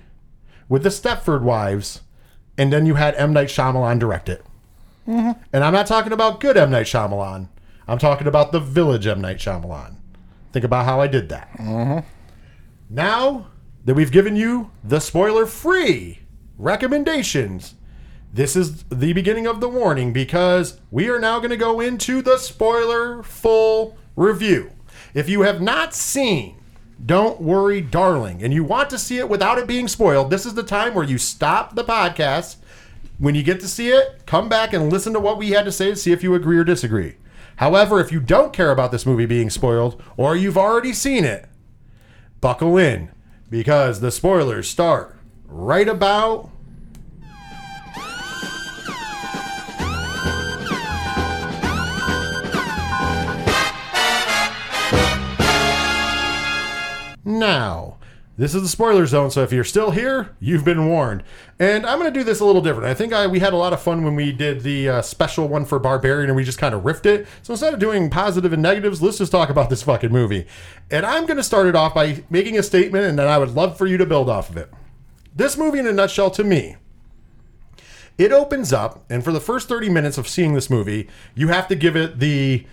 with 0.70 0.84
the 0.84 0.90
Stepford 0.90 1.42
Wives, 1.42 2.02
and 2.58 2.72
then 2.72 2.86
you 2.86 2.96
had 2.96 3.16
M. 3.16 3.34
Night 3.34 3.48
Shyamalan 3.48 3.98
direct 3.98 4.30
it. 4.30 4.44
And 5.52 5.64
I'm 5.64 5.74
not 5.74 5.88
talking 5.88 6.12
about 6.12 6.40
good 6.40 6.58
M. 6.58 6.70
Night 6.70 6.86
Shyamalan. 6.86 7.48
I'm 7.88 7.98
talking 7.98 8.28
about 8.28 8.52
the 8.52 8.60
Village 8.60 9.08
M. 9.08 9.20
Night 9.22 9.38
Shyamalan. 9.38 9.96
Think 10.52 10.66
about 10.66 10.86
how 10.86 11.00
I 11.00 11.08
did 11.08 11.30
that. 11.30 11.52
Mm-hmm. 11.58 12.00
Now 12.90 13.48
that 13.86 13.96
we've 13.96 14.12
given 14.12 14.36
you 14.36 14.72
the 14.84 15.00
spoiler 15.00 15.46
free 15.46 16.20
recommendations, 16.58 17.76
this 18.34 18.56
is 18.56 18.84
the 18.84 19.14
beginning 19.14 19.48
of 19.48 19.60
the 19.60 19.70
warning 19.70 20.14
because 20.14 20.80
we 20.90 21.10
are 21.10 21.20
now 21.20 21.40
going 21.40 21.50
to 21.50 21.58
go 21.58 21.80
into 21.80 22.22
the 22.22 22.38
spoiler 22.38 23.24
full 23.24 23.98
review. 24.16 24.72
If 25.14 25.28
you 25.28 25.42
have 25.42 25.62
not 25.62 25.94
seen 25.94 26.62
Don't 27.06 27.42
Worry, 27.42 27.82
Darling, 27.82 28.44
and 28.44 28.54
you 28.54 28.64
want 28.64 28.90
to 28.92 29.00
see 29.00 29.18
it 29.18 29.28
without 29.28 29.58
it 29.58 29.68
being 29.68 29.88
spoiled, 29.88 30.30
this 30.30 30.46
is 30.46 30.54
the 30.54 30.64
time 30.64 30.94
where 30.94 31.06
you 31.06 31.18
stop 31.18 31.76
the 31.76 31.84
podcast. 31.84 32.58
When 33.18 33.36
you 33.36 33.44
get 33.44 33.60
to 33.60 33.68
see 33.68 33.90
it, 33.90 34.26
come 34.26 34.50
back 34.50 34.74
and 34.74 34.92
listen 34.92 35.14
to 35.14 35.20
what 35.20 35.38
we 35.38 35.52
had 35.52 35.66
to 35.66 35.72
say 35.72 35.90
to 35.90 35.96
see 35.96 36.12
if 36.12 36.24
you 36.24 36.34
agree 36.34 36.58
or 36.58 36.64
disagree. 36.64 37.16
However, 37.58 38.00
if 38.00 38.12
you 38.12 38.20
don't 38.20 38.54
care 38.54 38.72
about 38.72 38.92
this 38.92 39.06
movie 39.06 39.26
being 39.26 39.50
spoiled 39.50 40.02
or 40.18 40.36
you've 40.36 40.58
already 40.58 40.94
seen 40.94 41.26
it, 41.26 41.48
buckle 42.40 42.78
in 42.78 43.12
because 43.50 44.00
the 44.00 44.12
spoilers 44.12 44.70
start 44.70 45.18
right 45.46 45.88
about 45.88 46.50
now. 57.26 57.91
This 58.38 58.56
is 58.56 58.62
the 58.62 58.70
spoiler 58.70 59.06
zone, 59.06 59.30
so 59.30 59.44
if 59.44 59.52
you're 59.52 59.66
still 59.66 59.92
here, 59.92 60.36
you've 60.40 60.64
been 60.64 60.88
warned. 60.88 61.24
And 61.60 61.86
I'm 61.86 62.00
going 62.00 62.12
to 62.12 62.18
do 62.18 62.24
this 62.24 62.40
a 62.40 62.46
little 62.46 62.62
different. 62.62 62.88
I 62.88 62.94
think 62.94 63.12
I, 63.12 63.28
we 63.28 63.40
had 63.40 63.52
a 63.52 63.58
lot 63.58 63.74
of 63.74 63.82
fun 63.82 64.04
when 64.04 64.16
we 64.16 64.32
did 64.32 64.62
the 64.62 64.88
uh, 64.88 65.02
special 65.02 65.50
one 65.50 65.66
for 65.66 65.80
Barbarian 65.80 66.30
and 66.30 66.36
we 66.36 66.46
just 66.46 66.58
kind 66.58 66.74
of 66.74 66.84
riffed 66.84 67.06
it. 67.06 67.28
So 67.44 67.54
instead 67.54 67.74
of 67.74 67.80
doing 67.80 68.10
positive 68.10 68.54
and 68.54 68.62
negatives, 68.64 69.02
let's 69.02 69.18
just 69.18 69.34
talk 69.34 69.50
about 69.50 69.70
this 69.70 69.84
fucking 69.84 70.12
movie. 70.12 70.48
And 70.90 71.06
I'm 71.06 71.26
going 71.26 71.38
to 71.38 71.44
start 71.44 71.68
it 71.68 71.76
off 71.76 71.94
by 71.94 72.24
making 72.30 72.58
a 72.58 72.64
statement, 72.64 73.06
and 73.06 73.20
then 73.20 73.28
I 73.28 73.38
would 73.38 73.54
love 73.54 73.78
for 73.78 73.86
you 73.86 73.98
to 73.98 74.06
build 74.06 74.30
off 74.30 74.50
of 74.50 74.56
it. 74.56 74.72
This 75.36 75.58
movie, 75.58 75.80
in 75.80 75.88
a 75.88 75.94
nutshell, 75.94 76.32
to 76.32 76.44
me, 76.44 76.78
it 78.18 78.32
opens 78.32 78.72
up, 78.72 79.04
and 79.10 79.24
for 79.24 79.32
the 79.32 79.40
first 79.40 79.68
30 79.68 79.90
minutes 79.90 80.18
of 80.18 80.28
seeing 80.28 80.54
this 80.54 80.70
movie, 80.70 81.10
you 81.36 81.50
have 81.50 81.68
to 81.68 81.76
give 81.76 81.96
it 81.96 82.20
the 82.20 82.66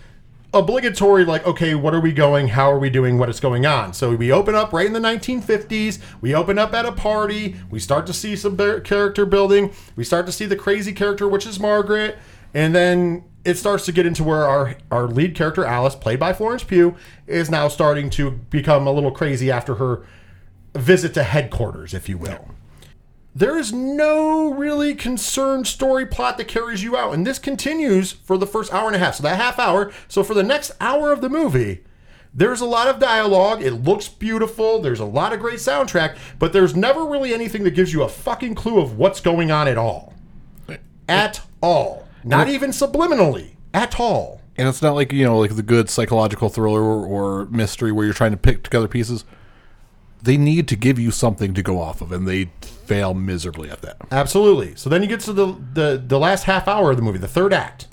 obligatory, 0.54 1.24
like, 1.24 1.46
okay, 1.46 1.74
what 1.74 1.94
are 1.94 2.00
we 2.00 2.12
going? 2.12 2.48
How 2.48 2.70
are 2.70 2.78
we 2.78 2.90
doing? 2.90 3.18
What 3.18 3.28
is 3.28 3.40
going 3.40 3.66
on? 3.66 3.92
So 3.92 4.14
we 4.14 4.32
open 4.32 4.54
up 4.54 4.72
right 4.72 4.86
in 4.86 4.92
the 4.92 5.00
1950s. 5.00 6.00
We 6.20 6.34
open 6.34 6.58
up 6.58 6.72
at 6.72 6.86
a 6.86 6.92
party. 6.92 7.56
We 7.70 7.78
start 7.78 8.06
to 8.06 8.12
see 8.12 8.34
some 8.36 8.56
character 8.56 9.26
building. 9.26 9.72
We 9.96 10.04
start 10.04 10.26
to 10.26 10.32
see 10.32 10.46
the 10.46 10.56
crazy 10.56 10.92
character, 10.92 11.28
which 11.28 11.46
is 11.46 11.60
Margaret. 11.60 12.18
And 12.54 12.74
then 12.74 13.24
it 13.44 13.56
starts 13.56 13.84
to 13.86 13.92
get 13.92 14.06
into 14.06 14.24
where 14.24 14.44
our, 14.44 14.76
our 14.90 15.06
lead 15.06 15.34
character, 15.34 15.64
Alice, 15.64 15.94
played 15.94 16.18
by 16.18 16.32
Florence 16.32 16.64
Pugh, 16.64 16.96
is 17.26 17.50
now 17.50 17.68
starting 17.68 18.10
to 18.10 18.30
become 18.30 18.86
a 18.86 18.92
little 18.92 19.12
crazy 19.12 19.50
after 19.50 19.76
her 19.76 20.04
visit 20.74 21.14
to 21.14 21.22
headquarters, 21.22 21.92
if 21.92 22.08
you 22.08 22.16
will 22.16 22.54
there 23.38 23.56
is 23.56 23.72
no 23.72 24.52
really 24.52 24.96
concerned 24.96 25.66
story 25.68 26.04
plot 26.04 26.38
that 26.38 26.48
carries 26.48 26.82
you 26.82 26.96
out. 26.96 27.14
And 27.14 27.24
this 27.24 27.38
continues 27.38 28.10
for 28.10 28.36
the 28.36 28.46
first 28.46 28.72
hour 28.72 28.88
and 28.88 28.96
a 28.96 28.98
half. 28.98 29.14
So 29.14 29.22
that 29.22 29.36
half 29.36 29.60
hour. 29.60 29.92
So 30.08 30.24
for 30.24 30.34
the 30.34 30.42
next 30.42 30.72
hour 30.80 31.12
of 31.12 31.20
the 31.20 31.28
movie, 31.28 31.84
there's 32.34 32.60
a 32.60 32.66
lot 32.66 32.88
of 32.88 32.98
dialogue. 32.98 33.62
It 33.62 33.74
looks 33.74 34.08
beautiful. 34.08 34.80
There's 34.80 34.98
a 34.98 35.04
lot 35.04 35.32
of 35.32 35.38
great 35.38 35.60
soundtrack, 35.60 36.16
but 36.40 36.52
there's 36.52 36.74
never 36.74 37.04
really 37.06 37.32
anything 37.32 37.62
that 37.62 37.72
gives 37.72 37.92
you 37.92 38.02
a 38.02 38.08
fucking 38.08 38.56
clue 38.56 38.80
of 38.80 38.98
what's 38.98 39.20
going 39.20 39.52
on 39.52 39.68
at 39.68 39.78
all. 39.78 40.14
At 41.08 41.40
all. 41.62 42.08
Not 42.24 42.48
even 42.48 42.70
subliminally. 42.70 43.52
At 43.72 44.00
all. 44.00 44.40
And 44.56 44.66
it's 44.66 44.82
not 44.82 44.96
like, 44.96 45.12
you 45.12 45.24
know, 45.24 45.38
like 45.38 45.54
the 45.54 45.62
good 45.62 45.88
psychological 45.88 46.48
thriller 46.48 46.82
or, 46.82 47.06
or 47.06 47.46
mystery 47.46 47.92
where 47.92 48.04
you're 48.04 48.14
trying 48.14 48.32
to 48.32 48.36
pick 48.36 48.64
together 48.64 48.88
pieces. 48.88 49.24
They 50.22 50.36
need 50.36 50.68
to 50.68 50.76
give 50.76 50.98
you 50.98 51.10
something 51.10 51.54
to 51.54 51.62
go 51.62 51.80
off 51.80 52.00
of, 52.00 52.12
and 52.12 52.26
they 52.26 52.50
fail 52.62 53.14
miserably 53.14 53.70
at 53.70 53.82
that. 53.82 53.96
Absolutely. 54.10 54.74
So 54.76 54.90
then 54.90 55.02
you 55.02 55.08
get 55.08 55.20
to 55.20 55.32
the, 55.32 55.56
the, 55.74 56.02
the 56.04 56.18
last 56.18 56.44
half 56.44 56.66
hour 56.66 56.90
of 56.90 56.96
the 56.96 57.02
movie, 57.02 57.18
the 57.18 57.28
third 57.28 57.52
act. 57.52 57.86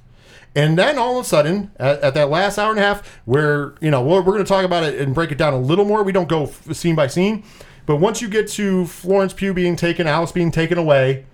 And 0.55 0.77
then 0.77 0.97
all 0.97 1.19
of 1.19 1.25
a 1.25 1.27
sudden, 1.27 1.71
at, 1.77 1.99
at 1.99 2.13
that 2.13 2.29
last 2.29 2.57
hour 2.57 2.69
and 2.71 2.79
a 2.79 2.81
half, 2.81 3.05
where, 3.25 3.75
you 3.81 3.91
know, 3.91 4.01
we're, 4.01 4.21
we're 4.21 4.33
going 4.33 4.45
to 4.45 4.47
talk 4.47 4.63
about 4.63 4.83
it 4.83 4.99
and 4.99 5.13
break 5.13 5.31
it 5.31 5.37
down 5.37 5.53
a 5.53 5.59
little 5.59 5.83
more. 5.83 6.01
We 6.01 6.13
don't 6.13 6.29
go 6.29 6.45
scene 6.71 6.95
by 6.95 7.07
scene. 7.07 7.43
But 7.85 7.97
once 7.97 8.21
you 8.21 8.29
get 8.29 8.47
to 8.51 8.85
Florence 8.87 9.33
Pugh 9.33 9.53
being 9.53 9.75
taken, 9.75 10.07
Alice 10.07 10.31
being 10.31 10.51
taken 10.51 10.77
away, 10.77 11.25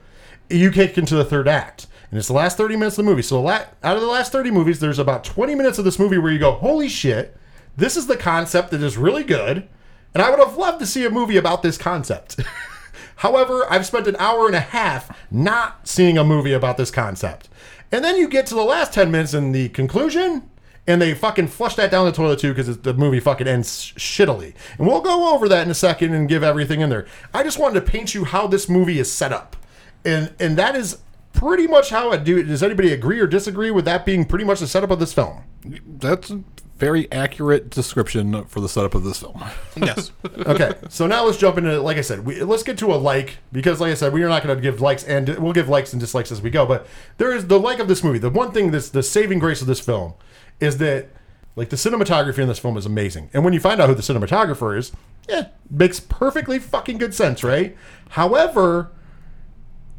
you 0.49 0.71
kick 0.71 0.97
into 0.97 1.15
the 1.15 1.23
third 1.23 1.47
act. 1.47 1.87
And 2.09 2.17
it's 2.17 2.27
the 2.27 2.33
last 2.33 2.57
30 2.57 2.75
minutes 2.75 2.97
of 2.97 3.05
the 3.05 3.09
movie. 3.09 3.21
So 3.21 3.35
the 3.35 3.41
la- 3.41 3.65
out 3.83 3.95
of 3.95 4.01
the 4.01 4.07
last 4.07 4.31
30 4.31 4.51
movies, 4.51 4.79
there's 4.79 4.99
about 4.99 5.23
20 5.23 5.55
minutes 5.55 5.77
of 5.77 5.85
this 5.85 5.97
movie 5.99 6.17
where 6.17 6.31
you 6.31 6.39
go, 6.39 6.53
holy 6.53 6.89
shit, 6.89 7.37
this 7.77 7.95
is 7.95 8.07
the 8.07 8.17
concept 8.17 8.71
that 8.71 8.83
is 8.83 8.97
really 8.97 9.23
good. 9.23 9.69
And 10.14 10.22
I 10.22 10.30
would 10.30 10.39
have 10.39 10.57
loved 10.57 10.80
to 10.80 10.86
see 10.86 11.05
a 11.05 11.09
movie 11.09 11.38
about 11.38 11.64
this 11.64 11.78
concept. 11.78 12.41
However, 13.18 13.66
I've 13.70 13.86
spent 13.86 14.07
an 14.07 14.16
hour 14.18 14.47
and 14.47 14.55
a 14.55 14.59
half 14.59 15.16
not 15.30 15.88
seeing 15.88 16.18
a 16.18 16.24
movie 16.24 16.53
about 16.53 16.78
this 16.78 16.91
concept. 16.91 17.49
And 17.91 18.03
then 18.03 18.18
you 18.18 18.28
get 18.28 18.45
to 18.47 18.55
the 18.55 18.64
last 18.64 18.93
10 18.93 19.12
minutes 19.12 19.34
and 19.34 19.53
the 19.53 19.70
conclusion, 19.70 20.49
and 20.88 21.01
they 21.01 21.14
fucking 21.14 21.47
flush 21.47 21.76
that 21.76 21.91
down 21.91 22.05
the 22.05 22.12
toilet 22.12 22.39
too 22.39 22.53
because 22.53 22.80
the 22.80 22.93
movie 22.93 23.20
fucking 23.20 23.47
ends 23.47 23.93
shittily. 23.95 24.55
And 24.78 24.88
we'll 24.88 25.01
go 25.01 25.34
over 25.34 25.47
that 25.49 25.64
in 25.64 25.72
a 25.72 25.76
second 25.76 26.14
and 26.14 26.28
give 26.28 26.43
everything 26.43 26.82
in 26.82 26.89
there. 26.89 27.05
I 27.34 27.43
just 27.43 27.59
wanted 27.59 27.76
to 27.76 27.91
paint 27.91 28.16
you 28.16 28.26
how 28.26 28.47
this 28.47 28.68
movie 28.68 28.99
is 28.99 29.12
set 29.12 29.32
up. 29.32 29.55
And 30.03 30.34
and 30.39 30.57
that 30.57 30.76
is 30.76 30.97
pretty 31.34 31.68
much 31.68 31.91
how 31.91 32.12
I 32.12 32.18
do 32.18 32.38
it. 32.38 32.43
Does 32.43 32.64
anybody 32.64 32.91
agree 32.91 33.20
or 33.20 33.28
disagree 33.28 33.72
with 33.72 33.86
that 33.86 34.05
being 34.05 34.26
pretty 34.26 34.45
much 34.45 34.59
the 34.59 34.68
setup 34.68 34.91
of 34.91 34.99
this 34.99 35.14
film? 35.14 35.43
That's 35.86 36.34
very 36.82 37.11
accurate 37.11 37.69
description 37.69 38.43
for 38.45 38.59
the 38.59 38.67
setup 38.67 38.95
of 38.95 39.03
this 39.03 39.19
film. 39.19 39.43
Yes. 39.77 40.11
okay, 40.25 40.73
so 40.89 41.07
now 41.07 41.23
let's 41.23 41.38
jump 41.38 41.57
into 41.57 41.79
like 41.79 41.97
I 41.97 42.01
said, 42.01 42.25
we, 42.25 42.43
let's 42.43 42.63
get 42.63 42.77
to 42.79 42.93
a 42.93 42.97
like 42.97 43.38
because 43.51 43.79
like 43.79 43.91
I 43.91 43.93
said, 43.93 44.13
we 44.13 44.23
are 44.23 44.29
not 44.29 44.43
going 44.43 44.55
to 44.55 44.61
give 44.61 44.82
likes 44.82 45.03
and 45.03 45.29
we'll 45.38 45.53
give 45.53 45.69
likes 45.69 45.93
and 45.93 45.99
dislikes 45.99 46.32
as 46.32 46.41
we 46.41 46.49
go. 46.49 46.65
But 46.65 46.88
there 47.17 47.34
is 47.34 47.47
the 47.47 47.59
like 47.59 47.79
of 47.79 47.88
this 47.88 48.03
movie. 48.03 48.17
The 48.19 48.29
one 48.29 48.51
thing 48.51 48.71
that's 48.71 48.89
the 48.89 49.03
saving 49.03 49.39
grace 49.39 49.61
of 49.61 49.67
this 49.67 49.79
film 49.79 50.13
is 50.59 50.77
that 50.79 51.09
like 51.55 51.69
the 51.69 51.75
cinematography 51.75 52.39
in 52.39 52.47
this 52.47 52.59
film 52.59 52.77
is 52.77 52.86
amazing, 52.86 53.29
and 53.34 53.45
when 53.45 53.53
you 53.53 53.59
find 53.59 53.79
out 53.79 53.88
who 53.88 53.95
the 53.95 54.01
cinematographer 54.01 54.77
is, 54.77 54.91
yeah, 55.29 55.49
makes 55.69 55.99
perfectly 55.99 56.59
fucking 56.59 56.97
good 56.97 57.13
sense, 57.13 57.43
right? 57.43 57.77
However, 58.09 58.91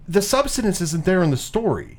the 0.08 0.22
substance 0.22 0.80
isn't 0.80 1.04
there 1.04 1.22
in 1.22 1.30
the 1.30 1.36
story. 1.36 1.98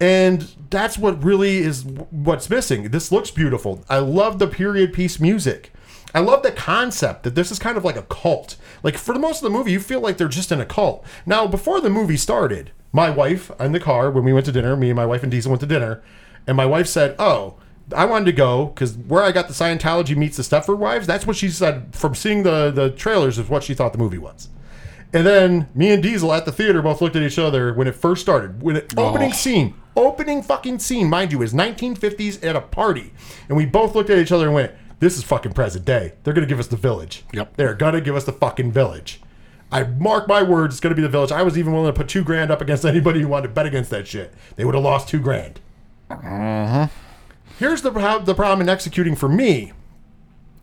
And 0.00 0.48
that's 0.70 0.96
what 0.96 1.22
really 1.22 1.58
is 1.58 1.84
what's 1.84 2.48
missing. 2.48 2.90
This 2.90 3.10
looks 3.10 3.30
beautiful. 3.30 3.84
I 3.88 3.98
love 3.98 4.38
the 4.38 4.46
period 4.46 4.92
piece 4.92 5.18
music. 5.18 5.72
I 6.14 6.20
love 6.20 6.42
the 6.42 6.52
concept 6.52 7.24
that 7.24 7.34
this 7.34 7.50
is 7.50 7.58
kind 7.58 7.76
of 7.76 7.84
like 7.84 7.96
a 7.96 8.02
cult. 8.02 8.56
Like 8.82 8.96
for 8.96 9.12
the 9.12 9.18
most 9.18 9.38
of 9.38 9.42
the 9.42 9.56
movie, 9.56 9.72
you 9.72 9.80
feel 9.80 10.00
like 10.00 10.16
they're 10.16 10.28
just 10.28 10.52
in 10.52 10.60
a 10.60 10.66
cult. 10.66 11.04
Now, 11.26 11.46
before 11.46 11.80
the 11.80 11.90
movie 11.90 12.16
started, 12.16 12.70
my 12.92 13.10
wife 13.10 13.50
in 13.60 13.72
the 13.72 13.80
car 13.80 14.10
when 14.10 14.24
we 14.24 14.32
went 14.32 14.46
to 14.46 14.52
dinner, 14.52 14.76
me 14.76 14.90
and 14.90 14.96
my 14.96 15.06
wife 15.06 15.22
and 15.22 15.30
Diesel 15.30 15.50
went 15.50 15.60
to 15.60 15.66
dinner, 15.66 16.02
and 16.46 16.56
my 16.56 16.64
wife 16.64 16.86
said, 16.86 17.14
"Oh, 17.18 17.56
I 17.94 18.06
wanted 18.06 18.26
to 18.26 18.32
go 18.32 18.66
because 18.66 18.96
where 18.96 19.22
I 19.22 19.32
got 19.32 19.48
the 19.48 19.54
Scientology 19.54 20.16
meets 20.16 20.38
the 20.38 20.42
Stepford 20.42 20.78
Wives. 20.78 21.06
That's 21.06 21.26
what 21.26 21.36
she 21.36 21.50
said 21.50 21.94
from 21.94 22.14
seeing 22.14 22.42
the 22.42 22.70
the 22.70 22.90
trailers 22.90 23.38
is 23.38 23.48
what 23.48 23.62
she 23.64 23.74
thought 23.74 23.92
the 23.92 23.98
movie 23.98 24.18
was." 24.18 24.48
And 25.12 25.26
then 25.26 25.68
me 25.74 25.90
and 25.90 26.02
Diesel 26.02 26.32
at 26.32 26.44
the 26.44 26.52
theater 26.52 26.82
both 26.82 27.00
looked 27.00 27.16
at 27.16 27.22
each 27.22 27.38
other 27.38 27.72
when 27.72 27.86
it 27.86 27.94
first 27.94 28.20
started. 28.20 28.62
When 28.62 28.76
it 28.76 28.92
oh. 28.96 29.06
opening 29.08 29.30
Oh. 29.30 29.34
scene, 29.34 29.74
opening 29.96 30.42
fucking 30.42 30.80
scene, 30.80 31.08
mind 31.08 31.32
you, 31.32 31.40
is 31.42 31.54
1950s 31.54 32.44
at 32.44 32.56
a 32.56 32.60
party, 32.60 33.12
and 33.48 33.56
we 33.56 33.64
both 33.66 33.94
looked 33.94 34.10
at 34.10 34.18
each 34.18 34.32
other 34.32 34.44
and 34.46 34.54
went, 34.54 34.72
"This 35.00 35.16
is 35.16 35.24
fucking 35.24 35.52
present 35.52 35.84
day. 35.84 36.12
They're 36.22 36.34
gonna 36.34 36.46
give 36.46 36.60
us 36.60 36.66
the 36.66 36.76
village. 36.76 37.24
Yep. 37.32 37.56
They're 37.56 37.74
gonna 37.74 38.00
give 38.00 38.16
us 38.16 38.24
the 38.24 38.32
fucking 38.32 38.72
village." 38.72 39.20
I 39.70 39.84
mark 39.84 40.28
my 40.28 40.42
words, 40.42 40.74
it's 40.74 40.80
going 40.80 40.92
to 40.92 40.96
be 40.96 41.02
the 41.02 41.10
village. 41.10 41.30
I 41.30 41.42
was 41.42 41.58
even 41.58 41.74
willing 41.74 41.92
to 41.92 41.92
put 41.92 42.08
two 42.08 42.24
grand 42.24 42.50
up 42.50 42.62
against 42.62 42.84
anybody 42.86 43.20
who 43.20 43.28
wanted 43.28 43.48
to 43.48 43.52
bet 43.54 43.66
against 43.66 43.90
that 43.90 44.08
shit. 44.08 44.32
They 44.56 44.64
would 44.64 44.74
have 44.74 44.82
lost 44.82 45.08
two 45.08 45.20
grand. 45.20 45.60
Uh-huh. 46.10 46.88
Here's 47.58 47.82
the 47.82 47.90
the 47.90 48.34
problem 48.34 48.62
in 48.62 48.68
executing 48.68 49.14
for 49.14 49.28
me 49.28 49.72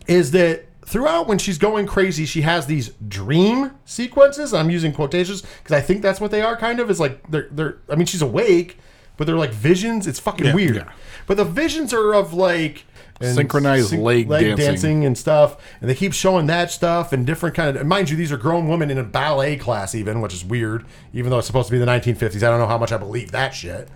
is 0.08 0.32
that 0.32 0.66
throughout 0.86 1.28
when 1.28 1.38
she's 1.38 1.58
going 1.58 1.88
crazy, 1.88 2.26
she 2.26 2.42
has 2.42 2.68
these 2.68 2.90
dream 3.08 3.72
sequences. 3.86 4.54
I'm 4.54 4.70
using 4.70 4.94
quotations 4.94 5.42
because 5.42 5.72
I 5.74 5.82
think 5.82 6.02
that's 6.02 6.22
what 6.22 6.32
they 6.32 6.42
are. 6.42 6.56
Kind 6.56 6.80
of 6.80 6.90
is 6.90 7.00
like 7.00 7.30
they're 7.30 7.50
they're. 7.52 7.78
I 7.90 7.96
mean, 7.96 8.06
she's 8.06 8.22
awake, 8.22 8.78
but 9.18 9.28
they're 9.28 9.36
like 9.36 9.52
visions. 9.52 10.08
It's 10.08 10.20
fucking 10.20 10.54
weird. 10.54 10.76
yeah. 10.76 10.92
But 11.28 11.38
the 11.38 11.46
visions 11.46 11.94
are 11.94 12.14
of 12.14 12.34
like 12.34 12.86
Synchronized 13.22 13.94
leg 13.94 14.28
dancing. 14.28 15.06
and 15.06 15.18
stuff, 15.18 15.58
and 15.80 15.90
they 15.90 15.96
keep 15.96 16.12
showing 16.12 16.48
that 16.48 16.70
stuff 16.70 17.14
and 17.14 17.26
different 17.26 17.56
kind 17.56 17.78
of. 17.78 17.86
Mind 17.88 18.10
you, 18.10 18.18
these 18.18 18.32
are 18.32 18.38
grown 18.38 18.68
women 18.68 18.92
in 18.92 18.98
a 18.98 19.04
ballet 19.04 19.56
class, 19.56 19.96
even, 19.96 20.20
which 20.20 20.34
is 20.34 20.44
weird. 20.44 20.86
Even 21.14 21.32
though 21.32 21.38
it's 21.38 21.48
supposed 21.48 21.70
to 21.70 21.72
be 21.72 21.78
the 21.80 21.86
1950s, 21.86 22.38
I 22.44 22.50
don't 22.50 22.60
know 22.60 22.68
how 22.68 22.78
much 22.78 22.92
I 22.92 22.98
believe 22.98 23.32
that 23.32 23.54
shit. 23.54 23.88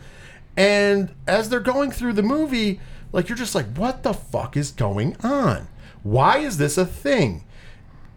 And 0.55 1.13
as 1.27 1.49
they're 1.49 1.59
going 1.59 1.91
through 1.91 2.13
the 2.13 2.23
movie, 2.23 2.79
like 3.11 3.27
you're 3.27 3.37
just 3.37 3.55
like, 3.55 3.65
what 3.75 4.03
the 4.03 4.13
fuck 4.13 4.55
is 4.55 4.71
going 4.71 5.17
on? 5.21 5.67
Why 6.03 6.37
is 6.39 6.57
this 6.57 6.77
a 6.77 6.85
thing? 6.85 7.43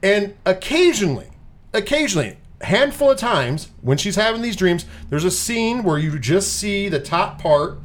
And 0.02 0.34
occasionally, 0.44 1.30
occasionally, 1.72 2.36
handful 2.60 3.10
of 3.10 3.18
times 3.18 3.70
when 3.80 3.98
she's 3.98 4.16
having 4.16 4.42
these 4.42 4.56
dreams, 4.56 4.86
there's 5.10 5.24
a 5.24 5.30
scene 5.30 5.82
where 5.82 5.98
you 5.98 6.18
just 6.18 6.54
see 6.54 6.88
the 6.88 7.00
top 7.00 7.40
part 7.40 7.78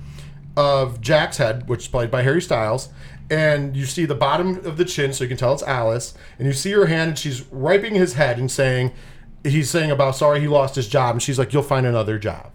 of 0.56 1.02
Jack's 1.02 1.38
head, 1.38 1.68
which 1.68 1.82
is 1.82 1.88
played 1.88 2.10
by 2.10 2.24
Harry 2.24 2.41
Styles, 2.41 2.89
and 3.30 3.76
you 3.76 3.86
see 3.86 4.06
the 4.06 4.16
bottom 4.16 4.66
of 4.66 4.78
the 4.78 4.86
chin, 4.86 5.14
so 5.14 5.24
you 5.24 5.28
can 5.28 5.38
tell 5.38 5.54
it's 5.54 5.64
Alice, 5.64 6.14
and 6.39 6.48
you 6.48 6.54
see 6.54 6.72
her 6.72 6.86
hand, 6.86 7.10
and 7.10 7.20
she's 7.20 7.45
wiping 7.52 7.95
his 7.95 8.14
head 8.14 8.39
and 8.39 8.50
saying, 8.50 8.91
he's 9.43 9.70
saying 9.70 9.91
about 9.91 10.16
sorry 10.16 10.39
he 10.39 10.48
lost 10.48 10.76
his 10.76 10.88
job, 10.88 11.16
and 11.16 11.22
she's 11.22 11.38
like, 11.38 11.54
you'll 11.54 11.64
find 11.64 11.86
another 11.86 12.18
job. 12.18 12.52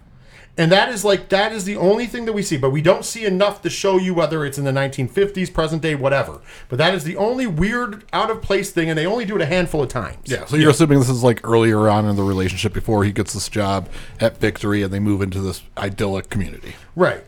And 0.55 0.71
that 0.71 0.89
is 0.89 1.03
like 1.03 1.29
that 1.29 1.51
is 1.51 1.65
the 1.65 1.75
only 1.77 2.05
thing 2.05 2.25
that 2.25 2.33
we 2.33 2.43
see, 2.43 2.57
but 2.57 2.69
we 2.69 2.81
don't 2.81 3.03
see 3.03 3.25
enough 3.25 3.63
to 3.63 3.71
show 3.71 3.97
you 3.97 4.13
whether 4.13 4.45
it's 4.45 4.59
in 4.59 4.65
the 4.65 4.71
1950s, 4.71 5.51
present 5.51 5.81
day, 5.81 5.95
whatever. 5.95 6.41
But 6.69 6.77
that 6.77 6.93
is 6.93 7.03
the 7.03 7.15
only 7.15 7.47
weird, 7.47 8.03
out 8.13 8.29
of 8.29 8.43
place 8.43 8.71
thing, 8.71 8.87
and 8.87 8.97
they 8.97 9.07
only 9.07 9.25
do 9.25 9.35
it 9.35 9.41
a 9.41 9.47
handful 9.47 9.81
of 9.81 9.89
times. 9.89 10.29
Yeah, 10.29 10.45
so 10.45 10.55
you're 10.55 10.69
assuming 10.69 10.99
this 10.99 11.09
is 11.09 11.23
like 11.23 11.41
earlier 11.43 11.89
on 11.89 12.05
in 12.05 12.15
the 12.15 12.23
relationship 12.23 12.71
before 12.71 13.03
he 13.03 13.11
gets 13.11 13.33
this 13.33 13.49
job 13.49 13.89
at 14.19 14.37
Victory 14.37 14.83
and 14.83 14.93
they 14.93 14.99
move 14.99 15.23
into 15.23 15.41
this 15.41 15.63
idyllic 15.75 16.29
community. 16.29 16.75
Right. 16.95 17.23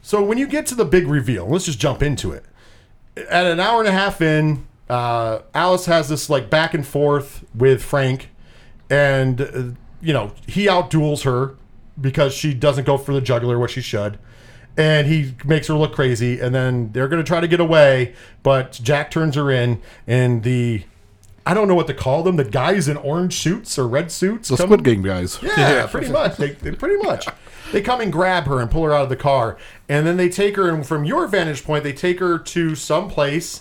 So 0.00 0.22
when 0.22 0.38
you 0.38 0.46
get 0.46 0.64
to 0.66 0.74
the 0.74 0.86
big 0.86 1.06
reveal, 1.06 1.46
let's 1.46 1.66
just 1.66 1.78
jump 1.78 2.02
into 2.02 2.32
it. 2.32 2.44
At 3.28 3.44
an 3.44 3.60
hour 3.60 3.80
and 3.80 3.88
a 3.88 3.92
half 3.92 4.22
in, 4.22 4.66
uh, 4.88 5.40
Alice 5.54 5.84
has 5.84 6.08
this 6.08 6.30
like 6.30 6.48
back 6.48 6.72
and 6.72 6.86
forth 6.86 7.44
with 7.54 7.82
Frank, 7.82 8.30
and 8.88 9.40
uh, 9.40 9.62
you 10.00 10.12
know 10.12 10.32
he 10.46 10.66
outduels 10.66 11.24
her 11.24 11.56
because 12.00 12.34
she 12.34 12.54
doesn't 12.54 12.84
go 12.84 12.96
for 12.98 13.12
the 13.14 13.20
juggler, 13.20 13.58
what 13.58 13.70
she 13.70 13.80
should, 13.80 14.18
and 14.76 15.06
he 15.06 15.34
makes 15.44 15.66
her 15.68 15.74
look 15.74 15.94
crazy. 15.94 16.40
And 16.40 16.54
then 16.54 16.90
they're 16.92 17.08
going 17.08 17.22
to 17.22 17.26
try 17.26 17.40
to 17.40 17.48
get 17.48 17.60
away, 17.60 18.14
but 18.42 18.72
Jack 18.82 19.10
turns 19.10 19.34
her 19.36 19.50
in, 19.50 19.80
and 20.06 20.42
the 20.42 20.82
I 21.46 21.52
don't 21.52 21.68
know 21.68 21.74
what 21.74 21.86
to 21.88 21.94
call 21.94 22.22
them. 22.22 22.36
The 22.36 22.44
guys 22.44 22.88
in 22.88 22.96
orange 22.96 23.34
suits 23.36 23.78
or 23.78 23.86
red 23.86 24.10
suits. 24.10 24.48
The 24.48 24.56
come- 24.56 24.66
Squid 24.68 24.82
Game 24.84 25.02
guys. 25.02 25.38
yeah, 25.42 25.86
pretty 25.86 26.08
much. 26.12 26.36
They, 26.38 26.50
they 26.52 26.72
pretty 26.72 26.96
much. 27.06 27.26
They 27.70 27.82
come 27.82 28.00
and 28.00 28.10
grab 28.12 28.44
her 28.44 28.60
and 28.60 28.70
pull 28.70 28.84
her 28.84 28.94
out 28.94 29.02
of 29.04 29.08
the 29.10 29.16
car, 29.16 29.56
and 29.88 30.06
then 30.06 30.16
they 30.16 30.28
take 30.28 30.56
her. 30.56 30.68
And 30.70 30.86
from 30.86 31.04
your 31.04 31.26
vantage 31.26 31.64
point, 31.64 31.84
they 31.84 31.92
take 31.92 32.18
her 32.20 32.38
to 32.38 32.74
some 32.74 33.08
place 33.10 33.60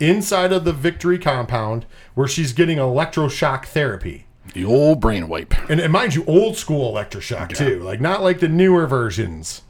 inside 0.00 0.52
of 0.52 0.64
the 0.64 0.72
Victory 0.72 1.18
compound 1.18 1.84
where 2.14 2.28
she's 2.28 2.52
getting 2.52 2.78
electroshock 2.78 3.64
therapy. 3.66 4.24
The 4.54 4.64
old 4.64 5.00
brain 5.00 5.28
wipe. 5.28 5.54
And, 5.70 5.80
and 5.80 5.92
mind 5.92 6.14
you, 6.14 6.24
old 6.26 6.56
school 6.56 6.92
electroshock 6.92 7.54
too, 7.54 7.80
like 7.82 8.00
not 8.00 8.22
like 8.22 8.40
the 8.40 8.48
newer 8.48 8.86
versions. 8.86 9.62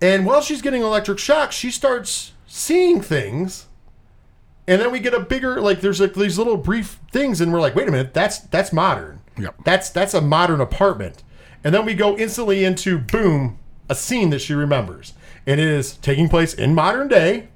And 0.00 0.26
while 0.26 0.40
she's 0.40 0.62
getting 0.62 0.82
electric 0.82 1.18
shock, 1.18 1.52
she 1.52 1.70
starts 1.70 2.32
seeing 2.46 3.00
things. 3.00 3.66
And 4.66 4.80
then 4.80 4.92
we 4.92 5.00
get 5.00 5.14
a 5.14 5.20
bigger 5.20 5.60
like 5.60 5.80
there's 5.80 6.00
like 6.00 6.14
these 6.14 6.38
little 6.38 6.56
brief 6.56 7.00
things, 7.10 7.40
and 7.40 7.52
we're 7.52 7.60
like, 7.60 7.74
wait 7.74 7.88
a 7.88 7.90
minute, 7.90 8.12
that's 8.12 8.38
that's 8.38 8.72
modern. 8.72 9.20
Yep. 9.38 9.54
That's 9.64 9.90
that's 9.90 10.14
a 10.14 10.20
modern 10.20 10.60
apartment. 10.60 11.22
And 11.64 11.74
then 11.74 11.84
we 11.84 11.94
go 11.94 12.16
instantly 12.16 12.64
into 12.64 12.98
boom, 12.98 13.58
a 13.88 13.94
scene 13.94 14.30
that 14.30 14.40
she 14.40 14.54
remembers. 14.54 15.14
And 15.46 15.60
it 15.60 15.66
is 15.66 15.94
taking 15.96 16.28
place 16.28 16.52
in 16.52 16.74
modern 16.74 17.08
day. 17.08 17.48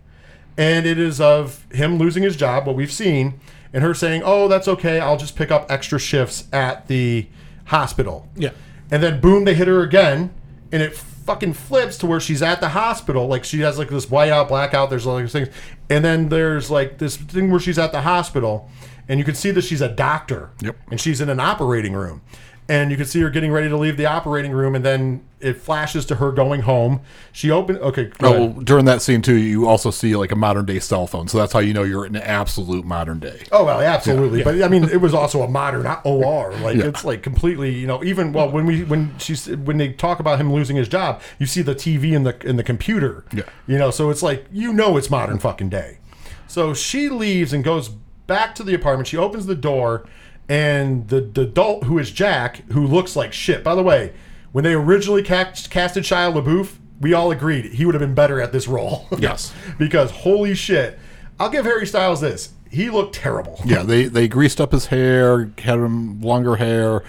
And 0.57 0.87
it 0.87 0.99
is 0.99 1.21
of 1.21 1.67
him 1.73 1.99
losing 1.99 2.23
his 2.23 2.37
job, 2.37 2.67
what 2.67 2.77
we've 2.77 2.93
seen, 2.93 3.41
and 3.73 3.83
her 3.83 3.95
saying, 3.95 4.23
Oh, 4.25 4.49
that's 4.49 4.69
okay, 4.69 5.01
I'll 5.01 5.17
just 5.17 5.37
pick 5.37 5.51
up 5.51 5.71
extra 5.71 5.99
shifts 5.99 6.45
at 6.53 6.89
the 6.89 7.27
hospital. 7.67 8.29
Yeah. 8.37 8.51
And 8.91 9.03
then 9.03 9.21
boom, 9.21 9.45
they 9.45 9.55
hit 9.55 9.69
her 9.69 9.83
again, 9.83 10.33
and 10.71 10.83
it 10.83 10.95
fucking 10.95 11.55
flips 11.55 11.97
to 11.99 12.07
where 12.07 12.21
she's 12.21 12.43
at 12.43 12.61
the 12.61 12.71
hospital. 12.71 13.27
Like 13.27 13.45
she 13.45 13.61
has 13.61 13.79
like 13.79 13.89
this 13.89 14.07
whiteout, 14.07 14.49
blackout. 14.49 14.91
There's 14.91 15.07
all 15.07 15.19
these 15.19 15.33
things, 15.33 15.49
and 15.89 16.05
then 16.05 16.29
there's 16.29 16.71
like 16.71 16.99
this 16.99 17.17
thing 17.17 17.51
where 17.51 17.61
she's 17.61 17.79
at 17.79 17.93
the 17.93 18.03
hospital, 18.03 18.69
and 19.09 19.19
you 19.19 19.25
can 19.25 19.35
see 19.35 19.51
that 19.53 19.63
she's 19.63 19.81
a 19.81 19.89
doctor. 19.89 20.51
Yep. 20.61 20.77
And 20.91 21.01
she's 21.01 21.21
in 21.21 21.29
an 21.29 21.41
operating 21.41 21.95
room, 21.95 22.23
and 22.69 22.91
you 22.91 22.97
can 22.97 23.07
see 23.07 23.21
her 23.21 23.31
getting 23.31 23.51
ready 23.53 23.69
to 23.69 23.77
leave 23.77 23.97
the 23.97 24.07
operating 24.07 24.53
room, 24.53 24.75
and 24.75 24.85
then 24.85 25.23
it 25.41 25.55
flashes 25.55 26.07
to 26.07 26.15
her 26.17 26.31
going 26.31 26.63
home. 26.63 27.01
She 27.33 27.51
opened. 27.51 27.79
Okay. 27.81 28.11
Oh, 28.21 28.31
well, 28.31 28.49
during 28.63 28.85
that 28.85 29.03
scene 29.03 29.21
too, 29.23 29.35
you 29.37 29.69
also 29.69 29.91
see 29.91 30.15
like 30.15 30.31
a 30.31 30.37
modern 30.37 30.65
day 30.65 30.79
cell 30.79 31.07
phone, 31.07 31.27
so 31.29 31.39
that's 31.39 31.53
how 31.53 31.59
you 31.59 31.75
know 31.75 31.83
you're 31.83 32.07
in 32.07 32.15
absolute 32.17 32.85
modern 32.85 33.19
day. 33.19 33.43
Oh 33.51 33.65
well, 33.65 33.81
absolutely. 33.81 34.43
But 34.45 34.63
I 34.63 34.69
mean, 34.69 34.85
it 34.85 35.01
was 35.01 35.15
also 35.15 35.43
a 35.43 35.49
modern 35.49 35.87
OR. 36.05 36.53
Like 36.59 36.77
Yeah. 36.83 36.87
it's 36.87 37.05
like 37.05 37.23
completely, 37.23 37.75
you 37.75 37.87
know. 37.87 38.03
Even 38.05 38.33
well, 38.33 38.51
when 38.51 38.65
we 38.67 38.85
when 38.85 39.19
she's 39.19 39.49
when 39.49 39.77
they 39.79 39.93
talk 39.93 40.21
about 40.21 40.41
him 40.41 40.53
losing 40.53 40.77
his 40.77 40.89
job, 40.89 41.21
you 41.39 41.47
see 41.47 41.63
the 41.63 41.75
TV 41.75 42.13
in 42.13 42.23
the 42.23 42.39
in 42.47 42.57
the 42.57 42.65
computer. 42.65 43.25
Yeah. 43.33 43.43
You 43.67 43.79
know, 43.79 43.91
so 43.91 44.11
it's 44.11 44.23
like 44.23 44.47
you 44.53 44.73
know 44.73 44.97
it's 44.97 45.11
modern 45.11 45.39
fucking 45.39 45.69
day. 45.71 45.99
So 46.47 46.75
she 46.75 47.09
leaves 47.09 47.53
and 47.53 47.65
goes 47.65 47.89
back 48.27 48.55
to 48.55 48.63
the 48.63 48.75
apartment. 48.75 49.09
She 49.09 49.17
opens 49.17 49.47
the 49.47 49.55
door, 49.55 50.07
and 50.53 51.09
the, 51.09 51.23
the 51.23 51.41
adult 51.43 51.85
who 51.85 51.99
is 51.99 52.11
Jack, 52.11 52.71
who 52.73 52.87
looks 52.87 53.17
like 53.17 53.33
shit. 53.33 53.65
By 53.65 53.75
the 53.75 53.83
way, 53.83 54.13
when 54.53 54.65
they 54.65 54.75
originally 54.75 55.23
cast, 55.23 55.71
casted 55.71 56.05
Shia 56.05 56.31
LaBeouf, 56.31 56.75
we 57.01 57.15
all 57.15 57.31
agreed 57.31 57.65
he 57.73 57.87
would 57.87 57.95
have 57.95 58.03
been 58.03 58.15
better 58.15 58.39
at 58.39 58.53
this 58.53 58.69
role. 58.69 59.09
Yes. 59.19 59.55
because 59.79 60.11
holy 60.11 60.55
shit, 60.55 60.99
I'll 61.41 61.49
give 61.49 61.65
Harry 61.65 61.87
Styles 61.87 62.21
this. 62.21 62.51
He 62.71 62.91
looked 62.91 63.15
terrible. 63.15 63.61
Yeah, 63.65 63.83
they 63.83 64.05
they 64.09 64.29
greased 64.29 64.61
up 64.61 64.73
his 64.73 64.87
hair, 64.87 65.51
had 65.59 65.79
him 65.79 66.21
longer 66.21 66.57
hair, 66.57 67.03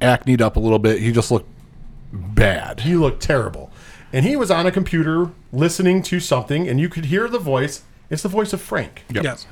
acneed 0.00 0.40
up 0.40 0.56
a 0.56 0.60
little 0.60 0.78
bit. 0.80 1.00
He 1.00 1.12
just 1.12 1.30
looked 1.30 1.48
bad. 2.12 2.80
He 2.80 2.96
looked 2.96 3.22
terrible. 3.22 3.70
And 4.12 4.24
he 4.24 4.34
was 4.34 4.50
on 4.50 4.66
a 4.66 4.72
computer 4.72 5.30
listening 5.52 6.02
to 6.02 6.18
something, 6.18 6.68
and 6.68 6.80
you 6.80 6.88
could 6.88 7.06
hear 7.06 7.28
the 7.28 7.38
voice. 7.38 7.82
It's 8.10 8.22
the 8.22 8.28
voice 8.28 8.52
of 8.52 8.60
Frank. 8.60 9.04
Yep. 9.12 9.22
Yes. 9.24 9.46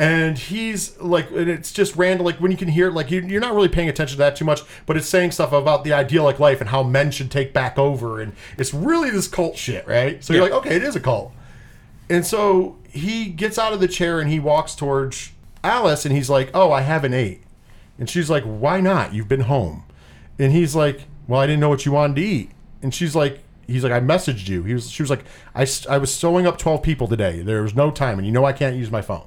And 0.00 0.38
he's 0.38 0.98
like, 0.98 1.30
and 1.30 1.50
it's 1.50 1.70
just 1.70 1.94
random. 1.94 2.24
Like 2.24 2.40
when 2.40 2.50
you 2.50 2.56
can 2.56 2.68
hear, 2.68 2.90
like 2.90 3.10
you, 3.10 3.20
you're 3.20 3.38
not 3.38 3.54
really 3.54 3.68
paying 3.68 3.90
attention 3.90 4.14
to 4.14 4.18
that 4.20 4.34
too 4.34 4.46
much, 4.46 4.62
but 4.86 4.96
it's 4.96 5.06
saying 5.06 5.32
stuff 5.32 5.52
about 5.52 5.84
the 5.84 5.92
idyllic 5.92 6.38
life 6.38 6.62
and 6.62 6.70
how 6.70 6.82
men 6.82 7.10
should 7.10 7.30
take 7.30 7.52
back 7.52 7.78
over, 7.78 8.18
and 8.18 8.32
it's 8.56 8.72
really 8.72 9.10
this 9.10 9.28
cult 9.28 9.58
shit, 9.58 9.86
right? 9.86 10.24
So 10.24 10.32
you're 10.32 10.42
like, 10.42 10.52
okay, 10.52 10.74
it 10.74 10.82
is 10.82 10.96
a 10.96 11.00
cult. 11.00 11.34
And 12.08 12.24
so 12.24 12.78
he 12.88 13.26
gets 13.26 13.58
out 13.58 13.74
of 13.74 13.80
the 13.80 13.88
chair 13.88 14.20
and 14.20 14.30
he 14.30 14.40
walks 14.40 14.74
towards 14.74 15.32
Alice, 15.62 16.06
and 16.06 16.16
he's 16.16 16.30
like, 16.30 16.50
"Oh, 16.54 16.72
I 16.72 16.80
haven't 16.80 17.12
ate," 17.12 17.42
and 17.98 18.08
she's 18.08 18.30
like, 18.30 18.44
"Why 18.44 18.80
not? 18.80 19.12
You've 19.12 19.28
been 19.28 19.40
home." 19.40 19.84
And 20.38 20.50
he's 20.50 20.74
like, 20.74 21.02
"Well, 21.28 21.42
I 21.42 21.46
didn't 21.46 21.60
know 21.60 21.68
what 21.68 21.84
you 21.84 21.92
wanted 21.92 22.16
to 22.16 22.22
eat," 22.22 22.52
and 22.80 22.94
she's 22.94 23.14
like. 23.14 23.40
He's 23.66 23.84
like, 23.84 23.92
I 23.92 24.00
messaged 24.00 24.48
you. 24.48 24.64
He 24.64 24.74
was, 24.74 24.90
she 24.90 25.00
was 25.00 25.10
like, 25.10 25.24
I, 25.54 25.64
I 25.88 25.98
was 25.98 26.12
sewing 26.12 26.44
up 26.44 26.58
12 26.58 26.82
people 26.82 27.06
today. 27.06 27.40
There 27.40 27.62
was 27.62 27.72
no 27.72 27.92
time, 27.92 28.18
and 28.18 28.26
you 28.26 28.32
know 28.32 28.44
I 28.44 28.52
can't 28.52 28.74
use 28.74 28.90
my 28.90 29.00
phone. 29.00 29.22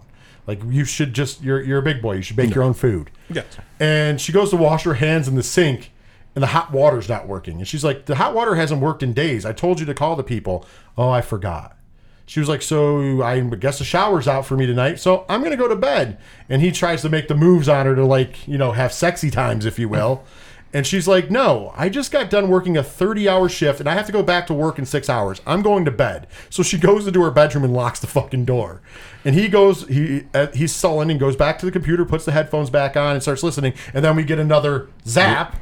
Like, 0.46 0.62
you 0.68 0.86
should 0.86 1.14
just, 1.14 1.42
you're, 1.42 1.62
you're 1.62 1.80
a 1.80 1.84
big 1.84 2.02
boy. 2.02 2.14
You 2.14 2.22
should 2.22 2.38
make 2.38 2.54
your 2.54 2.64
own 2.64 2.74
food. 2.74 3.10
Yes. 3.30 3.46
And 3.80 4.20
she 4.20 4.32
goes 4.32 4.50
to 4.50 4.58
wash 4.58 4.84
her 4.84 4.96
hands 4.96 5.28
in 5.28 5.36
the 5.36 5.44
sink, 5.44 5.92
and 6.36 6.44
the 6.44 6.48
hot 6.48 6.72
water's 6.72 7.08
not 7.08 7.28
working. 7.28 7.60
And 7.60 7.68
she's 7.68 7.84
like, 7.84 8.06
The 8.06 8.16
hot 8.16 8.34
water 8.34 8.56
hasn't 8.56 8.82
worked 8.82 9.04
in 9.04 9.14
days. 9.14 9.46
I 9.46 9.54
told 9.54 9.80
you 9.80 9.86
to 9.86 9.94
call 9.94 10.16
the 10.16 10.24
people. 10.24 10.66
Oh, 10.98 11.10
I 11.10 11.22
forgot. 11.22 11.78
She 12.26 12.40
was 12.40 12.50
like, 12.50 12.62
So 12.62 13.22
I 13.22 13.40
guess 13.40 13.80
the 13.80 13.86
shower's 13.86 14.28
out 14.28 14.46
for 14.46 14.58
me 14.58 14.66
tonight. 14.66 15.00
So 15.00 15.26
I'm 15.30 15.42
going 15.42 15.52
to 15.52 15.58
go 15.58 15.68
to 15.68 15.76
bed. 15.76 16.18
And 16.50 16.62
he 16.62 16.72
tries 16.72 17.02
to 17.04 17.10
make 17.10 17.28
the 17.28 17.36
moves 17.36 17.70
on 17.70 17.86
her 17.86 17.96
to, 17.96 18.06
like, 18.06 18.48
you 18.48 18.58
know, 18.58 18.72
have 18.72 18.92
sexy 18.92 19.32
times, 19.32 19.66
if 19.66 19.80
you 19.80 19.88
will. 19.88 20.24
And 20.74 20.88
she's 20.88 21.08
like, 21.08 21.30
No, 21.30 21.72
I 21.76 21.88
just 21.88 22.12
got 22.12 22.30
done 22.30 22.50
working 22.50 22.76
a 22.76 22.84
30 22.84 23.30
hour 23.30 23.48
shift 23.48 23.80
and 23.80 23.88
I 23.88 23.94
have 23.94 24.08
to 24.08 24.12
go 24.12 24.24
back 24.24 24.48
to 24.48 24.54
work 24.54 24.80
in 24.80 24.86
six 24.86 25.10
hours. 25.10 25.42
I'm 25.46 25.62
going 25.62 25.86
to 25.86 25.92
bed. 25.92 26.28
So 26.50 26.64
she 26.64 26.78
goes 26.80 27.06
into 27.06 27.22
her 27.22 27.32
bedroom 27.32 27.64
and 27.64 27.74
locks 27.74 28.00
the 28.00 28.08
fucking 28.08 28.46
door. 28.46 28.82
And 29.24 29.36
he 29.36 29.48
goes, 29.48 29.88
he 29.88 30.26
uh, 30.34 30.48
he's 30.54 30.74
sullen 30.74 31.10
and 31.10 31.20
goes 31.20 31.36
back 31.36 31.60
to 31.60 31.66
the 31.66 31.72
computer, 31.72 32.04
puts 32.06 32.26
the 32.26 32.32
headphones 32.32 32.70
back 32.70 32.98
on, 32.98 33.14
and 33.14 33.22
starts 33.22 33.44
listening. 33.44 33.74
And 33.94 34.04
then 34.04 34.16
we 34.16 34.24
get 34.24 34.40
another 34.40 34.90
zap. 35.06 35.58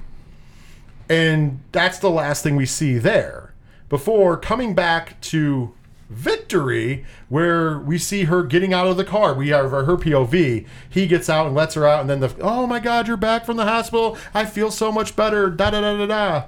And 1.09 1.59
that's 1.73 1.99
the 1.99 2.09
last 2.09 2.41
thing 2.41 2.55
we 2.55 2.65
see 2.65 2.97
there 2.97 3.53
before 3.89 4.37
coming 4.37 4.73
back 4.73 5.19
to 5.19 5.73
Victory, 6.11 7.05
where 7.29 7.79
we 7.79 7.97
see 7.97 8.25
her 8.25 8.43
getting 8.43 8.73
out 8.73 8.87
of 8.87 8.97
the 8.97 9.05
car. 9.05 9.33
We 9.33 9.47
have 9.49 9.71
her 9.71 9.97
POV. 9.97 10.67
He 10.89 11.07
gets 11.07 11.29
out 11.29 11.47
and 11.47 11.55
lets 11.55 11.75
her 11.75 11.87
out, 11.87 12.01
and 12.01 12.09
then 12.09 12.19
the 12.19 12.35
oh 12.41 12.67
my 12.67 12.79
god, 12.79 13.07
you're 13.07 13.17
back 13.17 13.45
from 13.45 13.57
the 13.57 13.65
hospital. 13.65 14.17
I 14.33 14.45
feel 14.45 14.71
so 14.71 14.91
much 14.91 15.15
better. 15.15 15.49
Da 15.49 15.71
da 15.71 15.79
da 15.79 15.97
da 15.97 16.05
da. 16.05 16.47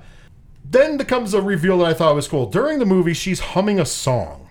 Then 0.69 0.97
there 0.97 1.05
comes 1.05 1.33
a 1.33 1.41
reveal 1.41 1.77
that 1.79 1.85
I 1.85 1.93
thought 1.93 2.13
was 2.13 2.27
cool. 2.27 2.47
During 2.47 2.79
the 2.79 2.85
movie, 2.85 3.13
she's 3.13 3.39
humming 3.39 3.79
a 3.79 3.85
song, 3.85 4.49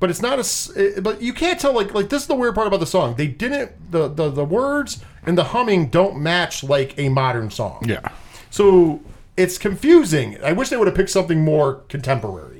but 0.00 0.08
it's 0.08 0.22
not 0.22 0.38
a. 0.38 1.00
But 1.00 1.20
you 1.20 1.34
can't 1.34 1.60
tell. 1.60 1.74
Like 1.74 1.92
like 1.92 2.08
this 2.08 2.22
is 2.22 2.28
the 2.28 2.34
weird 2.34 2.54
part 2.54 2.66
about 2.66 2.80
the 2.80 2.86
song. 2.86 3.16
They 3.16 3.26
didn't 3.26 3.92
the 3.92 4.08
the 4.08 4.30
the 4.30 4.44
words 4.44 5.04
and 5.24 5.36
the 5.36 5.44
humming 5.44 5.88
don't 5.88 6.16
match 6.16 6.64
like 6.64 6.98
a 6.98 7.10
modern 7.10 7.50
song. 7.50 7.84
Yeah. 7.86 8.08
So 8.50 9.00
it's 9.36 9.58
confusing. 9.58 10.42
I 10.42 10.52
wish 10.52 10.70
they 10.70 10.76
would 10.76 10.88
have 10.88 10.96
picked 10.96 11.10
something 11.10 11.44
more 11.44 11.74
contemporary. 11.88 12.57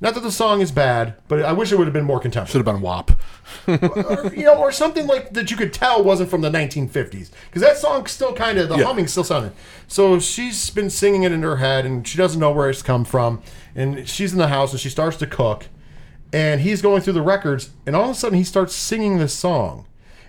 Not 0.00 0.14
that 0.14 0.20
the 0.22 0.30
song 0.32 0.60
is 0.60 0.70
bad, 0.70 1.14
but 1.26 1.42
I 1.42 1.52
wish 1.52 1.72
it 1.72 1.78
would 1.78 1.86
have 1.86 1.94
been 1.94 2.04
more 2.04 2.20
contemporary. 2.20 2.52
Should 2.52 2.66
have 2.66 2.74
been 2.74 2.82
WAP. 2.82 3.12
or, 3.66 4.34
you 4.34 4.44
know, 4.44 4.56
or 4.58 4.70
something 4.70 5.06
like 5.06 5.32
that 5.32 5.50
you 5.50 5.56
could 5.56 5.72
tell 5.72 6.04
wasn't 6.04 6.28
from 6.28 6.42
the 6.42 6.50
1950s 6.50 7.30
because 7.46 7.62
that 7.62 7.78
song 7.78 8.06
still 8.06 8.34
kind 8.34 8.58
of 8.58 8.68
the 8.68 8.76
Yeah. 8.76 8.84
humming 8.84 9.06
still 9.06 9.24
sounded. 9.24 9.52
So 9.88 10.18
she's 10.20 10.68
been 10.70 10.90
singing 10.90 11.22
it 11.22 11.32
in 11.32 11.42
her 11.42 11.56
head 11.56 11.86
and 11.86 12.06
she 12.06 12.18
doesn't 12.18 12.38
know 12.40 12.50
where 12.52 12.68
it's 12.68 12.82
come 12.82 13.04
from. 13.06 13.40
And 13.74 14.06
she's 14.08 14.32
in 14.32 14.38
the 14.38 14.48
house 14.48 14.72
and 14.72 14.80
she 14.80 14.90
starts 14.90 15.16
to 15.18 15.26
cook, 15.26 15.66
and 16.32 16.60
he's 16.60 16.82
going 16.82 17.00
through 17.02 17.12
the 17.14 17.22
records, 17.22 17.70
and 17.86 17.94
all 17.96 18.04
of 18.04 18.10
a 18.10 18.14
sudden 18.14 18.36
he 18.38 18.44
starts 18.44 18.74
singing 18.74 19.18
this 19.18 19.32
song. 19.34 19.86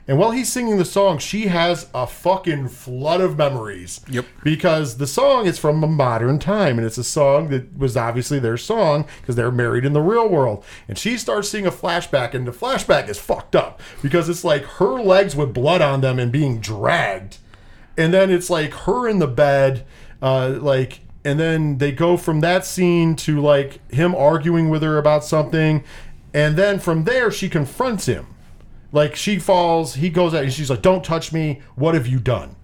And 0.07 0.17
while 0.17 0.31
he's 0.31 0.51
singing 0.51 0.77
the 0.77 0.85
song, 0.85 1.17
she 1.17 1.47
has 1.47 1.89
a 1.93 2.07
fucking 2.07 2.69
flood 2.69 3.19
of 3.19 3.37
memories. 3.37 3.99
Yep. 4.09 4.25
Because 4.41 4.97
the 4.97 5.07
song 5.07 5.45
is 5.45 5.59
from 5.59 5.83
a 5.83 5.87
modern 5.87 6.39
time, 6.39 6.77
and 6.77 6.87
it's 6.87 6.97
a 6.97 7.03
song 7.03 7.49
that 7.49 7.77
was 7.77 7.97
obviously 7.97 8.39
their 8.39 8.55
song 8.55 9.05
because 9.19 9.35
they're 9.35 9.51
married 9.51 9.83
in 9.83 9.91
the 9.91 10.01
real 10.01 10.29
world. 10.29 10.63
And 10.87 10.97
she 10.97 11.17
starts 11.17 11.49
seeing 11.49 11.65
a 11.65 11.71
flashback, 11.71 12.33
and 12.33 12.47
the 12.47 12.53
flashback 12.53 13.09
is 13.09 13.19
fucked 13.19 13.55
up 13.55 13.81
because 14.01 14.29
it's 14.29 14.45
like 14.45 14.63
her 14.63 15.01
legs 15.01 15.35
with 15.35 15.53
blood 15.53 15.81
on 15.81 15.99
them 15.99 16.19
and 16.19 16.31
being 16.31 16.61
dragged. 16.61 17.39
And 17.97 18.13
then 18.13 18.29
it's 18.29 18.49
like 18.49 18.71
her 18.71 19.09
in 19.09 19.19
the 19.19 19.27
bed, 19.27 19.85
uh, 20.21 20.57
like, 20.61 21.01
and 21.25 21.37
then 21.37 21.79
they 21.79 21.91
go 21.91 22.15
from 22.15 22.39
that 22.39 22.65
scene 22.65 23.17
to 23.17 23.41
like 23.41 23.91
him 23.91 24.15
arguing 24.15 24.69
with 24.69 24.83
her 24.83 24.97
about 24.97 25.25
something. 25.25 25.83
And 26.33 26.55
then 26.55 26.79
from 26.79 27.03
there, 27.03 27.29
she 27.29 27.49
confronts 27.49 28.05
him. 28.05 28.27
Like 28.91 29.15
she 29.15 29.37
falls, 29.39 29.95
he 29.95 30.09
goes 30.09 30.33
out, 30.33 30.43
and 30.43 30.53
she's 30.53 30.69
like, 30.69 30.81
"Don't 30.81 31.03
touch 31.03 31.33
me. 31.33 31.61
What 31.75 31.93
have 31.93 32.07
you 32.07 32.19
done?" 32.19 32.55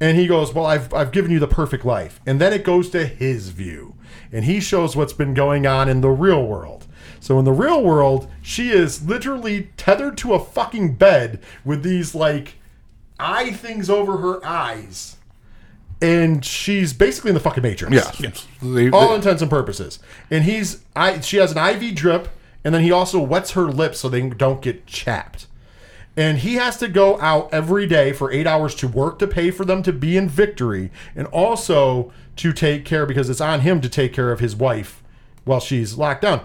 And 0.00 0.16
he 0.16 0.26
goes, 0.26 0.54
"Well, 0.54 0.66
I've 0.66 0.92
I've 0.94 1.12
given 1.12 1.30
you 1.30 1.38
the 1.38 1.46
perfect 1.48 1.84
life." 1.84 2.20
And 2.26 2.40
then 2.40 2.52
it 2.52 2.64
goes 2.64 2.88
to 2.90 3.04
his 3.06 3.50
view, 3.50 3.94
and 4.32 4.44
he 4.44 4.60
shows 4.60 4.96
what's 4.96 5.12
been 5.12 5.34
going 5.34 5.66
on 5.66 5.88
in 5.88 6.00
the 6.00 6.08
real 6.10 6.44
world. 6.46 6.86
So 7.20 7.38
in 7.38 7.44
the 7.44 7.52
real 7.52 7.82
world, 7.84 8.28
she 8.40 8.70
is 8.70 9.06
literally 9.06 9.68
tethered 9.76 10.16
to 10.18 10.34
a 10.34 10.40
fucking 10.40 10.94
bed 10.94 11.38
with 11.64 11.82
these 11.82 12.14
like 12.14 12.54
eye 13.20 13.52
things 13.52 13.88
over 13.90 14.16
her 14.16 14.44
eyes, 14.44 15.16
and 16.00 16.44
she's 16.44 16.92
basically 16.92 17.28
in 17.28 17.34
the 17.34 17.40
fucking 17.40 17.62
matrix 17.62 17.94
Yeah. 17.94 18.30
They- 18.62 18.90
all 18.90 19.10
they- 19.10 19.14
intents 19.16 19.42
and 19.42 19.50
purposes. 19.50 19.98
And 20.30 20.44
he's 20.44 20.78
I 20.96 21.20
she 21.20 21.36
has 21.36 21.52
an 21.52 21.58
IV 21.58 21.94
drip, 21.94 22.28
and 22.64 22.74
then 22.74 22.82
he 22.82 22.92
also 22.92 23.20
wets 23.20 23.52
her 23.52 23.64
lips 23.64 24.00
so 24.00 24.08
they 24.08 24.28
don't 24.28 24.62
get 24.62 24.86
chapped. 24.86 25.46
And 26.16 26.38
he 26.38 26.54
has 26.54 26.76
to 26.78 26.88
go 26.88 27.18
out 27.20 27.52
every 27.52 27.86
day 27.86 28.12
for 28.12 28.30
eight 28.30 28.46
hours 28.46 28.74
to 28.76 28.88
work 28.88 29.18
to 29.20 29.26
pay 29.26 29.50
for 29.50 29.64
them 29.64 29.82
to 29.84 29.92
be 29.92 30.16
in 30.16 30.28
victory, 30.28 30.90
and 31.16 31.26
also 31.28 32.12
to 32.36 32.52
take 32.52 32.84
care 32.84 33.06
because 33.06 33.30
it's 33.30 33.40
on 33.40 33.60
him 33.60 33.80
to 33.80 33.88
take 33.88 34.12
care 34.12 34.30
of 34.30 34.40
his 34.40 34.54
wife 34.54 35.02
while 35.44 35.60
she's 35.60 35.96
locked 35.96 36.22
down. 36.22 36.44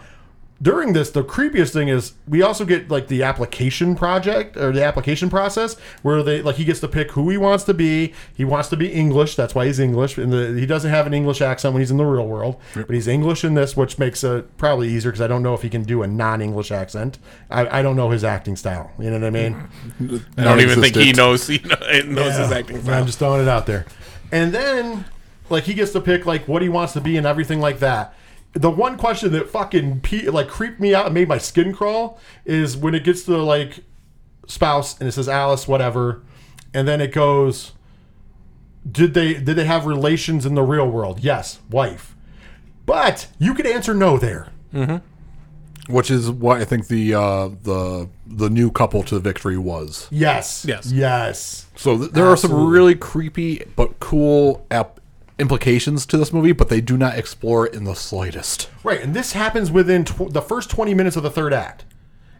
During 0.60 0.93
this, 0.93 1.12
the 1.12 1.24
creepiest 1.24 1.72
thing 1.72 1.88
is 1.88 2.14
we 2.28 2.41
also 2.41 2.66
get 2.66 2.89
like 2.89 3.08
the 3.10 3.22
application 3.22 3.95
project 3.95 4.58
or 4.58 4.72
the 4.72 4.84
application 4.84 5.30
process 5.30 5.76
where 6.01 6.24
they 6.24 6.41
like 6.41 6.55
he 6.55 6.66
gets 6.66 6.80
to 6.80 6.88
pick 6.88 7.12
who 7.12 7.30
he 7.30 7.38
wants 7.38 7.64
to 7.66 7.76
be. 7.76 8.14
He 8.36 8.43
wants 8.43 8.68
to 8.70 8.78
be 8.78 8.91
English, 8.91 9.36
that's 9.36 9.53
why 9.53 9.68
he's 9.68 9.78
English. 9.80 10.18
And 10.18 10.34
the, 10.34 10.60
he 10.60 10.66
doesn't 10.66 10.89
have 10.89 11.05
an 11.05 11.14
English 11.14 11.41
accent 11.41 11.74
when 11.76 11.82
he's 11.82 11.91
in 11.91 11.97
the 11.97 12.05
real 12.05 12.28
world, 12.28 12.55
but 12.74 12.89
he's 12.89 13.08
English 13.08 13.43
in 13.43 13.53
this, 13.53 13.78
which 13.78 13.99
makes 13.99 14.24
it 14.24 14.58
probably 14.58 14.89
easier 14.89 15.12
because 15.12 15.22
I 15.22 15.28
don't 15.28 15.43
know 15.43 15.53
if 15.53 15.62
he 15.62 15.70
can 15.70 15.84
do 15.84 16.01
a 16.01 16.08
non-English 16.08 16.72
accent. 16.72 17.20
I, 17.51 17.80
I 17.80 17.82
don't 17.84 17.95
know 17.95 18.10
his 18.10 18.24
acting 18.24 18.55
style. 18.55 18.91
You 18.97 19.12
know 19.12 19.20
what 19.20 19.28
I 19.28 19.30
mean? 19.30 19.68
I 20.38 20.43
don't 20.43 20.60
even 20.62 20.82
think 20.82 20.95
he 20.95 21.12
knows 21.14 21.45
he 21.47 21.60
kno- 21.60 21.76
knows 22.05 22.36
his 22.36 22.49
Yeah. 22.49 22.58
acting 22.58 22.78
I'm 22.89 23.05
just 23.05 23.20
throwing 23.20 23.43
it 23.43 23.47
out 23.47 23.68
there. 23.68 23.86
And 24.32 24.51
then, 24.51 25.05
like, 25.51 25.66
he 25.66 25.74
gets 25.76 25.91
to 25.91 26.01
pick 26.01 26.26
like 26.26 26.47
what 26.47 26.62
he 26.64 26.70
wants 26.70 26.93
to 26.93 27.01
be 27.01 27.16
and 27.16 27.28
everything 27.28 27.60
like 27.60 27.78
that. 27.80 28.14
The 28.60 28.70
one 28.72 28.97
question 28.97 29.32
that 29.34 29.49
fucking 29.49 30.01
pe- 30.01 30.28
like 30.30 30.47
creeped 30.47 30.80
me 30.80 30.95
out 30.95 31.05
and 31.05 31.14
made 31.14 31.28
my 31.28 31.38
skin 31.38 31.74
crawl 31.74 32.20
is 32.45 32.76
when 32.76 32.95
it 32.95 33.03
gets 33.03 33.24
to 33.24 33.38
like 33.38 33.80
spouse 34.47 34.97
and 34.99 35.08
it 35.08 35.12
says 35.12 35.30
Alice 35.30 35.68
whatever, 35.68 36.24
and 36.74 36.88
then 36.88 36.99
it 37.01 37.12
goes, 37.12 37.74
did 38.89 39.14
they 39.14 39.36
did 39.36 39.55
they 39.58 39.66
have 39.66 39.86
relations 39.86 40.45
in 40.45 40.55
the 40.55 40.64
real 40.64 40.89
world? 40.89 41.20
Yes, 41.20 41.60
wife. 41.70 42.16
But 42.86 43.28
you 43.38 43.53
could 43.53 43.68
answer 43.68 43.93
no 43.93 44.18
there. 44.18 44.47
which 45.89 46.10
is 46.12 46.30
what 46.30 46.60
I 46.62 46.66
think 46.66 46.88
the 46.88 47.14
uh, 47.14 47.49
the 47.64 48.10
the 48.26 48.49
new 48.49 48.72
couple 48.72 49.03
to 49.03 49.20
victory 49.20 49.58
was. 49.58 50.08
Yes. 50.10 50.66
Yes. 50.68 50.91
Yes. 50.91 51.66
So 51.76 51.97
th- 51.97 52.12
there 52.12 52.26
are 52.28 52.38
some 52.38 52.68
really 52.70 52.95
creepy 52.95 53.64
but 53.76 53.99
cool 53.99 54.66
ap- 54.72 54.99
implications 55.39 56.05
to 56.07 56.17
this 56.17 56.33
movie, 56.33 56.51
but 56.51 56.69
they 56.69 56.81
do 56.81 56.97
not 56.97 57.17
explore 57.17 57.67
it 57.67 57.73
in 57.73 57.83
the 57.83 57.95
slightest. 57.95 58.69
Right, 58.83 59.01
and 59.01 59.13
this 59.13 59.33
happens 59.33 59.71
within 59.71 60.03
tw- 60.05 60.31
the 60.31 60.41
first 60.41 60.69
20 60.69 60.93
minutes 60.93 61.15
of 61.15 61.23
the 61.23 61.29
third 61.29 61.53
act. 61.53 61.85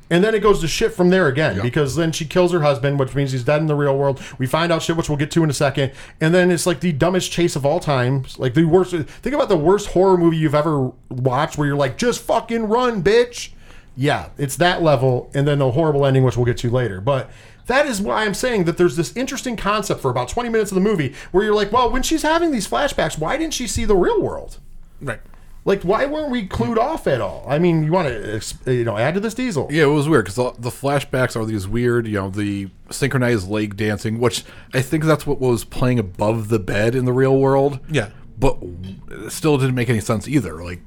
And 0.10 0.24
then 0.24 0.34
it 0.34 0.40
goes 0.40 0.62
to 0.62 0.68
shit 0.68 0.94
from 0.94 1.10
there 1.10 1.28
again 1.28 1.62
because 1.62 1.98
then 1.98 2.14
she 2.14 2.26
kills 2.26 2.54
her 2.54 2.62
husband, 2.62 2.98
which 2.98 3.14
means 3.14 3.34
he's 3.34 3.44
dead 3.44 3.60
in 3.60 3.68
the 3.68 3.76
real 3.76 3.98
world. 3.98 4.22
We 4.38 4.48
find 4.48 4.72
out 4.72 4.82
shit, 4.82 4.96
which 4.96 5.10
we'll 5.10 5.18
get 5.18 5.32
to 5.32 5.44
in 5.44 5.50
a 5.50 5.54
second. 5.54 5.92
And 6.22 6.34
then 6.34 6.50
it's 6.50 6.66
like 6.66 6.80
the 6.80 6.94
dumbest 6.94 7.30
chase 7.32 7.58
of 7.58 7.66
all 7.66 7.82
time. 7.82 8.24
Like 8.38 8.54
the 8.54 8.64
worst. 8.64 8.92
Think 8.92 9.36
about 9.36 9.50
the 9.50 9.58
worst 9.58 9.88
horror 9.88 10.18
movie 10.18 10.38
you've 10.38 10.56
ever 10.56 10.94
watched 11.10 11.58
where 11.58 11.68
you're 11.68 11.76
like, 11.76 11.98
just 11.98 12.22
fucking 12.22 12.70
run, 12.70 13.04
bitch. 13.04 13.50
Yeah, 13.98 14.30
it's 14.38 14.56
that 14.58 14.82
level. 14.82 15.30
And 15.34 15.46
then 15.46 15.60
the 15.60 15.72
horrible 15.72 16.06
ending, 16.06 16.24
which 16.24 16.38
we'll 16.38 16.46
get 16.46 16.58
to 16.60 16.70
later. 16.70 17.02
But 17.02 17.30
that 17.68 17.86
is 17.86 18.02
why 18.02 18.26
I'm 18.26 18.34
saying 18.34 18.64
that 18.66 18.78
there's 18.78 18.96
this 18.96 19.16
interesting 19.16 19.56
concept 19.56 20.02
for 20.02 20.10
about 20.12 20.28
20 20.30 20.50
minutes 20.50 20.72
of 20.72 20.76
the 20.76 20.82
movie 20.82 21.14
where 21.32 21.44
you're 21.44 21.56
like, 21.56 21.72
well, 21.72 21.90
when 21.90 22.04
she's 22.04 22.24
having 22.24 22.52
these 22.52 22.68
flashbacks, 22.68 23.18
why 23.18 23.38
didn't 23.38 23.54
she 23.54 23.68
see 23.68 23.86
the 23.86 23.96
real 23.96 24.22
world? 24.22 24.60
Right. 25.02 25.20
Like, 25.66 25.84
why 25.84 26.06
weren't 26.06 26.32
we 26.32 26.48
clued 26.48 26.78
off 26.78 27.08
at 27.08 27.20
all? 27.20 27.46
I 27.46 27.60
mean, 27.60 27.84
you 27.84 27.92
want 27.92 28.08
to, 28.08 28.74
you 28.74 28.86
know, 28.86 28.98
add 28.98 29.16
to 29.16 29.20
this 29.20 29.34
diesel? 29.34 29.68
Yeah, 29.70 29.84
it 29.84 29.88
was 29.88 30.08
weird 30.08 30.24
because 30.24 30.36
the, 30.36 30.54
the 30.58 30.70
flashbacks 30.70 31.36
are 31.36 31.44
these 31.44 31.68
weird, 31.68 32.08
you 32.08 32.14
know, 32.14 32.30
the 32.30 32.70
synchronized 32.90 33.50
leg 33.50 33.76
dancing, 33.76 34.18
which 34.20 34.46
I 34.74 34.82
think 34.82 35.04
that's 35.04 35.28
what 35.28 35.42
was 35.42 35.66
playing 35.66 36.00
above 36.00 36.48
the 36.48 36.60
bed 36.60 36.96
in 36.96 37.04
the 37.04 37.12
real 37.12 37.38
world. 37.38 37.82
Yeah. 37.92 38.12
but 38.40 38.58
it 39.12 39.32
still 39.34 39.58
didn't 39.58 39.76
make 39.76 39.90
any 39.90 40.00
sense 40.00 40.26
either. 40.26 40.64
Like, 40.64 40.80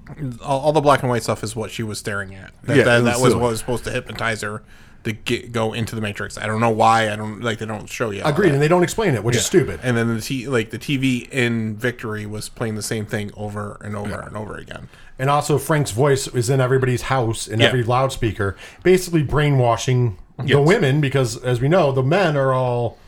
all, 0.43 0.61
all 0.61 0.72
the 0.72 0.81
black 0.81 1.03
and 1.03 1.11
white 1.11 1.24
stuff 1.24 1.45
is 1.45 1.55
what 1.55 1.70
she 1.70 1.83
was 1.83 1.99
staring 1.99 2.35
at. 2.35 2.55
That, 2.62 2.76
Yeah, 2.78 2.85
that, 2.85 3.01
that 3.05 3.20
was 3.20 3.35
what 3.35 3.51
was 3.51 3.59
supposed 3.61 3.85
to 3.85 3.91
hypnotize 3.91 4.41
her 4.41 4.62
to 5.05 5.12
get 5.12 5.53
go 5.53 5.72
into 5.72 5.94
the 5.94 6.01
matrix. 6.01 6.36
I 6.36 6.46
don't 6.46 6.61
know 6.61 6.70
why. 6.70 7.11
I 7.12 7.16
don't 7.16 7.40
like 7.40 7.59
they 7.59 7.66
don't 7.66 7.88
show 7.88 8.11
you. 8.11 8.22
all 8.22 8.30
Agreed, 8.30 8.53
and 8.53 8.61
they 8.61 8.68
don't 8.68 8.82
explain 8.82 9.14
it, 9.14 9.24
which 9.24 9.36
is 9.36 9.46
stupid. 9.46 9.80
And 9.82 9.96
then 9.96 10.14
the 10.14 10.20
t- 10.20 10.48
like 10.48 10.70
the 10.70 10.78
TV 10.78 11.28
in 11.30 11.76
Victory 11.76 12.26
was 12.26 12.48
playing 12.48 12.74
the 12.74 12.82
same 12.82 13.07
thing 13.07 13.30
over 13.36 13.78
and 13.82 13.96
over 13.96 14.20
and 14.20 14.36
over 14.36 14.57
again. 14.57 14.88
And 15.18 15.28
also, 15.28 15.59
Frank's 15.59 15.90
voice 15.90 16.26
is 16.28 16.48
in 16.48 16.61
everybody's 16.61 17.03
house 17.03 17.46
in 17.46 17.61
Yeah. 17.61 17.66
every 17.66 17.82
loudspeaker, 17.82 18.57
basically 18.82 19.22
brainwashing 19.22 20.16
the 20.38 20.61
women 20.61 21.01
because, 21.01 21.36
as 21.42 21.61
we 21.61 21.68
know, 21.68 21.92
the 21.92 22.03
men 22.03 22.36
are 22.36 22.53
all 22.55 22.98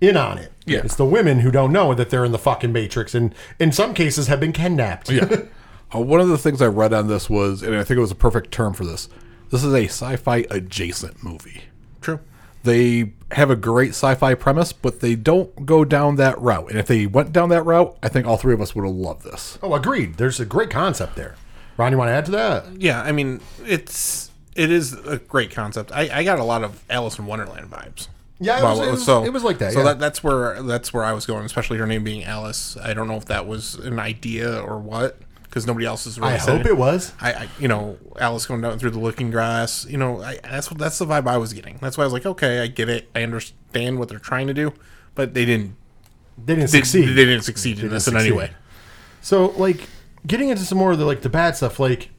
in 0.00 0.16
on 0.16 0.38
it. 0.38 0.52
Yeah. 0.66 0.80
It's 0.84 0.96
the 0.96 1.04
women 1.04 1.40
who 1.40 1.50
don't 1.50 1.72
know 1.72 1.94
that 1.94 2.10
they're 2.10 2.24
in 2.24 2.32
the 2.32 2.38
fucking 2.38 2.72
matrix, 2.72 3.14
and 3.14 3.34
in 3.58 3.70
some 3.70 3.94
cases 3.94 4.26
have 4.28 4.40
been 4.40 4.52
kidnapped. 4.52 5.10
uh, 5.94 5.98
one 6.00 6.20
of 6.20 6.28
the 6.28 6.38
things 6.38 6.60
I 6.62 6.66
read 6.66 6.92
on 6.92 7.06
this 7.08 7.28
was, 7.30 7.62
and 7.62 7.74
I 7.76 7.84
think 7.84 7.98
it 7.98 8.00
was 8.00 8.10
a 8.10 8.16
perfect 8.16 8.50
term 8.50 8.72
for 8.74 8.84
this. 8.84 9.08
This 9.50 9.64
is 9.64 9.72
a 9.74 9.84
sci-fi 9.84 10.46
adjacent 10.50 11.22
movie. 11.22 11.62
True. 12.00 12.20
They 12.62 13.12
have 13.32 13.50
a 13.50 13.56
great 13.56 13.90
sci-fi 13.90 14.34
premise, 14.34 14.72
but 14.72 15.00
they 15.00 15.14
don't 15.14 15.64
go 15.66 15.84
down 15.84 16.16
that 16.16 16.38
route. 16.40 16.70
And 16.70 16.78
if 16.78 16.86
they 16.86 17.06
went 17.06 17.32
down 17.32 17.48
that 17.50 17.62
route, 17.62 17.96
I 18.02 18.08
think 18.08 18.26
all 18.26 18.36
three 18.36 18.52
of 18.54 18.60
us 18.60 18.74
would 18.74 18.84
have 18.84 18.94
loved 18.94 19.24
this. 19.24 19.58
oh, 19.62 19.74
agreed. 19.74 20.14
There's 20.16 20.40
a 20.40 20.44
great 20.44 20.70
concept 20.70 21.16
there. 21.16 21.36
Ron, 21.76 21.92
you 21.92 21.98
want 21.98 22.08
to 22.10 22.12
add 22.12 22.26
to 22.26 22.30
that? 22.32 22.66
Yeah, 22.80 23.00
I 23.02 23.12
mean 23.12 23.40
it's 23.64 24.30
it 24.54 24.70
is 24.70 24.92
a 25.06 25.16
great 25.18 25.50
concept. 25.50 25.90
I, 25.92 26.10
I 26.18 26.24
got 26.24 26.38
a 26.38 26.44
lot 26.44 26.62
of 26.62 26.82
Alice 26.90 27.18
in 27.18 27.24
Wonderland 27.26 27.70
vibes. 27.70 28.08
Yeah, 28.38 28.58
it 28.58 28.62
was- 28.62 28.78
it 28.80 28.90
was- 29.10 29.26
it 29.28 29.32
was 29.32 29.44
like 29.44 29.58
that, 29.58 29.72
So 29.72 29.78
yeah. 29.80 29.84
that, 29.86 29.98
that's 29.98 30.22
where 30.22 30.62
that's 30.62 30.92
where 30.92 31.04
I 31.04 31.12
was 31.12 31.24
going, 31.26 31.44
especially 31.46 31.78
her 31.78 31.86
name 31.86 32.04
being 32.04 32.24
Alice. 32.24 32.76
I 32.82 32.92
don't 32.92 33.08
know 33.08 33.16
if 33.16 33.24
that 33.26 33.46
was 33.46 33.74
an 33.76 33.98
idea 33.98 34.60
or 34.60 34.78
what, 34.78 35.16
because 35.50 35.66
nobody 35.66 35.84
else 35.84 36.06
is. 36.06 36.18
Really 36.18 36.34
I 36.34 36.36
hope 36.38 36.64
it 36.64 36.76
was. 36.76 37.12
I, 37.20 37.32
I, 37.32 37.48
you 37.58 37.66
know, 37.68 37.98
Alice 38.18 38.46
going 38.46 38.60
down 38.60 38.78
through 38.78 38.90
the 38.90 39.00
looking 39.00 39.30
grass. 39.30 39.84
You 39.84 39.98
know, 39.98 40.22
I, 40.22 40.38
that's 40.42 40.70
what 40.70 40.78
that's 40.78 40.98
the 40.98 41.06
vibe 41.06 41.26
I 41.26 41.36
was 41.36 41.52
getting. 41.52 41.78
That's 41.82 41.98
why 41.98 42.04
I 42.04 42.06
was 42.06 42.12
like, 42.12 42.24
okay, 42.24 42.60
I 42.60 42.68
get 42.68 42.88
it. 42.88 43.08
I 43.14 43.22
understand 43.24 43.98
what 43.98 44.08
they're 44.08 44.18
trying 44.20 44.46
to 44.46 44.54
do, 44.54 44.72
but 45.14 45.34
they 45.34 45.44
didn't. 45.44 45.74
They 46.38 46.54
didn't 46.54 46.70
They, 46.70 46.78
succeed. 46.78 47.06
they 47.06 47.24
didn't 47.26 47.42
succeed 47.42 47.72
in 47.72 47.82
didn't 47.82 47.92
this 47.94 48.08
in 48.08 48.16
any 48.16 48.32
way. 48.32 48.52
So, 49.20 49.48
like, 49.56 49.88
getting 50.26 50.48
into 50.48 50.62
some 50.64 50.78
more 50.78 50.92
of 50.92 50.98
the 50.98 51.04
like 51.04 51.22
the 51.22 51.28
bad 51.28 51.56
stuff, 51.56 51.78
like 51.78 52.10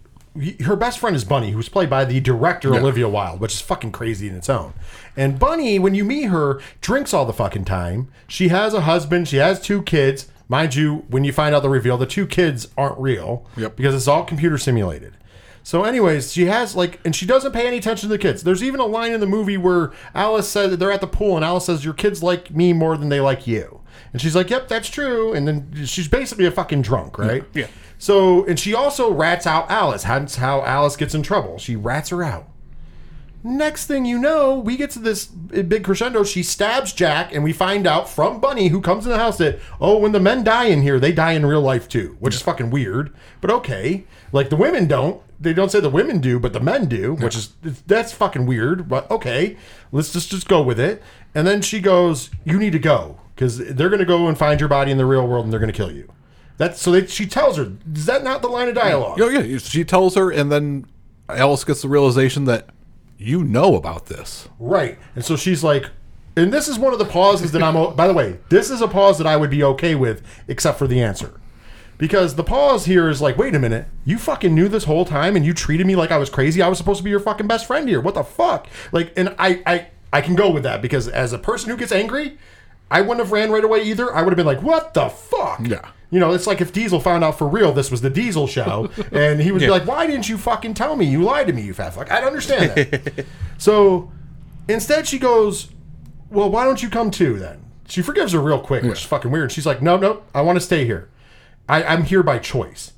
her 0.64 0.76
best 0.76 1.00
friend 1.00 1.16
is 1.16 1.24
Bunny, 1.26 1.52
who's 1.52 1.70
played 1.70 1.90
by 1.90 2.06
the 2.06 2.20
director 2.20 2.74
Olivia 2.74 3.10
Wilde, 3.10 3.40
which 3.42 3.54
is 3.54 3.62
fucking 3.62 3.92
crazy 3.92 4.28
in 4.30 4.36
its 4.36 4.50
own. 4.50 4.74
And 5.18 5.38
Bunny, 5.38 5.78
when 5.80 5.94
you 5.94 6.06
meet 6.06 6.26
her, 6.26 6.62
drinks 6.80 7.14
all 7.14 7.26
the 7.26 7.34
fucking 7.34 7.66
time. 7.66 8.08
She 8.28 8.48
has 8.50 8.74
a 8.74 8.82
husband. 8.82 9.28
She 9.28 9.38
has 9.38 9.60
two 9.60 9.82
kids. 9.82 10.30
Mind 10.52 10.76
you, 10.76 11.06
when 11.08 11.24
you 11.24 11.32
find 11.32 11.56
out 11.56 11.62
the 11.64 11.70
reveal, 11.70 11.98
the 11.98 12.06
two 12.06 12.28
kids 12.28 12.68
aren't 12.78 13.00
real 13.00 13.46
Yep. 13.56 13.78
because 13.78 13.96
it's 13.96 14.06
all 14.10 14.26
computer 14.26 14.58
simulated. 14.58 15.14
So, 15.64 15.86
anyways, 15.86 16.34
she 16.34 16.48
has 16.48 16.76
like, 16.76 17.00
and 17.06 17.16
she 17.16 17.26
doesn't 17.26 17.54
pay 17.54 17.68
any 17.68 17.78
attention 17.78 18.10
to 18.10 18.14
the 18.14 18.18
kids. 18.22 18.44
There's 18.44 18.62
even 18.62 18.82
a 18.82 18.86
line 18.86 19.14
in 19.14 19.22
the 19.22 19.26
movie 19.28 19.56
where 19.56 19.92
Alice 20.14 20.50
said 20.50 20.70
that 20.72 20.78
they're 20.78 20.92
at 20.92 21.00
the 21.00 21.08
pool, 21.08 21.38
and 21.38 21.46
Alice 21.46 21.68
says, 21.68 21.86
"Your 21.86 21.94
kids 21.94 22.22
like 22.22 22.52
me 22.54 22.74
more 22.74 22.98
than 22.98 23.08
they 23.08 23.22
like 23.22 23.48
you," 23.48 23.80
and 24.12 24.22
she's 24.22 24.36
like, 24.36 24.50
"Yep, 24.50 24.68
that's 24.68 24.90
true." 24.90 25.32
And 25.32 25.48
then 25.48 25.86
she's 25.86 26.10
basically 26.10 26.46
a 26.46 26.52
fucking 26.52 26.82
drunk, 26.82 27.18
right? 27.18 27.46
Yeah. 27.54 27.68
So, 27.98 28.44
and 28.46 28.60
she 28.60 28.74
also 28.74 29.10
rats 29.10 29.48
out 29.48 29.72
Alice. 29.72 30.04
That's 30.04 30.36
how 30.36 30.64
Alice 30.64 30.98
gets 30.98 31.16
in 31.16 31.24
trouble. 31.24 31.60
She 31.60 31.78
rats 31.78 32.10
her 32.10 32.24
out. 32.24 32.50
Next 33.44 33.88
thing 33.88 34.06
you 34.06 34.20
know, 34.20 34.60
we 34.60 34.78
get 34.78 34.92
to 34.92 35.00
this 35.00 35.26
big 35.26 35.84
crescendo. 35.84 36.24
She 36.24 36.44
stabs 36.44 36.94
Jack, 36.94 37.34
and 37.34 37.44
we 37.44 37.54
find 37.54 37.88
out 37.88 38.08
from 38.08 38.40
Bunny, 38.40 38.68
who 38.68 38.82
comes 38.82 39.06
in 39.06 39.12
the 39.12 39.18
house, 39.18 39.40
that 39.40 39.60
oh, 39.80 39.98
when 39.98 40.12
the 40.12 40.20
men 40.20 40.44
die 40.44 40.66
in 40.66 40.84
here, 40.84 41.00
they 41.00 41.12
die 41.12 41.32
in 41.32 41.46
real 41.46 41.62
life 41.62 41.90
too, 41.90 42.18
which 42.20 42.36
is 42.36 42.42
fucking 42.42 42.70
weird. 42.70 43.12
But 43.40 43.50
okay, 43.50 44.06
like 44.32 44.50
the 44.50 44.56
women 44.56 44.88
don't. 44.88 45.22
They 45.40 45.54
don't 45.54 45.72
say 45.72 45.80
the 45.80 45.90
women 45.90 46.20
do, 46.20 46.40
but 46.40 46.54
the 46.54 46.60
men 46.60 46.86
do, 46.86 47.16
which 47.16 47.36
is 47.36 47.54
that's 47.88 48.14
fucking 48.14 48.46
weird. 48.46 48.88
But 48.88 49.10
okay, 49.10 49.58
let's 49.92 50.14
just 50.14 50.30
just 50.30 50.48
go 50.48 50.62
with 50.62 50.80
it. 50.80 51.02
And 51.34 51.48
then 51.48 51.64
she 51.64 51.80
goes, 51.80 52.30
"You 52.44 52.60
need 52.60 52.74
to 52.74 52.80
go 52.80 53.20
because 53.34 53.58
they're 53.58 53.90
going 53.90 54.00
to 54.00 54.06
go 54.06 54.28
and 54.28 54.38
find 54.38 54.60
your 54.60 54.70
body 54.70 54.92
in 54.92 55.00
the 55.00 55.06
real 55.06 55.28
world, 55.28 55.46
and 55.46 55.52
they're 55.52 55.60
going 55.60 55.72
to 55.72 55.78
kill 55.78 55.92
you." 55.92 56.12
That's 56.58 56.80
so. 56.80 56.92
They, 56.92 57.08
she 57.08 57.26
tells 57.26 57.58
her, 57.58 57.72
"Is 57.92 58.06
that 58.06 58.24
not 58.24 58.44
the 58.44 58.50
line 58.50 58.70
of 58.70 58.76
dialogue? 58.76 59.20
Oh 59.20 59.30
yeah, 59.30 59.58
she 59.58 59.84
tells 59.84 60.14
her, 60.14 60.30
and 60.30 60.52
then 60.52 60.86
Alice 61.28 61.64
gets 61.64 61.82
the 61.82 61.90
realization 61.90 62.46
that 62.46 62.70
you 63.22 63.44
know 63.44 63.76
about 63.76 64.08
this. 64.08 64.50
Right. 64.60 64.98
And 65.16 65.24
so 65.24 65.36
she's 65.36 65.64
like, 65.64 65.90
and 66.36 66.52
this 66.52 66.68
is 66.68 66.80
one 66.80 66.94
of 66.94 67.00
the 67.00 67.06
pauses 67.06 67.52
that 67.52 67.62
I'm, 67.62 67.96
by 67.96 68.08
the 68.08 68.14
way, 68.14 68.40
this 68.50 68.70
is 68.70 68.82
a 68.82 68.88
pause 68.88 69.18
that 69.20 69.28
I 69.28 69.38
would 69.38 69.50
be 69.50 69.64
okay 69.64 69.96
with, 69.96 70.26
except 70.48 70.80
for 70.80 70.88
the 70.88 71.02
answer. 71.02 71.40
Because 71.98 72.34
the 72.34 72.44
pause 72.44 72.86
here 72.86 73.10
is 73.10 73.22
like, 73.22 73.38
wait 73.38 73.54
a 73.54 73.60
minute, 73.60 73.86
you 74.06 74.18
fucking 74.18 74.56
knew 74.56 74.68
this 74.68 74.86
whole 74.86 75.06
time 75.06 75.36
and 75.36 75.46
you 75.46 75.54
treated 75.54 75.86
me 75.86 75.96
like 75.96 76.10
I 76.10 76.18
was 76.18 76.32
crazy. 76.32 76.62
I 76.62 76.68
was 76.68 76.80
supposed 76.80 76.98
to 76.98 77.04
be 77.04 77.12
your 77.12 77.20
fucking 77.20 77.46
best 77.46 77.68
friend 77.68 77.88
here. 77.88 78.02
What 78.02 78.16
the 78.16 78.24
fuck? 78.24 78.68
Like, 78.92 79.14
and 79.16 79.36
I, 79.38 79.62
I, 79.68 79.88
I 80.12 80.22
can 80.22 80.36
go 80.36 80.50
with 80.50 80.64
that 80.64 80.82
because 80.82 81.08
as 81.08 81.32
a 81.32 81.38
person 81.38 81.70
who 81.70 81.78
gets 81.78 81.92
angry, 81.92 82.40
I 82.92 83.02
wouldn't 83.02 83.20
have 83.20 83.32
ran 83.32 83.52
right 83.52 83.64
away 83.64 83.84
either. 83.84 84.14
I 84.14 84.22
would 84.22 84.32
have 84.32 84.38
been 84.38 84.46
like, 84.46 84.62
what 84.62 84.94
the 84.94 85.10
fuck? 85.10 85.62
Yeah. 85.66 85.90
You 86.12 86.20
know, 86.20 86.34
it's 86.34 86.46
like 86.46 86.60
if 86.60 86.74
Diesel 86.74 87.00
found 87.00 87.24
out 87.24 87.38
for 87.38 87.48
real 87.48 87.72
this 87.72 87.90
was 87.90 88.02
the 88.02 88.10
Diesel 88.10 88.46
show, 88.46 88.92
and 89.14 89.40
he 89.40 89.54
would 89.54 89.62
be 89.62 89.70
like, 89.70 89.88
"Why 89.88 90.06
didn't 90.06 90.28
you 90.28 90.38
fucking 90.38 90.74
tell 90.74 90.98
me? 90.98 91.06
You 91.06 91.24
lied 91.24 91.48
to 91.48 91.54
me, 91.54 91.62
you 91.62 91.74
fat 91.74 91.94
fuck." 91.94 92.12
I'd 92.12 92.26
understand 92.26 92.72
that. 92.76 93.26
so 93.58 94.12
instead, 94.68 95.08
she 95.08 95.18
goes, 95.18 95.70
"Well, 96.30 96.52
why 96.52 96.66
don't 96.66 96.84
you 96.84 96.90
come 96.90 97.12
too?" 97.12 97.40
Then 97.40 97.64
she 97.88 98.02
forgives 98.02 98.34
her 98.34 98.42
real 98.42 98.60
quick, 98.60 98.84
which 98.84 99.00
is 99.00 99.06
fucking 99.06 99.32
weird. 99.32 99.54
She's 99.54 99.66
like, 99.66 99.82
"No, 99.82 99.96
no, 99.96 100.24
I 100.36 100.42
want 100.42 100.58
to 100.58 100.60
stay 100.60 100.84
here. 100.84 101.10
I, 101.70 101.82
I'm 101.82 102.04
here 102.04 102.24
by 102.24 102.40
choice." 102.40 102.92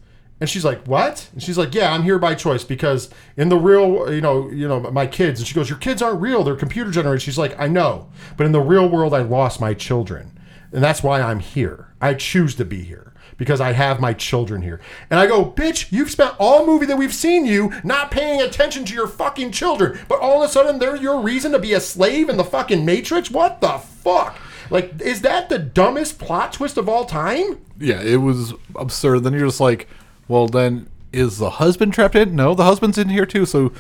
And 0.44 0.50
she's 0.50 0.66
like, 0.66 0.86
"What?" 0.86 1.30
And 1.32 1.42
she's 1.42 1.58
like, 1.58 1.74
"Yeah, 1.74 1.94
I'm 1.94 2.04
here 2.04 2.20
by 2.20 2.36
choice 2.36 2.66
because 2.66 3.10
in 3.38 3.48
the 3.48 3.56
real, 3.56 4.14
you 4.14 4.20
know, 4.20 4.50
you 4.50 4.68
know, 4.68 4.82
my 4.92 5.08
kids." 5.08 5.40
And 5.40 5.48
she 5.48 5.56
goes, 5.56 5.70
"Your 5.70 5.80
kids 5.80 6.02
aren't 6.02 6.20
real; 6.20 6.44
they're 6.44 6.58
computer 6.58 6.92
generated." 6.92 7.22
She's 7.22 7.38
like, 7.38 7.58
"I 7.58 7.70
know, 7.70 8.10
but 8.36 8.46
in 8.46 8.52
the 8.52 8.60
real 8.60 8.90
world, 8.90 9.14
I 9.14 9.22
lost 9.22 9.62
my 9.62 9.74
children, 9.74 10.38
and 10.74 10.84
that's 10.84 11.02
why 11.02 11.22
I'm 11.22 11.40
here. 11.40 11.94
I 12.02 12.14
choose 12.16 12.56
to 12.56 12.66
be 12.66 12.84
here 12.84 13.14
because 13.38 13.62
I 13.62 13.72
have 13.72 14.02
my 14.02 14.12
children 14.12 14.64
here." 14.64 14.82
And 15.10 15.18
I 15.18 15.28
go, 15.28 15.46
"Bitch, 15.46 15.94
you've 15.94 16.12
spent 16.12 16.36
all 16.38 16.66
movie 16.66 16.88
that 16.88 16.98
we've 16.98 17.14
seen 17.14 17.46
you 17.46 17.72
not 17.82 18.12
paying 18.12 18.42
attention 18.42 18.84
to 18.84 18.94
your 18.94 19.08
fucking 19.08 19.52
children, 19.52 19.98
but 20.10 20.20
all 20.20 20.44
of 20.44 20.50
a 20.50 20.52
sudden 20.52 20.78
they're 20.78 20.98
your 20.98 21.22
reason 21.22 21.54
to 21.54 21.60
be 21.60 21.72
a 21.72 21.80
slave 21.80 22.28
in 22.28 22.36
the 22.36 22.44
fucking 22.44 22.84
Matrix. 22.84 23.32
What 23.32 23.62
the 23.62 23.78
fuck?" 23.78 24.38
Like, 24.70 25.00
is 25.02 25.22
that 25.22 25.48
the 25.48 25.60
dumbest 25.60 26.20
plot 26.20 26.52
twist 26.52 26.78
of 26.78 26.90
all 26.90 27.06
time? 27.06 27.60
Yeah, 27.80 28.02
it 28.02 28.18
was 28.18 28.54
absurd. 28.76 29.24
Then 29.24 29.32
you're 29.32 29.48
just 29.48 29.62
like, 29.62 29.88
well, 30.28 30.48
then 30.48 30.90
is 31.12 31.38
the 31.38 31.52
husband 31.52 31.94
trapped 31.94 32.16
in? 32.16 32.36
No, 32.36 32.56
the 32.56 32.64
husband's 32.64 32.98
in 32.98 33.10
here 33.10 33.26
too. 33.26 33.46
So 33.46 33.72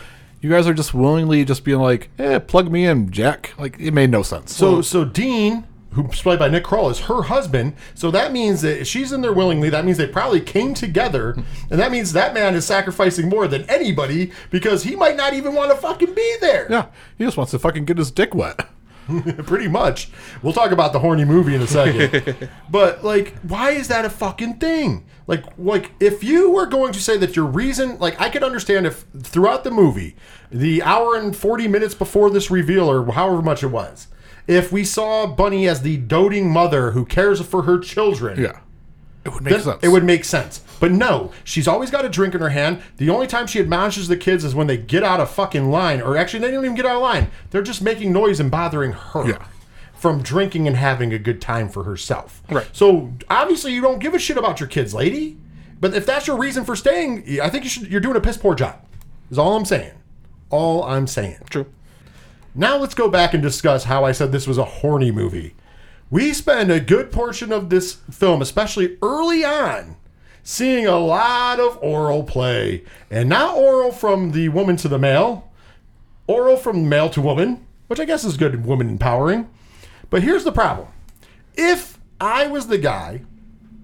you 0.41 0.49
guys 0.49 0.67
are 0.67 0.73
just 0.73 0.93
willingly 0.93 1.45
just 1.45 1.63
being 1.63 1.79
like, 1.79 2.09
eh, 2.19 2.39
plug 2.39 2.71
me 2.71 2.85
in, 2.85 3.11
Jack. 3.11 3.53
Like 3.57 3.79
it 3.79 3.91
made 3.91 4.09
no 4.11 4.21
sense. 4.23 4.55
So 4.55 4.81
so 4.81 5.05
Dean, 5.05 5.65
who's 5.91 6.21
played 6.21 6.39
by 6.39 6.49
Nick 6.49 6.63
Kroll, 6.63 6.89
is 6.89 6.99
her 7.01 7.23
husband. 7.23 7.75
So 7.95 8.11
that 8.11 8.31
means 8.31 8.61
that 8.61 8.81
if 8.81 8.87
she's 8.87 9.11
in 9.11 9.21
there 9.21 9.33
willingly. 9.33 9.69
That 9.69 9.85
means 9.85 9.97
they 9.97 10.07
probably 10.07 10.41
came 10.41 10.73
together, 10.73 11.31
and 11.71 11.79
that 11.79 11.91
means 11.91 12.13
that 12.13 12.33
man 12.33 12.55
is 12.55 12.65
sacrificing 12.65 13.29
more 13.29 13.47
than 13.47 13.63
anybody 13.69 14.31
because 14.51 14.83
he 14.83 14.95
might 14.95 15.15
not 15.15 15.33
even 15.33 15.53
want 15.55 15.71
to 15.71 15.77
fucking 15.77 16.13
be 16.13 16.35
there. 16.41 16.67
yeah, 16.69 16.87
he 17.17 17.23
just 17.23 17.37
wants 17.37 17.51
to 17.51 17.59
fucking 17.59 17.85
get 17.85 17.97
his 17.97 18.11
dick 18.11 18.35
wet. 18.35 18.67
Pretty 19.45 19.67
much. 19.67 20.09
We'll 20.41 20.53
talk 20.53 20.71
about 20.71 20.93
the 20.93 20.99
horny 20.99 21.25
movie 21.25 21.55
in 21.55 21.61
a 21.61 21.67
second. 21.67 22.49
but 22.69 23.03
like, 23.03 23.37
why 23.39 23.71
is 23.71 23.89
that 23.89 24.05
a 24.05 24.09
fucking 24.09 24.55
thing? 24.55 25.05
Like, 25.27 25.45
like 25.57 25.91
if 25.99 26.23
you 26.23 26.51
were 26.51 26.65
going 26.65 26.93
to 26.93 26.99
say 26.99 27.17
that 27.17 27.35
your 27.35 27.45
reason, 27.45 27.97
like, 27.99 28.19
I 28.19 28.29
could 28.29 28.43
understand 28.43 28.85
if 28.85 29.05
throughout 29.17 29.63
the 29.63 29.71
movie, 29.71 30.15
the 30.51 30.83
hour 30.83 31.15
and 31.15 31.35
forty 31.35 31.67
minutes 31.67 31.95
before 31.95 32.29
this 32.29 32.51
reveal, 32.51 32.89
or 32.89 33.11
however 33.13 33.41
much 33.41 33.63
it 33.63 33.67
was, 33.67 34.07
if 34.47 34.71
we 34.71 34.83
saw 34.83 35.25
Bunny 35.25 35.67
as 35.67 35.81
the 35.81 35.97
doting 35.97 36.49
mother 36.51 36.91
who 36.91 37.05
cares 37.05 37.39
for 37.41 37.63
her 37.63 37.79
children, 37.79 38.41
Yeah, 38.41 38.59
it 39.23 39.33
would 39.33 39.43
make 39.43 39.59
sense. 39.61 39.81
It 39.83 39.87
would 39.87 40.03
make 40.03 40.25
sense. 40.25 40.61
But 40.81 40.91
no, 40.91 41.31
she's 41.45 41.67
always 41.69 41.89
got 41.89 42.03
a 42.03 42.09
drink 42.09 42.35
in 42.35 42.41
her 42.41 42.49
hand. 42.49 42.81
The 42.97 43.09
only 43.09 43.25
time 43.25 43.47
she 43.47 43.61
admonishes 43.61 44.09
the 44.09 44.17
kids 44.17 44.43
is 44.43 44.53
when 44.53 44.67
they 44.67 44.75
get 44.75 45.01
out 45.03 45.21
of 45.21 45.31
fucking 45.31 45.71
line. 45.71 46.01
Or 46.01 46.17
actually, 46.17 46.41
they 46.41 46.51
don't 46.51 46.65
even 46.65 46.75
get 46.75 46.85
out 46.85 46.97
of 46.97 47.01
line. 47.01 47.29
They're 47.51 47.61
just 47.61 47.81
making 47.81 48.11
noise 48.11 48.41
and 48.41 48.51
bothering 48.51 48.91
her. 48.91 49.29
Yeah. 49.29 49.45
From 50.03 50.21
drinking 50.21 50.67
and 50.67 50.75
having 50.75 51.13
a 51.13 51.17
good 51.17 51.39
time 51.39 51.69
for 51.69 51.85
herself. 51.85 52.43
Right. 52.49 52.67
So 52.73 53.13
obviously 53.29 53.71
you 53.71 53.79
don't 53.79 53.99
give 53.99 54.13
a 54.13 54.19
shit 54.19 54.35
about 54.35 54.59
your 54.59 54.67
kids, 54.67 54.93
lady. 54.93 55.37
But 55.79 55.93
if 55.93 56.05
that's 56.05 56.27
your 56.27 56.37
reason 56.37 56.65
for 56.65 56.75
staying, 56.75 57.39
I 57.41 57.47
think 57.47 57.63
you 57.63 57.69
should 57.69 57.87
you're 57.87 58.01
doing 58.01 58.17
a 58.17 58.19
piss 58.19 58.35
poor 58.35 58.53
job. 58.53 58.81
Is 59.31 59.37
all 59.37 59.55
I'm 59.55 59.63
saying. 59.63 59.93
All 60.49 60.83
I'm 60.83 61.07
saying. 61.07 61.37
True. 61.49 61.67
Now 62.53 62.75
let's 62.75 62.93
go 62.93 63.07
back 63.07 63.33
and 63.33 63.41
discuss 63.41 63.85
how 63.85 64.03
I 64.03 64.11
said 64.11 64.33
this 64.33 64.45
was 64.45 64.57
a 64.57 64.65
horny 64.65 65.09
movie. 65.09 65.55
We 66.11 66.33
spend 66.33 66.69
a 66.69 66.81
good 66.81 67.09
portion 67.09 67.53
of 67.53 67.69
this 67.69 67.93
film, 68.11 68.41
especially 68.41 68.97
early 69.01 69.45
on, 69.45 69.95
seeing 70.43 70.85
a 70.85 70.99
lot 70.99 71.61
of 71.61 71.79
oral 71.81 72.23
play. 72.23 72.83
And 73.09 73.29
not 73.29 73.55
oral 73.55 73.93
from 73.93 74.33
the 74.33 74.49
woman 74.49 74.75
to 74.75 74.89
the 74.89 74.99
male, 74.99 75.49
oral 76.27 76.57
from 76.57 76.89
male 76.89 77.09
to 77.11 77.21
woman, 77.21 77.65
which 77.87 78.01
I 78.01 78.05
guess 78.05 78.25
is 78.25 78.35
good 78.35 78.65
woman 78.65 78.89
empowering. 78.89 79.49
But 80.13 80.21
here's 80.21 80.43
the 80.43 80.51
problem. 80.51 80.89
If 81.55 81.97
I 82.21 82.45
was 82.45 82.67
the 82.67 82.77
guy 82.77 83.23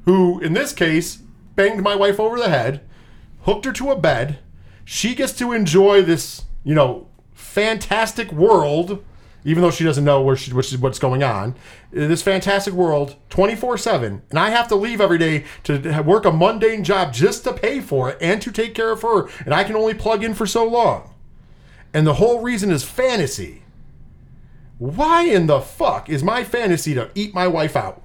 who, 0.06 0.40
in 0.42 0.54
this 0.54 0.74
case, 0.74 1.16
banged 1.56 1.82
my 1.82 1.96
wife 1.96 2.20
over 2.20 2.38
the 2.38 2.50
head, 2.50 2.82
hooked 3.46 3.66
her 3.66 3.74
to 3.74 3.90
a 3.90 4.00
bed, 4.00 4.38
she 4.86 5.16
gets 5.16 5.34
to 5.40 5.54
enjoy 5.54 6.04
this, 6.04 6.44
you 6.64 6.76
know, 6.76 7.08
fantastic 7.34 8.32
world, 8.32 9.04
even 9.44 9.64
though 9.64 9.72
she 9.72 9.84
doesn't 9.84 10.06
know 10.06 10.22
where 10.22 10.36
she, 10.36 10.54
which 10.54 10.72
is 10.72 10.78
what's 10.78 11.00
going 11.00 11.24
on. 11.24 11.56
Uh, 11.98 12.06
this 12.06 12.22
fantastic 12.22 12.76
world, 12.76 13.16
twenty 13.32 13.56
four 13.56 13.76
seven, 13.76 14.22
and 14.30 14.38
I 14.38 14.52
have 14.52 14.68
to 14.68 14.76
leave 14.76 15.02
every 15.02 15.18
day 15.18 15.46
to 15.64 16.04
work 16.04 16.26
a 16.26 16.32
mundane 16.32 16.84
job 16.84 17.12
just 17.12 17.44
to 17.46 17.54
pay 17.54 17.80
for 17.80 18.12
it 18.12 18.20
and 18.22 18.40
to 18.44 18.52
take 18.52 18.76
care 18.76 18.92
of 18.92 19.02
her, 19.02 19.28
and 19.46 19.54
I 19.56 19.64
can 19.64 19.76
only 19.76 19.96
plug 19.96 20.24
in 20.24 20.36
for 20.36 20.46
so 20.46 20.64
long. 20.64 21.12
And 21.92 22.06
the 22.06 22.14
whole 22.14 22.44
reason 22.44 22.70
is 22.70 22.84
fantasy. 22.84 23.64
Why 24.80 25.24
in 25.24 25.48
the 25.48 25.60
fuck 25.62 26.10
is 26.10 26.24
my 26.24 26.44
fantasy 26.44 26.94
to 26.96 27.12
eat 27.14 27.34
my 27.34 27.48
wife 27.48 27.76
out? 27.76 28.02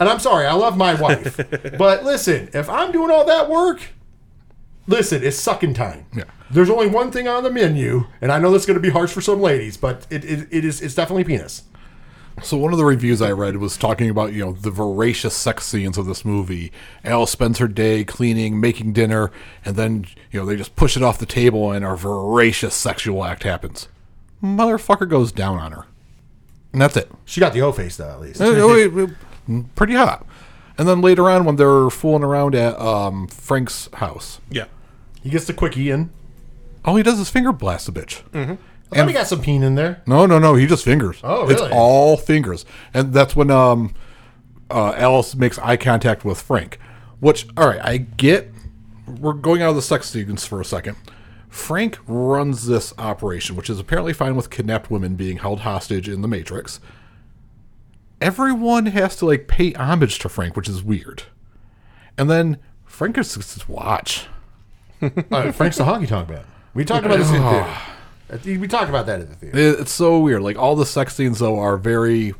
And 0.00 0.08
I'm 0.08 0.18
sorry, 0.18 0.46
I 0.46 0.52
love 0.54 0.76
my 0.76 0.94
wife. 0.94 1.36
but 1.78 2.04
listen, 2.04 2.50
if 2.52 2.68
I'm 2.68 2.90
doing 2.90 3.10
all 3.10 3.24
that 3.26 3.48
work, 3.48 3.80
listen, 4.86 5.22
it's 5.22 5.36
sucking 5.38 5.74
time. 5.74 6.06
Yeah. 6.14 6.24
There's 6.50 6.70
only 6.70 6.86
one 6.86 7.10
thing 7.10 7.28
on 7.28 7.42
the 7.42 7.50
menu, 7.50 8.06
and 8.20 8.30
I 8.32 8.38
know 8.38 8.52
that's 8.52 8.66
going 8.66 8.76
to 8.76 8.80
be 8.80 8.90
harsh 8.90 9.12
for 9.12 9.20
some 9.20 9.40
ladies, 9.40 9.76
but 9.76 10.06
it, 10.10 10.24
it, 10.24 10.48
it 10.50 10.64
is 10.64 10.80
it's 10.80 10.94
definitely 10.94 11.24
penis. 11.24 11.64
So 12.42 12.58
one 12.58 12.72
of 12.72 12.78
the 12.78 12.84
reviews 12.84 13.22
I 13.22 13.32
read 13.32 13.56
was 13.56 13.78
talking 13.78 14.10
about 14.10 14.34
you 14.34 14.44
know 14.44 14.52
the 14.52 14.70
voracious 14.70 15.34
sex 15.34 15.66
scenes 15.66 15.96
of 15.96 16.06
this 16.06 16.24
movie. 16.24 16.70
Elle 17.02 17.26
spends 17.26 17.58
her 17.58 17.68
day 17.68 18.04
cleaning, 18.04 18.60
making 18.60 18.92
dinner, 18.92 19.32
and 19.64 19.74
then 19.76 20.06
you 20.30 20.40
know 20.40 20.46
they 20.46 20.56
just 20.56 20.76
push 20.76 20.96
it 20.96 21.02
off 21.02 21.18
the 21.18 21.26
table 21.26 21.72
and 21.72 21.84
a 21.84 21.96
voracious 21.96 22.74
sexual 22.74 23.24
act 23.24 23.42
happens. 23.42 23.88
Motherfucker 24.42 25.08
goes 25.08 25.32
down 25.32 25.58
on 25.58 25.72
her, 25.72 25.86
and 26.76 26.82
that's 26.82 26.94
it. 26.94 27.10
She 27.24 27.40
got 27.40 27.54
the 27.54 27.62
O 27.62 27.72
face 27.72 27.96
though, 27.96 28.10
at 28.10 28.20
least. 28.20 28.38
Uh, 28.38 28.52
wait, 28.54 29.10
Pretty 29.74 29.94
hot. 29.94 30.26
And 30.76 30.86
then 30.86 31.00
later 31.00 31.30
on, 31.30 31.46
when 31.46 31.56
they're 31.56 31.88
fooling 31.88 32.22
around 32.22 32.54
at 32.54 32.78
um, 32.78 33.28
Frank's 33.28 33.88
house, 33.94 34.40
Yeah. 34.50 34.66
He 35.22 35.30
gets 35.30 35.46
the 35.46 35.54
quickie 35.54 35.88
in. 35.90 36.10
all 36.84 36.96
he 36.96 37.02
does 37.02 37.18
is 37.18 37.30
finger 37.30 37.50
blast 37.50 37.86
the 37.86 37.92
bitch. 37.98 38.20
I 38.92 38.98
thought 38.98 39.08
he 39.08 39.14
got 39.14 39.26
some 39.26 39.40
peen 39.40 39.62
in 39.62 39.74
there. 39.74 40.02
No, 40.06 40.26
no, 40.26 40.38
no. 40.38 40.54
He 40.54 40.66
just 40.66 40.84
fingers. 40.84 41.18
Oh, 41.24 41.48
It's 41.48 41.60
really? 41.62 41.72
all 41.72 42.18
fingers, 42.18 42.66
and 42.92 43.14
that's 43.14 43.34
when 43.34 43.50
um, 43.50 43.94
uh, 44.70 44.92
Alice 44.98 45.34
makes 45.34 45.58
eye 45.60 45.78
contact 45.78 46.24
with 46.26 46.40
Frank. 46.40 46.78
Which, 47.20 47.48
all 47.56 47.68
right, 47.68 47.80
I 47.82 47.96
get 47.96 48.52
we're 49.18 49.32
going 49.32 49.62
out 49.62 49.70
of 49.70 49.76
the 49.76 49.82
sex 49.82 50.10
sequence 50.10 50.46
for 50.46 50.60
a 50.60 50.64
second. 50.64 50.96
Frank 51.56 51.98
runs 52.06 52.66
this 52.66 52.92
operation, 52.98 53.56
which 53.56 53.70
is 53.70 53.80
apparently 53.80 54.12
fine 54.12 54.36
with 54.36 54.50
kidnapped 54.50 54.90
women 54.90 55.16
being 55.16 55.38
held 55.38 55.60
hostage 55.60 56.06
in 56.06 56.20
the 56.20 56.28
Matrix. 56.28 56.80
Everyone 58.20 58.86
has 58.86 59.16
to 59.16 59.26
like 59.26 59.48
pay 59.48 59.72
homage 59.72 60.18
to 60.20 60.28
Frank, 60.28 60.54
which 60.54 60.68
is 60.68 60.82
weird. 60.82 61.24
And 62.18 62.30
then 62.30 62.58
Frank 62.84 63.16
gets 63.16 63.34
to 63.34 63.72
watch. 63.72 64.26
Uh, 65.30 65.52
Frank's 65.52 65.76
the 65.76 65.84
honky 65.84 66.08
tonk 66.08 66.30
man. 66.30 66.44
We 66.72 66.82
talked 66.82 67.04
about 67.04 67.18
this 67.18 67.28
in 67.28 67.42
the 67.42 68.38
theater. 68.38 68.60
We 68.60 68.66
talked 68.66 68.88
about 68.88 69.04
that 69.06 69.20
in 69.20 69.28
the 69.28 69.34
theater. 69.34 69.80
It's 69.80 69.92
so 69.92 70.18
weird. 70.20 70.40
Like 70.40 70.56
all 70.56 70.74
the 70.74 70.86
sex 70.86 71.14
scenes 71.14 71.38
though 71.38 71.58
are 71.58 71.76
very 71.76 72.34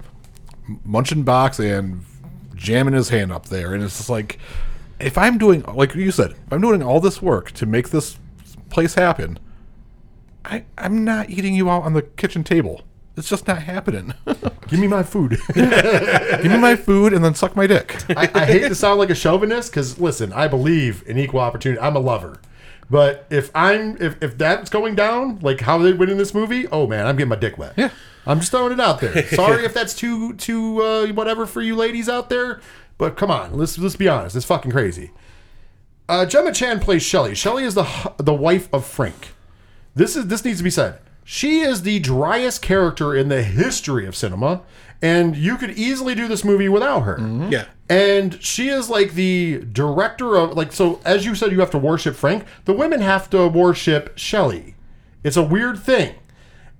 munching 0.83 1.23
box 1.23 1.59
and 1.59 2.03
jamming 2.55 2.95
his 2.95 3.11
hand 3.11 3.31
up 3.31 3.47
there, 3.47 3.75
and 3.75 3.85
it's 3.85 3.99
just 3.99 4.09
like 4.09 4.39
if 4.99 5.19
I'm 5.19 5.37
doing 5.37 5.63
like 5.63 5.95
you 5.95 6.11
said, 6.11 6.31
if 6.31 6.53
I'm 6.53 6.63
doing 6.63 6.83
all 6.83 6.99
this 6.99 7.21
work 7.21 7.51
to 7.53 7.67
make 7.67 7.91
this 7.91 8.19
place 8.77 8.93
happen, 8.93 9.39
I 10.45 10.65
I'm 10.77 11.03
not 11.03 11.31
eating 11.31 11.55
you 11.55 11.71
out 11.71 11.85
on 11.85 11.95
the 11.95 12.03
kitchen 12.03 12.45
table. 12.45 12.83
It's 13.17 13.27
just 13.27 13.49
not 13.49 13.63
happening. 13.63 14.13
Give 14.69 14.79
me 14.79 14.87
my 14.87 15.03
food. 15.03 15.39
Give 15.55 16.53
me 16.53 16.59
my 16.59 16.77
food 16.77 17.15
and 17.15 17.25
then 17.25 17.35
suck 17.35 17.57
my 17.57 17.67
dick. 17.67 17.97
I, 18.11 18.29
I 18.35 18.45
hate 18.45 18.69
to 18.69 18.75
sound 18.75 18.99
like 18.99 19.09
a 19.09 19.15
chauvinist 19.15 19.71
because 19.71 19.99
listen, 19.99 20.31
I 20.35 20.47
believe 20.47 21.03
in 21.07 21.17
equal 21.17 21.41
opportunity. 21.41 21.81
I'm 21.81 21.97
a 21.97 22.01
lover, 22.01 22.39
but 22.91 23.27
if 23.31 23.51
I'm 23.55 23.97
if, 23.97 24.23
if 24.23 24.37
that's 24.37 24.69
going 24.69 24.95
down, 24.95 25.39
like 25.41 25.61
how 25.63 25.79
they 25.79 25.95
win 25.95 26.11
in 26.11 26.19
this 26.19 26.35
movie, 26.35 26.69
oh 26.69 26.87
man, 26.87 27.07
I'm 27.07 27.17
getting 27.17 27.31
my 27.31 27.37
dick 27.37 27.57
wet. 27.57 27.73
Yeah. 27.79 27.89
I'm 28.27 28.41
just 28.41 28.51
throwing 28.51 28.75
it 28.75 28.81
out 28.81 29.01
there. 29.01 29.27
Sorry 29.29 29.65
if 29.65 29.73
that's 29.73 29.95
too 29.95 30.35
too 30.35 30.83
uh, 30.83 31.07
whatever 31.15 31.47
for 31.47 31.63
you 31.63 31.77
ladies 31.77 32.11
out 32.11 32.29
there, 32.29 32.61
but 32.99 33.17
come 33.17 33.31
on, 33.31 33.55
let's 33.55 33.79
let's 33.79 33.97
be 33.97 34.07
honest. 34.07 34.37
It's 34.37 34.45
fucking 34.45 34.71
crazy. 34.71 35.13
Uh, 36.09 36.25
Gemma 36.25 36.53
Chan 36.53 36.81
plays 36.81 37.03
Shelley. 37.03 37.35
Shelley 37.35 37.65
is 37.65 37.75
the 37.75 38.13
the 38.19 38.35
wife 38.35 38.69
of 38.73 38.87
Frank. 38.87 39.35
This 39.95 40.17
is 40.17 40.27
this 40.29 40.45
needs 40.45 40.59
to 40.59 40.65
be 40.65 40.71
said. 40.71 41.01
She 41.25 41.61
is 41.61 41.83
the 41.83 41.99
driest 41.99 42.63
character 42.63 43.15
in 43.15 43.29
the 43.29 43.43
history 43.43 44.07
of 44.07 44.15
cinema, 44.15 44.63
and 45.03 45.37
you 45.37 45.57
could 45.57 45.73
easily 45.73 46.15
do 46.15 46.29
this 46.29 46.45
movie 46.45 46.69
without 46.69 47.01
her. 47.01 47.19
Yeah. 47.51 47.65
And 47.89 48.41
she 48.43 48.69
is 48.69 48.89
like 48.89 49.15
the 49.15 49.59
director 49.73 50.37
of 50.37 50.57
like 50.57 50.73
so 50.73 51.01
as 51.05 51.25
you 51.25 51.35
said 51.35 51.51
you 51.51 51.61
have 51.61 51.71
to 51.73 51.79
worship 51.79 52.15
Frank, 52.15 52.45
the 52.65 52.73
women 52.73 53.01
have 53.01 53.29
to 53.31 53.49
worship 53.49 54.17
Shelley. 54.17 54.77
It's 55.25 55.37
a 55.37 55.43
weird 55.43 55.81
thing. 55.81 56.15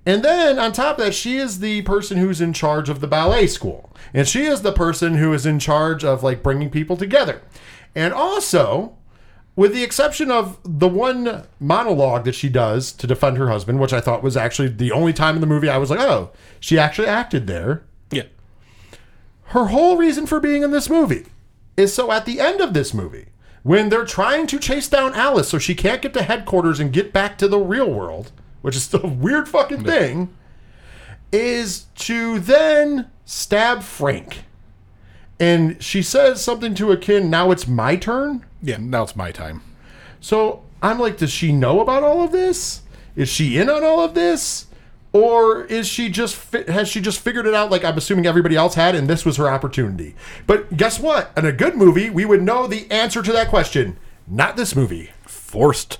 And 0.05 0.23
then 0.23 0.57
on 0.57 0.71
top 0.71 0.99
of 0.99 1.05
that, 1.05 1.13
she 1.13 1.35
is 1.35 1.59
the 1.59 1.81
person 1.81 2.17
who's 2.17 2.39
in 2.39 2.53
charge 2.53 2.87
of 2.87 3.01
the 3.01 3.07
ballet 3.07 3.45
school. 3.47 3.93
And 4.13 4.25
she 4.25 4.45
is 4.45 4.61
the 4.61 4.71
person 4.71 5.15
who 5.15 5.33
is 5.33 5.45
in 5.45 5.59
charge 5.59 6.05
of 6.05 6.23
like 6.23 6.41
bringing 6.41 6.69
people 6.69 6.95
together. 6.95 7.41
And 7.93 8.13
also, 8.13 8.95
with 9.57 9.73
the 9.73 9.83
exception 9.83 10.31
of 10.31 10.57
the 10.63 10.87
one 10.87 11.43
monologue 11.59 12.23
that 12.23 12.35
she 12.35 12.47
does 12.47 12.93
to 12.93 13.05
defend 13.07 13.37
her 13.37 13.49
husband, 13.49 13.79
which 13.81 13.91
I 13.91 13.99
thought 13.99 14.23
was 14.23 14.37
actually 14.37 14.69
the 14.69 14.93
only 14.93 15.11
time 15.11 15.35
in 15.35 15.41
the 15.41 15.47
movie 15.47 15.67
I 15.67 15.77
was 15.79 15.89
like, 15.89 15.99
oh, 15.99 16.31
she 16.61 16.79
actually 16.79 17.07
acted 17.09 17.47
there 17.47 17.83
Yeah. 18.11 18.23
her 19.45 19.65
whole 19.65 19.97
reason 19.97 20.25
for 20.27 20.39
being 20.39 20.61
in 20.63 20.71
this 20.71 20.89
movie 20.89 21.25
is 21.75 21.93
so 21.93 22.11
at 22.11 22.25
the 22.25 22.39
end 22.39 22.61
of 22.61 22.73
this 22.73 22.93
movie, 22.93 23.25
when 23.63 23.89
they're 23.89 24.05
trying 24.05 24.47
to 24.47 24.59
chase 24.59 24.87
down 24.87 25.13
Alice 25.13 25.49
so 25.49 25.57
she 25.59 25.75
can't 25.75 26.01
get 26.01 26.13
to 26.13 26.21
headquarters 26.23 26.79
and 26.79 26.93
get 26.93 27.11
back 27.11 27.37
to 27.37 27.47
the 27.47 27.59
real 27.59 27.91
world, 27.91 28.31
which 28.61 28.75
is 28.75 28.83
still 28.83 29.03
a 29.03 29.07
weird 29.09 29.49
fucking 29.49 29.83
thing, 29.83 30.29
is 31.31 31.85
to 31.95 32.39
then 32.39 33.09
stab 33.25 33.81
Frank. 33.83 34.43
And 35.39 35.81
she 35.83 36.01
says 36.01 36.41
something 36.41 36.73
to 36.75 36.91
akin, 36.91 37.29
now 37.29 37.51
it's 37.51 37.67
my 37.67 37.95
turn. 37.95 38.45
Yeah, 38.61 38.77
now 38.77 39.03
it's 39.03 39.15
my 39.15 39.31
time. 39.31 39.61
So 40.19 40.63
I'm 40.81 40.99
like, 40.99 41.17
does 41.17 41.31
she 41.31 41.51
know 41.51 41.79
about 41.79 42.03
all 42.03 42.23
of 42.23 42.31
this? 42.31 42.81
Is 43.15 43.29
she 43.29 43.57
in 43.57 43.69
on 43.69 43.83
all 43.83 43.99
of 43.99 44.13
this? 44.13 44.67
Or 45.13 45.63
is 45.65 45.87
she 45.87 46.09
just 46.09 46.35
fi- 46.35 46.69
has 46.71 46.87
she 46.87 47.01
just 47.01 47.19
figured 47.19 47.47
it 47.47 47.53
out 47.53 47.71
like 47.71 47.83
I'm 47.83 47.97
assuming 47.97 48.25
everybody 48.25 48.55
else 48.55 48.75
had 48.75 48.93
and 48.93 49.07
this 49.07 49.25
was 49.25 49.37
her 49.37 49.49
opportunity? 49.49 50.15
But 50.45 50.75
guess 50.77 50.99
what? 50.99 51.31
In 51.35 51.45
a 51.45 51.51
good 51.51 51.75
movie, 51.75 52.09
we 52.09 52.25
would 52.25 52.43
know 52.43 52.67
the 52.67 52.89
answer 52.91 53.23
to 53.23 53.31
that 53.31 53.47
question. 53.47 53.97
Not 54.27 54.57
this 54.57 54.75
movie. 54.75 55.11
Forced 55.25 55.97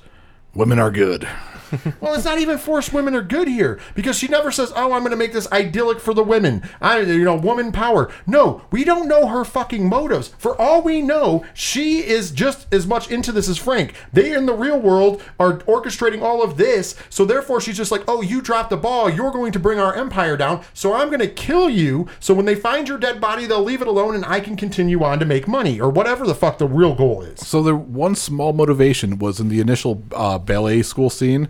women 0.54 0.78
are 0.78 0.92
good. 0.92 1.28
Well, 2.00 2.14
it's 2.14 2.26
not 2.26 2.40
even 2.40 2.58
forced 2.58 2.94
women 2.94 3.16
are 3.16 3.22
good 3.22 3.48
here 3.48 3.80
because 3.96 4.18
she 4.18 4.28
never 4.28 4.52
says, 4.52 4.72
"Oh, 4.76 4.94
I'm 4.94 5.02
going 5.02 5.12
to 5.12 5.18
make 5.18 5.34
this 5.34 5.52
idyllic 5.52 6.00
for 6.00 6.14
the 6.14 6.24
women." 6.24 6.64
I, 6.80 7.00
you 7.00 7.24
know, 7.24 7.36
woman 7.36 7.72
power. 7.72 8.12
No, 8.26 8.62
we 8.72 8.84
don't 8.84 9.08
know 9.08 9.28
her 9.28 9.44
fucking 9.44 9.88
motives. 9.88 10.30
For 10.38 10.60
all 10.60 10.82
we 10.82 11.02
know, 11.02 11.46
she 11.54 12.06
is 12.06 12.32
just 12.32 12.72
as 12.74 12.86
much 12.86 13.10
into 13.10 13.32
this 13.32 13.50
as 13.50 13.58
Frank. 13.58 13.94
They 14.14 14.34
in 14.34 14.46
the 14.46 14.54
real 14.54 14.80
world 14.80 15.24
are 15.40 15.58
orchestrating 15.60 16.22
all 16.22 16.44
of 16.44 16.58
this, 16.58 16.96
so 17.10 17.26
therefore 17.26 17.60
she's 17.62 17.78
just 17.78 17.92
like, 17.92 18.04
"Oh, 18.08 18.22
you 18.22 18.42
dropped 18.42 18.70
the 18.70 18.78
ball. 18.78 19.10
You're 19.10 19.32
going 19.32 19.52
to 19.54 19.60
bring 19.60 19.80
our 19.80 19.96
empire 19.96 20.38
down. 20.38 20.64
So 20.74 20.94
I'm 20.94 21.08
going 21.08 21.20
to 21.20 21.28
kill 21.28 21.70
you. 21.70 22.08
So 22.20 22.34
when 22.34 22.46
they 22.46 22.56
find 22.56 22.88
your 22.88 22.98
dead 22.98 23.20
body, 23.20 23.46
they'll 23.46 23.64
leave 23.64 23.82
it 23.82 23.88
alone, 23.88 24.16
and 24.16 24.26
I 24.26 24.40
can 24.40 24.56
continue 24.56 25.04
on 25.04 25.20
to 25.20 25.26
make 25.26 25.48
money 25.48 25.80
or 25.80 25.90
whatever 25.90 26.26
the 26.26 26.36
fuck 26.36 26.58
the 26.58 26.68
real 26.68 26.96
goal 26.96 27.22
is." 27.24 27.46
So 27.46 27.64
the 27.64 27.76
one 27.76 28.16
small 28.16 28.54
motivation 28.54 29.20
was 29.20 29.40
in 29.40 29.50
the 29.50 29.60
initial 29.60 30.04
uh, 30.14 30.38
ballet 30.38 30.82
school 30.82 31.10
scene 31.10 31.48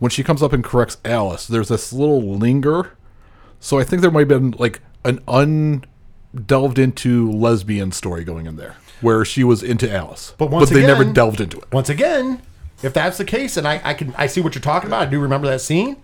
when 0.00 0.10
she 0.10 0.24
comes 0.24 0.42
up 0.42 0.52
and 0.52 0.64
corrects 0.64 0.96
Alice. 1.04 1.46
There's 1.46 1.68
this 1.68 1.92
little 1.92 2.20
linger. 2.20 2.96
So 3.60 3.78
I 3.78 3.84
think 3.84 4.02
there 4.02 4.10
might 4.10 4.28
have 4.28 4.28
been 4.28 4.50
like 4.52 4.80
an 5.04 5.20
undelved 5.28 6.78
into 6.78 7.30
lesbian 7.30 7.92
story 7.92 8.24
going 8.24 8.46
in 8.46 8.56
there 8.56 8.76
where 9.00 9.24
she 9.24 9.44
was 9.44 9.62
into 9.62 9.90
Alice, 9.90 10.34
But 10.36 10.50
once 10.50 10.70
they 10.70 10.86
never 10.86 11.04
delved 11.04 11.40
into 11.40 11.58
it. 11.58 11.72
Once 11.72 11.88
again, 11.88 12.42
if 12.82 12.92
that's 12.92 13.18
the 13.18 13.24
case, 13.24 13.56
and 13.56 13.66
I, 13.66 13.80
I 13.84 13.94
can 13.94 14.14
I 14.16 14.26
see 14.26 14.40
what 14.40 14.54
you're 14.54 14.62
talking 14.62 14.88
about, 14.88 15.06
I 15.06 15.10
do 15.10 15.20
remember 15.20 15.46
that 15.48 15.60
scene. 15.60 16.02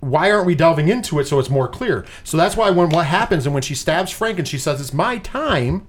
Why 0.00 0.30
aren't 0.30 0.46
we 0.46 0.54
delving 0.54 0.88
into 0.88 1.18
it 1.18 1.26
so 1.26 1.38
it's 1.38 1.50
more 1.50 1.68
clear? 1.68 2.04
So 2.22 2.36
that's 2.36 2.56
why 2.56 2.70
when 2.70 2.90
what 2.90 3.06
happens 3.06 3.46
and 3.46 3.54
when 3.54 3.62
she 3.62 3.74
stabs 3.74 4.12
Frank 4.12 4.38
and 4.38 4.46
she 4.46 4.58
says 4.58 4.80
it's 4.80 4.92
my 4.92 5.18
time, 5.18 5.86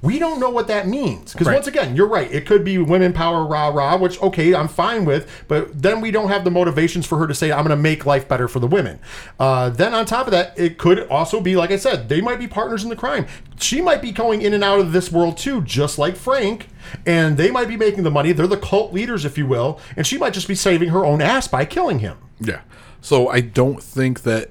we 0.00 0.18
don't 0.18 0.38
know 0.38 0.50
what 0.50 0.68
that 0.68 0.86
means. 0.86 1.32
Because 1.32 1.46
Right. 1.48 1.54
once 1.54 1.66
again, 1.66 1.96
you're 1.96 2.06
right. 2.06 2.30
It 2.32 2.46
could 2.46 2.64
be 2.64 2.78
women 2.78 3.12
power 3.12 3.44
rah 3.44 3.68
rah, 3.68 3.96
which 3.96 4.20
okay, 4.22 4.54
I'm 4.54 4.68
fine 4.68 5.04
with, 5.04 5.28
but 5.48 5.82
then 5.82 6.00
we 6.00 6.10
don't 6.10 6.28
have 6.28 6.44
the 6.44 6.50
motivations 6.50 7.06
for 7.06 7.18
her 7.18 7.26
to 7.26 7.34
say 7.34 7.50
I'm 7.50 7.58
going 7.64 7.70
to 7.70 7.76
make 7.76 8.06
life 8.06 8.28
better 8.28 8.46
for 8.48 8.60
the 8.60 8.66
women. 8.66 9.00
Uh, 9.40 9.70
then 9.70 9.94
on 9.94 10.06
top 10.06 10.26
of 10.26 10.30
that, 10.32 10.58
it 10.58 10.78
could 10.78 11.06
also 11.08 11.40
be 11.40 11.56
like 11.56 11.70
I 11.70 11.76
said, 11.76 12.08
they 12.08 12.20
might 12.20 12.38
be 12.38 12.46
partners 12.46 12.82
in 12.84 12.90
the 12.90 12.96
crime. 12.96 13.26
She 13.58 13.80
might 13.80 14.00
be 14.00 14.12
going 14.12 14.42
in 14.42 14.54
and 14.54 14.62
out 14.62 14.78
of 14.78 14.92
this 14.92 15.10
world 15.10 15.36
too, 15.36 15.62
just 15.62 15.98
like 15.98 16.14
Frank, 16.16 16.68
and 17.04 17.36
they 17.36 17.50
might 17.50 17.66
be 17.68 17.76
making 17.76 18.04
the 18.04 18.10
money. 18.10 18.32
They're 18.32 18.46
the 18.46 18.56
cult 18.56 18.92
leaders, 18.92 19.24
if 19.24 19.36
you 19.36 19.46
will, 19.46 19.80
and 19.96 20.06
she 20.06 20.16
might 20.16 20.32
just 20.32 20.46
be 20.46 20.54
saving 20.54 20.90
her 20.90 21.04
own 21.04 21.20
ass 21.20 21.48
by 21.48 21.64
killing 21.64 21.98
him. 21.98 22.18
Yeah. 22.40 22.60
So 23.00 23.28
I 23.28 23.40
don't 23.40 23.82
think 23.82 24.22
that, 24.22 24.50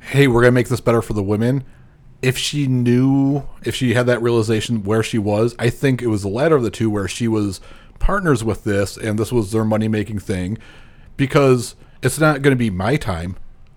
hey, 0.00 0.26
we're 0.26 0.42
going 0.42 0.52
to 0.52 0.54
make 0.54 0.68
this 0.68 0.80
better 0.80 1.00
for 1.02 1.14
the 1.14 1.22
women. 1.22 1.64
If 2.24 2.38
she 2.38 2.66
knew, 2.66 3.42
if 3.64 3.74
she 3.74 3.94
had 3.94 4.06
that 4.06 4.22
realization 4.22 4.82
where 4.82 5.02
she 5.02 5.18
was, 5.18 5.54
I 5.58 5.70
think 5.70 6.00
it 6.00 6.06
was 6.06 6.22
the 6.22 6.28
latter 6.28 6.56
of 6.56 6.62
the 6.62 6.70
two 6.70 6.90
where 6.90 7.06
she 7.06 7.28
was 7.28 7.60
partners 7.98 8.42
with 8.42 8.64
this 8.64 8.96
and 8.96 9.18
this 9.18 9.32
was 9.32 9.52
their 9.52 9.64
money 9.64 9.88
making 9.88 10.18
thing 10.18 10.58
because 11.16 11.74
it's 12.02 12.18
not 12.18 12.42
going 12.42 12.52
to 12.52 12.58
be 12.58 12.70
my 12.70 12.96
time. 12.96 13.36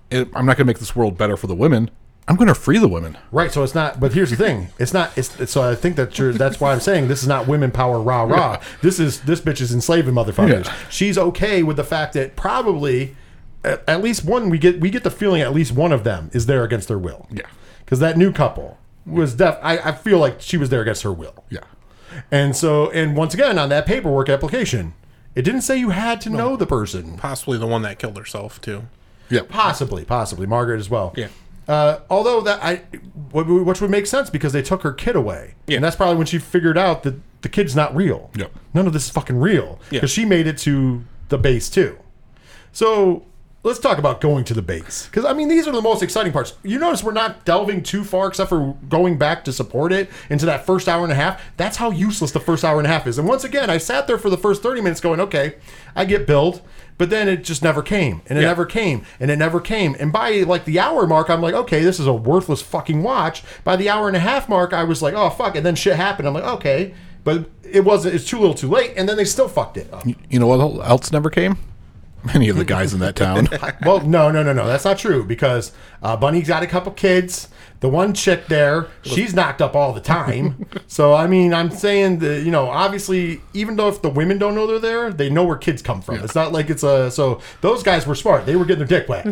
It, 0.09 0.29
I'm 0.33 0.45
not 0.45 0.57
going 0.57 0.65
to 0.65 0.65
make 0.65 0.79
this 0.79 0.95
world 0.95 1.17
better 1.17 1.37
for 1.37 1.47
the 1.47 1.55
women. 1.55 1.89
I'm 2.27 2.35
going 2.35 2.49
to 2.49 2.55
free 2.55 2.77
the 2.77 2.89
women. 2.89 3.17
Right. 3.31 3.51
So 3.51 3.63
it's 3.63 3.73
not. 3.73 3.99
But 3.99 4.13
here's 4.13 4.31
the 4.31 4.35
thing. 4.35 4.67
It's 4.79 4.93
not. 4.93 5.17
It's, 5.17 5.39
it's 5.39 5.51
so 5.51 5.61
I 5.61 5.75
think 5.75 5.95
that 5.95 6.17
you're. 6.19 6.33
That's 6.33 6.59
why 6.59 6.73
I'm 6.73 6.81
saying 6.81 7.07
this 7.07 7.21
is 7.21 7.27
not 7.27 7.47
women 7.47 7.71
power 7.71 8.01
rah 8.01 8.23
rah. 8.23 8.61
This 8.81 8.99
is 8.99 9.21
this 9.21 9.39
bitch 9.39 9.61
is 9.61 9.73
enslaving 9.73 10.13
motherfuckers. 10.13 10.65
Yeah. 10.65 10.75
She's 10.89 11.17
okay 11.17 11.63
with 11.63 11.77
the 11.77 11.85
fact 11.85 12.13
that 12.13 12.35
probably 12.35 13.15
at, 13.63 13.81
at 13.87 14.03
least 14.03 14.25
one 14.25 14.49
we 14.49 14.57
get 14.57 14.81
we 14.81 14.89
get 14.89 15.03
the 15.03 15.11
feeling 15.11 15.41
at 15.41 15.53
least 15.53 15.71
one 15.71 15.93
of 15.93 16.03
them 16.03 16.29
is 16.33 16.47
there 16.47 16.65
against 16.65 16.89
their 16.89 16.99
will. 16.99 17.27
Yeah. 17.31 17.45
Because 17.87 17.99
that 17.99 18.17
new 18.17 18.31
couple 18.33 18.77
was 19.05 19.33
def. 19.35 19.57
I, 19.63 19.77
I 19.79 19.91
feel 19.93 20.19
like 20.19 20.41
she 20.41 20.57
was 20.57 20.69
there 20.69 20.81
against 20.81 21.03
her 21.03 21.13
will. 21.13 21.45
Yeah. 21.49 21.61
And 22.29 22.53
so 22.55 22.89
and 22.91 23.15
once 23.15 23.33
again 23.33 23.57
on 23.57 23.69
that 23.69 23.85
paperwork 23.85 24.27
application, 24.27 24.93
it 25.35 25.43
didn't 25.43 25.61
say 25.61 25.77
you 25.77 25.91
had 25.91 26.19
to 26.21 26.29
know 26.29 26.57
the 26.57 26.65
person. 26.67 27.17
Possibly 27.17 27.57
the 27.57 27.67
one 27.67 27.81
that 27.83 27.97
killed 27.99 28.17
herself 28.17 28.59
too. 28.59 28.83
Yeah. 29.29 29.41
Possibly, 29.47 30.03
possibly 30.03 30.45
Margaret 30.45 30.79
as 30.79 30.89
well. 30.89 31.13
Yeah. 31.15 31.29
Uh, 31.67 31.99
although 32.09 32.41
that 32.41 32.61
I, 32.63 32.77
wh- 33.33 33.65
which 33.65 33.81
would 33.81 33.91
make 33.91 34.07
sense 34.07 34.29
because 34.29 34.51
they 34.53 34.61
took 34.61 34.83
her 34.83 34.91
kid 34.93 35.15
away, 35.15 35.55
Yeah. 35.67 35.75
and 35.77 35.83
that's 35.83 35.95
probably 35.97 36.15
when 36.17 36.25
she 36.27 36.39
figured 36.39 36.77
out 36.77 37.03
that 37.03 37.15
the 37.41 37.49
kid's 37.49 37.75
not 37.75 37.93
real. 37.95 38.29
Yep. 38.35 38.51
None 38.73 38.87
of 38.87 38.93
this 38.93 39.05
is 39.05 39.09
fucking 39.11 39.37
real 39.37 39.79
Yeah. 39.91 39.97
because 39.99 40.11
she 40.11 40.25
made 40.25 40.47
it 40.47 40.57
to 40.59 41.03
the 41.29 41.37
base 41.37 41.69
too. 41.69 41.97
So 42.71 43.25
let's 43.63 43.79
talk 43.79 43.97
about 43.97 44.21
going 44.21 44.43
to 44.45 44.53
the 44.53 44.61
base 44.61 45.05
because 45.07 45.25
I 45.25 45.33
mean 45.33 45.47
these 45.49 45.67
are 45.67 45.71
the 45.71 45.81
most 45.81 46.01
exciting 46.01 46.31
parts. 46.31 46.53
You 46.63 46.79
notice 46.79 47.03
we're 47.03 47.11
not 47.11 47.43
delving 47.45 47.83
too 47.83 48.03
far 48.03 48.27
except 48.27 48.49
for 48.49 48.75
going 48.89 49.17
back 49.17 49.43
to 49.45 49.53
support 49.53 49.91
it 49.91 50.09
into 50.29 50.45
that 50.45 50.65
first 50.65 50.87
hour 50.87 51.03
and 51.03 51.11
a 51.11 51.15
half. 51.15 51.41
That's 51.57 51.77
how 51.77 51.91
useless 51.91 52.31
the 52.31 52.39
first 52.39 52.63
hour 52.63 52.77
and 52.77 52.87
a 52.87 52.89
half 52.89 53.07
is. 53.07 53.17
And 53.17 53.27
once 53.27 53.43
again, 53.43 53.69
I 53.69 53.77
sat 53.77 54.07
there 54.07 54.17
for 54.17 54.29
the 54.29 54.37
first 54.37 54.61
thirty 54.63 54.81
minutes 54.81 55.01
going, 55.01 55.19
okay, 55.19 55.55
I 55.95 56.05
get 56.05 56.25
billed. 56.27 56.61
But 56.99 57.11
then 57.11 57.27
it 57.27 57.43
just 57.43 57.61
never 57.61 57.83
came, 57.83 58.23
and 58.25 58.39
it 58.39 58.41
Yeah. 58.41 58.47
never 58.47 58.65
came, 58.65 59.03
and 59.19 59.29
it 59.29 59.35
never 59.35 59.59
came. 59.61 59.95
And 59.99 60.11
by 60.11 60.31
like 60.41 60.65
the 60.65 60.79
hour 60.79 61.05
mark, 61.05 61.29
I'm 61.29 61.41
like, 61.43 61.53
okay, 61.53 61.83
this 61.83 61.99
is 61.99 62.07
a 62.07 62.13
worthless 62.13 62.63
fucking 62.63 63.03
watch. 63.03 63.43
By 63.63 63.75
the 63.75 63.87
hour 63.87 64.07
and 64.07 64.17
a 64.17 64.19
half 64.19 64.49
mark, 64.49 64.73
I 64.73 64.83
was 64.83 65.03
like, 65.03 65.13
oh 65.13 65.29
fuck, 65.29 65.55
and 65.55 65.63
then 65.63 65.75
shit 65.75 65.95
happened. 65.95 66.27
I'm 66.27 66.33
like, 66.33 66.43
okay. 66.43 66.95
but 67.23 67.49
it 67.69 67.81
wasn't. 67.83 68.15
It's 68.15 68.25
too 68.25 68.39
little, 68.39 68.55
too 68.55 68.69
late, 68.69 68.93
and 68.97 69.07
then 69.07 69.15
they 69.17 69.25
still 69.25 69.47
fucked 69.49 69.77
it 69.77 69.93
up. 69.93 70.05
You 70.29 70.39
know 70.39 70.47
what 70.47 70.87
else 70.89 71.11
never 71.11 71.29
came? 71.29 71.57
Many 72.33 72.49
of 72.49 72.57
the 72.57 72.65
guys 72.65 72.93
in 72.93 72.99
that 72.99 73.15
town. 73.15 73.47
well, 73.85 74.01
no, 74.01 74.31
no, 74.31 74.43
no, 74.43 74.53
no. 74.53 74.67
That's 74.67 74.85
not 74.85 74.97
true 74.97 75.23
because 75.23 75.71
uh, 76.01 76.17
Bunny's 76.17 76.47
got 76.47 76.63
a 76.63 76.67
couple 76.67 76.91
kids. 76.91 77.49
The 77.79 77.89
one 77.89 78.13
chick 78.13 78.47
there, 78.47 78.87
she's 79.03 79.35
knocked 79.35 79.61
up 79.61 79.75
all 79.75 79.93
the 79.93 80.01
time. 80.01 80.65
so 80.87 81.13
I 81.13 81.27
mean, 81.27 81.53
I'm 81.53 81.69
saying 81.69 82.19
that 82.19 82.43
you 82.43 82.51
know, 82.51 82.69
obviously, 82.69 83.41
even 83.53 83.75
though 83.75 83.87
if 83.87 84.01
the 84.01 84.09
women 84.09 84.39
don't 84.39 84.55
know 84.55 84.65
they're 84.65 84.79
there, 84.79 85.13
they 85.13 85.29
know 85.29 85.43
where 85.43 85.57
kids 85.57 85.81
come 85.81 86.01
from. 86.01 86.15
It's 86.15 86.35
not 86.35 86.51
like 86.51 86.69
it's 86.69 86.83
a. 86.83 87.11
So 87.11 87.39
those 87.61 87.83
guys 87.83 88.07
were 88.07 88.15
smart. 88.15 88.45
They 88.45 88.55
were 88.55 88.65
getting 88.65 88.85
their 88.85 88.99
dick 88.99 89.07
wet. 89.07 89.27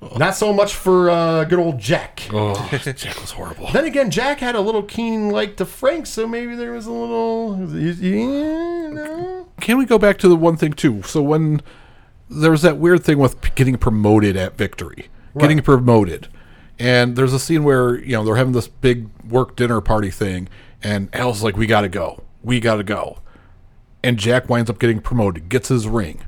not 0.16 0.36
so 0.36 0.52
much 0.52 0.74
for 0.74 1.10
uh, 1.10 1.44
good 1.44 1.58
old 1.58 1.80
Jack. 1.80 2.28
oh, 2.32 2.54
Jack 2.70 3.20
was 3.20 3.32
horrible. 3.32 3.68
Then 3.72 3.84
again, 3.84 4.10
Jack 4.10 4.38
had 4.38 4.54
a 4.54 4.60
little 4.60 4.84
keen 4.84 5.30
like 5.30 5.56
to 5.56 5.64
Frank, 5.64 6.06
so 6.06 6.28
maybe 6.28 6.54
there 6.54 6.72
was 6.72 6.86
a 6.86 6.92
little. 6.92 7.58
You 7.76 8.90
know? 8.92 9.48
Can 9.60 9.76
we 9.76 9.86
go 9.86 9.98
back 9.98 10.18
to 10.18 10.28
the 10.28 10.36
one 10.36 10.56
thing 10.56 10.72
too? 10.72 11.02
So 11.02 11.20
when 11.20 11.62
there 12.28 12.50
was 12.50 12.62
that 12.62 12.76
weird 12.78 13.04
thing 13.04 13.18
with 13.18 13.54
getting 13.54 13.76
promoted 13.76 14.36
at 14.36 14.56
Victory, 14.56 15.08
getting 15.38 15.60
promoted, 15.62 16.28
and 16.78 17.16
there's 17.16 17.32
a 17.32 17.38
scene 17.38 17.64
where 17.64 17.98
you 17.98 18.12
know 18.12 18.24
they're 18.24 18.36
having 18.36 18.52
this 18.52 18.68
big 18.68 19.08
work 19.28 19.56
dinner 19.56 19.80
party 19.80 20.10
thing, 20.10 20.48
and 20.82 21.08
Al's 21.14 21.42
like, 21.42 21.56
"We 21.56 21.66
gotta 21.66 21.88
go, 21.88 22.22
we 22.42 22.60
gotta 22.60 22.82
go," 22.82 23.18
and 24.02 24.18
Jack 24.18 24.48
winds 24.48 24.70
up 24.70 24.78
getting 24.78 25.00
promoted, 25.00 25.48
gets 25.48 25.68
his 25.68 25.86
ring. 25.86 26.22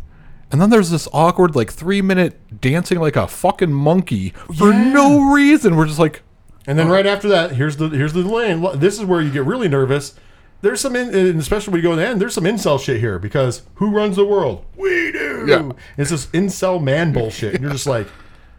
And 0.50 0.60
then 0.62 0.70
there's 0.70 0.90
this 0.90 1.06
awkward, 1.12 1.54
like 1.54 1.70
three 1.70 2.00
minute 2.00 2.60
dancing 2.60 2.98
like 3.00 3.16
a 3.16 3.26
fucking 3.26 3.72
monkey 3.72 4.30
for 4.56 4.72
no 4.72 5.30
reason. 5.32 5.76
We're 5.76 5.86
just 5.86 5.98
like, 5.98 6.22
And 6.66 6.78
then 6.78 6.88
right 6.88 7.06
after 7.06 7.28
that, 7.28 7.52
here's 7.52 7.76
the 7.76 7.88
here's 7.90 8.14
the 8.14 8.22
lane. 8.22 8.66
This 8.78 8.98
is 8.98 9.04
where 9.04 9.20
you 9.20 9.30
get 9.30 9.44
really 9.44 9.68
nervous. 9.68 10.14
There's 10.60 10.80
some, 10.80 10.96
in, 10.96 11.14
and 11.14 11.38
especially 11.40 11.72
when 11.72 11.82
you 11.82 11.88
go 11.88 11.92
in 11.92 11.98
the 11.98 12.06
end, 12.06 12.20
there's 12.20 12.34
some 12.34 12.44
incel 12.44 12.80
shit 12.80 12.98
here 13.00 13.18
because 13.18 13.62
who 13.76 13.90
runs 13.90 14.16
the 14.16 14.24
world? 14.24 14.64
We 14.76 15.12
do. 15.12 15.44
Yeah. 15.46 15.72
It's 15.96 16.10
this 16.10 16.26
incel 16.28 16.82
man 16.82 17.12
bullshit, 17.12 17.54
and 17.54 17.62
you're 17.62 17.72
just 17.72 17.86
like, 17.86 18.08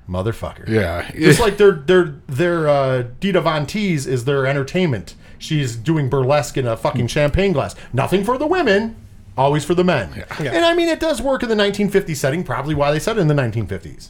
motherfucker. 0.09 0.67
yeah, 0.67 1.09
It's 1.13 1.39
like 1.39 1.57
their 1.57 1.71
their 1.73 2.15
their 2.27 2.67
uh, 2.69 3.03
Dita 3.19 3.41
Von 3.41 3.65
Teese 3.65 4.07
is 4.07 4.25
their 4.25 4.45
entertainment. 4.47 5.15
She's 5.37 5.75
doing 5.75 6.09
burlesque 6.09 6.57
in 6.57 6.65
a 6.67 6.75
fucking 6.77 7.07
champagne 7.07 7.53
glass. 7.53 7.75
Nothing 7.93 8.23
for 8.23 8.37
the 8.37 8.47
women, 8.47 8.95
always 9.37 9.63
for 9.65 9.73
the 9.75 9.83
men. 9.83 10.25
And 10.39 10.65
I 10.65 10.73
mean, 10.73 10.87
it 10.89 10.99
does 10.99 11.21
work 11.21 11.43
in 11.43 11.49
the 11.49 11.55
1950s 11.55 12.15
setting. 12.15 12.43
Probably 12.43 12.75
why 12.75 12.91
they 12.91 12.99
said 12.99 13.17
it 13.17 13.21
in 13.21 13.27
the 13.27 13.33
1950s. 13.35 14.09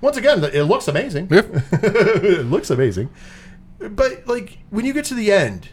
Once 0.00 0.16
again, 0.16 0.42
it 0.44 0.64
looks 0.64 0.86
amazing. 0.86 1.28
it 1.30 2.46
looks 2.46 2.70
amazing. 2.70 3.10
But 3.78 4.26
like 4.26 4.58
when 4.70 4.84
you 4.84 4.92
get 4.92 5.04
to 5.06 5.14
the 5.14 5.32
end 5.32 5.70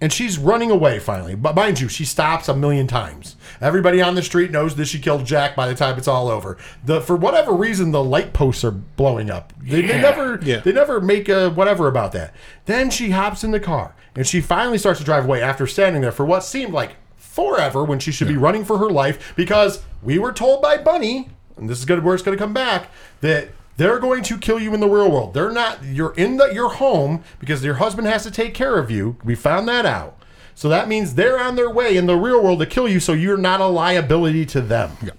and 0.00 0.12
she's 0.12 0.38
running 0.38 0.70
away 0.70 0.98
finally, 0.98 1.34
but 1.34 1.54
mind 1.54 1.80
you, 1.80 1.88
she 1.88 2.04
stops 2.04 2.48
a 2.48 2.54
million 2.56 2.86
times. 2.86 3.36
Everybody 3.60 4.02
on 4.02 4.14
the 4.14 4.22
street 4.22 4.50
knows 4.50 4.74
that 4.76 4.86
she 4.86 4.98
killed 4.98 5.24
Jack 5.24 5.56
by 5.56 5.66
the 5.68 5.74
time 5.74 5.96
it's 5.96 6.08
all 6.08 6.28
over. 6.28 6.58
The 6.84 7.00
for 7.00 7.16
whatever 7.16 7.52
reason 7.52 7.92
the 7.92 8.04
light 8.04 8.32
posts 8.32 8.62
are 8.64 8.70
blowing 8.72 9.30
up. 9.30 9.52
They, 9.62 9.82
they 9.82 10.00
never 10.00 10.38
Yeah. 10.42 10.58
they 10.60 10.72
never 10.72 11.00
make 11.00 11.28
a 11.28 11.50
whatever 11.50 11.88
about 11.88 12.12
that. 12.12 12.34
Then 12.66 12.90
she 12.90 13.10
hops 13.10 13.42
in 13.44 13.50
the 13.52 13.60
car 13.60 13.94
and 14.14 14.26
she 14.26 14.40
finally 14.40 14.78
starts 14.78 14.98
to 15.00 15.04
drive 15.04 15.24
away 15.24 15.42
after 15.42 15.66
standing 15.66 16.02
there 16.02 16.12
for 16.12 16.24
what 16.26 16.44
seemed 16.44 16.72
like 16.72 16.96
forever 17.16 17.84
when 17.84 17.98
she 17.98 18.12
should 18.12 18.28
be 18.28 18.36
running 18.36 18.64
for 18.64 18.78
her 18.78 18.90
life 18.90 19.32
because 19.36 19.82
we 20.02 20.18
were 20.18 20.32
told 20.32 20.62
by 20.62 20.76
Bunny, 20.78 21.28
and 21.56 21.68
this 21.68 21.78
is 21.78 21.84
good 21.84 22.02
where 22.02 22.14
it's 22.14 22.22
going 22.22 22.36
to 22.36 22.42
come 22.42 22.54
back, 22.54 22.88
that 23.20 23.48
they're 23.76 23.98
going 23.98 24.22
to 24.24 24.38
kill 24.38 24.58
you 24.58 24.72
in 24.74 24.80
the 24.80 24.88
real 24.88 25.10
world. 25.10 25.34
They're 25.34 25.52
not. 25.52 25.82
You're 25.84 26.14
in 26.14 26.36
the, 26.38 26.52
your 26.52 26.74
home 26.74 27.22
because 27.38 27.64
your 27.64 27.74
husband 27.74 28.06
has 28.06 28.22
to 28.24 28.30
take 28.30 28.54
care 28.54 28.78
of 28.78 28.90
you. 28.90 29.16
We 29.24 29.34
found 29.34 29.68
that 29.68 29.84
out. 29.84 30.18
So 30.54 30.70
that 30.70 30.88
means 30.88 31.14
they're 31.14 31.38
on 31.38 31.56
their 31.56 31.70
way 31.70 31.96
in 31.96 32.06
the 32.06 32.16
real 32.16 32.42
world 32.42 32.60
to 32.60 32.66
kill 32.66 32.88
you. 32.88 32.98
So 33.00 33.12
you're 33.12 33.36
not 33.36 33.60
a 33.60 33.66
liability 33.66 34.46
to 34.46 34.62
them. 34.62 34.96
Yeah. 35.02 35.10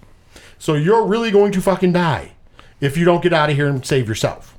So 0.58 0.74
you're 0.74 1.06
really 1.06 1.30
going 1.30 1.52
to 1.52 1.62
fucking 1.62 1.94
die 1.94 2.32
if 2.82 2.98
you 2.98 3.06
don't 3.06 3.22
get 3.22 3.34
out 3.34 3.50
of 3.50 3.56
here 3.56 3.68
and 3.68 3.86
save 3.86 4.08
yourself. 4.08 4.58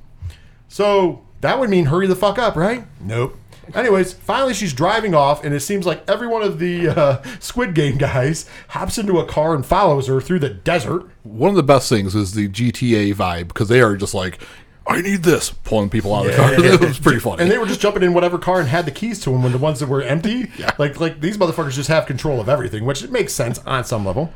So 0.69 1.25
that 1.41 1.59
would 1.59 1.69
mean 1.69 1.85
hurry 1.85 2.07
the 2.07 2.15
fuck 2.15 2.39
up, 2.39 2.55
right? 2.55 2.85
Nope. 3.01 3.37
Anyways, 3.75 4.13
finally 4.13 4.53
she's 4.53 4.73
driving 4.73 5.13
off, 5.13 5.43
and 5.43 5.53
it 5.53 5.59
seems 5.61 5.85
like 5.85 6.03
every 6.09 6.27
one 6.27 6.41
of 6.41 6.59
the 6.59 6.89
uh, 6.89 7.23
Squid 7.39 7.73
Game 7.73 7.97
guys 7.97 8.45
hops 8.69 8.97
into 8.97 9.19
a 9.19 9.25
car 9.25 9.53
and 9.55 9.65
follows 9.65 10.07
her 10.07 10.19
through 10.21 10.39
the 10.39 10.49
desert. 10.49 11.07
one 11.23 11.49
of 11.49 11.55
the 11.55 11.63
best 11.63 11.89
things 11.89 12.15
is 12.15 12.33
the 12.33 12.47
GTA 12.49 13.13
vibe 13.15 13.49
because 13.49 13.69
they 13.69 13.81
are 13.81 13.95
just 13.95 14.13
like, 14.13 14.39
I 14.87 15.01
need 15.01 15.21
this, 15.21 15.51
pulling 15.51 15.89
people 15.89 16.15
out 16.15 16.25
of 16.25 16.31
the 16.31 16.37
car. 16.37 16.53
it 16.57 16.81
was 16.81 16.99
pretty 16.99 17.19
funny. 17.19 17.43
And 17.43 17.51
they 17.51 17.59
were 17.59 17.67
just 17.67 17.79
jumping 17.79 18.01
in 18.01 18.13
whatever 18.13 18.39
car 18.39 18.59
and 18.59 18.67
had 18.67 18.85
the 18.85 18.91
keys 18.91 19.19
to 19.21 19.29
them 19.29 19.43
when 19.43 19.51
the 19.51 19.59
ones 19.59 19.79
that 19.81 19.87
were 19.87 20.01
empty. 20.01 20.51
Yeah. 20.57 20.71
Like 20.79 20.99
like 20.99 21.21
these 21.21 21.37
motherfuckers 21.37 21.73
just 21.73 21.89
have 21.89 22.07
control 22.07 22.41
of 22.41 22.49
everything, 22.49 22.85
which 22.85 23.03
it 23.03 23.11
makes 23.11 23.33
sense 23.33 23.59
on 23.59 23.83
some 23.85 24.05
level. 24.05 24.33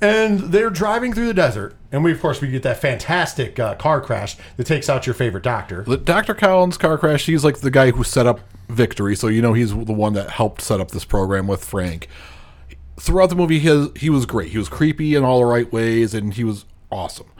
And 0.00 0.40
they're 0.40 0.70
driving 0.70 1.12
through 1.12 1.26
the 1.26 1.34
desert, 1.34 1.74
and 1.92 2.04
we 2.04 2.12
of 2.12 2.20
course 2.20 2.40
we 2.40 2.48
get 2.48 2.62
that 2.62 2.80
fantastic 2.80 3.58
uh, 3.58 3.74
car 3.74 4.00
crash 4.00 4.36
that 4.56 4.66
takes 4.66 4.88
out 4.88 5.06
your 5.06 5.14
favorite 5.14 5.42
doctor. 5.42 5.82
Dr. 5.82 6.34
Collins 6.34 6.78
car 6.78 6.98
crash, 6.98 7.26
he's 7.26 7.44
like 7.44 7.58
the 7.58 7.70
guy 7.70 7.90
who 7.90 8.04
set 8.04 8.26
up 8.26 8.40
Victory, 8.68 9.14
so 9.14 9.28
you 9.28 9.40
know 9.40 9.52
he's 9.52 9.70
the 9.70 9.92
one 9.92 10.14
that 10.14 10.30
helped 10.30 10.60
set 10.60 10.80
up 10.80 10.90
this 10.90 11.04
program 11.04 11.46
with 11.46 11.64
Frank. 11.64 12.08
Throughout 12.98 13.28
the 13.28 13.36
movie, 13.36 13.58
he, 13.58 13.68
has, 13.68 13.90
he 13.96 14.10
was 14.10 14.26
great. 14.26 14.50
He 14.50 14.58
was 14.58 14.68
creepy 14.68 15.14
in 15.14 15.22
all 15.22 15.40
the 15.40 15.44
right 15.44 15.70
ways, 15.70 16.14
and 16.14 16.34
he 16.34 16.44
was 16.44 16.64
awesome. 16.90 17.30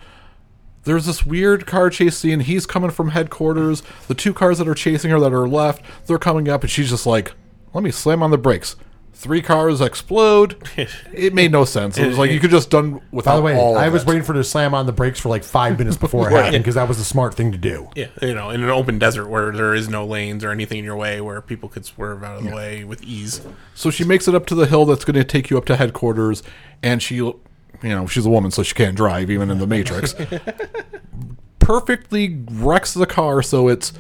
There's 0.85 1.07
this 1.07 1.27
weird 1.27 1.67
car 1.67 1.91
chase 1.91 2.17
scene. 2.17 2.41
He's 2.41 2.65
coming 2.65 2.91
from 2.91 3.09
headquarters. 3.09 3.83
The 4.07 4.15
two 4.15 4.33
cars 4.33 4.59
that 4.59 4.69
are 4.69 4.75
chasing 4.75 5.11
her 5.11 5.19
that 5.19 5.33
are 5.33 5.49
left, 5.49 5.83
they're 6.07 6.19
coming 6.19 6.49
up, 6.49 6.63
and 6.63 6.71
she's 6.71 6.91
just 6.91 7.07
like, 7.07 7.33
let 7.75 7.83
me 7.83 7.91
slam 7.91 8.23
on 8.23 8.31
the 8.31 8.39
brakes. 8.39 8.77
Three 9.19 9.41
cars 9.41 9.81
explode. 9.81 10.57
It 11.13 11.33
made 11.33 11.51
no 11.51 11.65
sense. 11.65 11.97
It 11.97 12.07
was 12.07 12.19
like 12.19 12.31
you 12.31 12.39
could 12.39 12.51
just 12.51 12.69
done 12.69 13.01
without 13.11 13.33
By 13.33 13.37
the 13.37 13.43
way, 13.43 13.57
all 13.57 13.75
of 13.75 13.83
I 13.83 13.89
was 13.89 14.03
it. 14.03 14.09
waiting 14.09 14.23
for 14.23 14.35
her 14.35 14.41
to 14.41 14.45
slam 14.45 14.75
on 14.75 14.85
the 14.85 14.93
brakes 14.93 15.19
for 15.19 15.31
like 15.31 15.43
five 15.43 15.79
minutes 15.79 15.97
before 15.97 16.29
it 16.29 16.33
happened 16.37 16.59
because 16.63 16.75
that 16.75 16.87
was 16.87 16.99
the 16.99 17.05
smart 17.05 17.33
thing 17.35 17.51
to 17.53 17.57
do. 17.59 17.89
Yeah, 17.97 18.09
you 18.21 18.35
know, 18.35 18.51
in 18.51 18.63
an 18.63 18.69
open 18.69 18.99
desert 18.99 19.29
where 19.29 19.51
there 19.53 19.75
is 19.75 19.89
no 19.89 20.05
lanes 20.05 20.45
or 20.45 20.51
anything 20.51 20.79
in 20.81 20.85
your 20.85 20.97
way, 20.97 21.23
where 21.23 21.41
people 21.41 21.71
could 21.71 21.87
swerve 21.87 22.23
out 22.23 22.37
of 22.37 22.45
the 22.45 22.55
way 22.55 22.85
with 22.85 23.03
ease. 23.03 23.41
So 23.75 23.91
she 23.91 24.05
makes 24.05 24.29
it 24.29 24.35
up 24.35 24.45
to 24.47 24.55
the 24.55 24.67
hill 24.67 24.85
that's 24.85 25.07
going 25.07 25.15
to 25.15 25.25
take 25.25 25.49
you 25.49 25.57
up 25.57 25.65
to 25.67 25.77
headquarters, 25.77 26.43
and 26.83 27.03
she, 27.03 27.15
you 27.15 27.41
know, 27.83 28.07
she's 28.07 28.27
a 28.27 28.31
woman, 28.31 28.51
so 28.51 28.63
she 28.63 28.75
can't 28.75 28.95
drive 28.97 29.31
even 29.31 29.51
in 29.51 29.59
the 29.59 29.67
Matrix. 29.67 30.15
Perfectly 31.59 32.45
wrecks 32.51 32.93
the 32.93 33.07
car, 33.07 33.43
so 33.43 33.69
it's 33.69 33.93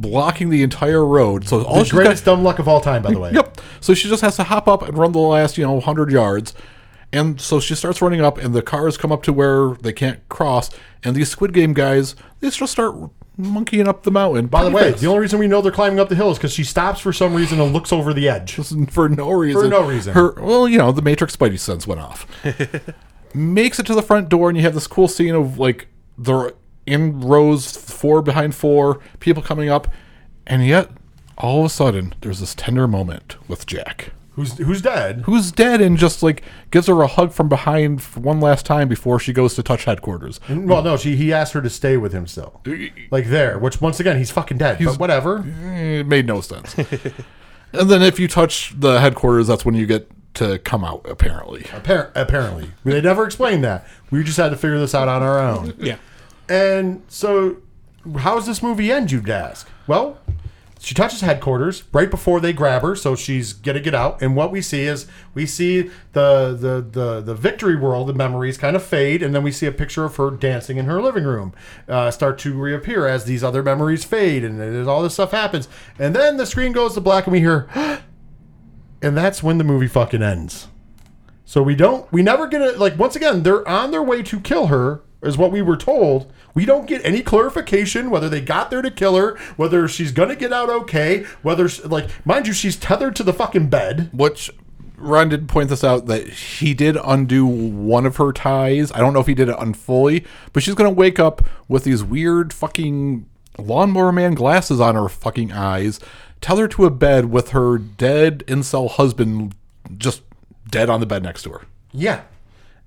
blocking 0.00 0.50
the 0.50 0.62
entire 0.62 1.04
road. 1.04 1.46
So 1.46 1.62
all 1.64 1.84
The 1.84 1.90
greatest 1.90 2.24
got, 2.24 2.32
dumb 2.32 2.44
luck 2.44 2.58
of 2.58 2.68
all 2.68 2.80
time, 2.80 3.02
by 3.02 3.12
the 3.12 3.18
way. 3.18 3.32
yep. 3.32 3.60
So 3.80 3.94
she 3.94 4.08
just 4.08 4.22
has 4.22 4.36
to 4.36 4.44
hop 4.44 4.68
up 4.68 4.82
and 4.82 4.96
run 4.96 5.12
the 5.12 5.18
last, 5.18 5.58
you 5.58 5.64
know, 5.64 5.80
hundred 5.80 6.10
yards. 6.10 6.54
And 7.12 7.40
so 7.40 7.58
she 7.58 7.74
starts 7.74 8.00
running 8.00 8.20
up, 8.20 8.38
and 8.38 8.54
the 8.54 8.62
cars 8.62 8.96
come 8.96 9.10
up 9.10 9.24
to 9.24 9.32
where 9.32 9.74
they 9.80 9.92
can't 9.92 10.26
cross. 10.28 10.70
And 11.02 11.16
these 11.16 11.28
Squid 11.28 11.52
Game 11.52 11.74
guys, 11.74 12.14
they 12.38 12.50
just 12.50 12.72
start 12.72 12.94
monkeying 13.36 13.88
up 13.88 14.04
the 14.04 14.10
mountain. 14.12 14.46
By 14.46 14.64
the 14.64 14.70
way, 14.70 14.92
the 14.92 15.06
only 15.06 15.20
reason 15.20 15.38
we 15.40 15.48
know 15.48 15.60
they're 15.60 15.72
climbing 15.72 15.98
up 15.98 16.08
the 16.08 16.14
hill 16.14 16.30
is 16.30 16.38
because 16.38 16.52
she 16.52 16.62
stops 16.62 17.00
for 17.00 17.12
some 17.12 17.34
reason 17.34 17.60
and 17.60 17.72
looks 17.72 17.92
over 17.92 18.14
the 18.14 18.28
edge. 18.28 18.54
for 18.90 19.08
no 19.08 19.30
reason. 19.32 19.62
For 19.62 19.68
no 19.68 19.86
reason. 19.86 20.14
Her 20.14 20.32
well, 20.34 20.68
you 20.68 20.78
know, 20.78 20.92
the 20.92 21.02
Matrix 21.02 21.34
Spidey 21.36 21.58
sense 21.58 21.86
went 21.86 22.00
off. 22.00 22.26
Makes 23.34 23.78
it 23.78 23.86
to 23.86 23.94
the 23.94 24.02
front 24.02 24.28
door, 24.28 24.48
and 24.48 24.56
you 24.56 24.62
have 24.64 24.74
this 24.74 24.86
cool 24.86 25.08
scene 25.08 25.34
of 25.34 25.58
like 25.58 25.88
they're 26.18 26.52
in 26.90 27.20
rows 27.20 27.76
four 27.76 28.22
behind 28.22 28.54
four, 28.54 29.00
people 29.20 29.42
coming 29.42 29.68
up, 29.68 29.88
and 30.46 30.66
yet 30.66 30.90
all 31.38 31.60
of 31.60 31.66
a 31.66 31.68
sudden 31.70 32.14
there's 32.20 32.40
this 32.40 32.54
tender 32.54 32.86
moment 32.88 33.36
with 33.48 33.66
Jack. 33.66 34.10
Who's 34.34 34.56
who's 34.58 34.80
dead? 34.80 35.22
Who's 35.26 35.50
dead 35.52 35.80
and 35.80 35.98
just 35.98 36.22
like 36.22 36.42
gives 36.70 36.86
her 36.86 37.02
a 37.02 37.06
hug 37.08 37.32
from 37.32 37.48
behind 37.48 38.00
one 38.00 38.40
last 38.40 38.64
time 38.64 38.88
before 38.88 39.18
she 39.18 39.32
goes 39.32 39.54
to 39.56 39.62
touch 39.62 39.84
headquarters. 39.84 40.40
Well, 40.48 40.82
no, 40.82 40.96
she 40.96 41.16
he 41.16 41.32
asked 41.32 41.52
her 41.52 41.60
to 41.60 41.68
stay 41.68 41.96
with 41.96 42.12
him 42.12 42.26
still, 42.26 42.60
like 43.10 43.26
there. 43.26 43.58
Which 43.58 43.80
once 43.80 43.98
again, 44.00 44.16
he's 44.18 44.30
fucking 44.30 44.58
dead. 44.58 44.78
but 44.82 44.98
whatever. 44.98 45.44
Eh, 45.64 46.00
It 46.00 46.06
made 46.06 46.26
no 46.26 46.40
sense. 46.40 46.74
and 47.72 47.90
then 47.90 48.02
if 48.02 48.18
you 48.20 48.28
touch 48.28 48.72
the 48.78 49.00
headquarters, 49.00 49.46
that's 49.48 49.64
when 49.64 49.74
you 49.74 49.84
get 49.86 50.10
to 50.34 50.58
come 50.60 50.84
out, 50.84 51.04
apparently. 51.08 51.62
Appar- 51.64 52.12
apparently, 52.14 52.70
they 52.84 53.00
never 53.00 53.26
explained 53.26 53.64
that. 53.64 53.86
We 54.12 54.22
just 54.22 54.36
had 54.38 54.50
to 54.50 54.56
figure 54.56 54.78
this 54.78 54.94
out 54.94 55.08
on 55.08 55.22
our 55.22 55.40
own. 55.40 55.74
Yeah. 55.78 55.96
And 56.50 57.02
so, 57.08 57.58
how 58.18 58.34
does 58.34 58.46
this 58.46 58.62
movie 58.62 58.90
end? 58.90 59.12
You'd 59.12 59.30
ask. 59.30 59.68
Well, 59.86 60.18
she 60.82 60.94
touches 60.94 61.20
headquarters 61.20 61.84
right 61.92 62.10
before 62.10 62.40
they 62.40 62.54
grab 62.54 62.80
her, 62.82 62.96
so 62.96 63.14
she's 63.14 63.52
gonna 63.52 63.80
get 63.80 63.94
out. 63.94 64.20
And 64.22 64.34
what 64.34 64.50
we 64.50 64.62
see 64.62 64.84
is 64.84 65.06
we 65.32 65.46
see 65.46 65.90
the 66.12 66.56
the 66.58 66.84
the, 66.90 67.20
the 67.20 67.34
victory 67.34 67.76
world, 67.76 68.08
the 68.08 68.14
memories 68.14 68.56
kind 68.58 68.74
of 68.74 68.82
fade, 68.82 69.22
and 69.22 69.34
then 69.34 69.42
we 69.42 69.52
see 69.52 69.66
a 69.66 69.72
picture 69.72 70.04
of 70.04 70.16
her 70.16 70.30
dancing 70.30 70.78
in 70.78 70.86
her 70.86 71.00
living 71.00 71.24
room 71.24 71.52
uh, 71.86 72.10
start 72.10 72.38
to 72.38 72.58
reappear 72.58 73.06
as 73.06 73.26
these 73.26 73.44
other 73.44 73.62
memories 73.62 74.04
fade, 74.04 74.42
and 74.42 74.88
all 74.88 75.02
this 75.02 75.14
stuff 75.14 75.30
happens. 75.30 75.68
And 75.98 76.16
then 76.16 76.36
the 76.36 76.46
screen 76.46 76.72
goes 76.72 76.94
to 76.94 77.00
black, 77.00 77.26
and 77.26 77.32
we 77.32 77.40
hear, 77.40 77.68
and 79.02 79.16
that's 79.16 79.42
when 79.42 79.58
the 79.58 79.64
movie 79.64 79.86
fucking 79.86 80.22
ends. 80.22 80.66
So 81.44 81.62
we 81.62 81.74
don't, 81.74 82.10
we 82.10 82.22
never 82.22 82.46
get 82.46 82.62
it. 82.62 82.78
Like 82.78 82.98
once 82.98 83.14
again, 83.14 83.42
they're 83.42 83.68
on 83.68 83.90
their 83.90 84.02
way 84.02 84.22
to 84.22 84.40
kill 84.40 84.68
her, 84.68 85.02
is 85.22 85.36
what 85.36 85.52
we 85.52 85.60
were 85.60 85.76
told. 85.76 86.32
We 86.54 86.64
don't 86.64 86.86
get 86.86 87.04
any 87.04 87.22
clarification 87.22 88.10
whether 88.10 88.28
they 88.28 88.40
got 88.40 88.70
there 88.70 88.82
to 88.82 88.90
kill 88.90 89.16
her, 89.16 89.38
whether 89.56 89.86
she's 89.88 90.12
gonna 90.12 90.36
get 90.36 90.52
out 90.52 90.68
okay, 90.68 91.24
whether 91.42 91.68
like 91.84 92.08
mind 92.26 92.46
you, 92.46 92.52
she's 92.52 92.76
tethered 92.76 93.16
to 93.16 93.22
the 93.22 93.32
fucking 93.32 93.68
bed. 93.68 94.10
Which 94.12 94.50
Ron 94.96 95.28
did 95.30 95.48
point 95.48 95.70
this 95.70 95.84
out 95.84 96.06
that 96.06 96.28
he 96.28 96.74
did 96.74 96.96
undo 97.02 97.46
one 97.46 98.06
of 98.06 98.16
her 98.16 98.32
ties. 98.32 98.92
I 98.92 98.98
don't 98.98 99.14
know 99.14 99.20
if 99.20 99.26
he 99.26 99.34
did 99.34 99.48
it 99.48 99.56
unfully, 99.58 100.24
but 100.52 100.62
she's 100.62 100.74
gonna 100.74 100.90
wake 100.90 101.18
up 101.18 101.42
with 101.68 101.84
these 101.84 102.02
weird 102.02 102.52
fucking 102.52 103.26
lawnmower 103.58 104.12
man 104.12 104.34
glasses 104.34 104.80
on 104.80 104.94
her 104.94 105.08
fucking 105.08 105.52
eyes, 105.52 106.00
tell 106.40 106.56
her 106.56 106.68
to 106.68 106.84
a 106.84 106.90
bed 106.90 107.26
with 107.26 107.50
her 107.50 107.78
dead 107.78 108.44
incel 108.46 108.90
husband 108.90 109.54
just 109.96 110.22
dead 110.70 110.88
on 110.88 111.00
the 111.00 111.06
bed 111.06 111.22
next 111.22 111.42
to 111.42 111.50
her. 111.50 111.62
Yeah. 111.92 112.22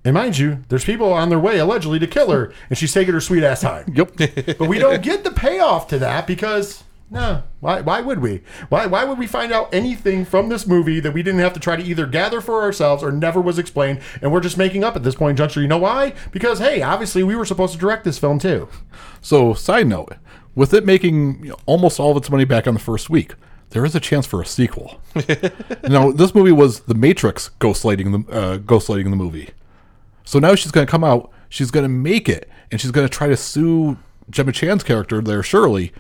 And 0.06 0.14
mind 0.14 0.38
you, 0.38 0.64
there's 0.68 0.84
people 0.84 1.14
on 1.14 1.30
their 1.30 1.40
way 1.40 1.60
allegedly 1.60 2.00
to 2.00 2.08
kill 2.08 2.32
her, 2.32 2.54
and 2.70 2.78
she's 2.78 2.94
taking 2.94 3.14
her 3.14 3.22
sweet 3.22 3.44
ass 3.44 3.62
time. 3.62 3.86
Yep. 3.94 4.18
but 4.58 4.68
we 4.68 4.80
don't 4.80 5.02
get 5.02 5.24
the 5.24 5.32
payoff 5.32 5.88
to 5.90 6.00
that 6.00 6.28
because 6.28 6.84
no, 7.14 7.44
why? 7.60 7.82
Why 7.82 8.02
would 8.02 8.20
we? 8.20 8.42
Why? 8.70 8.88
Why 8.88 9.04
would 9.04 9.20
we 9.20 9.28
find 9.28 9.52
out 9.52 9.72
anything 9.72 10.26
from 10.26 10.50
this 10.50 10.66
movie 10.66 11.00
that 11.00 11.14
we 11.14 11.22
didn't 11.22 11.42
have 11.42 11.54
to 11.54 11.60
try 11.60 11.76
to 11.76 11.84
either 11.84 12.08
gather 12.08 12.42
for 12.42 12.64
ourselves 12.64 13.04
or 13.04 13.12
never 13.12 13.40
was 13.40 13.60
explained, 13.60 14.02
and 14.22 14.32
we're 14.32 14.40
just 14.40 14.58
making 14.58 14.84
up 14.84 14.96
at 14.96 15.04
this 15.04 15.14
point 15.14 15.32
in 15.32 15.38
juncture? 15.38 15.62
You 15.62 15.68
know 15.68 15.78
why? 15.78 16.16
Because 16.32 16.58
hey, 16.58 16.82
obviously 16.82 17.22
we 17.22 17.36
were 17.36 17.46
supposed 17.46 17.74
to 17.74 17.80
direct 17.80 18.04
this 18.04 18.18
film 18.18 18.40
too. 18.40 18.68
So, 19.22 19.54
side 19.54 19.86
note, 19.86 20.14
with 20.56 20.74
it 20.74 20.86
making 20.86 21.44
you 21.44 21.50
know, 21.52 21.58
almost 21.68 22.00
all 22.00 22.12
of 22.12 22.18
its 22.18 22.32
money 22.32 22.46
back 22.46 22.68
on 22.68 22.74
the 22.74 22.80
first 22.80 23.12
week, 23.12 23.36
there 23.70 23.86
is 23.86 23.94
a 23.94 24.00
chance 24.00 24.26
for 24.26 24.42
a 24.42 24.46
sequel. 24.46 25.00
now, 25.88 26.12
this 26.12 26.34
movie 26.34 26.52
was 26.52 26.82
The 26.82 26.96
Matrix 26.96 27.52
ghostlighting 27.60 28.26
the 28.26 28.34
uh, 28.34 28.58
ghostlighting 28.58 29.12
the 29.12 29.16
movie. 29.16 29.52
So 30.24 30.40
now 30.40 30.56
she's 30.56 30.72
going 30.72 30.86
to 30.86 30.92
come 30.92 31.04
out, 31.04 31.32
she's 31.50 31.72
going 31.72 31.84
to 31.84 31.90
make 31.90 32.30
it, 32.30 32.50
and 32.72 32.80
she's 32.80 32.92
going 32.92 33.08
to 33.08 33.14
try 33.14 33.28
to 33.28 33.38
sue 33.38 33.98
Gemma 34.30 34.52
Chan's 34.52 34.84
character 34.84 35.22
there, 35.22 35.44
Shirley, 35.44 35.92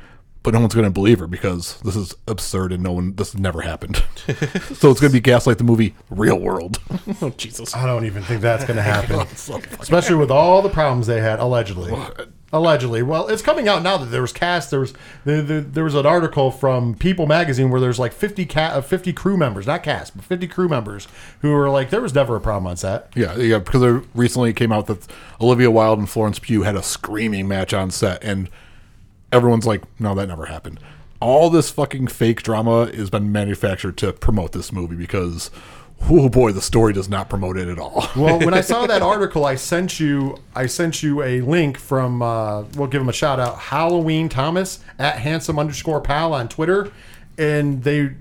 but 0.44 0.54
no 0.54 0.60
one's 0.60 0.74
going 0.74 0.86
to 0.86 0.92
believe 0.92 1.20
her 1.20 1.28
because 1.28 1.80
this 1.82 1.96
is 1.96 2.16
absurd 2.28 2.72
and 2.72 2.84
no 2.84 2.92
one 2.92 3.16
this 3.16 3.36
never 3.36 3.62
happened. 3.62 3.98
so 4.26 4.92
it's 4.92 5.00
going 5.00 5.10
to 5.10 5.10
be 5.10 5.20
Gaslight 5.22 5.58
the 5.58 5.64
movie, 5.64 5.96
Real 6.10 6.40
World. 6.40 6.80
Oh 7.22 7.30
Jesus! 7.32 7.76
I 7.76 7.86
don't 7.86 8.06
even 8.06 8.24
think 8.24 8.42
that's 8.42 8.66
going 8.66 8.78
to 8.78 8.82
happen, 8.82 9.20
especially 9.80 10.16
with 10.16 10.32
all 10.32 10.62
the 10.62 10.70
problems 10.70 11.08
they 11.08 11.22
had 11.22 11.40
allegedly. 11.40 11.94
Allegedly, 12.54 13.02
well, 13.02 13.28
it's 13.30 13.42
coming 13.42 13.68
out 13.68 13.82
now 13.82 13.98
that 13.98 14.12
there 14.12 14.22
was 14.22 14.32
cast. 14.32 14.70
There 14.70 14.80
was 14.80 14.94
the, 15.26 15.42
the, 15.42 15.62
there 15.62 15.84
was 15.84 15.96
an 15.96 16.06
article 16.06 16.52
from 16.52 16.94
People 16.94 17.26
magazine 17.26 17.72
where 17.72 17.82
there's 17.82 17.98
like 17.98 18.14
50 18.14 18.46
cat, 18.46 18.74
uh, 18.74 18.82
50 18.82 19.12
crew 19.12 19.38
members, 19.38 19.66
not 19.66 19.82
cast, 19.82 20.16
but 20.16 20.24
50 20.24 20.48
crew 20.48 20.70
members 20.70 21.08
who 21.42 21.52
were 21.52 21.72
like, 21.72 21.90
there 21.90 22.00
was 22.00 22.14
never 22.14 22.36
a 22.36 22.40
problem 22.40 22.68
on 22.68 22.78
set. 22.78 23.12
Yeah, 23.16 23.36
yeah, 23.38 23.58
because 23.58 23.82
it 23.82 24.04
recently 24.14 24.54
came 24.54 24.72
out 24.72 24.86
that 24.86 25.08
Olivia 25.42 25.72
Wilde 25.72 25.98
and 25.98 26.08
Florence 26.08 26.38
Pugh 26.38 26.62
had 26.62 26.76
a 26.76 26.84
screaming 26.84 27.48
match 27.48 27.74
on 27.74 27.90
set, 27.90 28.24
and 28.24 28.50
everyone's 29.32 29.66
like, 29.66 29.82
"No, 30.00 30.14
that 30.14 30.28
never 30.28 30.46
happened." 30.46 30.80
All 31.20 31.50
this 31.50 31.72
fucking 31.72 32.08
fake 32.08 32.44
drama 32.44 32.86
has 32.94 33.10
been 33.10 33.32
manufactured 33.32 33.98
to 33.98 34.14
promote 34.14 34.52
this 34.52 34.72
movie 34.72 34.96
because, 34.96 35.50
oh 36.10 36.30
boy, 36.30 36.52
the 36.52 36.62
story 36.62 36.94
does 36.94 37.10
not 37.10 37.30
promote 37.30 37.58
it 37.58 37.68
at 37.68 37.80
all. 37.80 38.08
Well, 38.16 38.40
when 38.40 38.54
I 38.54 38.62
saw 38.62 38.86
that 38.86 39.02
article, 39.14 39.46
I 39.46 39.56
sent 39.56 40.00
you 40.00 40.38
I 40.56 40.68
sent 40.68 41.04
you 41.04 41.24
a 41.24 41.42
link 41.42 41.78
from 41.78 42.22
uh, 42.22 42.64
we'll 42.76 42.88
give 42.88 43.02
him 43.02 43.10
a 43.10 43.14
shout 43.14 43.40
out 43.40 43.58
Halloween 43.58 44.30
Thomas 44.30 44.80
at 45.00 45.18
handsome 45.18 45.58
underscore 45.58 46.02
pal 46.02 46.34
on 46.34 46.48
Twitter, 46.48 46.92
and 47.38 47.84
they 47.84 48.12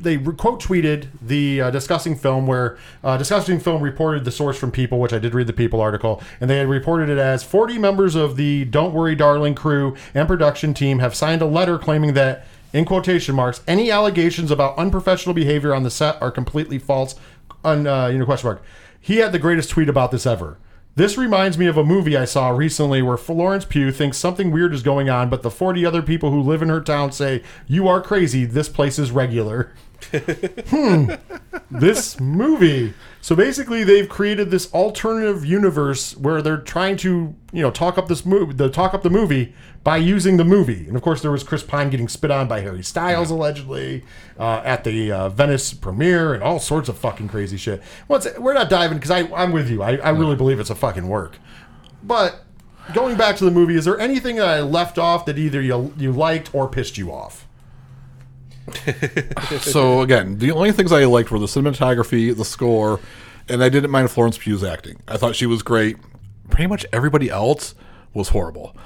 they 0.00 0.18
quote 0.18 0.62
tweeted 0.62 1.08
the 1.20 1.60
uh, 1.60 1.70
discussing 1.70 2.16
film 2.16 2.46
where 2.46 2.78
uh, 3.02 3.16
discussing 3.16 3.58
film 3.58 3.82
reported 3.82 4.24
the 4.24 4.30
source 4.30 4.56
from 4.56 4.70
people 4.70 5.00
which 5.00 5.12
i 5.12 5.18
did 5.18 5.34
read 5.34 5.46
the 5.46 5.52
people 5.52 5.80
article 5.80 6.22
and 6.40 6.48
they 6.48 6.58
had 6.58 6.68
reported 6.68 7.08
it 7.08 7.18
as 7.18 7.42
40 7.42 7.78
members 7.78 8.14
of 8.14 8.36
the 8.36 8.64
don't 8.66 8.94
worry 8.94 9.16
darling 9.16 9.54
crew 9.54 9.96
and 10.14 10.28
production 10.28 10.74
team 10.74 11.00
have 11.00 11.14
signed 11.14 11.42
a 11.42 11.46
letter 11.46 11.76
claiming 11.76 12.14
that 12.14 12.46
in 12.74 12.84
quotation 12.84 13.34
marks 13.34 13.62
any 13.66 13.90
allegations 13.90 14.50
about 14.50 14.76
unprofessional 14.76 15.32
behavior 15.32 15.74
on 15.74 15.82
the 15.82 15.90
set 15.90 16.20
are 16.20 16.30
completely 16.30 16.78
false 16.78 17.14
un, 17.64 17.86
uh, 17.86 18.08
you 18.08 18.18
know 18.18 18.26
question 18.26 18.48
mark 18.48 18.62
he 19.00 19.16
had 19.16 19.32
the 19.32 19.38
greatest 19.38 19.70
tweet 19.70 19.88
about 19.88 20.10
this 20.10 20.26
ever 20.26 20.58
this 20.96 21.18
reminds 21.18 21.58
me 21.58 21.66
of 21.66 21.76
a 21.76 21.82
movie 21.82 22.16
I 22.16 22.24
saw 22.24 22.50
recently 22.50 23.02
where 23.02 23.16
Florence 23.16 23.64
Pugh 23.64 23.90
thinks 23.90 24.16
something 24.16 24.52
weird 24.52 24.72
is 24.72 24.84
going 24.84 25.10
on, 25.10 25.28
but 25.28 25.42
the 25.42 25.50
40 25.50 25.84
other 25.84 26.02
people 26.02 26.30
who 26.30 26.40
live 26.40 26.62
in 26.62 26.68
her 26.68 26.80
town 26.80 27.10
say, 27.10 27.42
You 27.66 27.88
are 27.88 28.00
crazy. 28.00 28.44
This 28.44 28.68
place 28.68 28.96
is 28.96 29.10
regular. 29.10 29.72
Hmm. 30.12 31.10
This 31.70 32.20
movie. 32.20 32.94
So 33.20 33.34
basically, 33.34 33.84
they've 33.84 34.08
created 34.08 34.50
this 34.50 34.72
alternative 34.72 35.44
universe 35.44 36.16
where 36.16 36.42
they're 36.42 36.58
trying 36.58 36.96
to, 36.98 37.34
you 37.52 37.62
know, 37.62 37.70
talk 37.70 37.96
up 37.96 38.06
this 38.06 38.26
movie, 38.26 38.52
the 38.52 38.68
talk 38.68 38.92
up 38.92 39.02
the 39.02 39.10
movie 39.10 39.54
by 39.82 39.96
using 39.96 40.36
the 40.36 40.44
movie. 40.44 40.86
And 40.86 40.96
of 40.96 41.02
course, 41.02 41.22
there 41.22 41.30
was 41.30 41.42
Chris 41.42 41.62
Pine 41.62 41.90
getting 41.90 42.08
spit 42.08 42.30
on 42.30 42.48
by 42.48 42.60
Harry 42.60 42.82
Styles 42.82 43.30
allegedly 43.30 44.04
uh, 44.38 44.60
at 44.64 44.84
the 44.84 45.10
uh, 45.10 45.28
Venice 45.30 45.72
premiere 45.72 46.34
and 46.34 46.42
all 46.42 46.58
sorts 46.58 46.88
of 46.88 46.98
fucking 46.98 47.28
crazy 47.28 47.56
shit. 47.56 47.82
Once 48.08 48.26
we're 48.38 48.54
not 48.54 48.68
diving 48.68 48.98
because 48.98 49.10
I'm 49.10 49.52
with 49.52 49.70
you. 49.70 49.82
I, 49.82 49.96
I 49.96 50.10
really 50.10 50.36
believe 50.36 50.60
it's 50.60 50.70
a 50.70 50.74
fucking 50.74 51.08
work. 51.08 51.38
But 52.02 52.44
going 52.92 53.16
back 53.16 53.36
to 53.36 53.44
the 53.44 53.50
movie, 53.50 53.76
is 53.76 53.84
there 53.84 53.98
anything 53.98 54.36
that 54.36 54.48
I 54.48 54.60
left 54.60 54.98
off 54.98 55.24
that 55.26 55.38
either 55.38 55.60
you 55.60 55.94
you 55.96 56.12
liked 56.12 56.54
or 56.54 56.68
pissed 56.68 56.98
you 56.98 57.10
off? 57.10 57.43
So 59.60 60.00
again, 60.02 60.38
the 60.38 60.50
only 60.52 60.72
things 60.72 60.92
I 60.92 61.04
liked 61.04 61.30
were 61.30 61.38
the 61.38 61.46
cinematography, 61.46 62.36
the 62.36 62.44
score, 62.44 63.00
and 63.48 63.62
I 63.62 63.68
didn't 63.68 63.90
mind 63.90 64.10
Florence 64.10 64.38
Pugh's 64.38 64.64
acting. 64.64 65.00
I 65.08 65.16
thought 65.16 65.36
she 65.36 65.46
was 65.46 65.62
great. 65.62 65.96
Pretty 66.50 66.66
much 66.66 66.86
everybody 66.92 67.30
else 67.30 67.74
was 68.12 68.30
horrible. 68.30 68.76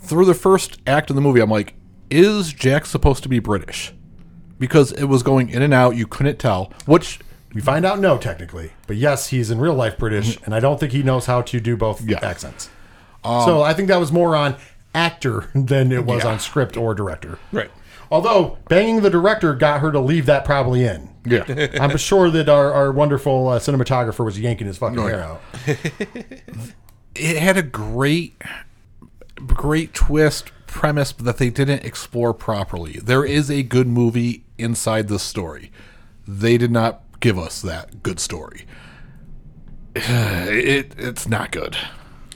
Through 0.00 0.24
the 0.26 0.34
first 0.34 0.78
act 0.86 1.10
of 1.10 1.16
the 1.16 1.22
movie, 1.22 1.40
I'm 1.40 1.50
like, 1.50 1.74
is 2.10 2.52
Jack 2.52 2.86
supposed 2.86 3.22
to 3.22 3.28
be 3.28 3.38
British? 3.38 3.92
Because 4.58 4.92
it 4.92 5.04
was 5.04 5.22
going 5.22 5.48
in 5.50 5.62
and 5.62 5.72
out, 5.72 5.96
you 5.96 6.06
couldn't 6.06 6.38
tell. 6.38 6.72
Which 6.86 7.18
We 7.54 7.60
find 7.60 7.84
out 7.84 7.98
no, 7.98 8.16
technically, 8.18 8.72
but 8.86 8.96
yes, 8.96 9.28
he's 9.28 9.50
in 9.50 9.58
real 9.58 9.74
life 9.74 9.98
British, 9.98 10.38
and 10.44 10.54
I 10.54 10.60
don't 10.60 10.78
think 10.78 10.92
he 10.92 11.02
knows 11.02 11.26
how 11.26 11.42
to 11.42 11.60
do 11.60 11.76
both 11.76 12.00
Yeah. 12.02 12.18
accents. 12.22 12.68
Um, 13.24 13.44
so 13.44 13.62
I 13.62 13.74
think 13.74 13.88
that 13.88 13.98
was 14.00 14.12
more 14.12 14.34
on 14.36 14.56
actor 14.94 15.50
than 15.54 15.92
it 15.92 16.04
was 16.04 16.24
Yeah. 16.24 16.30
on 16.32 16.38
script 16.38 16.76
or 16.76 16.94
director. 16.94 17.38
Right. 17.52 17.70
Although 18.10 18.58
banging 18.68 19.02
the 19.02 19.10
director 19.10 19.54
got 19.54 19.80
her 19.80 19.92
to 19.92 20.00
leave 20.00 20.26
that 20.26 20.44
probably 20.44 20.84
in. 20.84 21.10
yeah, 21.24 21.44
I'm 21.80 21.96
sure 21.96 22.30
that 22.30 22.48
our, 22.48 22.72
our 22.72 22.92
wonderful 22.92 23.48
uh, 23.48 23.58
cinematographer 23.58 24.24
was 24.24 24.38
yanking 24.38 24.66
his 24.66 24.78
fucking 24.78 24.98
hair 24.98 25.22
out. 25.22 25.40
it 27.14 27.36
had 27.36 27.56
a 27.56 27.62
great 27.62 28.40
great 29.46 29.94
twist 29.94 30.52
premise 30.66 31.12
that 31.12 31.38
they 31.38 31.50
didn't 31.50 31.84
explore 31.84 32.34
properly. 32.34 32.92
There 33.02 33.24
is 33.24 33.50
a 33.50 33.62
good 33.62 33.86
movie 33.86 34.44
inside 34.58 35.08
this 35.08 35.22
story. 35.22 35.72
They 36.26 36.58
did 36.58 36.70
not 36.70 37.02
give 37.20 37.38
us 37.38 37.62
that 37.62 38.02
good 38.02 38.20
story. 38.20 38.66
It 39.96 40.94
it's 40.98 41.28
not 41.28 41.50
good. 41.50 41.76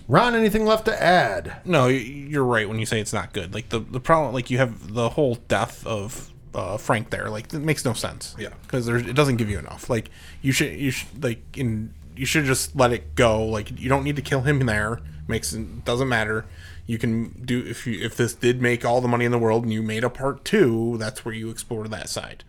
Ron, 0.06 0.34
anything 0.34 0.66
left 0.66 0.84
to 0.84 1.02
add? 1.02 1.56
No, 1.64 1.88
you're 1.88 2.44
right 2.44 2.68
when 2.68 2.78
you 2.78 2.86
say 2.86 3.00
it's 3.00 3.12
not 3.12 3.32
good. 3.32 3.54
Like 3.54 3.70
the 3.70 3.80
the 3.80 4.00
problem, 4.00 4.34
like 4.34 4.50
you 4.50 4.58
have 4.58 4.92
the 4.92 5.10
whole 5.10 5.36
death 5.48 5.86
of 5.86 6.30
uh, 6.54 6.76
Frank 6.76 7.10
there. 7.10 7.30
Like 7.30 7.52
it 7.52 7.60
makes 7.60 7.84
no 7.84 7.94
sense. 7.94 8.34
Yeah. 8.38 8.50
because 8.62 8.86
it 8.88 9.14
doesn't 9.14 9.36
give 9.36 9.48
you 9.48 9.58
enough. 9.58 9.88
Like 9.88 10.10
you 10.42 10.52
should 10.52 10.78
you 10.78 10.90
should 10.90 11.22
like 11.22 11.42
in 11.56 11.94
you 12.16 12.26
should 12.26 12.44
just 12.44 12.76
let 12.76 12.92
it 12.92 13.14
go. 13.14 13.44
Like 13.44 13.78
you 13.78 13.88
don't 13.88 14.04
need 14.04 14.16
to 14.16 14.22
kill 14.22 14.42
him 14.42 14.64
there. 14.66 15.00
Makes 15.26 15.52
doesn't 15.52 16.08
matter. 16.08 16.44
You 16.86 16.98
can 16.98 17.30
do 17.44 17.64
if 17.66 17.86
you 17.86 17.98
if 18.04 18.16
this 18.16 18.34
did 18.34 18.60
make 18.60 18.84
all 18.84 19.00
the 19.00 19.08
money 19.08 19.24
in 19.24 19.32
the 19.32 19.38
world 19.38 19.64
and 19.64 19.72
you 19.72 19.82
made 19.82 20.04
a 20.04 20.10
part 20.10 20.44
two, 20.44 20.96
that's 20.98 21.24
where 21.24 21.34
you 21.34 21.48
explore 21.50 21.88
that 21.88 22.08
side, 22.08 22.44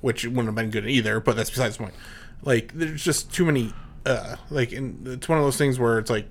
which 0.00 0.24
wouldn't 0.24 0.46
have 0.46 0.54
been 0.54 0.70
good 0.70 0.86
either. 0.86 1.18
But 1.18 1.36
that's 1.36 1.50
besides 1.50 1.76
the 1.78 1.84
point. 1.84 1.94
Like 2.42 2.72
there's 2.74 3.02
just 3.02 3.32
too 3.32 3.46
many. 3.46 3.72
Uh, 4.06 4.36
like 4.50 4.72
it's 4.72 5.28
one 5.28 5.38
of 5.38 5.44
those 5.44 5.58
things 5.58 5.78
where 5.78 5.98
it's 5.98 6.10
like 6.10 6.26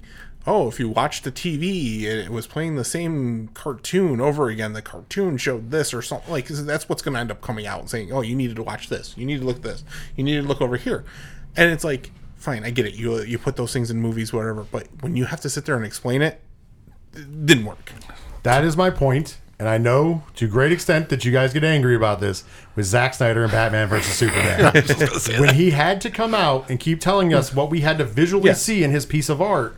oh, 0.49 0.67
if 0.67 0.79
you 0.79 0.89
watch 0.89 1.21
the 1.21 1.31
TV 1.31 2.05
and 2.09 2.19
it 2.19 2.31
was 2.31 2.47
playing 2.47 2.75
the 2.75 2.83
same 2.83 3.49
cartoon 3.53 4.19
over 4.19 4.49
again, 4.49 4.73
the 4.73 4.81
cartoon 4.81 5.37
showed 5.37 5.69
this 5.71 5.93
or 5.93 6.01
something. 6.01 6.31
Like 6.31 6.47
that's 6.47 6.89
what's 6.89 7.01
going 7.01 7.13
to 7.13 7.19
end 7.19 7.31
up 7.31 7.41
coming 7.41 7.67
out 7.67 7.79
and 7.81 7.89
saying, 7.89 8.11
oh, 8.11 8.21
you 8.21 8.35
needed 8.35 8.55
to 8.55 8.63
watch 8.63 8.89
this, 8.89 9.15
you 9.17 9.25
need 9.25 9.39
to 9.41 9.45
look 9.45 9.57
at 9.57 9.63
this, 9.63 9.83
you 10.15 10.23
need 10.23 10.37
to 10.41 10.47
look 10.47 10.61
over 10.61 10.77
here, 10.77 11.05
and 11.55 11.71
it's 11.71 11.83
like, 11.83 12.11
fine, 12.35 12.63
I 12.63 12.71
get 12.71 12.85
it, 12.85 12.95
you 12.95 13.21
you 13.21 13.37
put 13.37 13.55
those 13.57 13.71
things 13.73 13.91
in 13.91 14.01
movies, 14.01 14.33
whatever, 14.33 14.63
but 14.63 14.87
when 15.01 15.15
you 15.15 15.25
have 15.25 15.41
to 15.41 15.49
sit 15.49 15.65
there 15.65 15.75
and 15.75 15.85
explain 15.85 16.21
it, 16.21 16.41
it 17.13 17.45
didn't 17.45 17.65
work. 17.65 17.91
That 18.43 18.63
is 18.63 18.75
my 18.77 18.89
point, 18.89 19.37
and 19.59 19.67
I 19.67 19.77
know 19.77 20.23
to 20.35 20.45
a 20.45 20.47
great 20.47 20.71
extent 20.71 21.09
that 21.09 21.25
you 21.25 21.31
guys 21.31 21.51
get 21.53 21.63
angry 21.65 21.95
about 21.95 22.21
this 22.21 22.43
with 22.75 22.85
Zack 22.85 23.13
Snyder 23.13 23.43
and 23.43 23.51
Batman 23.51 23.87
versus 23.89 24.13
Superman. 24.13 24.71
when 25.41 25.55
he 25.55 25.71
had 25.71 25.99
to 26.01 26.09
come 26.09 26.33
out 26.33 26.69
and 26.69 26.79
keep 26.79 27.01
telling 27.01 27.33
us 27.33 27.53
what 27.53 27.69
we 27.69 27.81
had 27.81 27.97
to 27.97 28.05
visually 28.05 28.45
Yes. 28.45 28.61
see 28.63 28.83
in 28.83 28.91
his 28.91 29.05
piece 29.05 29.27
of 29.29 29.41
art, 29.41 29.75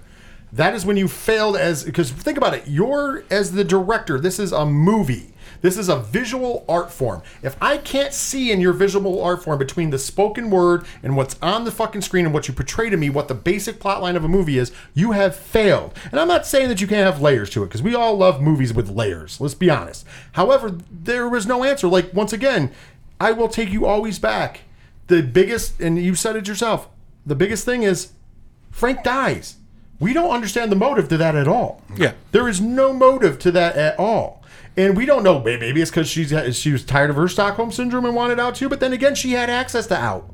that 0.54 0.74
is 0.74 0.86
when 0.86 0.98
you 0.98 1.08
failed 1.08 1.56
as 1.56 1.84
because 1.84 2.12
think 2.12 2.38
about 2.38 2.54
it, 2.54 2.68
you're 2.68 3.24
as 3.30 3.54
the 3.54 3.64
director, 3.64 4.20
this 4.20 4.40
is 4.40 4.52
a 4.52 4.66
movie. 4.66 5.28
This 5.62 5.78
is 5.78 5.90
a 5.90 6.00
visual 6.00 6.66
art 6.68 6.92
form. 6.92 7.22
If 7.44 7.56
I 7.62 7.78
can't 7.78 8.14
see 8.14 8.52
in 8.52 8.62
your 8.62 8.74
visual 8.74 9.22
art 9.22 9.44
form 9.44 9.60
between 9.60 9.92
the 9.92 10.00
spoken 10.00 10.50
word 10.50 10.86
and 11.04 11.16
what's 11.16 11.36
on 11.40 11.66
the 11.66 11.72
fucking 11.72 12.02
screen 12.02 12.26
and 12.26 12.34
what 12.34 12.48
you 12.48 12.54
portray 12.54 12.90
to 12.90 12.98
me, 12.98 13.12
what 13.12 13.28
the 13.28 13.36
basic 13.36 13.80
plot 13.80 14.02
line 14.02 14.16
of 14.16 14.24
a 14.24 14.28
movie 14.28 14.58
is, 14.58 14.72
you 14.96 15.12
have 15.12 15.36
failed. 15.36 15.94
And 16.10 16.20
I'm 16.20 16.28
not 16.28 16.48
saying 16.48 16.70
that 16.70 16.82
you 16.82 16.88
can't 16.88 17.06
have 17.06 17.22
layers 17.22 17.52
to 17.52 17.62
it 17.62 17.68
because 17.68 17.84
we 17.84 17.94
all 17.94 18.18
love 18.18 18.42
movies 18.42 18.74
with 18.74 18.90
layers. 18.90 19.40
Let's 19.40 19.54
be 19.54 19.70
honest. 19.70 20.04
However, 20.32 20.76
there 20.90 21.30
was 21.30 21.46
no 21.46 21.64
answer. 21.64 21.88
Like 21.88 22.12
once 22.12 22.34
again, 22.34 22.72
I 23.20 23.32
will 23.32 23.48
take 23.48 23.70
you 23.70 23.86
always 23.86 24.18
back. 24.18 24.62
the 25.12 25.22
biggest, 25.22 25.80
and 25.80 26.02
you 26.02 26.16
said 26.16 26.36
it 26.36 26.48
yourself, 26.48 26.88
the 27.26 27.36
biggest 27.36 27.66
thing 27.66 27.84
is 27.84 28.14
Frank 28.72 29.04
dies. 29.04 29.58
We 30.02 30.14
don't 30.14 30.32
understand 30.32 30.72
the 30.72 30.76
motive 30.76 31.08
to 31.10 31.18
that 31.18 31.36
at 31.36 31.48
all. 31.48 31.82
Yeah. 31.96 32.14
There 32.32 32.50
is 32.50 32.60
no 32.60 32.92
motive 32.92 33.40
to 33.40 33.52
that 33.52 33.78
at 33.78 33.98
all. 34.00 34.44
And 34.76 34.98
we 34.98 35.06
don't 35.06 35.24
know. 35.24 35.40
Maybe 35.42 35.82
it's 35.82 35.92
because 35.92 36.10
she's 36.10 36.34
she 36.58 36.72
was 36.72 36.84
tired 36.84 37.10
of 37.10 37.16
her 37.18 37.28
Stockholm 37.28 37.72
syndrome 37.72 38.06
and 38.06 38.16
wanted 38.16 38.40
out 38.40 38.56
too. 38.56 38.68
But 38.68 38.80
then 38.80 38.94
again, 38.94 39.16
she 39.16 39.34
had 39.34 39.50
access 39.50 39.86
to 39.88 39.96
out. 39.96 40.30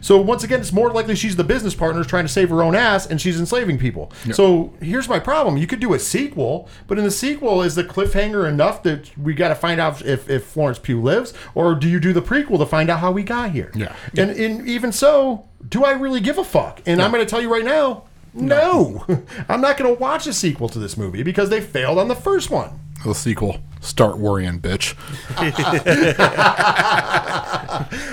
So 0.00 0.20
once 0.20 0.44
again, 0.44 0.60
it's 0.60 0.72
more 0.72 0.90
likely 0.90 1.14
she's 1.14 1.36
the 1.36 1.44
business 1.44 1.74
partner 1.74 2.04
trying 2.04 2.24
to 2.24 2.28
save 2.32 2.50
her 2.50 2.62
own 2.62 2.74
ass, 2.74 3.06
and 3.06 3.20
she's 3.20 3.38
enslaving 3.38 3.78
people. 3.78 4.12
So 4.32 4.72
here's 4.80 5.08
my 5.08 5.18
problem: 5.18 5.56
you 5.56 5.66
could 5.66 5.80
do 5.80 5.92
a 5.92 5.98
sequel, 5.98 6.68
but 6.86 6.98
in 6.98 7.04
the 7.04 7.10
sequel, 7.10 7.62
is 7.62 7.74
the 7.74 7.84
cliffhanger 7.84 8.48
enough 8.48 8.82
that 8.84 9.16
we 9.18 9.34
got 9.34 9.48
to 9.48 9.54
find 9.54 9.80
out 9.80 10.02
if, 10.02 10.30
if 10.30 10.44
Florence 10.44 10.78
Pugh 10.78 11.02
lives, 11.02 11.34
or 11.54 11.74
do 11.74 11.88
you 11.88 12.00
do 12.00 12.12
the 12.12 12.22
prequel 12.22 12.58
to 12.58 12.66
find 12.66 12.90
out 12.90 13.00
how 13.00 13.12
we 13.12 13.22
got 13.22 13.50
here? 13.50 13.72
Yeah. 13.74 13.94
And, 14.16 14.30
and 14.30 14.68
even 14.68 14.92
so, 14.92 15.48
do 15.68 15.84
I 15.84 15.92
really 15.92 16.20
give 16.20 16.38
a 16.38 16.44
fuck? 16.44 16.80
And 16.86 17.02
I'm 17.02 17.10
going 17.10 17.24
to 17.24 17.28
tell 17.28 17.42
you 17.42 17.52
right 17.52 17.64
now, 17.64 18.04
no, 18.34 19.04
I'm 19.48 19.60
not 19.60 19.76
going 19.76 19.94
to 19.94 20.00
watch 20.00 20.26
a 20.26 20.32
sequel 20.32 20.68
to 20.70 20.78
this 20.78 20.96
movie 20.96 21.22
because 21.22 21.50
they 21.50 21.60
failed 21.60 21.98
on 21.98 22.08
the 22.08 22.14
first 22.14 22.50
one. 22.50 22.80
The 23.04 23.14
sequel. 23.14 23.58
Start 23.80 24.16
worrying, 24.18 24.60
bitch. 24.60 24.94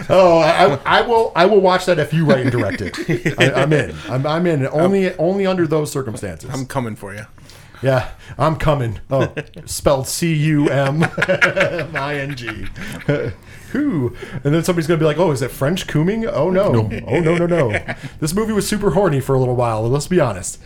Oh, 0.10 0.39
I, 0.39 0.80
I 0.85 1.02
will. 1.02 1.31
I 1.35 1.45
will 1.45 1.61
watch 1.61 1.85
that 1.85 1.99
if 1.99 2.14
you 2.14 2.26
write 2.26 2.41
and 2.41 2.52
direct 2.52 2.81
it. 2.81 3.39
I, 3.39 3.61
I'm 3.61 3.72
in. 3.72 3.95
I'm, 4.10 4.26
I'm 4.26 4.45
in. 4.48 4.68
Only 4.68 5.15
only 5.15 5.45
under 5.45 5.68
those 5.68 5.91
circumstances. 5.91 6.49
I'm 6.52 6.65
coming 6.65 6.95
for 6.95 7.14
you. 7.14 7.26
Yeah, 7.81 8.11
I'm 8.37 8.55
coming. 8.55 8.99
Oh, 9.09 9.33
spelled 9.65 10.07
C 10.07 10.33
U 10.33 10.69
M 10.69 11.03
I 11.27 12.15
N 12.19 12.35
G. 12.35 12.67
Who? 13.71 14.15
And 14.43 14.53
then 14.53 14.63
somebody's 14.63 14.87
gonna 14.87 14.99
be 14.99 15.05
like, 15.05 15.17
"Oh, 15.17 15.31
is 15.31 15.41
it 15.41 15.51
French 15.51 15.87
cooming?" 15.87 16.25
Oh 16.25 16.49
no! 16.49 16.89
Oh 17.07 17.19
no 17.19 17.37
no 17.37 17.45
no! 17.45 17.71
This 18.19 18.33
movie 18.33 18.53
was 18.53 18.67
super 18.67 18.91
horny 18.91 19.19
for 19.21 19.33
a 19.33 19.39
little 19.39 19.55
while. 19.55 19.87
Let's 19.87 20.07
be 20.07 20.19
honest. 20.19 20.59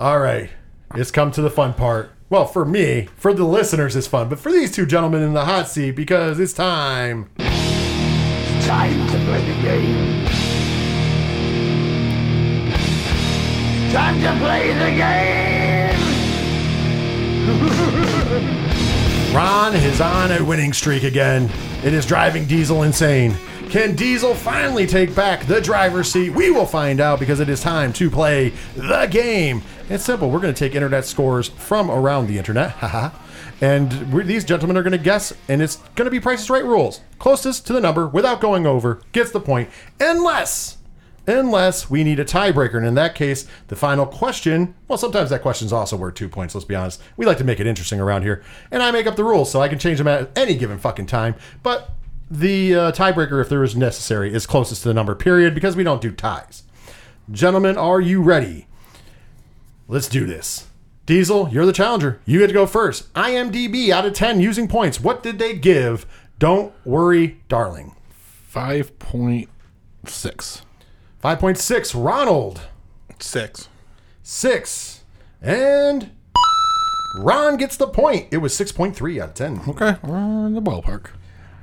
All 0.00 0.18
right, 0.18 0.50
it's 0.94 1.10
come 1.10 1.30
to 1.32 1.42
the 1.42 1.50
fun 1.50 1.74
part. 1.74 2.10
Well, 2.28 2.46
for 2.46 2.64
me, 2.64 3.08
for 3.16 3.32
the 3.34 3.44
listeners, 3.44 3.96
it's 3.96 4.06
fun, 4.06 4.28
but 4.28 4.38
for 4.38 4.52
these 4.52 4.72
two 4.72 4.86
gentlemen 4.86 5.22
in 5.22 5.34
the 5.34 5.44
hot 5.44 5.68
seat, 5.68 5.92
because 5.92 6.38
it's 6.38 6.52
time. 6.52 7.30
Time 7.38 9.06
to 9.08 9.18
play 9.24 9.44
the 9.44 9.62
game. 9.62 10.26
Time 13.92 14.20
to 14.20 14.38
play 14.44 14.72
the 14.72 14.96
game. 14.96 15.49
Ron 19.34 19.74
is 19.74 20.00
on 20.00 20.30
a 20.32 20.44
winning 20.44 20.72
streak 20.72 21.02
again. 21.02 21.50
It 21.84 21.94
is 21.94 22.06
driving 22.06 22.46
Diesel 22.46 22.82
insane. 22.84 23.36
Can 23.70 23.94
Diesel 23.94 24.34
finally 24.34 24.86
take 24.86 25.14
back 25.14 25.46
the 25.46 25.60
driver's 25.60 26.10
seat? 26.10 26.30
We 26.30 26.50
will 26.50 26.66
find 26.66 27.00
out 27.00 27.20
because 27.20 27.38
it 27.40 27.48
is 27.48 27.60
time 27.60 27.92
to 27.94 28.10
play 28.10 28.52
the 28.76 29.06
game. 29.06 29.62
It's 29.88 30.04
simple. 30.04 30.30
We're 30.30 30.40
going 30.40 30.52
to 30.52 30.58
take 30.58 30.74
internet 30.74 31.04
scores 31.04 31.48
from 31.48 31.90
around 31.90 32.26
the 32.26 32.38
internet. 32.38 32.70
Haha. 32.78 33.10
and 33.60 34.12
we 34.12 34.24
these 34.24 34.44
gentlemen 34.44 34.76
are 34.76 34.82
going 34.82 34.92
to 34.92 34.98
guess, 34.98 35.32
and 35.48 35.62
it's 35.62 35.76
going 35.94 36.06
to 36.06 36.10
be 36.10 36.18
Price 36.18 36.42
is 36.42 36.50
Right 36.50 36.64
rules. 36.64 37.00
Closest 37.18 37.66
to 37.68 37.72
the 37.72 37.80
number 37.80 38.06
without 38.08 38.40
going 38.40 38.66
over 38.66 39.00
gets 39.12 39.30
the 39.30 39.40
point, 39.40 39.70
unless 40.00 40.76
unless 41.26 41.90
we 41.90 42.04
need 42.04 42.20
a 42.20 42.24
tiebreaker. 42.24 42.76
And 42.76 42.86
in 42.86 42.94
that 42.94 43.14
case, 43.14 43.46
the 43.68 43.76
final 43.76 44.06
question, 44.06 44.74
well, 44.88 44.98
sometimes 44.98 45.30
that 45.30 45.42
question's 45.42 45.72
also 45.72 45.96
worth 45.96 46.14
two 46.14 46.28
points, 46.28 46.54
let's 46.54 46.64
be 46.64 46.74
honest. 46.74 47.00
We 47.16 47.26
like 47.26 47.38
to 47.38 47.44
make 47.44 47.60
it 47.60 47.66
interesting 47.66 48.00
around 48.00 48.22
here. 48.22 48.42
And 48.70 48.82
I 48.82 48.90
make 48.90 49.06
up 49.06 49.16
the 49.16 49.24
rules, 49.24 49.50
so 49.50 49.60
I 49.60 49.68
can 49.68 49.78
change 49.78 49.98
them 49.98 50.08
at 50.08 50.30
any 50.36 50.56
given 50.56 50.78
fucking 50.78 51.06
time. 51.06 51.34
But 51.62 51.90
the 52.30 52.74
uh, 52.74 52.92
tiebreaker, 52.92 53.40
if 53.40 53.48
there 53.48 53.64
is 53.64 53.76
necessary, 53.76 54.32
is 54.32 54.46
closest 54.46 54.82
to 54.82 54.88
the 54.88 54.94
number, 54.94 55.14
period, 55.14 55.54
because 55.54 55.76
we 55.76 55.84
don't 55.84 56.00
do 56.00 56.12
ties. 56.12 56.62
Gentlemen, 57.30 57.76
are 57.76 58.00
you 58.00 58.22
ready? 58.22 58.66
Let's 59.88 60.08
do 60.08 60.26
this. 60.26 60.66
Diesel, 61.06 61.48
you're 61.50 61.66
the 61.66 61.72
challenger. 61.72 62.20
You 62.24 62.38
get 62.38 62.46
to 62.48 62.52
go 62.52 62.66
first. 62.66 63.12
IMDb 63.14 63.90
out 63.90 64.06
of 64.06 64.12
10 64.12 64.40
using 64.40 64.68
points. 64.68 65.00
What 65.00 65.24
did 65.24 65.40
they 65.40 65.56
give? 65.56 66.06
Don't 66.38 66.72
worry, 66.84 67.40
darling. 67.48 67.96
5.6. 68.52 70.62
5.6, 71.22 72.04
Ronald. 72.04 72.62
Six. 73.18 73.68
six. 74.22 75.02
And 75.42 76.10
Ron 77.18 77.56
gets 77.56 77.76
the 77.76 77.86
point. 77.86 78.28
It 78.30 78.38
was 78.38 78.52
6.3 78.54 79.22
out 79.22 79.28
of 79.30 79.34
10. 79.34 79.60
Okay, 79.68 79.96
we're 80.02 80.46
in 80.46 80.54
the 80.54 80.62
ballpark. 80.62 81.08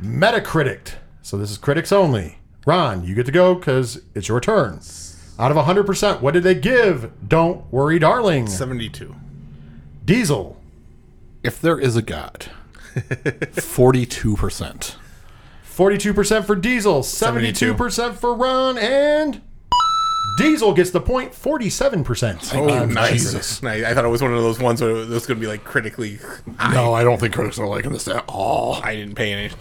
Metacritic. 0.02 0.94
So 1.22 1.38
this 1.38 1.52
is 1.52 1.58
critics 1.58 1.92
only. 1.92 2.38
Ron, 2.66 3.04
you 3.04 3.16
get 3.16 3.26
to 3.26 3.32
go 3.32 3.56
because 3.56 4.02
it's 4.14 4.28
your 4.28 4.40
turn. 4.40 4.80
Out 5.40 5.52
of 5.52 5.58
100%, 5.58 6.22
what 6.22 6.34
did 6.34 6.44
they 6.44 6.56
give? 6.56 7.12
Don't 7.28 7.72
worry, 7.72 8.00
darling. 8.00 8.48
Seventy-two. 8.48 9.16
Diesel. 10.06 10.58
If 11.44 11.62
there 11.62 11.80
is 11.80 11.96
a 11.96 12.02
God, 12.02 12.48
42%. 12.96 14.96
42% 15.66 16.46
for 16.46 16.56
Diesel. 16.56 17.02
72% 17.02 18.16
for 18.16 18.34
Ron. 18.34 18.78
And 18.80 19.42
Diesel 20.38 20.74
gets 20.74 20.92
the 20.92 21.02
point. 21.02 21.32
47%. 21.34 22.52
Oh, 22.56 22.70
Um, 22.70 22.94
nice. 22.94 23.12
Jesus. 23.12 23.64
Nice. 23.64 23.84
I 23.84 23.94
thought 23.94 24.06
it 24.06 24.10
was 24.10 24.22
one 24.22 24.34
of 24.34 24.42
those 24.44 24.60
ones 24.60 24.82
where 24.82 24.92
it 24.92 25.08
was 25.10 25.26
going 25.26 25.40
to 25.40 25.42
be 25.42 25.48
like 25.48 25.64
critically. 25.64 26.20
No, 26.72 26.94
I 26.94 27.04
don't 27.04 27.20
think 27.20 27.34
critics 27.34 27.58
are 27.60 27.68
liking 27.68 27.92
this 27.92 28.08
at 28.08 28.24
all. 28.28 28.76
I 28.84 28.96
didn't 28.96 29.16
pay 29.16 29.34
any. 29.34 29.52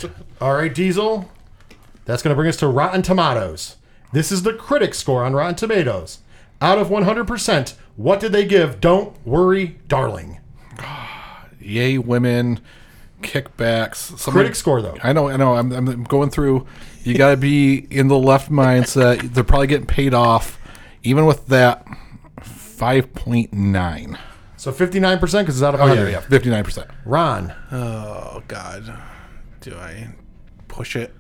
All 0.41 0.55
right, 0.55 0.75
Diesel. 0.75 1.31
That's 2.05 2.23
going 2.23 2.33
to 2.33 2.37
bring 2.37 2.49
us 2.49 2.57
to 2.59 2.69
Rotten 2.69 3.03
Tomatoes. 3.03 3.77
This 4.13 4.31
is 4.31 4.43
the 4.43 4.53
critic 4.53 4.95
score 4.95 5.25
on 5.25 5.35
Rotten 5.35 5.55
Tomatoes. 5.57 6.19
Out 6.61 6.79
of 6.79 6.89
100%, 6.89 7.75
what 7.97 8.21
did 8.21 8.33
they 8.33 8.45
give? 8.47 8.81
Don't 8.81 9.15
worry, 9.27 9.79
darling. 9.89 10.41
Yay, 11.61 11.99
women, 11.99 12.61
kickbacks. 13.23 13.97
Somebody- 14.19 14.45
Critic 14.45 14.55
score, 14.55 14.81
though. 14.83 14.97
I 15.03 15.13
know, 15.13 15.29
I 15.29 15.37
know. 15.37 15.55
I'm, 15.55 15.73
I'm 15.73 16.05
going 16.05 16.31
through. 16.31 16.67
You 17.07 17.17
got 17.17 17.31
to 17.31 17.37
be 17.37 17.87
in 17.91 18.09
the 18.09 18.19
left 18.19 18.51
mindset. 18.51 19.33
They're 19.33 19.45
probably 19.45 19.69
getting 19.69 19.87
paid 19.87 20.13
off. 20.15 20.59
Even 21.03 21.25
with 21.27 21.47
that, 21.47 21.87
5.9. 22.41 24.19
So 24.57 24.73
59% 24.73 25.21
because 25.21 25.57
it's 25.57 25.63
out 25.63 25.75
of 25.75 25.81
Oh, 25.81 25.87
100. 25.87 26.11
yeah, 26.11 26.23
yeah, 26.29 26.39
59%. 26.39 26.89
Ron, 27.05 27.55
Oh 27.71 28.43
God, 28.49 28.93
do 29.61 29.77
I 29.77 30.09
push 30.69 30.97
it? 30.97 31.15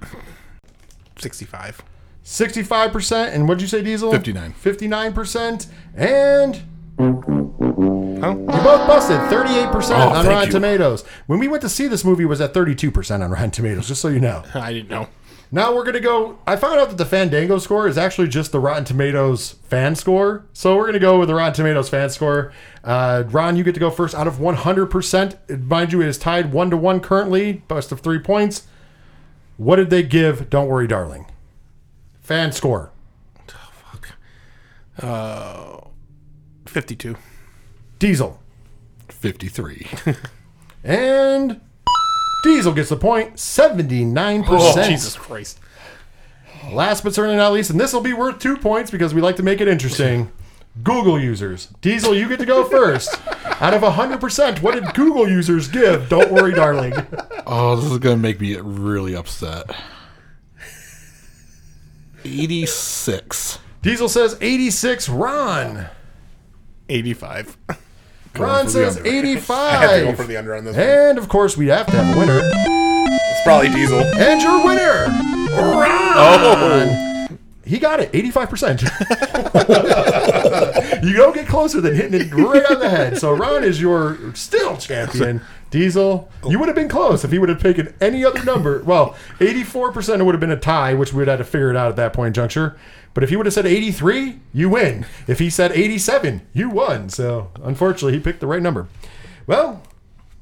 Sixty-five. 1.18 1.80
65%. 2.24 3.32
And 3.32 3.46
what'd 3.48 3.62
you 3.62 3.68
say, 3.68 3.82
Diesel? 3.82 4.10
59. 4.10 4.52
59%. 4.60 5.66
And 5.94 6.56
Huh? 6.98 8.30
you 8.30 8.46
both 8.46 8.86
busted 8.88 9.18
38% 9.30 9.70
Oh, 9.90 10.08
on 10.08 10.24
thank 10.24 10.28
Rotten 10.28 10.46
you. 10.46 10.52
Tomatoes. 10.52 11.04
When 11.26 11.38
we 11.38 11.46
went 11.46 11.62
to 11.62 11.68
see 11.68 11.86
this 11.86 12.04
movie, 12.04 12.24
it 12.24 12.26
was 12.26 12.40
at 12.40 12.52
32% 12.52 13.22
on 13.22 13.30
Rotten 13.30 13.50
Tomatoes, 13.52 13.86
just 13.88 14.00
so 14.02 14.08
you 14.08 14.18
know. 14.18 14.42
I 14.54 14.72
didn't 14.72 14.90
know. 14.90 15.08
Now 15.52 15.74
we're 15.74 15.84
gonna 15.84 16.00
go. 16.00 16.38
I 16.46 16.56
found 16.56 16.80
out 16.80 16.88
that 16.88 16.98
the 16.98 17.04
Fandango 17.04 17.58
score 17.58 17.86
is 17.86 17.96
actually 17.96 18.28
just 18.28 18.50
the 18.52 18.58
Rotten 18.58 18.84
Tomatoes 18.84 19.52
fan 19.62 19.94
score. 19.94 20.44
So 20.52 20.76
we're 20.76 20.86
gonna 20.86 20.98
go 20.98 21.18
with 21.18 21.28
the 21.28 21.34
Rotten 21.34 21.54
Tomatoes 21.54 21.88
fan 21.88 22.10
score. 22.10 22.52
Uh, 22.82 23.24
Ron, 23.28 23.56
you 23.56 23.62
get 23.64 23.74
to 23.74 23.80
go 23.80 23.90
first. 23.90 24.14
Out 24.14 24.26
of 24.26 24.36
100%, 24.36 25.60
mind 25.68 25.92
you, 25.92 26.02
it 26.02 26.08
is 26.08 26.18
tied 26.18 26.52
one 26.52 26.70
to 26.70 26.76
one 26.76 27.00
currently, 27.00 27.52
best 27.68 27.92
of 27.92 28.00
three 28.00 28.18
points. 28.18 28.66
What 29.56 29.76
did 29.76 29.90
they 29.90 30.02
give? 30.02 30.50
Don't 30.50 30.66
worry, 30.68 30.86
darling. 30.86 31.26
Fan 32.20 32.52
score. 32.52 32.90
Fuck. 33.46 34.08
Fifty-two. 36.66 37.16
Diesel 37.98 38.40
53. 39.08 39.86
and 40.84 41.60
Diesel 42.46 42.72
gets 42.72 42.90
the 42.90 42.96
point. 42.96 43.34
79%. 43.34 44.44
Oh, 44.48 44.82
Jesus 44.88 45.16
Christ! 45.16 45.58
Last 46.70 47.02
but 47.02 47.14
certainly 47.14 47.36
not 47.36 47.52
least, 47.52 47.70
and 47.70 47.80
this 47.80 47.92
will 47.92 48.00
be 48.00 48.12
worth 48.12 48.38
two 48.38 48.56
points 48.56 48.90
because 48.90 49.12
we 49.12 49.20
like 49.20 49.36
to 49.36 49.42
make 49.42 49.60
it 49.60 49.68
interesting. 49.68 50.30
Google 50.82 51.18
users. 51.18 51.68
Diesel, 51.80 52.14
you 52.14 52.28
get 52.28 52.38
to 52.38 52.46
go 52.46 52.64
first. 52.64 53.18
Out 53.60 53.72
of 53.72 53.82
100%, 53.82 54.60
what 54.62 54.74
did 54.74 54.92
Google 54.94 55.28
users 55.28 55.68
give? 55.68 56.08
Don't 56.08 56.30
worry, 56.30 56.52
darling. 56.52 56.92
oh, 57.46 57.76
this 57.76 57.90
is 57.90 57.98
going 57.98 58.16
to 58.16 58.22
make 58.22 58.40
me 58.40 58.56
really 58.56 59.16
upset. 59.16 59.64
86. 62.24 63.58
Diesel 63.82 64.08
says 64.08 64.36
86. 64.40 65.08
Ron. 65.08 65.86
Eighty-five. 66.88 67.56
Ron 68.38 68.68
says 68.68 68.96
under. 68.96 69.08
I 69.50 69.76
have 69.76 69.90
to 69.90 70.04
go 70.04 70.16
for 70.16 70.22
85. 70.22 70.28
the 70.28 70.36
under 70.36 70.54
on 70.54 70.64
this 70.64 70.76
one. 70.76 70.84
And 70.84 71.18
of 71.18 71.28
course, 71.28 71.56
we 71.56 71.68
have 71.68 71.86
to 71.86 71.92
have 71.92 72.16
a 72.16 72.18
winner. 72.18 72.40
It's 72.42 73.42
probably 73.42 73.68
Diesel. 73.70 74.00
And 74.00 74.40
your 74.40 74.64
winner, 74.64 75.06
Ron. 75.56 76.12
Oh. 76.18 77.06
He 77.66 77.78
got 77.80 77.98
it, 77.98 78.12
85%. 78.12 78.82
you 81.04 81.14
don't 81.14 81.34
get 81.34 81.48
closer 81.48 81.80
than 81.80 81.96
hitting 81.96 82.20
it 82.20 82.32
right 82.32 82.64
on 82.70 82.78
the 82.78 82.88
head. 82.88 83.18
So 83.18 83.32
Ron 83.32 83.64
is 83.64 83.80
your 83.80 84.18
still 84.34 84.76
champion. 84.76 85.40
Diesel, 85.70 86.30
oh. 86.44 86.50
you 86.50 86.60
would 86.60 86.68
have 86.68 86.76
been 86.76 86.88
close 86.88 87.24
if 87.24 87.32
he 87.32 87.40
would 87.40 87.48
have 87.48 87.60
taken 87.60 87.92
any 88.00 88.24
other 88.24 88.44
number. 88.44 88.84
Well, 88.84 89.16
84% 89.40 90.24
would 90.24 90.32
have 90.32 90.40
been 90.40 90.52
a 90.52 90.56
tie, 90.56 90.94
which 90.94 91.12
we 91.12 91.18
would 91.18 91.28
have 91.28 91.40
had 91.40 91.44
to 91.44 91.50
figure 91.50 91.70
it 91.70 91.76
out 91.76 91.88
at 91.88 91.96
that 91.96 92.12
point 92.12 92.28
in 92.28 92.34
juncture. 92.34 92.78
But 93.16 93.24
if 93.24 93.30
he 93.30 93.36
would 93.36 93.46
have 93.46 93.54
said 93.54 93.64
83, 93.64 94.40
you 94.52 94.68
win. 94.68 95.06
If 95.26 95.38
he 95.38 95.48
said 95.48 95.72
87, 95.72 96.42
you 96.52 96.68
won. 96.68 97.08
So 97.08 97.50
unfortunately, 97.64 98.12
he 98.12 98.20
picked 98.20 98.40
the 98.40 98.46
right 98.46 98.60
number. 98.60 98.88
Well, 99.46 99.80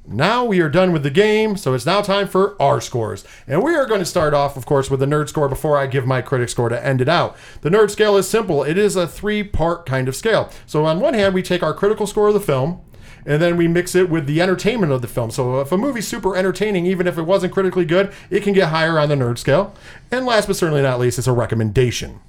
now 0.09 0.45
we 0.45 0.59
are 0.59 0.69
done 0.69 0.91
with 0.91 1.05
the 1.05 1.11
game, 1.11 1.57
so 1.57 1.73
it's 1.73 1.87
now 1.87 2.01
time 2.01 2.27
for 2.27 2.61
our 2.61 2.81
scores. 2.81 3.25
And 3.47 3.63
we 3.63 3.77
are 3.77 3.87
going 3.87 4.01
to 4.01 4.05
start 4.05 4.35
off, 4.35 4.57
of 4.57 4.67
course, 4.67 4.91
with 4.91 4.99
the 4.99 5.07
nerd 5.07 5.29
score 5.29 5.49
before 5.49 5.79
I 5.79 5.87
give 5.87 6.05
my 6.05 6.21
critic 6.21 6.49
score 6.49 6.69
to 6.69 6.85
end 6.85 7.01
it 7.01 7.09
out. 7.09 7.37
The 7.61 7.71
nerd 7.71 7.91
scale 7.91 8.17
is 8.17 8.29
simple, 8.29 8.65
it 8.65 8.77
is 8.77 8.97
a 8.97 9.07
three 9.07 9.45
part 9.45 9.87
kind 9.87 10.09
of 10.09 10.17
scale. 10.17 10.51
So, 10.67 10.85
on 10.85 10.99
one 10.99 11.15
hand, 11.15 11.33
we 11.33 11.43
take 11.43 11.63
our 11.63 11.75
critical 11.75 12.09
score 12.09 12.27
of 12.27 12.35
the 12.35 12.41
film. 12.41 12.81
And 13.25 13.41
then 13.41 13.57
we 13.57 13.69
mix 13.69 13.95
it 13.95 14.11
with 14.11 14.27
the 14.27 14.43
entertainment 14.43 14.93
of 14.93 15.01
the 15.01 15.09
film. 15.09 15.31
So 15.31 15.61
if 15.61 15.73
a 15.73 15.79
movie's 15.79 16.07
super 16.07 16.37
entertaining, 16.37 16.85
even 16.85 17.07
if 17.07 17.17
it 17.17 17.23
wasn't 17.23 17.55
critically 17.55 17.87
good, 17.87 18.13
it 18.29 18.43
can 18.43 18.53
get 18.53 18.69
higher 18.69 18.99
on 18.99 19.09
the 19.09 19.15
nerd 19.15 19.39
scale. 19.39 19.73
And 20.11 20.27
last 20.27 20.47
but 20.47 20.57
certainly 20.57 20.83
not 20.83 21.01
least, 21.01 21.19
it's 21.19 21.27
a 21.27 21.33
recommendation. 21.33 22.21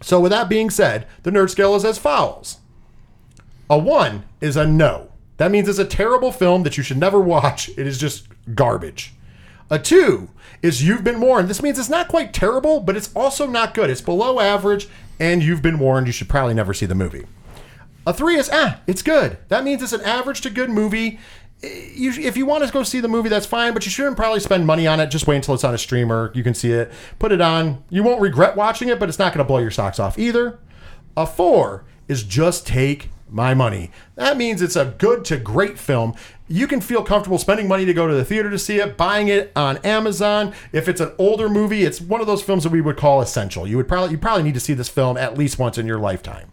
So 0.00 0.20
with 0.20 0.32
that 0.32 0.48
being 0.48 0.70
said, 0.70 1.06
the 1.22 1.30
nerd 1.30 1.50
scale 1.50 1.74
is 1.74 1.84
as 1.84 1.98
follows. 1.98 2.58
A 3.68 3.78
one 3.78 4.24
is 4.40 4.56
a 4.56 4.66
no. 4.66 5.10
That 5.36 5.50
means 5.50 5.68
it's 5.68 5.78
a 5.78 5.84
terrible 5.84 6.32
film 6.32 6.64
that 6.64 6.76
you 6.76 6.82
should 6.82 6.98
never 6.98 7.20
watch. 7.20 7.68
It 7.70 7.86
is 7.86 7.98
just 7.98 8.28
garbage. 8.54 9.14
A 9.70 9.78
two 9.78 10.28
is 10.62 10.82
you've 10.82 11.04
been 11.04 11.20
warned. 11.20 11.48
This 11.48 11.62
means 11.62 11.78
it's 11.78 11.88
not 11.88 12.08
quite 12.08 12.34
terrible, 12.34 12.80
but 12.80 12.96
it's 12.96 13.14
also 13.14 13.46
not 13.46 13.72
good. 13.72 13.88
It's 13.88 14.00
below 14.00 14.40
average, 14.40 14.88
and 15.18 15.42
you've 15.42 15.62
been 15.62 15.78
warned. 15.78 16.08
You 16.08 16.12
should 16.12 16.28
probably 16.28 16.54
never 16.54 16.74
see 16.74 16.86
the 16.86 16.94
movie. 16.94 17.26
A 18.06 18.12
three 18.12 18.36
is 18.36 18.50
ah, 18.52 18.80
it's 18.86 19.02
good. 19.02 19.38
That 19.48 19.62
means 19.62 19.82
it's 19.82 19.92
an 19.92 20.00
average 20.00 20.40
to 20.40 20.50
good 20.50 20.70
movie. 20.70 21.20
You, 21.62 22.12
if 22.12 22.36
you 22.36 22.46
want 22.46 22.64
to 22.64 22.72
go 22.72 22.82
see 22.82 23.00
the 23.00 23.08
movie, 23.08 23.28
that's 23.28 23.46
fine, 23.46 23.74
but 23.74 23.84
you 23.84 23.90
shouldn't 23.90 24.16
probably 24.16 24.40
spend 24.40 24.66
money 24.66 24.86
on 24.86 24.98
it. 24.98 25.08
Just 25.08 25.26
wait 25.26 25.36
until 25.36 25.54
it's 25.54 25.64
on 25.64 25.74
a 25.74 25.78
streamer. 25.78 26.32
You 26.34 26.42
can 26.42 26.54
see 26.54 26.72
it. 26.72 26.90
Put 27.18 27.32
it 27.32 27.40
on. 27.40 27.84
You 27.90 28.02
won't 28.02 28.20
regret 28.20 28.56
watching 28.56 28.88
it, 28.88 28.98
but 28.98 29.08
it's 29.08 29.18
not 29.18 29.34
going 29.34 29.44
to 29.44 29.48
blow 29.48 29.58
your 29.58 29.70
socks 29.70 29.98
off 29.98 30.18
either. 30.18 30.58
A 31.16 31.26
four 31.26 31.84
is 32.08 32.22
just 32.22 32.66
take 32.66 33.10
my 33.28 33.54
money. 33.54 33.90
That 34.16 34.36
means 34.36 34.62
it's 34.62 34.76
a 34.76 34.94
good 34.98 35.24
to 35.26 35.36
great 35.36 35.78
film. 35.78 36.14
You 36.48 36.66
can 36.66 36.80
feel 36.80 37.04
comfortable 37.04 37.38
spending 37.38 37.68
money 37.68 37.84
to 37.84 37.94
go 37.94 38.08
to 38.08 38.14
the 38.14 38.24
theater 38.24 38.50
to 38.50 38.58
see 38.58 38.80
it, 38.80 38.96
buying 38.96 39.28
it 39.28 39.52
on 39.54 39.76
Amazon. 39.78 40.52
If 40.72 40.88
it's 40.88 41.00
an 41.00 41.12
older 41.18 41.48
movie, 41.48 41.84
it's 41.84 42.00
one 42.00 42.20
of 42.20 42.26
those 42.26 42.42
films 42.42 42.64
that 42.64 42.72
we 42.72 42.80
would 42.80 42.96
call 42.96 43.20
essential. 43.20 43.66
You 43.66 43.76
would 43.76 43.86
probably 43.86 44.12
you 44.12 44.18
probably 44.18 44.42
need 44.42 44.54
to 44.54 44.60
see 44.60 44.74
this 44.74 44.88
film 44.88 45.16
at 45.16 45.38
least 45.38 45.58
once 45.58 45.78
in 45.78 45.86
your 45.86 45.98
lifetime. 45.98 46.50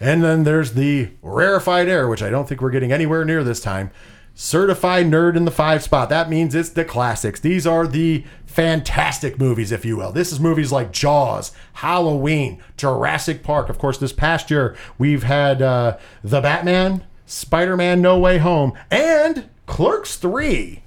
And 0.00 0.24
then 0.24 0.42
there's 0.42 0.72
the 0.72 1.10
rarefied 1.22 1.88
air, 1.88 2.08
which 2.08 2.22
I 2.22 2.30
don't 2.30 2.48
think 2.48 2.60
we're 2.60 2.70
getting 2.70 2.90
anywhere 2.90 3.24
near 3.24 3.44
this 3.44 3.60
time. 3.60 3.92
Certified 4.34 5.06
nerd 5.06 5.36
in 5.36 5.44
the 5.44 5.50
five 5.50 5.82
spot. 5.82 6.08
That 6.08 6.30
means 6.30 6.54
it's 6.54 6.70
the 6.70 6.84
classics. 6.84 7.38
These 7.38 7.66
are 7.66 7.86
the 7.86 8.24
fantastic 8.46 9.38
movies, 9.38 9.72
if 9.72 9.84
you 9.84 9.96
will. 9.96 10.10
This 10.12 10.32
is 10.32 10.40
movies 10.40 10.72
like 10.72 10.92
Jaws, 10.92 11.52
Halloween, 11.74 12.62
Jurassic 12.76 13.42
Park. 13.42 13.68
Of 13.68 13.78
course, 13.78 13.98
this 13.98 14.12
past 14.12 14.50
year 14.50 14.74
we've 14.98 15.22
had 15.22 15.60
uh, 15.60 15.98
The 16.24 16.40
Batman, 16.40 17.04
Spider 17.26 17.76
Man 17.76 18.00
No 18.00 18.18
Way 18.18 18.38
Home, 18.38 18.72
and 18.90 19.48
Clerks 19.66 20.16
3 20.16 20.82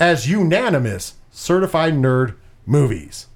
as 0.00 0.28
unanimous 0.28 1.14
certified 1.30 1.94
nerd 1.94 2.34
movies. 2.64 3.26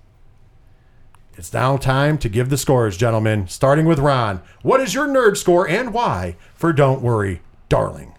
It's 1.36 1.52
now 1.52 1.76
time 1.76 2.18
to 2.18 2.28
give 2.28 2.50
the 2.50 2.58
scores, 2.58 2.96
gentlemen, 2.96 3.46
starting 3.48 3.86
with 3.86 3.98
Ron. 3.98 4.42
What 4.62 4.80
is 4.80 4.94
your 4.94 5.06
nerd 5.06 5.36
score 5.36 5.68
and 5.68 5.94
why 5.94 6.36
for 6.54 6.72
Don't 6.72 7.02
Worry, 7.02 7.40
Darling? 7.68 8.09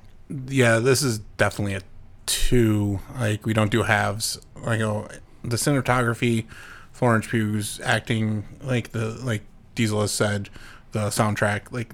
Yeah, 0.48 0.80
this 0.80 1.02
is 1.02 1.20
definitely 1.38 1.76
a 1.76 1.82
two. 2.26 3.00
Like 3.16 3.46
we 3.46 3.54
don't 3.54 3.72
do 3.72 3.84
halves. 3.84 4.40
Like 4.56 4.80
go 4.80 5.08
the 5.44 5.56
cinematography, 5.56 6.46
Florence 6.92 7.28
Pugh's 7.28 7.80
acting, 7.84 8.46
like 8.62 8.92
the 8.92 9.10
like 9.24 9.44
Diesel 9.76 10.02
has 10.02 10.12
said, 10.12 10.50
the 10.92 11.08
soundtrack, 11.08 11.72
like 11.72 11.94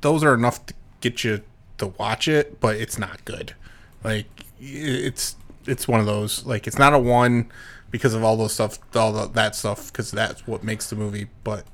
those 0.00 0.24
are 0.24 0.34
enough 0.34 0.64
to 0.66 0.74
get 1.00 1.24
you 1.24 1.42
to 1.78 1.88
watch 1.88 2.28
it, 2.28 2.60
but 2.60 2.76
it's 2.76 2.98
not 2.98 3.24
good. 3.24 3.54
Like 4.02 4.26
it's 4.60 5.36
it's 5.66 5.86
one 5.86 6.00
of 6.00 6.06
those 6.06 6.46
like 6.46 6.66
it's 6.66 6.78
not 6.78 6.94
a 6.94 6.98
one 6.98 7.50
because 7.90 8.14
of 8.14 8.24
all 8.24 8.36
those 8.36 8.52
stuff, 8.52 8.78
all 8.94 9.12
the, 9.12 9.26
that 9.28 9.54
stuff, 9.54 9.92
because 9.92 10.10
that's 10.10 10.46
what 10.46 10.64
makes 10.64 10.90
the 10.90 10.96
movie, 10.96 11.28
but 11.44 11.64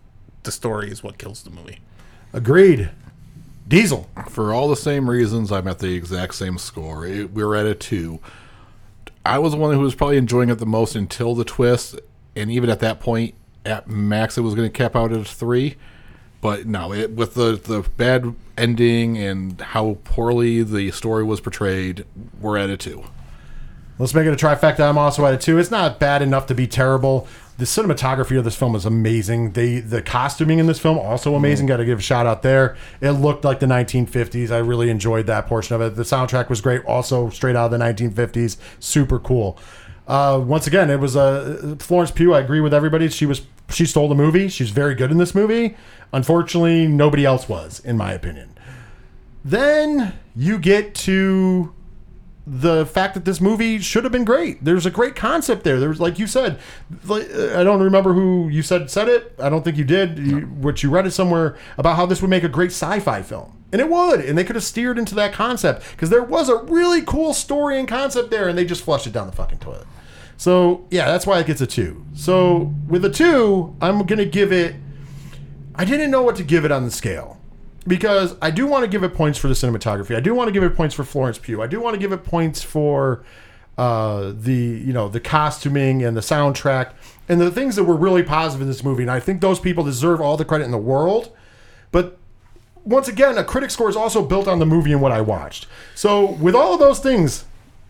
the 0.42 0.52
story 0.52 0.90
is 0.90 1.02
what 1.02 1.18
kills 1.18 1.42
the 1.42 1.50
movie. 1.50 1.80
Agreed. 2.32 2.90
Diesel. 3.66 4.08
For 4.28 4.52
all 4.52 4.68
the 4.68 4.76
same 4.76 5.08
reasons, 5.08 5.50
I'm 5.52 5.68
at 5.68 5.78
the 5.78 5.94
exact 5.94 6.34
same 6.34 6.58
score. 6.58 7.06
It, 7.06 7.32
we 7.32 7.44
were 7.44 7.56
at 7.56 7.66
a 7.66 7.74
two. 7.74 8.20
I 9.24 9.38
was 9.38 9.52
the 9.52 9.58
one 9.58 9.74
who 9.74 9.80
was 9.80 9.94
probably 9.94 10.16
enjoying 10.16 10.50
it 10.50 10.56
the 10.56 10.66
most 10.66 10.96
until 10.96 11.34
the 11.34 11.44
twist, 11.44 11.98
and 12.34 12.50
even 12.50 12.68
at 12.68 12.80
that 12.80 13.00
point, 13.00 13.34
at 13.64 13.88
max, 13.88 14.36
it 14.36 14.40
was 14.40 14.54
going 14.54 14.68
to 14.68 14.76
cap 14.76 14.96
out 14.96 15.12
at 15.12 15.20
a 15.20 15.24
three. 15.24 15.76
But 16.40 16.66
no, 16.66 16.92
it, 16.92 17.12
with 17.12 17.34
the 17.34 17.52
the 17.52 17.88
bad 17.96 18.34
ending 18.58 19.16
and 19.16 19.60
how 19.60 19.98
poorly 20.02 20.64
the 20.64 20.90
story 20.90 21.22
was 21.22 21.40
portrayed, 21.40 22.04
we're 22.40 22.58
at 22.58 22.68
a 22.68 22.76
two. 22.76 23.04
Let's 23.98 24.14
make 24.14 24.26
it 24.26 24.32
a 24.32 24.46
trifecta. 24.46 24.80
I'm 24.80 24.98
also 24.98 25.24
at 25.24 25.34
a 25.34 25.38
two. 25.38 25.58
It's 25.58 25.70
not 25.70 26.00
bad 26.00 26.20
enough 26.20 26.46
to 26.46 26.54
be 26.54 26.66
terrible. 26.66 27.28
The 27.62 27.68
cinematography 27.68 28.36
of 28.36 28.42
this 28.42 28.56
film 28.56 28.74
is 28.74 28.84
amazing. 28.84 29.52
They 29.52 29.78
the 29.78 30.02
costuming 30.02 30.58
in 30.58 30.66
this 30.66 30.80
film 30.80 30.98
also 30.98 31.36
amazing. 31.36 31.66
Got 31.66 31.76
to 31.76 31.84
give 31.84 32.00
a 32.00 32.02
shout 32.02 32.26
out 32.26 32.42
there. 32.42 32.76
It 33.00 33.12
looked 33.12 33.44
like 33.44 33.60
the 33.60 33.66
1950s. 33.66 34.50
I 34.50 34.58
really 34.58 34.90
enjoyed 34.90 35.28
that 35.28 35.46
portion 35.46 35.76
of 35.76 35.80
it. 35.80 35.94
The 35.94 36.02
soundtrack 36.02 36.48
was 36.48 36.60
great. 36.60 36.84
Also 36.86 37.30
straight 37.30 37.54
out 37.54 37.72
of 37.72 37.78
the 37.78 37.84
1950s. 37.84 38.56
Super 38.80 39.20
cool. 39.20 39.60
Uh, 40.08 40.42
once 40.44 40.66
again, 40.66 40.90
it 40.90 40.98
was 40.98 41.16
uh, 41.16 41.76
Florence 41.78 42.10
Pugh. 42.10 42.34
I 42.34 42.40
agree 42.40 42.60
with 42.60 42.74
everybody. 42.74 43.08
She 43.08 43.26
was 43.26 43.42
she 43.70 43.86
stole 43.86 44.08
the 44.08 44.16
movie. 44.16 44.48
She's 44.48 44.70
very 44.70 44.96
good 44.96 45.12
in 45.12 45.18
this 45.18 45.32
movie. 45.32 45.76
Unfortunately, 46.12 46.88
nobody 46.88 47.24
else 47.24 47.48
was, 47.48 47.78
in 47.78 47.96
my 47.96 48.12
opinion. 48.12 48.58
Then 49.44 50.14
you 50.34 50.58
get 50.58 50.96
to 50.96 51.72
the 52.46 52.84
fact 52.86 53.14
that 53.14 53.24
this 53.24 53.40
movie 53.40 53.78
should 53.78 54.02
have 54.04 54.12
been 54.12 54.24
great. 54.24 54.64
There's 54.64 54.84
a 54.84 54.90
great 54.90 55.14
concept 55.14 55.62
there. 55.62 55.78
There's 55.78 56.00
like 56.00 56.18
you 56.18 56.26
said, 56.26 56.58
like, 57.04 57.28
uh, 57.32 57.58
I 57.58 57.62
don't 57.62 57.80
remember 57.80 58.14
who 58.14 58.48
you 58.48 58.62
said 58.62 58.90
said 58.90 59.08
it. 59.08 59.34
I 59.38 59.48
don't 59.48 59.62
think 59.62 59.76
you 59.76 59.84
did. 59.84 60.18
You, 60.18 60.40
what 60.40 60.82
you 60.82 60.90
read 60.90 61.06
it 61.06 61.12
somewhere 61.12 61.56
about 61.78 61.96
how 61.96 62.06
this 62.06 62.20
would 62.20 62.30
make 62.30 62.42
a 62.42 62.48
great 62.48 62.70
sci-fi 62.70 63.22
film, 63.22 63.62
and 63.70 63.80
it 63.80 63.88
would. 63.88 64.20
And 64.20 64.36
they 64.36 64.42
could 64.42 64.56
have 64.56 64.64
steered 64.64 64.98
into 64.98 65.14
that 65.14 65.32
concept 65.32 65.88
because 65.92 66.10
there 66.10 66.22
was 66.22 66.48
a 66.48 66.56
really 66.56 67.02
cool 67.02 67.32
story 67.32 67.78
and 67.78 67.86
concept 67.86 68.30
there, 68.30 68.48
and 68.48 68.58
they 68.58 68.64
just 68.64 68.82
flushed 68.82 69.06
it 69.06 69.12
down 69.12 69.26
the 69.26 69.36
fucking 69.36 69.58
toilet. 69.58 69.86
So 70.36 70.86
yeah, 70.90 71.06
that's 71.06 71.26
why 71.26 71.38
it 71.38 71.46
gets 71.46 71.60
a 71.60 71.66
two. 71.66 72.04
So 72.14 72.74
with 72.88 73.04
a 73.04 73.10
two, 73.10 73.76
I'm 73.80 74.04
gonna 74.04 74.24
give 74.24 74.50
it. 74.50 74.74
I 75.76 75.84
didn't 75.84 76.10
know 76.10 76.22
what 76.22 76.36
to 76.36 76.44
give 76.44 76.64
it 76.64 76.72
on 76.72 76.84
the 76.84 76.90
scale 76.90 77.38
because 77.86 78.36
I 78.40 78.50
do 78.50 78.66
want 78.66 78.84
to 78.84 78.88
give 78.88 79.02
it 79.02 79.14
points 79.14 79.38
for 79.38 79.48
the 79.48 79.54
cinematography. 79.54 80.16
I 80.16 80.20
do 80.20 80.34
want 80.34 80.48
to 80.48 80.52
give 80.52 80.62
it 80.62 80.74
points 80.74 80.94
for 80.94 81.04
Florence 81.04 81.38
Pugh. 81.38 81.62
I 81.62 81.66
do 81.66 81.80
want 81.80 81.94
to 81.94 82.00
give 82.00 82.12
it 82.12 82.24
points 82.24 82.62
for 82.62 83.24
uh, 83.78 84.32
the 84.34 84.54
you 84.54 84.92
know 84.92 85.08
the 85.08 85.20
costuming 85.20 86.04
and 86.04 86.16
the 86.16 86.20
soundtrack 86.20 86.92
and 87.28 87.40
the 87.40 87.50
things 87.50 87.76
that 87.76 87.84
were 87.84 87.96
really 87.96 88.22
positive 88.22 88.62
in 88.62 88.68
this 88.68 88.84
movie. 88.84 89.02
And 89.02 89.10
I 89.10 89.20
think 89.20 89.40
those 89.40 89.58
people 89.58 89.84
deserve 89.84 90.20
all 90.20 90.36
the 90.36 90.44
credit 90.44 90.64
in 90.64 90.70
the 90.70 90.78
world. 90.78 91.34
But 91.90 92.18
once 92.84 93.08
again, 93.08 93.38
a 93.38 93.44
critic 93.44 93.70
score 93.70 93.88
is 93.88 93.96
also 93.96 94.24
built 94.24 94.48
on 94.48 94.58
the 94.58 94.66
movie 94.66 94.92
and 94.92 95.00
what 95.00 95.12
I 95.12 95.20
watched. 95.20 95.66
So 95.94 96.32
with 96.32 96.54
all 96.54 96.74
of 96.74 96.80
those 96.80 96.98
things, 96.98 97.44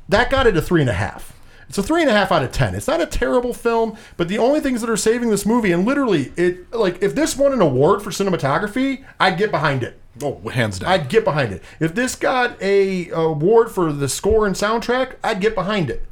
that 0.08 0.30
got 0.30 0.46
it 0.46 0.56
a 0.56 0.62
three 0.62 0.80
and 0.80 0.90
a 0.90 0.94
half. 0.94 1.32
It's 1.72 1.78
a 1.78 1.82
three 1.82 2.02
and 2.02 2.10
a 2.10 2.12
half 2.12 2.30
out 2.30 2.42
of 2.42 2.52
ten. 2.52 2.74
It's 2.74 2.86
not 2.86 3.00
a 3.00 3.06
terrible 3.06 3.54
film, 3.54 3.96
but 4.18 4.28
the 4.28 4.36
only 4.36 4.60
things 4.60 4.82
that 4.82 4.90
are 4.90 4.96
saving 4.98 5.30
this 5.30 5.46
movie, 5.46 5.72
and 5.72 5.86
literally, 5.86 6.30
it 6.36 6.70
like 6.70 7.02
if 7.02 7.14
this 7.14 7.34
won 7.34 7.54
an 7.54 7.62
award 7.62 8.02
for 8.02 8.10
cinematography, 8.10 9.02
I'd 9.18 9.38
get 9.38 9.50
behind 9.50 9.82
it. 9.82 9.98
Oh, 10.22 10.34
hands 10.50 10.80
down. 10.80 10.90
I'd 10.90 11.08
get 11.08 11.24
behind 11.24 11.50
it. 11.50 11.62
If 11.80 11.94
this 11.94 12.14
got 12.14 12.60
a 12.60 13.08
award 13.08 13.70
for 13.70 13.90
the 13.90 14.06
score 14.06 14.46
and 14.46 14.54
soundtrack, 14.54 15.14
I'd 15.24 15.40
get 15.40 15.54
behind 15.54 15.88
it. 15.88 16.04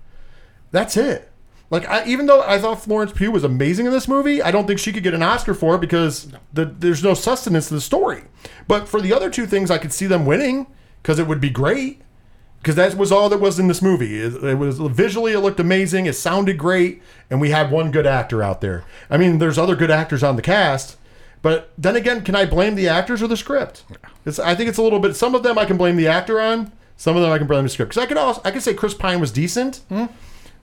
That's 0.71 0.97
it. 0.97 1.31
Like 1.69 1.87
I, 1.87 2.07
even 2.07 2.25
though 2.25 2.41
I 2.41 2.59
thought 2.59 2.83
Florence 2.83 3.13
Pugh 3.13 3.31
was 3.31 3.45
amazing 3.45 3.85
in 3.85 3.93
this 3.93 4.09
movie, 4.09 4.41
I 4.41 4.51
don't 4.51 4.67
think 4.67 4.79
she 4.79 4.95
could 4.95 5.03
get 5.03 5.13
an 5.13 5.23
Oscar 5.23 5.53
for 5.53 5.75
it 5.75 5.83
because 5.83 6.33
the, 6.55 6.65
there's 6.65 7.05
no 7.05 7.13
sustenance 7.13 7.69
to 7.69 7.75
the 7.75 7.83
story. 7.83 8.23
But 8.67 8.89
for 8.89 9.03
the 9.03 9.13
other 9.13 9.29
two 9.29 9.45
things, 9.45 9.71
I 9.71 9.77
could 9.77 9.93
see 9.93 10.07
them 10.07 10.25
winning 10.25 10.69
because 11.03 11.19
it 11.19 11.27
would 11.27 11.39
be 11.39 11.51
great. 11.51 12.01
Because 12.61 12.75
that 12.75 12.95
was 12.95 13.11
all 13.11 13.29
that 13.31 13.41
was 13.41 13.59
in 13.59 13.69
this 13.69 13.81
movie. 13.81 14.21
It, 14.21 14.35
it 14.45 14.59
was 14.59 14.79
visually, 14.79 15.33
it 15.33 15.41
looked 15.41 15.61
amazing. 15.61 16.07
It 16.07 16.13
sounded 16.13 16.59
great, 16.59 17.03
and 17.31 17.41
we 17.41 17.51
had 17.51 17.71
one 17.71 17.91
good 17.91 18.07
actor 18.07 18.43
out 18.43 18.61
there. 18.61 18.85
I 19.09 19.17
mean, 19.17 19.39
there's 19.39 19.57
other 19.57 19.75
good 19.75 19.91
actors 19.91 20.23
on 20.23 20.37
the 20.37 20.43
cast, 20.43 20.97
but 21.43 21.73
then 21.79 21.97
again, 21.97 22.23
can 22.23 22.35
I 22.35 22.45
blame 22.45 22.75
the 22.75 22.87
actors 22.89 23.23
or 23.23 23.29
the 23.29 23.37
script? 23.37 23.85
It's, 24.27 24.39
I 24.39 24.55
think 24.55 24.69
it's 24.69 24.77
a 24.79 24.83
little 24.83 25.01
bit. 25.01 25.17
Some 25.17 25.35
of 25.35 25.43
them 25.43 25.57
I 25.57 25.65
can 25.65 25.79
blame 25.79 25.97
the 25.97 26.07
actor 26.07 26.39
on. 26.39 26.71
Some 26.97 27.17
of 27.17 27.23
them 27.23 27.33
I 27.33 27.39
can 27.39 27.47
blame 27.47 27.63
the 27.63 27.71
script. 27.71 27.93
Because 27.93 28.03
I 28.03 28.07
could 28.07 28.19
also 28.19 28.43
I 28.45 28.51
could 28.51 28.63
say 28.63 28.75
Chris 28.75 28.93
Pine 28.93 29.21
was 29.21 29.33
decent, 29.33 29.77
hmm? 29.89 30.07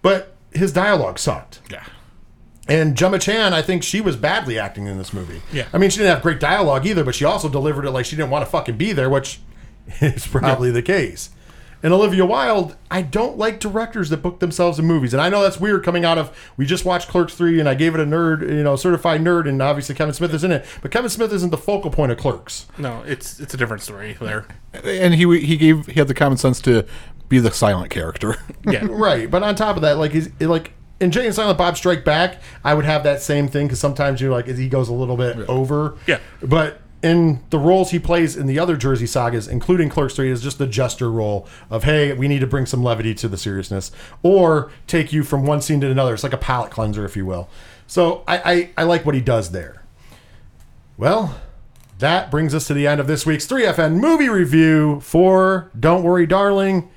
but 0.04 0.36
his 0.54 0.72
dialogue 0.72 1.18
sucked. 1.18 1.62
yeah. 1.72 1.84
And 2.70 2.98
Gemma 2.98 3.18
Chan, 3.18 3.54
I 3.54 3.62
think 3.62 3.82
she 3.82 4.02
was 4.02 4.18
badly 4.18 4.60
acting 4.60 4.88
in 4.88 4.98
this 4.98 5.14
movie. 5.14 5.42
Yeah. 5.54 5.68
I 5.72 5.78
mean, 5.78 5.90
she 5.90 6.00
didn't 6.00 6.14
have 6.14 6.22
great 6.22 6.42
dialogue 6.42 6.86
either, 6.86 7.04
but 7.06 7.16
she 7.16 7.24
also 7.24 7.48
delivered 7.48 7.86
it 7.86 7.92
like 7.92 8.06
she 8.06 8.18
didn't 8.18 8.30
want 8.30 8.44
to 8.44 8.52
fucking 8.52 8.76
be 8.78 8.92
there, 8.92 9.10
which 9.10 9.40
is 10.02 10.28
probably 10.28 10.70
the 10.70 10.82
case. 10.82 11.30
And 11.84 11.94
Olivia 11.94 12.26
Wilde, 12.26 12.76
I 12.90 13.04
don't 13.04 13.38
like 13.38 13.60
directors 13.60 14.10
that 14.10 14.18
book 14.18 14.40
themselves 14.40 14.80
in 14.80 14.86
movies. 14.86 15.14
And 15.14 15.22
I 15.22 15.30
know 15.30 15.44
that's 15.44 15.60
weird 15.60 15.84
coming 15.84 16.04
out 16.06 16.18
of 16.18 16.36
we 16.58 16.66
just 16.66 16.86
watched 16.86 17.08
Clerks 17.08 17.36
3 17.36 17.60
and 17.60 17.70
I 17.70 17.76
gave 17.76 17.94
it 17.94 18.02
a 18.02 18.06
nerd, 18.06 18.42
you 18.42 18.64
know, 18.64 18.76
certified 18.76 19.22
nerd 19.22 19.48
and 19.48 19.62
obviously 19.62 19.94
Kevin 19.94 20.14
Smith 20.14 20.34
is 20.34 20.44
in 20.44 20.52
it. 20.52 20.66
But 20.82 20.92
Kevin 20.92 21.10
Smith 21.10 21.32
isn't 21.34 21.52
the 21.52 21.58
focal 21.58 21.92
point 21.92 22.12
of 22.12 22.18
Clerks. 22.18 22.66
No, 22.78 23.04
it's 23.06 23.40
it's 23.40 23.54
a 23.54 23.58
different 23.58 23.84
story 23.84 24.18
there. 24.20 24.46
And 24.84 25.14
he 25.14 25.40
he 25.40 25.56
gave 25.58 25.86
he 25.86 25.94
had 25.94 26.08
the 26.08 26.14
common 26.16 26.38
sense 26.38 26.60
to 26.62 26.86
be 27.30 27.40
the 27.40 27.52
silent 27.52 27.92
character. 27.92 28.36
Yeah. 28.70 28.86
Right, 28.90 29.32
but 29.32 29.44
on 29.44 29.56
top 29.56 29.78
of 29.78 29.82
that, 29.84 29.98
like 29.98 30.12
he's 30.12 30.30
like 30.42 30.74
in 31.00 31.12
Jay 31.12 31.26
and 31.26 31.34
Silent 31.34 31.58
Bob 31.58 31.78
Strike 31.78 32.04
Back, 32.04 32.42
I 32.66 32.74
would 32.74 32.84
have 32.86 33.04
that 33.04 33.22
same 33.22 33.48
thing 33.48 33.68
because 33.68 33.80
sometimes 33.80 34.20
you're 34.20 34.32
like 34.32 34.48
he 34.48 34.68
goes 34.68 34.90
a 34.90 34.94
little 34.94 35.16
bit 35.16 35.38
over. 35.48 35.96
Yeah. 36.06 36.20
but 36.42 36.82
in 37.04 37.42
the 37.50 37.60
roles 37.60 37.92
he 37.92 38.00
plays 38.00 38.36
in 38.36 38.48
the 38.48 38.60
other 38.60 38.76
Jersey 38.76 39.06
sagas, 39.06 39.48
including 39.48 39.90
Clerks 39.90 40.16
Three, 40.16 40.32
is 40.32 40.42
just 40.42 40.58
the 40.58 40.68
jester 40.68 41.12
role 41.12 41.48
of 41.70 41.84
hey, 41.84 42.14
we 42.14 42.28
need 42.28 42.40
to 42.40 42.48
bring 42.48 42.66
some 42.66 42.84
levity 42.84 43.14
to 43.16 43.28
the 43.28 43.38
seriousness, 43.38 43.92
or 44.24 44.72
take 44.88 45.14
you 45.14 45.24
from 45.24 45.46
one 45.46 45.62
scene 45.62 45.82
to 45.82 45.92
another. 45.92 46.14
It's 46.14 46.24
like 46.24 46.34
a 46.34 46.38
palate 46.38 46.72
cleanser, 46.72 47.06
if 47.06 47.16
you 47.16 47.26
will. 47.26 47.50
So 47.86 48.24
I 48.28 48.38
I, 48.38 48.70
I 48.78 48.84
like 48.84 49.06
what 49.06 49.16
he 49.16 49.22
does 49.22 49.52
there. 49.52 49.84
Well, 50.98 51.40
that 52.00 52.30
brings 52.30 52.54
us 52.54 52.68
to 52.68 52.74
the 52.74 52.88
end 52.88 53.00
of 53.00 53.08
this 53.08 53.26
week's 53.26 53.48
3FN 53.48 54.00
movie 54.00 54.30
review 54.30 55.00
for 55.00 55.72
Don't 55.80 56.04
Worry, 56.04 56.26
Darling. 56.26 56.90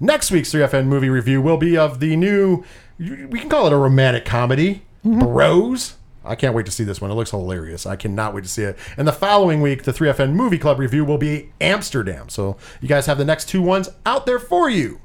Next 0.00 0.30
week's 0.30 0.52
3FN 0.52 0.86
movie 0.86 1.08
review 1.08 1.40
will 1.40 1.56
be 1.56 1.78
of 1.78 2.00
the 2.00 2.16
new, 2.16 2.64
we 2.98 3.38
can 3.40 3.48
call 3.48 3.66
it 3.66 3.72
a 3.72 3.76
romantic 3.76 4.24
comedy, 4.24 4.82
mm-hmm. 5.04 5.20
Bros. 5.20 5.96
I 6.24 6.34
can't 6.34 6.54
wait 6.54 6.66
to 6.66 6.72
see 6.72 6.84
this 6.84 7.00
one. 7.00 7.10
It 7.10 7.14
looks 7.14 7.30
hilarious. 7.30 7.86
I 7.86 7.96
cannot 7.96 8.34
wait 8.34 8.44
to 8.44 8.50
see 8.50 8.62
it. 8.62 8.78
And 8.96 9.06
the 9.06 9.12
following 9.12 9.60
week, 9.60 9.84
the 9.84 9.92
3FN 9.92 10.32
Movie 10.32 10.58
Club 10.58 10.78
review 10.78 11.04
will 11.04 11.18
be 11.18 11.52
Amsterdam. 11.60 12.28
So 12.28 12.56
you 12.80 12.88
guys 12.88 13.06
have 13.06 13.18
the 13.18 13.24
next 13.24 13.48
two 13.48 13.62
ones 13.62 13.90
out 14.06 14.26
there 14.26 14.38
for 14.38 14.70
you. 14.70 15.00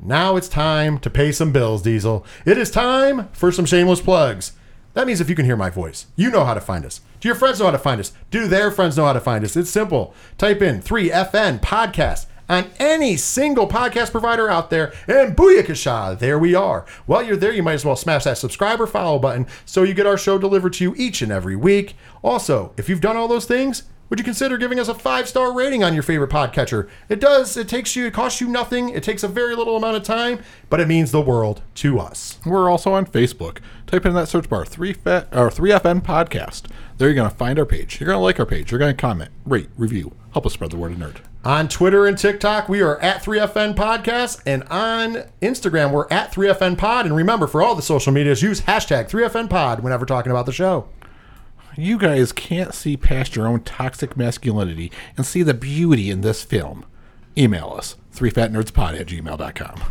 Now 0.00 0.36
it's 0.36 0.48
time 0.48 0.98
to 0.98 1.10
pay 1.10 1.32
some 1.32 1.52
bills, 1.52 1.82
Diesel. 1.82 2.26
It 2.44 2.58
is 2.58 2.70
time 2.70 3.28
for 3.32 3.50
some 3.50 3.64
shameless 3.64 4.00
plugs. 4.00 4.52
That 4.92 5.06
means 5.06 5.20
if 5.20 5.28
you 5.28 5.34
can 5.34 5.46
hear 5.46 5.56
my 5.56 5.70
voice, 5.70 6.06
you 6.14 6.30
know 6.30 6.44
how 6.44 6.54
to 6.54 6.60
find 6.60 6.84
us. 6.84 7.00
Do 7.20 7.28
your 7.28 7.34
friends 7.34 7.58
know 7.58 7.64
how 7.64 7.70
to 7.72 7.78
find 7.78 8.00
us? 8.00 8.12
Do 8.30 8.46
their 8.46 8.70
friends 8.70 8.96
know 8.96 9.06
how 9.06 9.12
to 9.12 9.20
find 9.20 9.44
us? 9.44 9.56
It's 9.56 9.70
simple. 9.70 10.14
Type 10.38 10.62
in 10.62 10.82
3FN 10.82 11.60
Podcast 11.60 12.26
on 12.48 12.70
any 12.78 13.16
single 13.16 13.66
podcast 13.68 14.10
provider 14.10 14.50
out 14.50 14.70
there, 14.70 14.92
and 15.08 15.36
booyakasha, 15.36 16.18
there 16.18 16.38
we 16.38 16.54
are. 16.54 16.84
While 17.06 17.22
you're 17.22 17.36
there, 17.36 17.52
you 17.52 17.62
might 17.62 17.74
as 17.74 17.84
well 17.84 17.96
smash 17.96 18.24
that 18.24 18.38
subscribe 18.38 18.80
or 18.80 18.86
follow 18.86 19.18
button 19.18 19.46
so 19.64 19.82
you 19.82 19.94
get 19.94 20.06
our 20.06 20.18
show 20.18 20.38
delivered 20.38 20.74
to 20.74 20.84
you 20.84 20.94
each 20.96 21.22
and 21.22 21.32
every 21.32 21.56
week. 21.56 21.96
Also, 22.22 22.72
if 22.76 22.88
you've 22.88 23.00
done 23.00 23.16
all 23.16 23.28
those 23.28 23.46
things, 23.46 23.84
would 24.10 24.18
you 24.18 24.24
consider 24.24 24.58
giving 24.58 24.78
us 24.78 24.88
a 24.88 24.94
five 24.94 25.26
star 25.28 25.52
rating 25.52 25.82
on 25.82 25.94
your 25.94 26.02
favorite 26.02 26.30
podcatcher? 26.30 26.88
It 27.08 27.20
does. 27.20 27.56
It 27.56 27.68
takes 27.68 27.96
you. 27.96 28.06
It 28.06 28.12
costs 28.12 28.40
you 28.40 28.48
nothing. 28.48 28.90
It 28.90 29.02
takes 29.02 29.22
a 29.22 29.28
very 29.28 29.56
little 29.56 29.76
amount 29.76 29.96
of 29.96 30.02
time, 30.02 30.40
but 30.68 30.78
it 30.78 30.86
means 30.86 31.10
the 31.10 31.22
world 31.22 31.62
to 31.76 31.98
us. 31.98 32.38
We're 32.44 32.70
also 32.70 32.92
on 32.92 33.06
Facebook. 33.06 33.58
Type 33.86 34.04
in 34.04 34.12
that 34.14 34.28
search 34.28 34.48
bar 34.48 34.66
three 34.66 34.92
fe- 34.92 35.24
or 35.32 35.50
three 35.50 35.70
FN 35.70 36.02
podcast. 36.02 36.66
There 36.98 37.08
you're 37.08 37.14
gonna 37.16 37.30
find 37.30 37.58
our 37.58 37.64
page. 37.64 37.98
You're 37.98 38.06
gonna 38.08 38.20
like 38.20 38.38
our 38.38 38.46
page. 38.46 38.70
You're 38.70 38.78
gonna 38.78 38.94
comment, 38.94 39.30
rate, 39.46 39.70
review, 39.76 40.12
help 40.32 40.46
us 40.46 40.52
spread 40.52 40.70
the 40.70 40.76
word 40.76 40.92
of 40.92 40.98
nerd. 40.98 41.16
On 41.44 41.68
Twitter 41.68 42.06
and 42.06 42.16
TikTok, 42.16 42.70
we 42.70 42.80
are 42.80 42.98
at 43.00 43.22
3FN 43.22 43.74
Podcast, 43.74 44.40
and 44.46 44.62
on 44.64 45.24
Instagram, 45.42 45.92
we're 45.92 46.08
at 46.10 46.32
3FN 46.32 46.78
Pod. 46.78 47.04
And 47.04 47.14
remember, 47.14 47.46
for 47.46 47.62
all 47.62 47.74
the 47.74 47.82
social 47.82 48.14
medias, 48.14 48.40
use 48.40 48.62
hashtag 48.62 49.10
3FN 49.10 49.50
Pod 49.50 49.80
whenever 49.80 50.06
talking 50.06 50.32
about 50.32 50.46
the 50.46 50.52
show. 50.52 50.88
You 51.76 51.98
guys 51.98 52.32
can't 52.32 52.72
see 52.72 52.96
past 52.96 53.36
your 53.36 53.46
own 53.46 53.60
toxic 53.60 54.16
masculinity 54.16 54.90
and 55.18 55.26
see 55.26 55.42
the 55.42 55.52
beauty 55.52 56.08
in 56.08 56.22
this 56.22 56.42
film. 56.42 56.86
Email 57.36 57.74
us, 57.76 57.96
3fatnerdspod 58.14 58.98
at 58.98 59.08
gmail.com. 59.08 59.82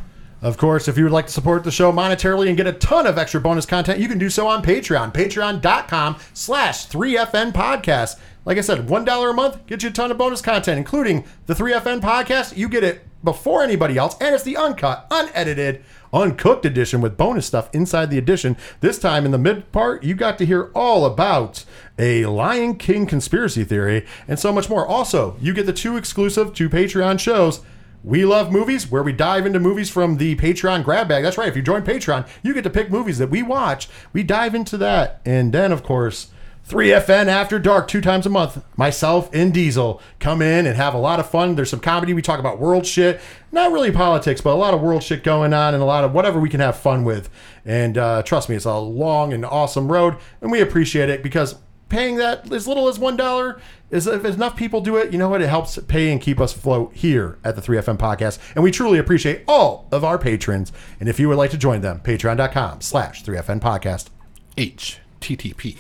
Of 0.42 0.58
course, 0.58 0.88
if 0.88 0.98
you 0.98 1.04
would 1.04 1.14
like 1.14 1.28
to 1.28 1.32
support 1.32 1.64
the 1.64 1.72
show 1.72 1.92
monetarily 1.92 2.48
and 2.48 2.58
get 2.58 2.68
a 2.68 2.74
ton 2.74 3.06
of 3.06 3.18
extra 3.18 3.40
bonus 3.40 3.66
content, 3.66 4.00
you 4.00 4.10
can 4.10 4.18
do 4.18 4.30
so 4.30 4.48
on 4.48 4.64
Patreon. 4.64 5.14
Patreon.com 5.14 6.18
slash 6.34 6.88
3FN 6.88 7.54
Podcast. 7.54 8.20
Like 8.46 8.58
I 8.58 8.62
said, 8.62 8.88
$1 8.88 9.30
a 9.30 9.34
month 9.34 9.66
gets 9.68 9.84
you 9.84 9.90
a 9.90 9.94
ton 9.94 10.12
of 10.12 10.18
bonus 10.18 10.42
content, 10.42 10.78
including 10.78 11.24
the 11.46 11.54
3FN 11.54 12.02
Podcast. 12.02 12.58
You 12.58 12.68
get 12.68 12.84
it 12.84 13.08
before 13.24 13.64
anybody 13.64 13.98
else, 13.98 14.18
and 14.20 14.36
it's 14.36 14.44
the 14.44 14.58
uncut, 14.58 15.08
unedited, 15.10 15.82
uncooked 16.12 16.66
edition 16.66 17.00
with 17.00 17.16
bonus 17.16 17.46
stuff 17.46 17.70
inside 17.74 18.10
the 18.10 18.18
edition. 18.18 18.58
This 18.82 19.00
time 19.00 19.26
in 19.26 19.32
the 19.32 19.38
mid 19.38 19.72
part, 19.72 20.04
you 20.04 20.14
got 20.14 20.38
to 20.40 20.46
hear 20.46 20.72
all 20.76 21.06
about 21.06 21.64
a 21.98 22.26
Lion 22.26 22.76
King 22.76 23.06
conspiracy 23.06 23.64
theory 23.64 24.06
and 24.28 24.38
so 24.38 24.52
much 24.52 24.70
more. 24.70 24.86
Also, 24.86 25.38
you 25.40 25.54
get 25.54 25.66
the 25.66 25.72
two 25.72 25.96
exclusive 25.96 26.54
to 26.56 26.70
Patreon 26.70 27.20
shows. 27.20 27.62
We 28.04 28.26
love 28.26 28.52
movies, 28.52 28.92
where 28.92 29.04
we 29.04 29.14
dive 29.14 29.46
into 29.46 29.62
movies 29.62 29.90
from 29.90 30.18
the 30.18 30.36
Patreon 30.36 30.84
grab 30.84 31.08
bag. 31.08 31.24
That's 31.24 31.38
right. 31.38 31.48
If 31.48 31.56
you 31.56 31.62
join 31.62 31.84
Patreon, 31.84 32.28
you 32.44 32.54
get 32.54 32.66
to 32.66 32.70
pick 32.70 32.92
movies 32.92 33.20
that 33.20 33.30
we 33.30 33.42
watch. 33.42 33.88
We 34.12 34.24
dive 34.24 34.54
into 34.54 34.76
that. 34.80 35.22
And 35.24 35.54
then, 35.54 35.72
of 35.72 35.84
course, 35.84 36.28
3FN 36.68 37.28
After 37.28 37.60
Dark, 37.60 37.90
two 37.90 38.00
times 38.00 38.26
a 38.26 38.30
month. 38.30 38.64
Myself 38.78 39.30
and 39.34 39.54
Diesel 39.54 40.02
come 40.20 40.42
in 40.42 40.66
and 40.66 40.78
have 40.78 40.94
a 40.94 40.98
lot 40.98 41.20
of 41.20 41.30
fun. 41.30 41.56
There's 41.56 41.70
some 41.70 41.82
comedy. 41.82 42.14
We 42.14 42.22
talk 42.22 42.40
about 42.40 42.60
world 42.60 42.86
shit. 42.86 43.20
Not 43.52 43.72
really 43.72 43.92
politics, 43.92 44.40
but 44.40 44.54
a 44.54 44.56
lot 44.56 44.74
of 44.74 44.82
world 44.82 45.04
shit 45.04 45.24
going 45.24 45.54
on 45.54 45.74
and 45.74 45.84
a 45.84 45.86
lot 45.86 46.04
of 46.04 46.14
whatever 46.14 46.40
we 46.40 46.50
can 46.50 46.62
have 46.62 46.78
fun 46.78 47.04
with. 47.04 47.30
And 47.66 47.98
uh, 47.98 48.24
trust 48.24 48.48
me, 48.50 48.56
it's 48.56 48.66
a 48.66 48.78
long 48.78 49.34
and 49.34 49.46
awesome 49.46 49.92
road. 49.92 50.16
And 50.42 50.52
we 50.52 50.62
appreciate 50.62 51.10
it 51.10 51.22
because 51.22 51.56
paying 51.90 52.16
that 52.16 52.52
as 52.52 52.68
little 52.68 52.88
as 52.88 52.98
one 52.98 53.16
dollar 53.16 53.62
is 53.92 54.08
if 54.08 54.26
enough 54.26 54.56
people 54.56 54.82
do 54.82 54.96
it 54.96 55.12
you 55.12 55.20
know 55.20 55.30
what 55.30 55.42
it 55.42 55.48
helps 55.48 55.78
pay 55.88 56.12
and 56.12 56.22
keep 56.22 56.40
us 56.42 56.56
afloat 56.56 56.92
here 56.96 57.38
at 57.44 57.56
the 57.56 57.62
3fn 57.62 57.98
podcast 57.98 58.40
and 58.56 58.64
we 58.64 58.72
truly 58.72 58.98
appreciate 58.98 59.44
all 59.48 59.88
of 59.92 60.04
our 60.04 60.18
patrons 60.18 60.72
and 61.00 61.08
if 61.08 61.20
you 61.20 61.30
would 61.30 61.38
like 61.38 61.52
to 61.52 61.58
join 61.58 61.82
them 61.82 62.00
patreon.com 62.00 62.82
slash 62.82 63.24
3fn 63.24 63.60
podcast 63.60 64.08
http 64.58 65.78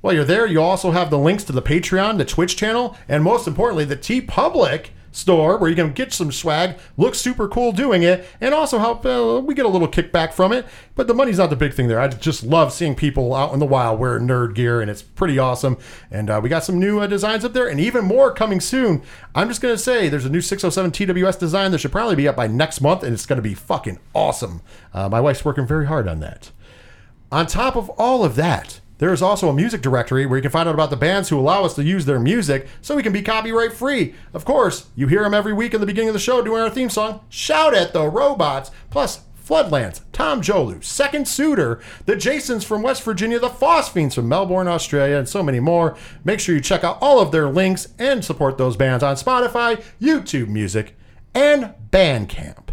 While 0.00 0.14
you're 0.14 0.24
there, 0.24 0.46
you 0.46 0.62
also 0.62 0.92
have 0.92 1.10
the 1.10 1.18
links 1.18 1.44
to 1.44 1.52
the 1.52 1.62
Patreon, 1.62 2.18
the 2.18 2.24
Twitch 2.24 2.56
channel, 2.56 2.96
and 3.08 3.24
most 3.24 3.48
importantly, 3.48 3.84
the 3.84 3.96
TeePublic 3.96 4.90
store 5.10 5.58
where 5.58 5.68
you 5.68 5.76
can 5.76 5.92
get 5.92 6.12
some 6.12 6.30
swag, 6.30 6.78
look 6.96 7.14
super 7.14 7.48
cool 7.48 7.72
doing 7.72 8.02
it, 8.02 8.24
and 8.40 8.54
also 8.54 8.78
help. 8.78 9.04
Uh, 9.04 9.40
we 9.44 9.54
get 9.54 9.66
a 9.66 9.68
little 9.68 9.88
kickback 9.88 10.32
from 10.32 10.52
it, 10.52 10.66
but 10.94 11.06
the 11.06 11.14
money's 11.14 11.38
not 11.38 11.50
the 11.50 11.56
big 11.56 11.74
thing 11.74 11.88
there. 11.88 12.00
I 12.00 12.08
just 12.08 12.44
love 12.44 12.72
seeing 12.72 12.94
people 12.94 13.34
out 13.34 13.52
in 13.52 13.58
the 13.58 13.66
wild 13.66 13.98
wear 13.98 14.20
nerd 14.20 14.54
gear, 14.54 14.80
and 14.80 14.90
it's 14.90 15.02
pretty 15.02 15.38
awesome. 15.38 15.76
And 16.10 16.30
uh, 16.30 16.40
we 16.42 16.48
got 16.48 16.64
some 16.64 16.78
new 16.78 17.00
uh, 17.00 17.06
designs 17.06 17.44
up 17.44 17.52
there, 17.52 17.68
and 17.68 17.80
even 17.80 18.04
more 18.04 18.32
coming 18.32 18.60
soon. 18.60 19.02
I'm 19.34 19.48
just 19.48 19.60
gonna 19.60 19.78
say 19.78 20.08
there's 20.08 20.24
a 20.24 20.30
new 20.30 20.40
607 20.40 20.92
TWS 20.92 21.38
design 21.38 21.72
that 21.72 21.78
should 21.78 21.92
probably 21.92 22.16
be 22.16 22.28
up 22.28 22.36
by 22.36 22.46
next 22.46 22.80
month, 22.80 23.02
and 23.02 23.12
it's 23.12 23.26
gonna 23.26 23.42
be 23.42 23.54
fucking 23.54 23.98
awesome. 24.14 24.62
Uh, 24.94 25.08
my 25.08 25.20
wife's 25.20 25.44
working 25.44 25.66
very 25.66 25.86
hard 25.86 26.06
on 26.06 26.20
that. 26.20 26.52
On 27.30 27.46
top 27.46 27.76
of 27.76 27.90
all 27.90 28.24
of 28.24 28.36
that, 28.36 28.80
there 28.98 29.12
is 29.12 29.22
also 29.22 29.48
a 29.48 29.54
music 29.54 29.80
directory 29.80 30.26
where 30.26 30.36
you 30.36 30.42
can 30.42 30.50
find 30.50 30.68
out 30.68 30.74
about 30.74 30.90
the 30.90 30.96
bands 30.96 31.28
who 31.28 31.38
allow 31.38 31.64
us 31.64 31.74
to 31.74 31.84
use 31.84 32.04
their 32.04 32.20
music 32.20 32.68
so 32.82 32.96
we 32.96 33.02
can 33.02 33.12
be 33.12 33.22
copyright 33.22 33.72
free. 33.72 34.14
Of 34.34 34.44
course, 34.44 34.88
you 34.94 35.06
hear 35.06 35.22
them 35.22 35.34
every 35.34 35.52
week 35.52 35.74
in 35.74 35.80
the 35.80 35.86
beginning 35.86 36.08
of 36.08 36.14
the 36.14 36.20
show 36.20 36.42
doing 36.42 36.62
our 36.62 36.70
theme 36.70 36.90
song, 36.90 37.20
Shout 37.28 37.74
at 37.74 37.92
the 37.92 38.08
Robots, 38.08 38.70
plus 38.90 39.20
Floodlands, 39.48 40.02
Tom 40.12 40.42
Jolu, 40.42 40.84
Second 40.84 41.26
Suitor, 41.26 41.80
the 42.04 42.16
Jasons 42.16 42.64
from 42.64 42.82
West 42.82 43.02
Virginia, 43.02 43.38
the 43.38 43.48
Phosphines 43.48 44.14
from 44.14 44.28
Melbourne, 44.28 44.68
Australia, 44.68 45.16
and 45.16 45.28
so 45.28 45.42
many 45.42 45.58
more. 45.58 45.96
Make 46.22 46.38
sure 46.38 46.54
you 46.54 46.60
check 46.60 46.84
out 46.84 46.98
all 47.00 47.18
of 47.18 47.32
their 47.32 47.48
links 47.48 47.88
and 47.98 48.22
support 48.22 48.58
those 48.58 48.76
bands 48.76 49.02
on 49.02 49.16
Spotify, 49.16 49.82
YouTube 50.00 50.48
Music, 50.48 50.96
and 51.34 51.72
Bandcamp. 51.90 52.67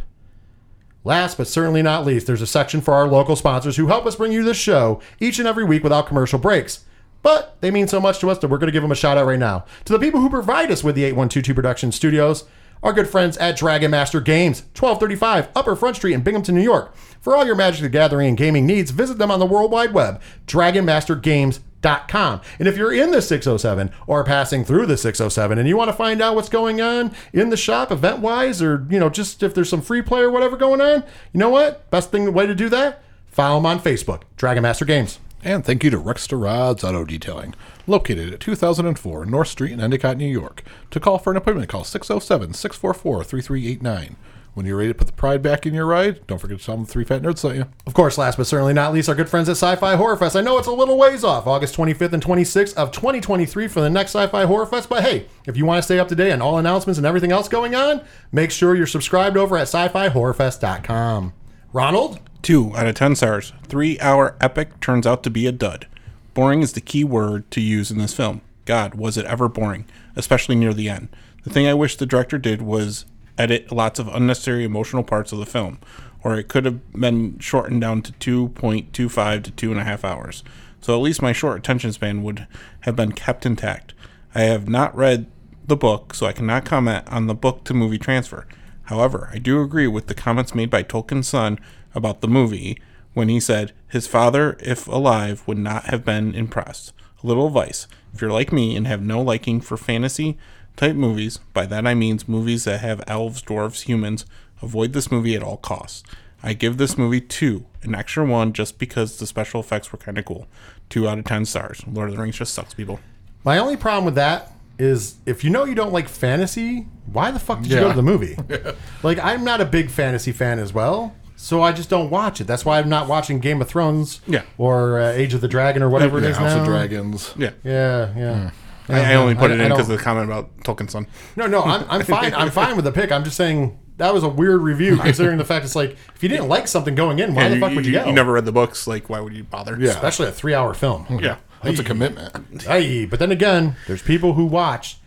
Last 1.06 1.38
but 1.38 1.48
certainly 1.48 1.84
not 1.84 2.04
least, 2.04 2.26
there's 2.26 2.42
a 2.42 2.48
section 2.48 2.82
for 2.82 2.96
our 2.96 3.08
local 3.08 3.36
sponsors 3.36 3.78
who 3.78 3.88
help 3.88 4.08
us 4.08 4.16
bring 4.16 4.32
you 4.32 4.44
this 4.44 4.58
show 4.58 5.00
each 5.20 5.38
and 5.38 5.48
every 5.48 5.64
week 5.64 5.84
without 5.84 6.08
commercial 6.08 6.40
breaks. 6.40 6.84
But 7.22 7.58
they 7.62 7.70
mean 7.70 7.88
so 7.88 8.02
much 8.02 8.20
to 8.20 8.30
us 8.32 8.40
that 8.40 8.48
we're 8.48 8.58
going 8.58 8.68
to 8.68 8.74
give 8.74 8.82
them 8.82 8.92
a 8.92 8.96
shout 8.96 9.18
out 9.18 9.28
right 9.28 9.40
now. 9.40 9.66
To 9.86 9.94
the 9.94 10.00
people 10.00 10.20
who 10.20 10.32
provide 10.32 10.72
us 10.72 10.84
with 10.84 10.96
the 10.96 11.04
8122 11.04 11.54
Production 11.54 11.92
Studios, 11.92 12.46
our 12.82 12.92
good 12.92 13.08
friends 13.08 13.38
at 13.38 13.56
Dragon 13.56 13.92
Master 13.92 14.20
Games, 14.20 14.62
1235 14.78 15.50
Upper 15.56 15.76
Front 15.76 15.96
Street 15.98 16.14
in 16.14 16.22
Binghamton, 16.24 16.56
New 16.56 16.62
York. 16.62 16.96
For 17.22 17.36
all 17.36 17.46
your 17.46 17.56
Magic 17.56 17.82
the 17.82 17.90
Gathering 17.90 18.28
and 18.28 18.38
gaming 18.38 18.66
needs, 18.66 18.90
visit 18.90 19.20
them 19.20 19.32
on 19.32 19.40
the 19.40 19.46
World 19.46 19.72
Wide 19.72 19.94
Web, 19.94 20.20
dragonmastergames.com. 20.48 21.75
And 21.86 22.68
if 22.68 22.78
you're 22.78 22.94
in 22.94 23.12
the 23.12 23.22
607 23.22 23.92
or 24.08 24.24
passing 24.24 24.66
through 24.66 24.88
the 24.88 24.98
607 24.98 25.58
and 25.58 25.68
you 25.68 25.78
want 25.78 25.90
to 25.90 25.96
find 25.96 26.22
out 26.22 26.36
what's 26.36 26.50
going 26.50 26.82
on 26.82 27.14
in 27.32 27.50
the 27.50 27.58
shop 27.58 27.92
event-wise 27.92 28.62
or, 28.62 28.86
you 28.90 29.00
know, 29.00 29.10
just 29.10 29.44
if 29.44 29.54
there's 29.54 29.70
some 29.70 29.82
free 29.82 30.02
play 30.02 30.22
or 30.22 30.32
whatever 30.32 30.58
going 30.58 30.82
on, 30.82 31.04
you 31.34 31.40
know 31.40 31.50
what? 31.50 31.90
Best 31.92 32.12
thing 32.12 32.32
way 32.34 32.46
to 32.46 32.56
do 32.56 32.70
that? 32.70 33.04
Follow 33.28 33.58
them 33.58 33.66
on 33.66 33.80
Facebook, 33.80 34.22
Dragon 34.38 34.64
Master 34.64 34.86
Games. 34.86 35.20
And 35.44 35.64
thank 35.64 35.84
you 35.84 35.92
to 35.92 36.00
Rexter 36.00 36.42
Rods 36.42 36.84
Auto 36.84 37.06
Detailing, 37.06 37.54
located 37.86 38.34
at 38.34 38.40
2004 38.40 39.28
North 39.28 39.48
Street 39.48 39.74
in 39.74 39.80
Endicott, 39.80 40.18
New 40.18 40.26
York. 40.26 40.64
To 40.90 41.00
call 41.00 41.20
for 41.20 41.30
an 41.30 41.38
appointment, 41.38 41.70
call 41.70 41.84
607 41.84 42.54
644 42.56 43.24
3389. 43.24 44.16
When 44.56 44.66
you're 44.66 44.78
ready 44.78 44.92
to 44.92 44.94
put 44.94 45.08
the 45.08 45.14
pride 45.14 45.42
back 45.42 45.66
in 45.66 45.74
your 45.74 45.86
ride, 45.86 46.26
don't 46.28 46.40
forget 46.40 46.58
to 46.58 46.66
tell 46.66 46.76
them 46.78 46.86
the 46.86 46.92
three 46.92 47.04
fat 47.04 47.22
nerds 47.22 47.40
sent 47.40 47.58
you. 47.58 47.66
Of 47.86 47.94
course, 47.94 48.18
last 48.18 48.38
but 48.38 48.48
certainly 48.48 48.72
not 48.72 48.94
least, 48.94 49.10
our 49.10 49.16
good 49.16 49.28
friends 49.28 49.50
at 49.50 49.58
Sci-Fi 49.58 49.98
Horror 49.98 50.16
Fest. 50.16 50.38
I 50.38 50.40
know 50.40 50.58
it's 50.58 50.68
a 50.68 50.72
little 50.72 50.98
ways 50.98 51.26
off, 51.26 51.46
August 51.46 51.76
25th 51.76 52.14
and 52.14 52.24
26th 52.24 52.74
of 52.76 52.92
2023 52.92 53.68
for 53.68 53.82
the 53.82 53.90
next 53.90 54.12
Sci-Fi 54.16 54.46
Horror 54.46 54.66
Fest. 54.66 54.88
But 54.88 55.04
hey, 55.04 55.26
if 55.46 55.58
you 55.58 55.66
want 55.66 55.80
to 55.80 55.82
stay 55.82 56.00
up 56.00 56.08
to 56.08 56.16
date 56.16 56.32
on 56.32 56.42
all 56.42 56.58
announcements 56.58 56.98
and 56.98 57.06
everything 57.06 57.34
else 57.34 57.50
going 57.50 57.76
on, 57.76 58.02
make 58.32 58.50
sure 58.50 58.76
you're 58.76 58.88
subscribed 58.88 59.36
over 59.36 59.58
at 59.58 59.64
sci-fi-horrorfest.com. 59.64 61.34
Ronald? 61.74 62.20
Two 62.42 62.74
out 62.78 62.88
of 62.88 62.96
ten 62.96 63.18
stars. 63.18 63.52
Three 63.64 64.00
hour 64.00 64.38
epic 64.40 64.80
turns 64.80 65.06
out 65.06 65.22
to 65.24 65.30
be 65.30 65.48
a 65.48 65.52
dud. 65.52 65.86
Boring 66.34 66.62
is 66.62 66.72
the 66.72 66.80
key 66.80 67.04
word 67.04 67.52
to 67.52 67.60
use 67.60 67.92
in 67.92 67.98
this 67.98 68.14
film. 68.14 68.40
God, 68.64 68.96
was 68.96 69.18
it 69.18 69.26
ever 69.26 69.50
boring, 69.50 69.86
especially 70.16 70.56
near 70.56 70.74
the 70.74 70.88
end. 70.88 71.10
The 71.44 71.50
thing 71.50 71.68
I 71.68 71.74
wish 71.74 71.98
the 71.98 72.06
director 72.06 72.38
did 72.38 72.62
was 72.62 73.06
edit 73.38 73.72
lots 73.72 74.00
of 74.00 74.08
unnecessary 74.08 74.64
emotional 74.64 75.04
parts 75.04 75.32
of 75.32 75.40
the 75.40 75.46
film, 75.46 75.80
or 76.24 76.38
it 76.38 76.48
could 76.48 76.66
have 76.66 76.92
been 76.94 77.38
shortened 77.40 77.82
down 77.82 78.02
to 78.02 78.12
2.25 78.14 79.44
to 79.44 79.52
2.5 79.52 80.04
hours. 80.04 80.44
So 80.82 80.94
at 80.94 81.02
least 81.02 81.22
my 81.22 81.34
short 81.34 81.58
attention 81.58 81.92
span 81.94 82.24
would 82.24 82.48
have 82.82 82.96
been 82.96 83.12
kept 83.12 83.46
intact. 83.46 83.94
I 84.34 84.42
have 84.42 84.70
not 84.70 84.96
read 84.96 85.28
the 85.66 85.76
book, 85.76 86.14
so 86.14 86.26
I 86.26 86.34
cannot 86.34 86.66
comment 86.66 87.06
on 87.08 87.28
the 87.28 87.34
book 87.34 87.64
to 87.66 87.74
movie 87.74 87.98
transfer. 87.98 88.48
However, 88.84 89.30
I 89.34 89.40
do 89.40 89.62
agree 89.62 89.88
with 89.88 90.08
the 90.08 90.14
comments 90.14 90.54
made 90.54 90.70
by 90.70 90.84
Tolkien's 90.84 91.28
son 91.28 91.60
about 91.96 92.22
the 92.22 92.28
movie 92.28 92.78
when 93.14 93.30
he 93.30 93.40
said 93.40 93.72
his 93.88 94.06
father, 94.08 94.58
if 94.60 94.88
alive, 94.88 95.42
would 95.48 95.58
not 95.58 95.86
have 95.86 96.06
been 96.06 96.36
impressed. 96.36 96.94
A 97.24 97.28
little 97.28 97.48
advice 97.48 97.88
if 98.14 98.22
you're 98.22 98.32
like 98.32 98.52
me 98.52 98.76
and 98.76 98.86
have 98.86 99.02
no 99.02 99.22
liking 99.22 99.62
for 99.62 99.78
fantasy 99.78 100.38
type 100.76 100.96
movies, 100.96 101.38
by 101.54 101.66
that 101.68 101.86
I 101.88 101.94
mean 101.94 102.20
movies 102.28 102.64
that 102.66 102.82
have 102.82 103.04
elves, 103.08 103.42
dwarves, 103.42 103.84
humans, 103.84 104.26
avoid 104.62 104.94
this 104.94 105.12
movie 105.12 105.36
at 105.36 105.44
all 105.44 105.58
costs. 105.58 106.04
I 106.44 106.54
give 106.54 106.78
this 106.78 106.98
movie 106.98 107.22
two, 107.22 107.66
an 107.84 107.96
extra 107.96 108.26
one 108.26 108.54
just 108.54 108.78
because 108.78 109.18
the 109.18 109.26
special 109.28 109.60
effects 109.62 109.92
were 109.92 109.98
kind 109.98 110.18
of 110.18 110.26
cool. 110.26 110.48
Two 110.90 111.08
out 111.08 111.18
of 111.18 111.26
ten 111.26 111.46
stars. 111.46 111.82
Lord 111.88 112.10
of 112.10 112.16
the 112.16 112.22
Rings 112.22 112.38
just 112.38 112.54
sucks, 112.54 112.74
people. 112.74 113.00
My 113.44 113.58
only 113.58 113.78
problem 113.78 114.06
with 114.06 114.16
that 114.16 114.52
is 114.78 115.16
if 115.26 115.44
you 115.44 115.50
know 115.50 115.64
you 115.66 115.74
don't 115.74 115.94
like 115.94 116.08
fantasy, 116.10 116.88
why 117.12 117.32
the 117.32 117.40
fuck 117.40 117.62
did 117.62 117.72
you 117.72 117.80
go 117.80 117.90
to 117.90 117.96
the 117.96 118.04
movie? 118.04 118.38
like, 119.04 119.18
I'm 119.24 119.44
not 119.44 119.62
a 119.62 119.66
big 119.66 119.90
fantasy 119.90 120.32
fan 120.32 120.60
as 120.60 120.74
well, 120.74 121.16
so 121.36 121.62
I 121.64 121.72
just 121.72 121.90
don't 121.90 122.10
watch 122.10 122.42
it. 122.42 122.44
That's 122.46 122.66
why 122.66 122.80
I'm 122.80 122.90
not 122.90 123.08
watching 123.08 123.40
Game 123.40 123.62
of 123.62 123.68
Thrones 123.70 124.22
Yeah. 124.28 124.44
or 124.58 125.00
uh, 125.00 125.12
Age 125.14 125.34
of 125.34 125.42
the 125.42 125.48
Dragon 125.48 125.82
or 125.82 125.90
whatever 125.90 126.18
it 126.20 126.24
Yeah, 126.24 126.30
is 126.32 126.38
House 126.38 126.54
now. 126.54 126.60
of 126.62 126.66
Dragons. 126.68 127.34
Yeah. 127.38 127.52
Yeah, 127.64 128.14
yeah. 128.18 128.52
I, 128.90 129.14
I 129.14 129.16
only 129.16 129.36
put 129.36 129.52
I- 129.52 129.56
it 129.56 129.60
in 129.62 129.70
because 129.70 129.90
of 129.90 129.98
the 129.98 130.04
comment 130.04 130.26
about 130.26 130.58
Tolkien's 130.60 130.92
son. 130.92 131.08
No, 131.36 131.48
no, 131.48 131.62
I'm, 131.64 131.86
I'm 131.90 132.04
fine. 132.06 132.34
I'm 132.34 132.52
fine 132.52 132.76
with 132.76 132.86
the 132.86 132.92
pick. 132.92 133.12
I'm 133.12 133.24
just 133.24 133.36
saying 133.38 133.80
that 133.98 134.14
was 134.14 134.24
a 134.24 134.30
weird 134.30 134.62
review, 134.62 134.98
considering 135.02 135.38
the 135.38 135.46
fact 135.46 135.66
it's 135.66 135.76
like 135.76 135.98
if 136.16 136.22
you 136.24 136.30
didn't 136.30 136.48
like 136.50 136.68
something 136.68 136.96
going 136.96 137.20
in, 137.20 137.34
why 137.34 137.44
Yeah, 137.44 137.50
the 137.56 137.60
fuck 137.60 137.74
would 137.76 137.86
you, 137.86 137.94
go? 137.94 138.06
You 138.06 138.14
never 138.14 138.34
read 138.34 138.46
the 138.46 138.52
books. 138.52 138.88
Like, 138.88 139.10
why 139.10 139.20
would 139.20 139.34
you 139.34 139.44
bother? 139.44 139.78
Yeah. 139.80 139.90
Especially 139.92 140.28
a 140.28 140.32
three-hour 140.32 140.74
film. 140.74 141.06
Yeah. 141.22 141.38
That's 141.64 141.80
a 141.80 141.84
commitment. 141.84 142.62
Hey, 142.62 143.06
but 143.06 143.18
then 143.18 143.32
again, 143.32 143.76
there's 143.88 144.04
people 144.04 144.34
who 144.34 144.46
watch 144.46 144.98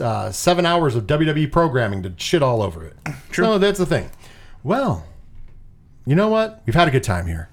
uh, 0.00 0.32
seven 0.32 0.66
hours 0.66 0.96
of 0.96 1.06
WWE 1.06 1.52
programming 1.52 2.02
to 2.02 2.12
shit 2.16 2.42
all 2.42 2.60
over 2.60 2.84
it. 2.84 2.96
True. 3.30 3.44
No, 3.44 3.58
that's 3.58 3.78
the 3.78 3.86
thing. 3.86 4.10
Well, 4.64 5.06
you 6.04 6.16
know 6.16 6.26
what? 6.28 6.62
We've 6.66 6.74
had 6.74 6.88
a 6.88 6.90
good 6.90 7.04
time 7.04 7.26
here. 7.28 7.48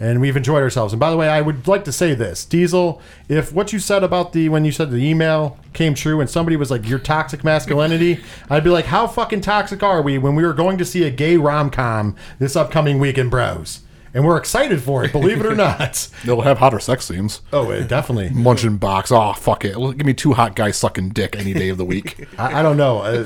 And 0.00 0.20
we've 0.20 0.36
enjoyed 0.36 0.62
ourselves. 0.62 0.92
And 0.92 0.98
by 0.98 1.10
the 1.10 1.16
way, 1.16 1.28
I 1.28 1.40
would 1.40 1.68
like 1.68 1.84
to 1.84 1.92
say 1.92 2.14
this, 2.14 2.44
Diesel. 2.44 3.00
If 3.28 3.52
what 3.52 3.72
you 3.72 3.78
said 3.78 4.02
about 4.02 4.32
the 4.32 4.48
when 4.48 4.64
you 4.64 4.72
said 4.72 4.90
the 4.90 4.96
email 4.96 5.56
came 5.72 5.94
true, 5.94 6.20
and 6.20 6.28
somebody 6.28 6.56
was 6.56 6.70
like, 6.70 6.88
"Your 6.88 6.98
toxic 6.98 7.44
masculinity," 7.44 8.18
I'd 8.50 8.64
be 8.64 8.70
like, 8.70 8.86
"How 8.86 9.06
fucking 9.06 9.42
toxic 9.42 9.82
are 9.82 10.02
we?" 10.02 10.18
When 10.18 10.34
we 10.34 10.42
were 10.42 10.52
going 10.52 10.78
to 10.78 10.84
see 10.84 11.04
a 11.04 11.10
gay 11.10 11.36
rom 11.36 11.70
com 11.70 12.16
this 12.40 12.56
upcoming 12.56 12.98
weekend, 12.98 13.30
bros, 13.30 13.80
and 14.14 14.24
we're 14.24 14.36
excited 14.38 14.80
for 14.80 15.04
it. 15.04 15.12
Believe 15.12 15.40
it 15.40 15.46
or 15.46 15.54
not. 15.56 16.08
They'll 16.24 16.40
have 16.42 16.58
hotter 16.58 16.78
sex 16.78 17.04
scenes. 17.04 17.42
Oh, 17.52 17.70
it 17.70 17.88
definitely. 17.88 18.30
Munching 18.30 18.76
box. 18.78 19.10
Oh, 19.12 19.32
fuck 19.34 19.64
it. 19.64 19.74
Give 19.74 20.06
me 20.06 20.14
two 20.14 20.32
hot 20.32 20.54
guys 20.56 20.76
sucking 20.76 21.10
dick 21.10 21.36
any 21.36 21.52
day 21.52 21.68
of 21.68 21.76
the 21.76 21.84
week. 21.84 22.26
I, 22.38 22.60
I 22.60 22.62
don't 22.62 22.76
know. 22.76 22.98
Uh, 23.00 23.24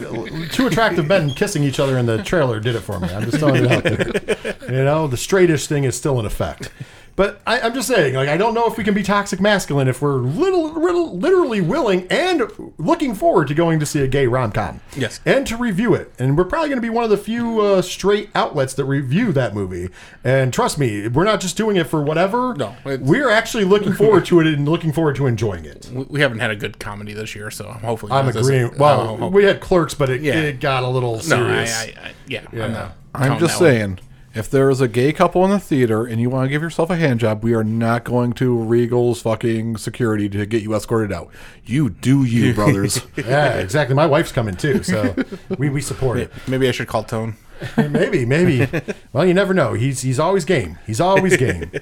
two 0.51 0.67
attractive 0.67 1.07
men 1.07 1.31
kissing 1.35 1.63
each 1.63 1.79
other 1.79 1.99
in 1.99 2.07
the 2.07 2.23
trailer 2.23 2.59
did 2.59 2.75
it 2.75 2.81
for 2.81 2.99
me. 2.99 3.09
I'm 3.09 3.25
just 3.25 3.39
throwing 3.39 3.65
it 3.67 3.71
out 3.71 3.85
there. 3.85 4.57
You 4.75 4.85
know, 4.85 5.07
the 5.07 5.17
straightish 5.17 5.67
thing 5.67 5.85
is 5.85 5.97
still 5.97 6.19
in 6.19 6.27
effect. 6.27 6.71
But 7.19 7.41
I, 7.49 7.59
I'm 7.63 7.75
just 7.75 7.89
saying, 7.89 8.15
like, 8.15 8.29
I 8.29 8.37
don't 8.37 8.55
know 8.55 8.67
if 8.69 8.79
we 8.79 8.85
can 8.85 8.95
be 8.95 9.03
toxic 9.03 9.41
masculine 9.41 9.89
if 9.89 10.01
we're 10.01 10.19
little, 10.19 10.73
little, 10.73 11.19
literally 11.19 11.61
willing 11.61 12.07
and 12.13 12.43
looking 12.79 13.13
forward 13.17 13.49
to 13.49 13.55
going 13.55 13.81
to 13.81 13.87
see 13.87 13.99
a 14.03 14.07
gay 14.07 14.29
rom 14.29 14.53
com. 14.53 14.81
Yes. 14.97 15.19
And 15.27 15.45
to 15.49 15.57
review 15.57 15.95
it. 15.95 16.13
And 16.21 16.39
we're 16.39 16.45
probably 16.45 16.69
going 16.69 16.77
to 16.81 16.87
be 16.87 16.91
one 16.91 17.03
of 17.03 17.11
the 17.11 17.17
few 17.17 17.61
uh, 17.61 17.83
straight 17.83 18.31
outlets 18.37 18.73
that 18.75 18.85
review 18.85 19.33
that 19.33 19.53
movie. 19.53 19.89
And 20.23 20.53
trust 20.55 20.79
me, 20.79 21.09
we're 21.09 21.25
not 21.25 21.41
just 21.41 21.57
doing 21.57 21.75
it 21.77 21.89
for 21.89 22.01
whatever. 22.01 22.55
No, 22.55 22.77
We're 22.85 23.31
actually 23.31 23.65
looking 23.65 23.95
forward 23.95 24.25
to 24.27 24.39
it 24.39 24.47
and 24.47 24.69
looking 24.69 24.93
forward 24.93 25.17
to 25.17 25.27
enjoying 25.27 25.65
it. 25.65 25.91
We, 25.93 26.05
we 26.05 26.21
haven't 26.21 26.39
had 26.39 26.53
a 26.53 26.57
good 26.57 26.79
comedy 26.79 27.15
this 27.15 27.35
year, 27.35 27.51
so 27.51 27.65
hopefully. 27.73 28.13
I'm 28.13 28.29
agreeing. 28.29 28.67
isn't- 28.67 28.79
Well, 28.79 29.19
oh, 29.21 29.27
we 29.27 29.43
had 29.43 29.61
clerks, 29.61 29.93
but 29.93 30.09
it, 30.09 30.21
Yeah. 30.21 30.35
it 30.35 30.61
got 30.61 30.85
a 30.85 30.89
little 30.89 31.15
no, 31.15 31.19
I, 31.19 31.65
serious. 31.65 31.77
I, 31.77 31.85
I, 32.01 32.13
yeah, 32.29 32.43
Yeah. 32.53 32.65
I'm 32.67 32.73
not. 32.73 32.93
I'm 33.13 33.39
just 33.41 33.59
that 33.59 33.65
one. 33.65 33.73
saying, 33.75 33.99
if 34.35 34.51
there 34.51 34.71
is 34.71 34.81
a 34.81 34.89
gay 34.89 35.13
couple 35.13 35.45
in 35.45 35.51
the 35.51 35.59
theater 35.59 36.05
and 36.05 36.21
you 36.21 36.31
want 36.31 36.45
to 36.45 36.49
give 36.49 36.63
yourself 36.63 36.91
a 36.91 36.97
hand 36.97 37.21
job, 37.21 37.43
we 37.43 37.55
are 37.55 37.65
not 37.65 38.05
going 38.05 38.33
to 38.35 38.57
Regal's 38.57 39.23
fucking 39.23 39.77
security 39.79 40.29
to 40.29 40.47
get 40.47 40.63
you 40.63 40.75
escorted 40.75 41.13
out. 41.13 41.31
You 41.65 41.91
do 41.91 42.25
you, 42.25 42.55
brothers. 42.57 43.03
yeah, 43.17 43.55
exactly. 43.55 43.95
My 43.95 44.07
wife's 44.07 44.33
coming 44.33 44.57
too, 44.57 44.83
so 44.83 45.15
we, 45.57 45.69
we 45.69 45.81
support 45.81 46.19
it. 46.19 46.31
Maybe 46.47 46.69
I 46.69 46.73
should 46.73 46.89
call 46.89 47.05
Tone. 47.05 47.37
maybe, 47.77 48.25
maybe. 48.25 48.69
Well, 49.13 49.27
you 49.27 49.35
never 49.35 49.53
know. 49.53 49.73
He's 49.73 50.03
he's 50.03 50.21
always 50.21 50.45
game. 50.45 50.79
He's 50.87 51.01
always 51.01 51.37
game. 51.37 51.73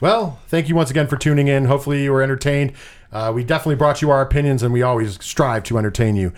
Well, 0.00 0.38
thank 0.48 0.66
you 0.70 0.74
once 0.74 0.90
again 0.90 1.08
for 1.08 1.18
tuning 1.18 1.46
in. 1.48 1.66
Hopefully, 1.66 2.04
you 2.04 2.10
were 2.12 2.22
entertained. 2.22 2.72
Uh, 3.12 3.32
we 3.34 3.44
definitely 3.44 3.74
brought 3.74 4.00
you 4.00 4.10
our 4.10 4.22
opinions, 4.22 4.62
and 4.62 4.72
we 4.72 4.80
always 4.80 5.22
strive 5.22 5.62
to 5.64 5.76
entertain 5.76 6.16
you. 6.16 6.32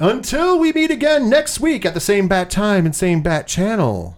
Until 0.00 0.58
we 0.58 0.72
meet 0.72 0.90
again 0.90 1.30
next 1.30 1.60
week 1.60 1.86
at 1.86 1.94
the 1.94 2.00
same 2.00 2.26
bat 2.26 2.50
time 2.50 2.84
and 2.84 2.96
same 2.96 3.22
bat 3.22 3.46
channel. 3.46 4.15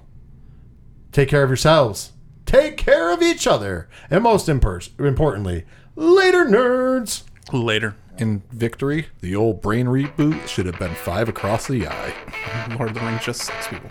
Take 1.13 1.29
care 1.29 1.43
of 1.43 1.51
yourselves. 1.51 2.13
Take 2.47 2.77
care 2.77 3.13
of 3.13 3.23
each 3.23 3.47
other, 3.47 3.89
and 4.11 4.23
most 4.23 4.47
impers- 4.49 4.91
importantly, 4.99 5.65
later, 5.97 6.45
nerds. 6.47 7.23
Later. 7.53 7.95
in 8.19 8.43
victory, 8.51 9.09
the 9.21 9.35
old 9.37 9.63
brain 9.63 9.87
reboot 9.87 10.47
should 10.49 10.67
have 10.67 10.79
been 10.79 10.95
five 10.95 11.29
across 11.29 11.67
the 11.67 11.87
eye. 11.87 12.15
Lord 12.77 12.91
of 12.91 12.95
the 12.95 13.01
Rings 13.01 13.25
just 13.25 13.43
sucks 13.43 13.69
people. 13.69 13.91